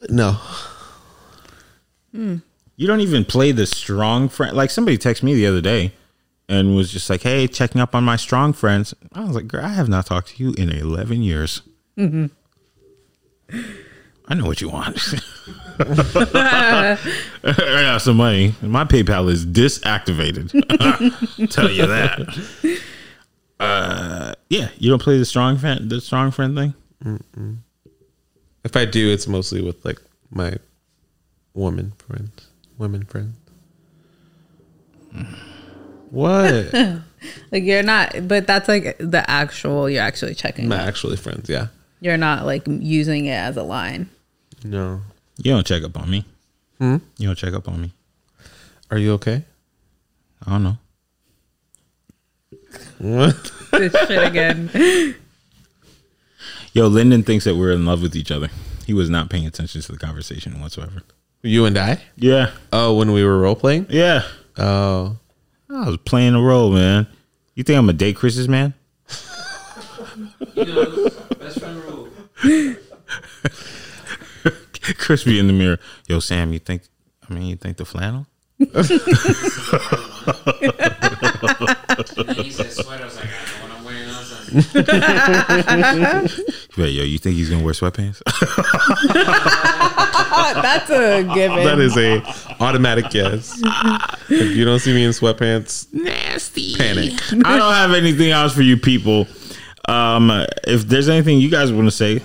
No. 0.10 0.38
Hmm. 2.12 2.38
You 2.76 2.88
don't 2.88 3.02
even 3.02 3.26
play 3.26 3.52
the 3.52 3.68
strong 3.68 4.30
friend. 4.30 4.56
Like 4.56 4.72
somebody 4.72 4.98
texted 4.98 5.24
me 5.24 5.36
the 5.36 5.46
other 5.46 5.62
day 5.62 5.94
and 6.52 6.76
was 6.76 6.92
just 6.92 7.10
like, 7.10 7.22
"Hey, 7.24 7.48
checking 7.48 7.80
up 7.80 7.96
on 7.96 8.04
my 8.04 8.18
strong 8.18 8.52
friends." 8.52 8.94
I 9.14 9.24
was 9.24 9.36
like, 9.36 9.48
"Girl, 9.48 9.64
I 9.64 9.70
have 9.70 9.88
not 9.88 10.06
talked 10.06 10.36
to 10.36 10.44
you 10.44 10.54
in 10.58 10.70
eleven 10.70 11.22
years." 11.22 11.62
I 11.98 12.30
know 14.36 14.46
what 14.46 14.62
you 14.62 14.70
want. 14.70 14.98
I 15.80 16.98
got 17.44 18.02
some 18.02 18.18
money. 18.18 18.54
My 18.62 18.84
PayPal 18.86 19.30
is 19.30 19.46
disactivated. 19.46 20.52
Tell 21.52 21.72
you 21.72 21.88
that. 21.88 22.82
Uh, 23.60 24.34
yeah, 24.50 24.70
you 24.78 24.90
don't 24.90 25.02
play 25.02 25.18
the 25.18 25.26
strong 25.26 25.58
friend, 25.58 25.90
the 25.90 26.02
strong 26.02 26.32
friend 26.32 26.56
thing. 26.56 26.74
If 28.64 28.76
I 28.76 28.86
do, 28.86 29.10
it's 29.10 29.28
mostly 29.28 29.62
with 29.62 29.84
like 29.86 30.00
my 30.30 30.56
woman 31.54 31.94
friends, 31.98 32.48
women 32.78 33.06
friends. 33.06 33.38
What? 36.12 36.74
Like 37.52 37.64
you're 37.66 37.84
not, 37.84 38.28
but 38.28 38.48
that's 38.48 38.68
like 38.68 38.98
the 38.98 39.24
actual. 39.30 39.88
You're 39.88 40.02
actually 40.02 40.34
checking. 40.34 40.70
Not 40.70 40.80
up. 40.80 40.88
actually 40.88 41.18
friends. 41.18 41.48
Yeah. 41.50 41.68
You're 42.00 42.18
not 42.18 42.48
like 42.48 42.64
using 42.66 43.28
it 43.28 43.36
as 43.36 43.58
a 43.58 43.64
line. 43.64 44.10
No. 44.64 45.02
You 45.38 45.52
don't 45.52 45.66
check 45.68 45.84
up 45.84 45.96
on 45.98 46.10
me. 46.10 46.26
Hmm? 46.80 46.98
You 47.18 47.28
don't 47.28 47.38
check 47.38 47.54
up 47.54 47.68
on 47.68 47.80
me. 47.80 47.94
Are 48.90 48.98
you 48.98 49.14
okay? 49.14 49.44
I 50.46 50.50
don't 50.52 50.64
know. 50.64 50.78
What? 52.98 53.52
This 53.72 53.94
shit 53.94 54.28
again. 54.28 54.70
Yo, 56.74 56.88
Lyndon 56.88 57.24
thinks 57.24 57.46
that 57.46 57.56
we're 57.56 57.72
in 57.72 57.86
love 57.86 58.02
with 58.02 58.16
each 58.16 58.32
other. 58.32 58.50
He 58.86 58.94
was 58.94 59.10
not 59.10 59.30
paying 59.30 59.46
attention 59.46 59.82
to 59.82 59.92
the 59.94 59.98
conversation 59.98 60.60
whatsoever. 60.60 61.04
You 61.42 61.66
and 61.66 61.78
I? 61.78 62.02
Yeah. 62.18 62.52
Oh, 62.74 62.96
when 62.96 63.14
we 63.14 63.24
were 63.24 63.38
role 63.40 63.56
playing? 63.56 63.86
Yeah. 63.90 64.24
Oh. 64.58 65.18
I 65.74 65.88
was 65.88 65.98
playing 65.98 66.36
a 66.36 66.42
role, 66.42 66.72
man. 66.72 67.08
You 67.56 67.64
think 67.64 67.78
I'm 67.78 67.90
a 67.90 67.94
date 67.94 68.18
Chris's 68.18 68.50
man? 68.50 68.74
You 70.54 70.66
know, 70.66 71.10
best 71.40 71.60
friend 71.60 71.78
rule. 71.84 72.10
Chris 74.98 75.24
be 75.24 75.40
in 75.40 75.48
the 75.48 75.54
mirror. 75.54 75.80
Yo, 76.08 76.20
Sam, 76.20 76.52
you 76.52 76.60
think 76.60 76.82
I 77.30 77.34
mean 77.34 77.44
you 77.44 77.56
think 77.56 77.78
the 77.78 77.86
flannel? 77.86 78.28
And 78.60 78.70
he 82.36 82.52
said 82.52 82.72
sweater. 82.72 83.04
I 83.04 83.06
was 83.06 83.16
like, 83.16 83.30
I 84.54 84.58
know 84.58 85.34
what 85.34 85.70
I'm 85.70 86.02
wearing 86.02 86.24
outside. 86.24 86.46
But 86.76 86.92
yo, 86.92 87.04
you 87.04 87.18
think 87.18 87.36
he's 87.36 87.50
gonna 87.50 87.64
wear 87.64 87.74
sweatpants? 87.74 88.22
that's 90.62 90.90
a 90.90 91.24
given. 91.34 91.64
That 91.64 91.80
is 91.80 91.98
a 91.98 92.22
automatic 92.62 93.14
yes. 93.14 93.60
if 94.30 94.56
you 94.56 94.66
don't 94.66 94.80
see 94.80 94.94
me 94.94 95.04
in 95.04 95.12
sweatpants, 95.12 95.92
Nasty. 95.94 96.76
panic. 96.76 97.14
I 97.46 97.58
don't 97.58 97.74
have 97.74 97.94
anything 97.94 98.32
else 98.32 98.54
for 98.54 98.62
you 98.62 98.78
people. 98.78 99.28
Um, 99.88 100.30
if 100.66 100.84
there's 100.84 101.10
anything 101.10 101.40
you 101.40 101.50
guys 101.50 101.72
want 101.72 101.88
to 101.88 101.92
say, 101.92 102.22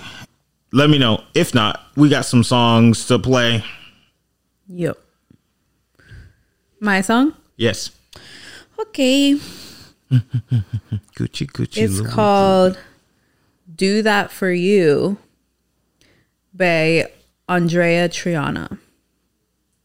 let 0.71 0.89
me 0.89 0.97
know. 0.97 1.23
If 1.33 1.53
not, 1.53 1.81
we 1.95 2.09
got 2.09 2.25
some 2.25 2.43
songs 2.43 3.07
to 3.07 3.19
play. 3.19 3.63
Yep. 4.67 4.97
My 6.79 7.01
song. 7.01 7.33
Yes. 7.55 7.91
Okay. 8.79 9.39
Gucci, 11.17 11.47
Gucci. 11.51 11.83
It's 11.83 11.99
Louis. 11.99 12.13
called 12.13 12.79
"Do 13.73 14.01
That 14.01 14.31
for 14.31 14.51
You" 14.51 15.17
by 16.53 17.11
Andreya 17.49 18.07
Triana. 18.09 18.79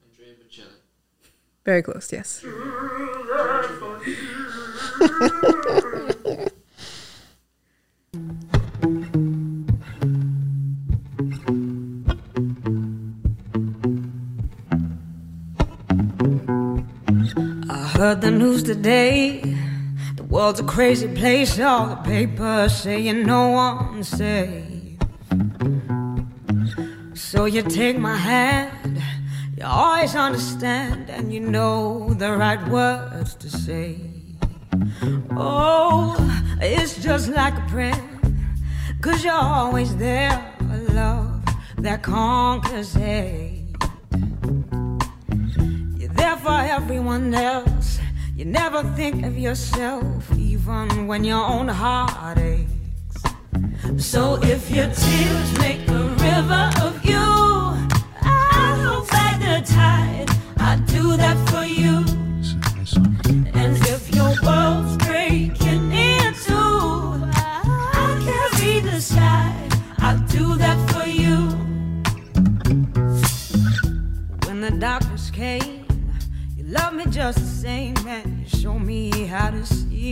Andrea 0.05 0.35
Bocelli. 0.39 0.67
Very 1.65 1.83
close. 1.83 2.13
Yes. 2.13 2.45
I 17.69 17.93
heard 17.97 18.21
the 18.21 18.31
news 18.31 18.63
today. 18.63 19.41
World's 20.33 20.61
a 20.61 20.65
crazy 20.65 21.09
place. 21.09 21.61
All 21.61 21.89
the 21.89 21.97
papers 21.97 22.75
saying 22.75 23.27
no 23.27 23.51
one's 23.51 24.09
safe. 24.09 24.97
So 27.13 27.45
you 27.45 27.61
take 27.61 27.99
my 27.99 28.17
hand. 28.17 29.03
You 29.59 29.67
always 29.67 30.15
understand, 30.15 31.11
and 31.11 31.35
you 31.35 31.41
know 31.41 32.15
the 32.15 32.33
right 32.33 32.67
words 32.69 33.35
to 33.35 33.51
say. 33.51 33.99
Oh, 35.37 36.17
it's 36.63 37.03
just 37.03 37.29
like 37.29 37.53
a 37.53 37.67
prayer. 37.69 38.09
Cause 39.03 39.23
you're 39.23 39.35
always 39.35 39.95
there, 39.97 40.33
a 40.61 40.79
love 40.95 41.45
that 41.77 42.03
conquers 42.03 42.95
hate. 42.95 43.67
You're 45.99 46.15
there 46.15 46.39
for 46.39 46.59
everyone 46.79 47.35
else. 47.35 47.72
You 48.43 48.49
never 48.51 48.83
think 48.97 49.25
of 49.25 49.39
yourself, 49.39 50.37
even 50.37 51.07
when 51.07 51.23
your 51.23 51.45
own 51.45 51.69
heart 51.69 52.39
aches. 52.39 53.23
So 53.99 54.43
if 54.43 54.69
your 54.69 54.91
tears 54.91 55.59
make 55.61 55.89
a 55.89 56.03
river 56.19 56.71
of 56.83 57.05
you, 57.05 57.32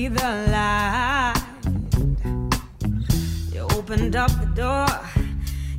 the 0.09 0.31
light. 0.51 1.35
You 3.52 3.66
opened 3.77 4.16
up 4.16 4.31
the 4.40 4.47
door, 4.55 4.86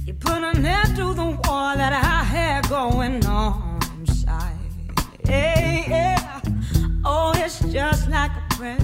you 0.06 0.14
put 0.14 0.44
an 0.44 0.66
end 0.66 0.96
to 0.98 1.14
the 1.14 1.26
war 1.26 1.76
that 1.76 1.94
I 1.94 2.24
had 2.24 2.70
going 2.70 3.26
on 3.26 3.80
inside. 4.00 4.58
Hey, 5.26 5.86
yeah. 5.88 6.42
Oh, 7.04 7.34
it's 7.36 7.60
just 7.72 8.10
like 8.10 8.32
a 8.32 8.56
prayer. 8.56 8.78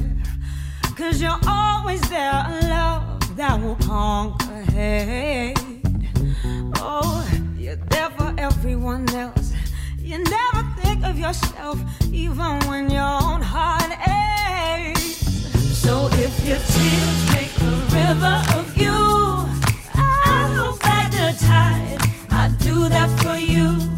Cause 0.95 1.21
you're 1.21 1.39
always 1.47 2.01
there, 2.09 2.31
a 2.31 2.59
love 2.69 3.35
that 3.37 3.61
will 3.61 3.75
conquer 3.75 4.63
hate. 4.71 5.55
Oh, 6.77 7.27
you're 7.57 7.75
there 7.75 8.09
for 8.11 8.33
everyone 8.37 9.07
else. 9.09 9.53
You 9.99 10.17
never 10.17 10.63
think 10.81 11.03
of 11.05 11.19
yourself, 11.19 11.79
even 12.11 12.59
when 12.67 12.89
your 12.89 13.03
own 13.03 13.41
heart 13.41 13.91
aches. 14.07 14.96
So 15.87 16.09
if 16.11 16.45
your 16.45 16.57
tears 16.57 17.19
make 17.31 17.53
a 17.61 17.71
river 17.95 18.43
of 18.57 18.77
you, 18.77 18.91
the 21.15 21.45
tide. 21.45 21.97
I 22.29 22.53
do 22.59 22.89
that 22.89 23.09
for 23.21 23.37
you. 23.37 23.96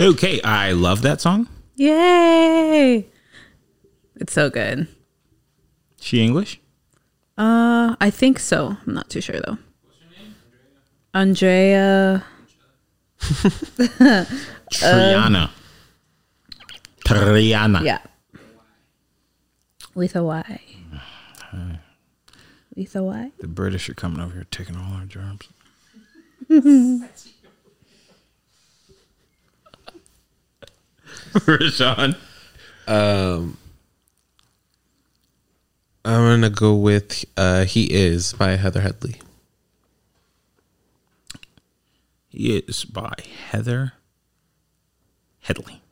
Okay, 0.00 0.40
I 0.40 0.72
love 0.72 1.02
that 1.02 1.20
song. 1.20 1.46
Yay! 1.76 3.06
It's 4.16 4.32
so 4.32 4.48
good. 4.48 4.88
She 6.00 6.22
English? 6.22 6.58
Uh, 7.36 7.96
I 8.00 8.08
think 8.08 8.38
so. 8.38 8.78
I'm 8.86 8.94
not 8.94 9.10
too 9.10 9.20
sure 9.20 9.38
though. 9.40 9.58
What's 9.84 9.98
her 10.00 10.08
name? 10.24 11.34
Andreya. 11.34 12.22
Andreya. 13.20 14.26
Triana. 14.72 15.50
Triana. 17.04 17.84
Yeah. 17.84 17.98
With 19.94 20.16
a 20.16 20.24
Y. 20.24 20.60
With 22.74 22.96
a 22.96 23.02
Y. 23.02 23.32
The 23.38 23.48
British 23.48 23.90
are 23.90 23.94
coming 23.94 24.20
over 24.20 24.32
here 24.32 24.46
taking 24.50 24.76
all 24.76 24.94
our 24.94 25.04
jobs. 25.04 25.48
Rashawn. 31.32 32.16
Um, 32.86 33.56
I'm 36.04 36.22
gonna 36.22 36.50
go 36.50 36.74
with 36.74 37.24
uh, 37.36 37.64
"He 37.64 37.84
Is" 37.84 38.32
by 38.32 38.56
Heather 38.56 38.80
Headley. 38.80 39.20
He 42.30 42.56
is 42.56 42.84
by 42.84 43.14
Heather 43.50 43.92
Headley. 45.40 45.82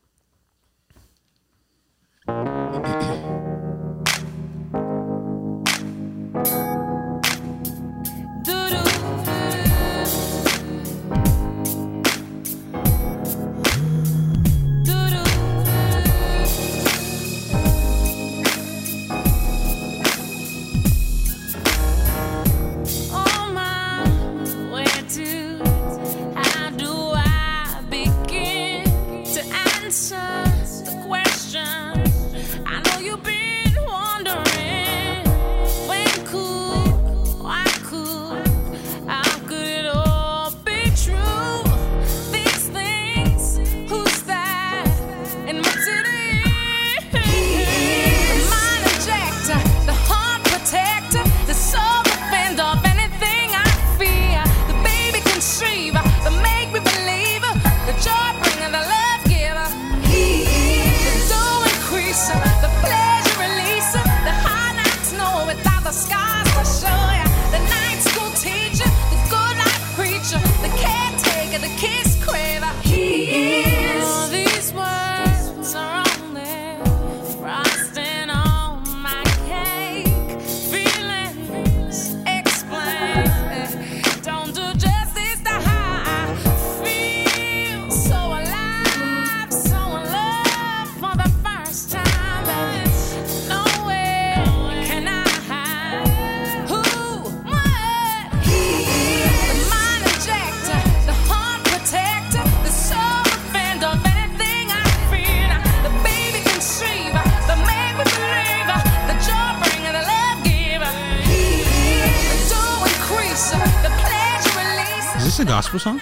This 115.39 115.47
a 115.47 115.48
gospel 115.48 115.78
song? 115.78 116.01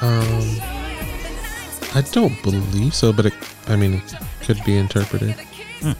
Um, 0.00 0.60
I 1.94 2.02
don't 2.10 2.42
believe 2.42 2.94
so, 2.94 3.12
but 3.12 3.26
it, 3.26 3.34
I 3.68 3.76
mean, 3.76 3.94
it 3.94 4.14
could 4.42 4.62
be 4.64 4.76
interpreted. 4.76 5.36
The 5.80 5.96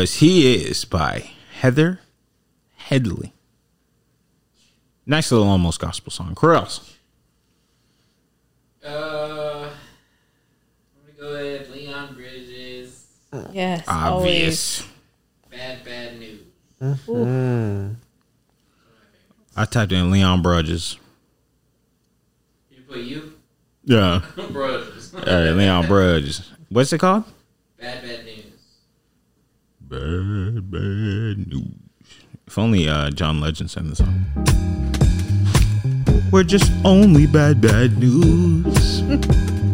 was 0.00 0.14
He 0.14 0.54
Is 0.54 0.86
by 0.86 1.32
Heather 1.58 2.00
Headley. 2.76 3.34
Nice 5.04 5.30
little 5.30 5.46
almost 5.46 5.78
gospel 5.78 6.10
song. 6.10 6.34
Corrals. 6.34 6.96
Uh, 8.82 8.88
I'm 8.88 9.68
gonna 11.18 11.18
go 11.18 11.32
with 11.32 11.68
Leon 11.68 12.14
Bridges. 12.14 13.08
Yes, 13.52 13.84
obvious. 13.86 14.80
Always. 14.80 14.88
Bad, 15.50 15.84
bad 15.84 16.18
news. 16.18 16.40
Mm-hmm. 16.80 17.92
I 19.54 19.64
typed 19.66 19.92
in 19.92 20.10
Leon 20.10 20.40
Bridges. 20.40 20.96
You 22.70 22.80
put 22.88 23.00
you? 23.00 23.34
Yeah. 23.84 24.22
Bridges. 24.50 25.14
All 25.14 25.20
right, 25.20 25.50
Leon 25.50 25.88
Bridges. 25.88 26.50
What's 26.70 26.90
it 26.94 26.98
called? 27.00 27.24
Bad, 27.78 28.02
bad 28.02 28.24
news. 28.24 28.29
Bad, 29.90 30.70
bad 30.70 31.48
news. 31.48 31.74
If 32.46 32.56
only 32.56 32.88
uh, 32.88 33.10
John 33.10 33.40
Legend 33.40 33.72
sang 33.72 33.90
the 33.90 33.96
song. 33.96 34.24
We're 36.30 36.44
just 36.44 36.70
only 36.84 37.26
bad, 37.26 37.60
bad 37.60 37.98
news. 37.98 39.02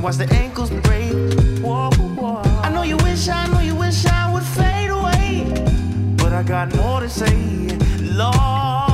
and 0.00 0.04
watch 0.04 0.16
the 0.16 0.34
ankles 0.34 0.70
break. 0.70 1.12
Whoa, 1.60 1.90
whoa. 1.90 2.42
I 2.62 2.70
know 2.70 2.82
you 2.82 2.96
wish, 2.98 3.28
I 3.28 3.46
know 3.48 3.60
you 3.60 3.74
wish 3.74 4.06
I 4.06 4.32
would 4.32 4.42
fade 4.42 4.90
away, 4.90 5.44
but 6.16 6.32
I 6.32 6.42
got 6.42 6.74
more 6.74 7.00
to 7.00 7.08
say, 7.08 7.36
Lord. 8.00 8.89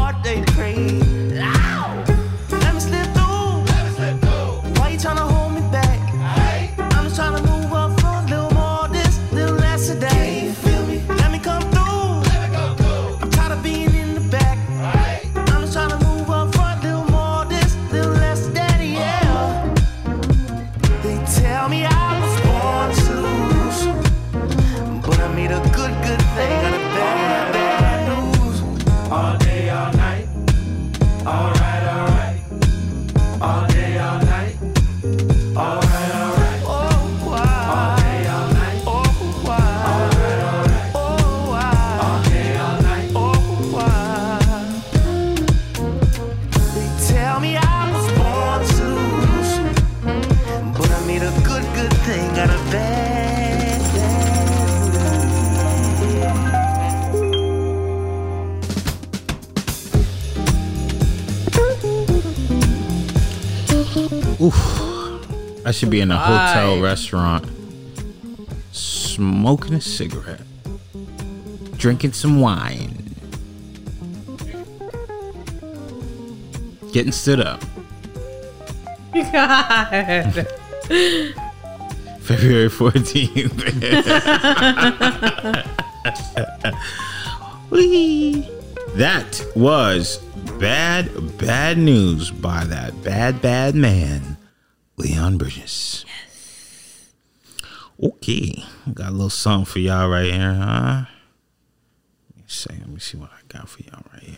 should 65.76 65.90
be 65.90 66.00
in 66.00 66.10
a 66.10 66.16
hotel 66.16 66.80
restaurant, 66.80 67.44
smoking 68.72 69.74
a 69.74 69.80
cigarette, 69.80 70.40
drinking 71.76 72.12
some 72.12 72.40
wine, 72.40 73.14
getting 76.92 77.12
stood 77.12 77.40
up. 77.40 77.60
God. 79.12 80.46
February 82.20 82.70
14th. 82.70 83.62
That 88.96 89.44
was 89.54 90.16
bad, 90.58 91.36
bad 91.36 91.76
news 91.76 92.30
by 92.30 92.64
that 92.64 93.02
bad, 93.04 93.42
bad 93.42 93.74
man. 93.74 94.35
Leon 94.96 95.38
Bridges. 95.38 96.04
Yes. 96.06 97.12
Okay. 98.02 98.64
Got 98.92 99.08
a 99.08 99.12
little 99.12 99.30
something 99.30 99.66
for 99.66 99.78
y'all 99.78 100.08
right 100.08 100.32
here, 100.32 100.54
huh? 100.54 101.04
Say, 102.46 102.76
let 102.78 102.88
me 102.88 103.00
see 103.00 103.18
what 103.18 103.30
I 103.30 103.40
got 103.48 103.68
for 103.68 103.82
y'all 103.82 104.04
right 104.12 104.22
here. 104.22 104.36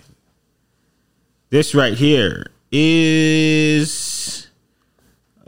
This 1.50 1.74
right 1.74 1.94
here 1.94 2.46
is 2.72 4.48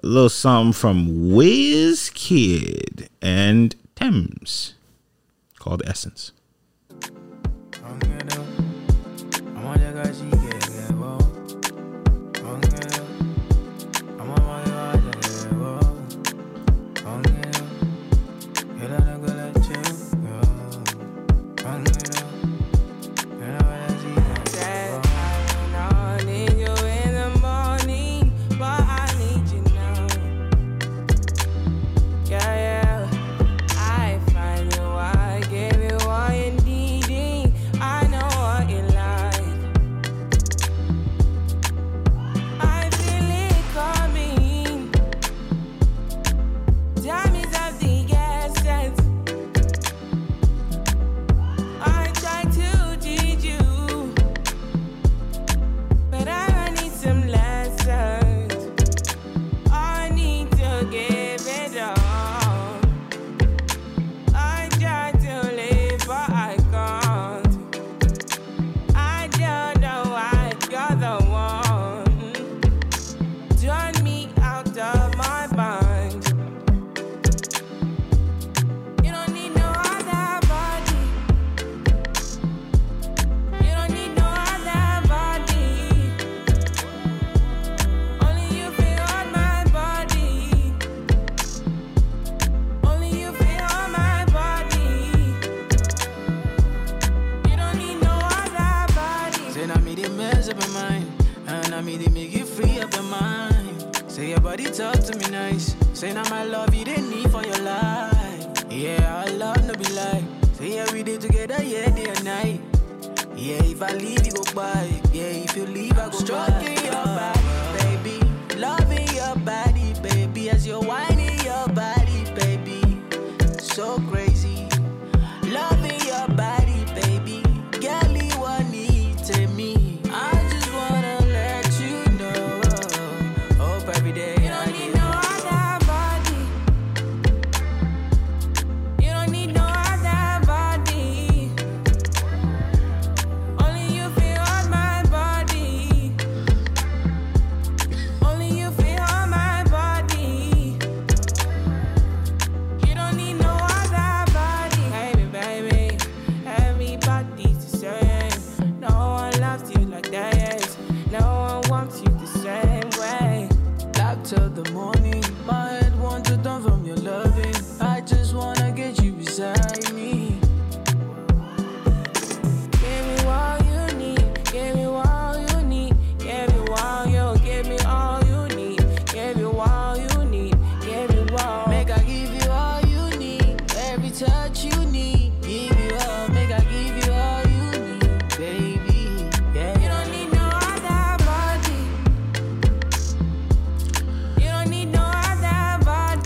a 0.03 0.07
little 0.07 0.29
something 0.29 0.73
from 0.73 1.07
Wizkid 1.33 3.09
and 3.23 3.75
Tems 3.97 4.75
called 5.59 5.83
Essence. 5.87 6.33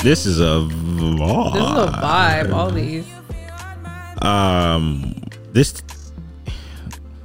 This 0.05 0.27
is 0.27 0.39
a 0.39 0.69
vibe. 0.69 1.53
This 1.55 1.63
is 1.63 1.71
a 1.71 1.91
vibe. 1.99 2.53
All 2.53 2.71
these. 2.71 3.07
Um, 4.21 5.15
this 5.53 5.83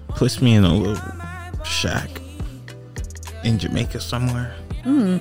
puts 0.07 0.41
me 0.41 0.55
in 0.55 0.63
a 0.63 0.73
little 0.73 1.03
shack 1.65 2.09
in 3.43 3.59
Jamaica 3.59 3.99
somewhere, 3.99 4.53
Mm. 4.85 5.19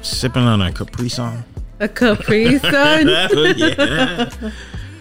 sipping 0.00 0.42
on 0.44 0.62
a 0.62 0.72
Capri 0.72 1.08
Sun. 1.08 1.42
A 1.80 1.88
Capri 1.88 2.58
Sun. 2.70 3.08
yeah. 3.56 4.30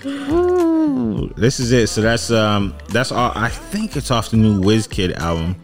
Ooh, 0.05 1.31
this 1.37 1.59
is 1.59 1.71
it. 1.71 1.87
So 1.87 2.01
that's 2.01 2.31
um 2.31 2.73
that's 2.89 3.11
all. 3.11 3.31
I 3.35 3.49
think 3.49 3.95
it's 3.95 4.09
off 4.09 4.31
the 4.31 4.37
new 4.37 4.81
Kid 4.87 5.11
album. 5.13 5.55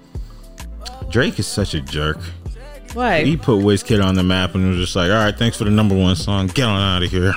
Drake 1.09 1.39
is 1.39 1.47
such 1.47 1.73
a 1.73 1.81
jerk. 1.81 2.19
Why? 2.95 3.25
He 3.25 3.35
put 3.35 3.83
Kid 3.83 3.99
on 3.99 4.15
the 4.15 4.23
map 4.23 4.55
and 4.55 4.63
it 4.65 4.69
was 4.69 4.77
just 4.77 4.95
like, 4.95 5.11
all 5.11 5.17
right, 5.17 5.37
thanks 5.37 5.57
for 5.57 5.65
the 5.65 5.69
number 5.69 5.93
one 5.95 6.15
song. 6.15 6.47
Get 6.47 6.63
on 6.63 6.81
out 6.81 7.03
of 7.03 7.11
here. 7.11 7.33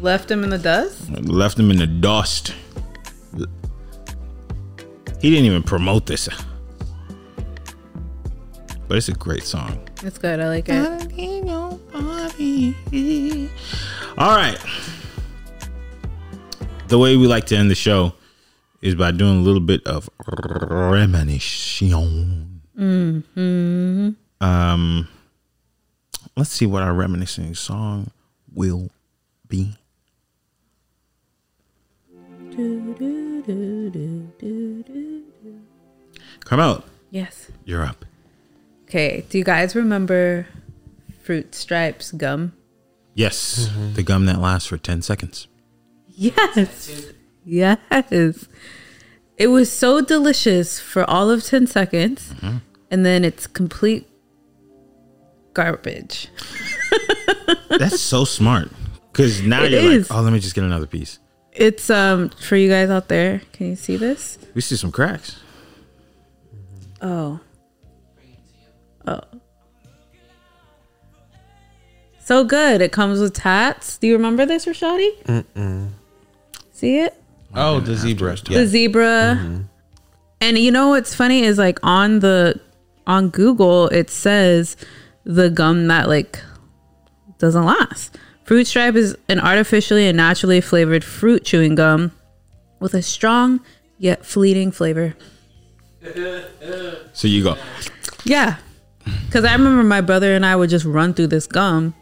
Left 0.00 0.28
him 0.28 0.42
in 0.42 0.50
the 0.50 0.58
dust. 0.58 1.08
Left 1.10 1.56
him 1.56 1.70
in 1.70 1.76
the 1.76 1.86
dust. 1.86 2.54
He 5.20 5.30
didn't 5.30 5.44
even 5.44 5.62
promote 5.62 6.06
this. 6.06 6.28
But 8.88 8.96
it's 8.96 9.08
a 9.08 9.12
great 9.12 9.44
song. 9.44 9.88
It's 10.02 10.18
good. 10.18 10.40
I 10.40 10.48
like 10.48 10.68
it. 10.68 10.86
All 14.18 14.36
right. 14.36 14.58
The 16.88 16.98
way 16.98 17.16
we 17.16 17.28
like 17.28 17.46
to 17.46 17.56
end 17.56 17.70
the 17.70 17.76
show 17.76 18.14
is 18.82 18.96
by 18.96 19.12
doing 19.12 19.38
a 19.38 19.42
little 19.42 19.60
bit 19.60 19.86
of 19.86 20.10
reminiscence. 20.26 21.92
Mm-hmm. 22.76 24.10
Um, 24.40 25.08
let's 26.36 26.50
see 26.50 26.66
what 26.66 26.82
our 26.82 26.94
reminiscing 26.94 27.54
song 27.54 28.10
will 28.52 28.90
be. 29.46 29.74
Come 36.44 36.60
out. 36.60 36.84
Yes. 37.10 37.50
You're 37.64 37.84
up. 37.84 38.04
Okay. 38.84 39.24
Do 39.28 39.38
you 39.38 39.44
guys 39.44 39.76
remember 39.76 40.46
Fruit 41.22 41.54
Stripes 41.54 42.12
gum? 42.12 42.52
Yes, 43.14 43.68
the 43.94 44.02
gum 44.02 44.26
that 44.26 44.40
lasts 44.40 44.68
for 44.68 44.78
10 44.78 45.02
seconds. 45.02 45.46
Yes. 46.08 47.12
Yes. 47.44 48.48
It 49.36 49.46
was 49.48 49.72
so 49.72 50.00
delicious 50.00 50.78
for 50.78 51.08
all 51.08 51.30
of 51.30 51.44
10 51.44 51.66
seconds. 51.66 52.32
Mm-hmm. 52.34 52.58
And 52.90 53.06
then 53.06 53.24
it's 53.24 53.46
complete 53.46 54.09
garbage. 55.60 56.28
That's 57.68 58.00
so 58.00 58.24
smart. 58.24 58.70
Because 59.12 59.42
now 59.42 59.62
It 59.64 59.72
you're 59.72 59.92
is. 59.92 60.10
like, 60.10 60.18
oh, 60.18 60.22
let 60.22 60.32
me 60.32 60.40
just 60.40 60.54
get 60.54 60.64
another 60.64 60.86
piece. 60.86 61.18
It's 61.52 61.90
um 61.90 62.28
for 62.30 62.56
you 62.56 62.68
guys 62.70 62.90
out 62.90 63.08
there. 63.08 63.42
Can 63.52 63.66
you 63.68 63.76
see 63.76 63.96
this? 63.96 64.38
We 64.54 64.60
see 64.60 64.76
some 64.76 64.92
cracks. 64.92 65.38
Oh. 67.02 67.40
Oh. 69.06 69.20
So 72.24 72.44
good. 72.44 72.80
It 72.80 72.92
comes 72.92 73.20
with 73.20 73.34
tats. 73.34 73.98
Do 73.98 74.06
you 74.06 74.14
remember 74.14 74.46
this, 74.46 74.64
Rashadi? 74.66 75.10
Mm-mm. 75.24 75.88
See 76.72 76.98
it? 76.98 77.14
Oh, 77.54 77.80
the 77.80 77.96
zebra. 77.96 78.36
The 78.36 78.66
zebra. 78.66 79.64
And 80.40 80.56
you 80.58 80.70
know 80.70 80.88
what's 80.88 81.14
funny 81.14 81.42
is 81.42 81.58
like 81.58 81.78
on 81.82 82.20
the 82.20 82.60
on 83.06 83.28
Google 83.30 83.88
it 83.88 84.08
says 84.08 84.76
the 85.24 85.50
gum 85.50 85.88
that 85.88 86.08
like 86.08 86.40
doesn't 87.38 87.64
last. 87.64 88.18
Fruit 88.44 88.66
stripe 88.66 88.94
is 88.94 89.16
an 89.28 89.38
artificially 89.40 90.06
and 90.08 90.16
naturally 90.16 90.60
flavored 90.60 91.04
fruit 91.04 91.44
chewing 91.44 91.74
gum 91.74 92.12
with 92.80 92.94
a 92.94 93.02
strong 93.02 93.60
yet 93.98 94.24
fleeting 94.24 94.72
flavor. 94.72 95.14
So 97.12 97.28
you 97.28 97.44
go, 97.44 97.56
Yeah. 98.24 98.56
Cuz 99.30 99.44
I 99.44 99.52
remember 99.52 99.82
my 99.82 100.00
brother 100.00 100.34
and 100.34 100.44
I 100.44 100.56
would 100.56 100.70
just 100.70 100.84
run 100.84 101.14
through 101.14 101.28
this 101.28 101.46
gum 101.46 101.94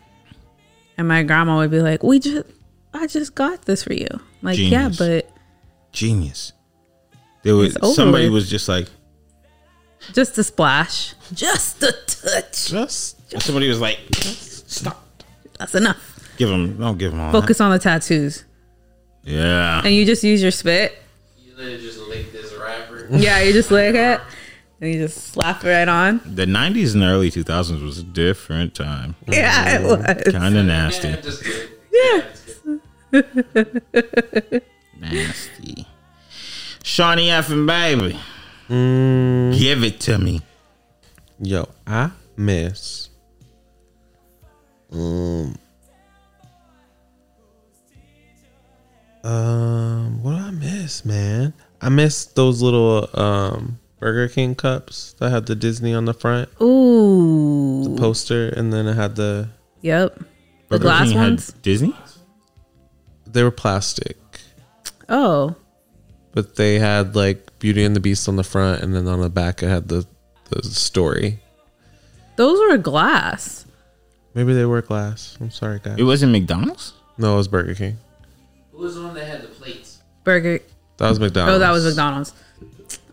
and 0.96 1.06
my 1.06 1.22
grandma 1.22 1.58
would 1.58 1.70
be 1.70 1.80
like, 1.80 2.02
"We 2.02 2.18
just 2.18 2.46
I 2.92 3.06
just 3.06 3.34
got 3.34 3.62
this 3.66 3.84
for 3.84 3.92
you." 3.92 4.08
Like, 4.42 4.58
yeah, 4.58 4.90
but 4.96 5.30
genius. 5.92 6.52
There 7.42 7.54
was 7.54 7.76
somebody 7.94 8.24
with. 8.24 8.34
was 8.34 8.50
just 8.50 8.68
like, 8.68 8.88
just 10.12 10.38
a 10.38 10.44
splash. 10.44 11.14
Just 11.32 11.82
a 11.82 11.92
touch. 12.06 12.70
just 12.70 13.42
somebody 13.42 13.68
was 13.68 13.80
like, 13.80 13.98
stop. 14.14 15.04
That's 15.58 15.74
enough. 15.74 16.34
Give 16.36 16.50
him, 16.50 16.78
don't 16.78 16.98
give 16.98 17.12
him 17.12 17.20
all. 17.20 17.32
Focus 17.32 17.60
on 17.60 17.70
the 17.72 17.78
tattoos. 17.78 18.44
Yeah. 19.24 19.82
And 19.84 19.94
you 19.94 20.04
just 20.04 20.24
use 20.24 20.40
your 20.40 20.52
spit. 20.52 20.96
You 21.38 21.56
literally 21.56 21.80
just 21.80 22.00
lick 22.00 22.32
this 22.32 22.54
rapper. 22.54 23.08
Yeah, 23.10 23.40
you 23.42 23.52
just 23.52 23.70
lick 23.70 23.94
it. 23.94 24.20
And 24.80 24.94
you 24.94 25.00
just 25.00 25.32
slap 25.32 25.64
it 25.64 25.68
right 25.68 25.88
on. 25.88 26.20
The 26.24 26.46
90s 26.46 26.94
and 26.94 27.02
early 27.02 27.30
2000s 27.30 27.82
was 27.82 27.98
a 27.98 28.04
different 28.04 28.74
time. 28.74 29.16
Yeah, 29.26 29.80
it 29.80 29.82
was. 29.82 30.32
Kind 30.32 30.56
of 30.56 30.66
nasty. 30.66 31.08
Yeah, 31.08 31.20
just. 31.20 31.44
Yeah. 33.12 34.60
Nasty. 35.00 35.86
Shawnee 36.84 37.30
F 37.30 37.50
and 37.50 37.66
baby. 37.66 38.18
Mm. 38.68 39.58
Give 39.58 39.82
it 39.84 40.00
to 40.00 40.18
me. 40.18 40.42
Yo, 41.40 41.68
I 41.86 42.10
miss. 42.36 43.08
Um. 44.92 45.54
Um, 49.24 50.22
what 50.22 50.32
do 50.32 50.36
I 50.38 50.50
miss, 50.50 51.04
man? 51.04 51.52
I 51.80 51.88
miss 51.88 52.24
those 52.26 52.62
little 52.62 53.08
um 53.14 53.78
Burger 53.98 54.28
King 54.28 54.54
cups 54.54 55.14
that 55.18 55.30
had 55.30 55.46
the 55.46 55.54
Disney 55.56 55.92
on 55.92 56.04
the 56.04 56.14
front, 56.14 56.48
Ooh. 56.62 57.82
the 57.84 58.00
poster, 58.00 58.48
and 58.50 58.72
then 58.72 58.86
it 58.86 58.94
had 58.94 59.16
the. 59.16 59.48
Yep. 59.82 60.22
The 60.68 60.78
glass 60.78 61.08
King 61.08 61.18
had 61.18 61.24
ones. 61.30 61.52
Disney? 61.62 61.94
They 63.26 63.42
were 63.42 63.50
plastic, 63.50 64.16
Oh. 65.08 65.56
But 66.38 66.54
they 66.54 66.78
had 66.78 67.16
like 67.16 67.58
Beauty 67.58 67.82
and 67.82 67.96
the 67.96 68.00
Beast 68.00 68.28
on 68.28 68.36
the 68.36 68.44
front, 68.44 68.80
and 68.80 68.94
then 68.94 69.08
on 69.08 69.20
the 69.20 69.28
back 69.28 69.60
it 69.60 69.68
had 69.68 69.88
the 69.88 70.06
the 70.50 70.62
story. 70.62 71.40
Those 72.36 72.60
were 72.60 72.78
glass. 72.78 73.66
Maybe 74.34 74.54
they 74.54 74.64
were 74.64 74.80
glass. 74.80 75.36
I'm 75.40 75.50
sorry, 75.50 75.80
guys. 75.82 75.98
It 75.98 76.04
wasn't 76.04 76.30
McDonald's. 76.30 76.92
no, 77.16 77.34
it 77.34 77.38
was 77.38 77.48
Burger 77.48 77.74
King. 77.74 77.98
Who 78.70 78.78
was 78.78 78.94
the 78.94 79.02
one 79.02 79.14
that 79.14 79.24
had 79.26 79.42
the 79.42 79.48
plates? 79.48 80.00
Burger. 80.22 80.60
That 80.98 81.08
was 81.08 81.18
McDonald's. 81.18 81.56
Oh, 81.56 81.58
that 81.58 81.72
was 81.72 81.84
McDonald's. 81.84 82.32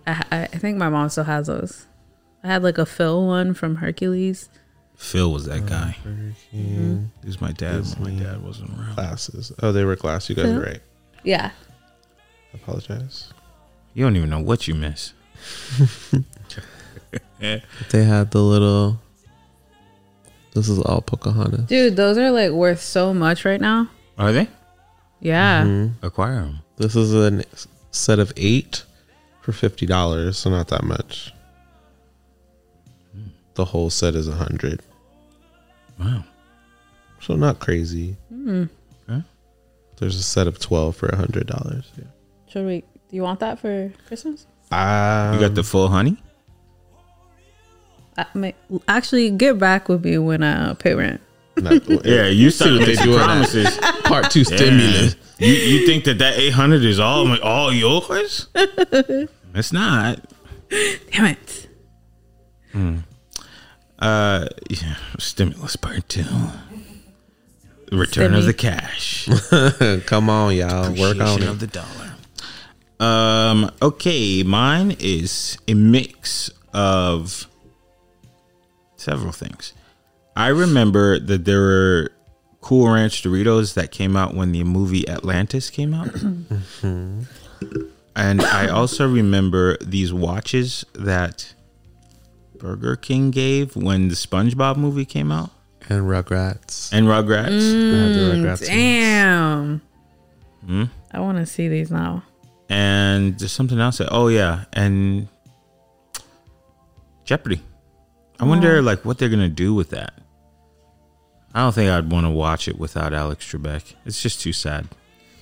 I, 0.05 0.23
I 0.31 0.41
I 0.43 0.45
think 0.45 0.77
my 0.77 0.89
mom 0.89 1.09
still 1.09 1.23
has 1.23 1.47
those. 1.47 1.87
I 2.43 2.47
had 2.49 2.61
like 2.61 2.77
a 2.77 2.85
Phil 2.85 3.25
one 3.25 3.55
from 3.55 3.77
Hercules. 3.77 4.49
Phil 4.97 5.33
was 5.33 5.45
that 5.45 5.63
uh, 5.63 5.65
guy. 5.65 5.97
Burger 6.03 6.33
King. 6.51 6.63
Mm-hmm. 6.63 7.05
He 7.23 7.25
was 7.25 7.41
my 7.41 7.53
dad. 7.53 7.85
My 7.99 8.11
dad 8.11 8.43
wasn't 8.43 8.69
around. 8.77 8.93
Glasses. 8.93 9.51
Oh, 9.63 9.71
they 9.71 9.83
were 9.83 9.95
glass. 9.95 10.29
You 10.29 10.35
guys 10.35 10.45
Phil? 10.45 10.61
are 10.61 10.63
right. 10.63 10.81
Yeah. 11.23 11.49
I 12.55 12.57
apologize. 12.57 13.33
You 13.93 14.05
don't 14.05 14.15
even 14.15 14.29
know 14.29 14.39
what 14.39 14.67
you 14.67 14.75
miss. 14.75 15.13
They 17.39 18.03
had 18.03 18.31
the 18.31 18.41
little. 18.41 18.99
This 20.53 20.67
is 20.69 20.79
all 20.79 21.01
Pocahontas. 21.01 21.65
Dude, 21.65 21.95
those 21.97 22.17
are 22.17 22.31
like 22.31 22.51
worth 22.51 22.81
so 22.81 23.13
much 23.13 23.43
right 23.45 23.59
now. 23.61 23.89
Are 24.17 24.31
they? 24.31 24.47
Yeah. 25.19 25.63
Mm-hmm. 25.63 26.05
Acquire 26.05 26.35
them. 26.35 26.59
This 26.77 26.95
is 26.95 27.13
a 27.13 27.43
set 27.91 28.19
of 28.19 28.31
eight 28.37 28.83
for 29.41 29.51
fifty 29.51 29.85
dollars, 29.85 30.37
so 30.37 30.49
not 30.49 30.69
that 30.69 30.83
much. 30.85 31.33
The 33.55 33.65
whole 33.65 33.89
set 33.89 34.15
is 34.15 34.27
a 34.27 34.33
hundred, 34.35 34.81
Wow. 35.99 36.23
so 37.21 37.35
not 37.35 37.59
crazy. 37.59 38.15
Mm. 38.33 38.69
Okay. 39.09 39.23
There's 39.97 40.15
a 40.15 40.23
set 40.23 40.47
of 40.47 40.57
twelve 40.59 40.95
for 40.95 41.07
a 41.09 41.15
hundred 41.17 41.47
dollars. 41.47 41.91
Yeah. 41.97 42.05
Should 42.55 42.65
we? 42.67 42.79
Do 43.09 43.15
you 43.17 43.21
want 43.21 43.41
that 43.41 43.59
for 43.59 43.91
Christmas? 44.07 44.47
Um, 44.71 45.33
You 45.33 45.39
got 45.41 45.55
the 45.55 45.63
full 45.63 45.89
honey. 45.89 46.15
I 48.17 48.25
may, 48.33 48.55
actually, 48.87 49.29
get 49.31 49.59
back 49.59 49.89
with 49.89 50.05
me 50.05 50.17
when 50.19 50.41
I 50.41 50.73
pay 50.75 50.95
rent. 50.95 51.19
not- 51.57 51.85
Yeah, 52.05 52.27
you 52.27 52.49
see 52.51 52.71
what 52.77 52.85
they 52.85 52.95
do 52.95 53.03
do 53.03 53.11
in 53.11 53.17
that. 53.17 53.25
promises. 53.25 53.77
part 54.05 54.31
two 54.31 54.45
Yeah. 54.49 54.55
stimulus. 54.55 55.15
You 55.37 55.51
you 55.51 55.85
think 55.85 56.05
that 56.05 56.17
that 56.19 56.37
eight 56.37 56.53
hundred 56.53 56.85
is 56.85 56.97
all 56.97 57.37
all 57.41 57.73
yours? 57.73 58.47
it's 58.55 59.73
not. 59.73 60.21
Damn 61.11 61.25
it. 61.35 61.67
Uh, 63.99 64.47
yeah, 64.69 64.95
stimulus 65.19 65.75
part 65.75 66.07
two. 66.07 66.23
Return 67.91 68.33
of 68.33 68.45
the 68.45 68.53
cash. 68.53 69.27
Come 70.05 70.29
on, 70.29 70.55
y'all, 70.55 70.93
work 70.97 71.19
on 71.19 71.41
it. 71.43 71.49
of 71.49 71.59
the 71.59 71.67
dollar. 71.67 72.14
Um. 72.99 73.71
Okay, 73.81 74.43
mine 74.43 74.95
is 74.99 75.57
a 75.67 75.73
mix 75.73 76.49
of 76.73 77.47
several 78.95 79.31
things. 79.31 79.73
I 80.35 80.47
remember 80.47 81.19
that 81.19 81.45
there 81.45 81.61
were 81.61 82.11
Cool 82.61 82.89
Ranch 82.89 83.21
Doritos 83.23 83.75
that 83.75 83.91
came 83.91 84.15
out 84.17 84.33
when 84.33 84.51
the 84.51 84.63
movie 84.63 85.07
Atlantis 85.07 85.69
came 85.69 85.93
out. 85.93 86.09
and 86.83 88.41
I 88.41 88.67
also 88.67 89.07
remember 89.07 89.77
these 89.77 90.11
watches 90.11 90.83
that 90.93 91.53
Burger 92.57 92.95
King 92.95 93.31
gave 93.31 93.75
when 93.75 94.07
the 94.07 94.15
SpongeBob 94.15 94.77
movie 94.77 95.05
came 95.05 95.31
out 95.31 95.51
and 95.89 96.03
Rugrats. 96.03 96.91
and 96.91 97.07
Rugrats. 97.07 97.45
I 97.45 98.13
the 98.13 98.33
Rugrats. 98.35 98.65
Damn. 98.65 99.81
Hmm? 100.65 100.83
I 101.11 101.19
want 101.19 101.37
to 101.37 101.45
see 101.45 101.67
these 101.67 101.91
now. 101.91 102.23
And 102.69 103.37
there's 103.39 103.51
something 103.51 103.79
else. 103.79 103.97
That, 103.99 104.09
oh 104.11 104.27
yeah, 104.27 104.65
and 104.73 105.27
Jeopardy. 107.23 107.61
I 108.39 108.45
wonder 108.45 108.81
like 108.81 109.05
what 109.05 109.17
they're 109.17 109.29
gonna 109.29 109.49
do 109.49 109.73
with 109.73 109.91
that. 109.91 110.13
I 111.53 111.61
don't 111.61 111.73
think 111.73 111.89
I'd 111.89 112.11
want 112.11 112.25
to 112.25 112.29
watch 112.29 112.67
it 112.67 112.77
without 112.77 113.13
Alex 113.13 113.49
Trebek. 113.49 113.95
It's 114.05 114.21
just 114.21 114.41
too 114.41 114.51
sad. 114.51 114.87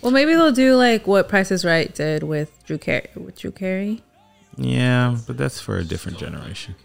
Well, 0.02 0.12
maybe 0.12 0.34
they'll 0.34 0.52
do 0.52 0.76
like 0.76 1.08
what 1.08 1.28
Price 1.28 1.50
is 1.50 1.66
Right 1.66 1.94
did 1.94 2.24
with 2.24 2.64
Drew 2.66 2.78
Carey. 2.78 3.10
With 3.16 3.40
Drew 3.40 3.52
Carey. 3.52 4.04
Yeah, 4.58 5.18
but 5.26 5.38
that's 5.38 5.60
for 5.60 5.78
a 5.78 5.84
different 5.84 6.20
generation. 6.20 6.76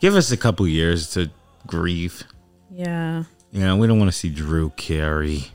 Give 0.00 0.14
us 0.14 0.30
a 0.30 0.36
couple 0.36 0.68
years 0.68 1.10
to 1.12 1.30
grieve. 1.66 2.24
Yeah. 2.70 3.24
You 3.50 3.60
know, 3.60 3.76
we 3.76 3.86
don't 3.86 3.98
want 3.98 4.10
to 4.10 4.16
see 4.16 4.28
Drew 4.28 4.70
Carey 4.70 5.46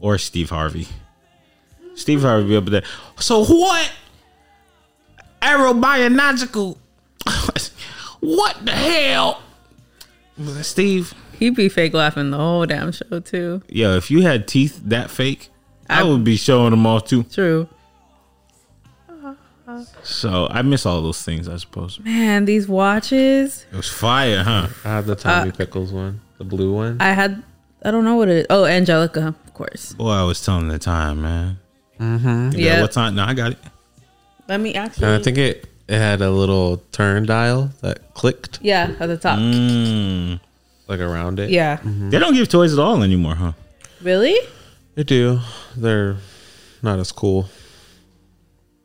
or 0.00 0.18
Steve 0.18 0.50
Harvey. 0.50 0.88
Steve 2.00 2.22
Harvey 2.22 2.48
be 2.48 2.56
up 2.56 2.64
there. 2.66 2.82
So 3.18 3.44
what? 3.44 3.92
Aerobiological. 5.42 6.76
what 8.20 8.64
the 8.64 8.72
hell? 8.72 9.42
Steve, 10.62 11.12
He'd 11.38 11.54
be 11.56 11.68
fake 11.68 11.92
laughing 11.94 12.30
the 12.30 12.36
whole 12.38 12.64
damn 12.66 12.92
show 12.92 13.20
too. 13.20 13.62
yo, 13.68 13.96
if 13.96 14.10
you 14.10 14.22
had 14.22 14.46
teeth 14.48 14.80
that 14.86 15.10
fake, 15.10 15.50
I, 15.88 16.00
I- 16.00 16.02
would 16.04 16.24
be 16.24 16.36
showing 16.36 16.70
them 16.70 16.86
off 16.86 17.06
too. 17.06 17.22
True. 17.24 17.68
So 20.02 20.48
I 20.50 20.62
miss 20.62 20.84
all 20.84 21.00
those 21.00 21.22
things, 21.22 21.46
I 21.48 21.56
suppose. 21.56 22.00
Man, 22.00 22.44
these 22.44 22.66
watches. 22.66 23.66
It 23.72 23.76
was 23.76 23.88
fire, 23.88 24.42
huh? 24.42 24.66
I 24.84 24.88
had 24.88 25.06
the 25.06 25.14
Tommy 25.14 25.50
uh, 25.50 25.52
Pickles 25.52 25.92
one, 25.92 26.20
the 26.38 26.44
blue 26.44 26.74
one. 26.74 26.96
I 27.00 27.12
had. 27.12 27.42
I 27.84 27.92
don't 27.92 28.04
know 28.04 28.16
what 28.16 28.28
it 28.28 28.36
is. 28.38 28.46
Oh, 28.50 28.64
Angelica, 28.64 29.28
of 29.28 29.54
course. 29.54 29.92
Boy, 29.92 30.10
I 30.10 30.24
was 30.24 30.44
telling 30.44 30.66
the 30.68 30.78
time, 30.80 31.22
man. 31.22 31.58
Mm-hmm. 32.00 32.58
Yeah. 32.58 32.80
What's 32.80 32.96
on? 32.96 33.14
No, 33.14 33.24
I 33.24 33.34
got 33.34 33.52
it. 33.52 33.58
Let 34.48 34.60
me 34.60 34.74
actually. 34.74 35.06
and 35.06 35.14
I 35.14 35.22
think 35.22 35.38
it 35.38 35.68
it 35.88 35.98
had 35.98 36.22
a 36.22 36.30
little 36.30 36.78
turn 36.92 37.26
dial 37.26 37.70
that 37.82 38.14
clicked 38.14 38.58
yeah, 38.62 38.94
at 38.98 39.06
the 39.06 39.16
top. 39.16 39.38
Mm. 39.38 40.40
like 40.88 41.00
around 41.00 41.38
it. 41.38 41.50
Yeah. 41.50 41.78
They 41.84 42.18
don't 42.18 42.34
give 42.34 42.48
toys 42.48 42.72
at 42.72 42.78
all 42.78 43.02
anymore, 43.02 43.34
huh? 43.34 43.52
Really? 44.02 44.36
They 44.94 45.04
do. 45.04 45.40
They're 45.76 46.16
not 46.82 46.98
as 46.98 47.12
cool. 47.12 47.48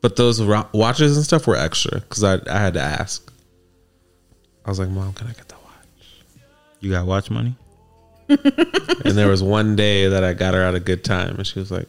But 0.02 0.18
those 0.18 0.42
ro- 0.42 0.68
watches 0.72 1.16
and 1.16 1.26
stuff 1.26 1.48
were 1.48 1.56
extra 1.56 2.00
because 2.02 2.24
I 2.24 2.34
I 2.48 2.60
had 2.60 2.74
to 2.76 2.82
ask. 2.82 3.32
I 4.66 4.70
was 4.70 4.80
like, 4.80 4.90
"Mom, 4.90 5.14
can 5.14 5.28
I 5.28 5.34
get 5.34 5.48
the 5.48 5.56
watch?" 5.56 6.24
You 6.80 6.92
got 6.92 7.06
watch 7.06 7.32
money? 7.32 7.56
And 9.06 9.16
there 9.16 9.28
was 9.28 9.44
one 9.44 9.76
day 9.76 10.08
that 10.08 10.24
I 10.24 10.34
got 10.34 10.56
her 10.56 10.64
at 10.64 10.74
a 10.74 10.80
good 10.80 11.04
time, 11.04 11.36
and 11.36 11.46
she 11.46 11.60
was 11.60 11.70
like, 11.70 11.88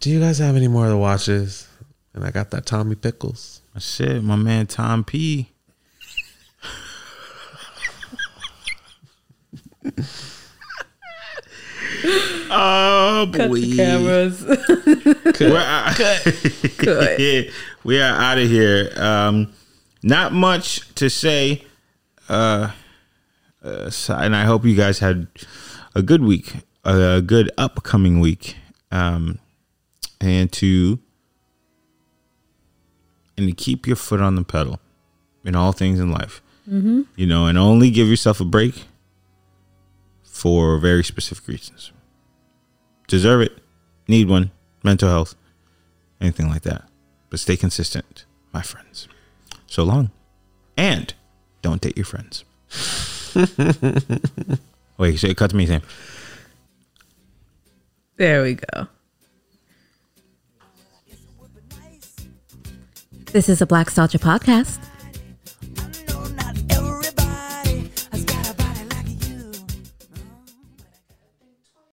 "Do 0.00 0.10
you 0.10 0.20
guys 0.20 0.38
have 0.38 0.56
any 0.56 0.68
more 0.68 0.84
of 0.84 0.90
the 0.90 0.98
watches?" 0.98 1.66
And 2.14 2.24
I 2.24 2.30
got 2.30 2.50
that 2.50 2.66
Tommy 2.66 2.94
Pickles. 2.96 3.60
Shit, 3.78 4.24
my 4.24 4.34
man 4.36 4.66
Tom 4.66 5.04
P. 5.04 5.50
oh 12.50 13.26
boy! 13.26 13.38
Cut 13.38 13.52
the 13.52 13.76
cameras. 13.76 14.44
We're 15.40 15.56
out- 15.58 15.96
Cut. 16.78 17.18
Yeah, 17.20 17.42
we 17.84 18.00
are 18.00 18.14
out 18.20 18.38
of 18.38 18.48
here. 18.48 18.90
Um, 18.96 19.52
not 20.02 20.32
much 20.32 20.92
to 20.96 21.08
say, 21.10 21.64
uh, 22.28 22.70
uh, 23.62 23.90
and 24.10 24.36
I 24.36 24.44
hope 24.44 24.64
you 24.64 24.74
guys 24.76 24.98
had 25.00 25.26
a 25.94 26.02
good 26.02 26.22
week, 26.22 26.54
a 26.84 27.20
good 27.20 27.50
upcoming 27.58 28.20
week, 28.20 28.56
um, 28.90 29.38
and 30.20 30.50
to 30.52 30.98
and 33.36 33.48
to 33.48 33.54
keep 33.54 33.86
your 33.86 33.96
foot 33.96 34.20
on 34.20 34.34
the 34.34 34.44
pedal 34.44 34.80
in 35.44 35.54
all 35.54 35.72
things 35.72 36.00
in 36.00 36.10
life. 36.10 36.42
Mm-hmm. 36.68 37.02
You 37.16 37.26
know, 37.26 37.46
and 37.46 37.56
only 37.56 37.90
give 37.90 38.08
yourself 38.08 38.40
a 38.40 38.44
break 38.44 38.84
for 40.22 40.78
very 40.78 41.02
specific 41.04 41.46
reasons. 41.48 41.92
Deserve 43.06 43.40
it, 43.40 43.58
need 44.06 44.28
one, 44.28 44.50
mental 44.82 45.08
health, 45.08 45.34
anything 46.20 46.48
like 46.48 46.62
that. 46.62 46.84
But 47.30 47.40
stay 47.40 47.56
consistent, 47.56 48.24
my 48.52 48.62
friends. 48.62 49.08
So 49.66 49.82
long. 49.84 50.10
And 50.76 51.14
don't 51.62 51.80
date 51.80 51.96
your 51.96 52.06
friends. 52.06 52.44
Wait, 54.98 55.18
so 55.18 55.26
it 55.26 55.36
cut 55.36 55.50
to 55.50 55.56
me, 55.56 55.66
Sam. 55.66 55.82
There 58.16 58.42
we 58.42 58.54
go. 58.54 58.88
This 63.32 63.50
is 63.50 63.60
a 63.60 63.66
Black 63.66 63.90
Stalker 63.90 64.16
podcast. 64.16 64.87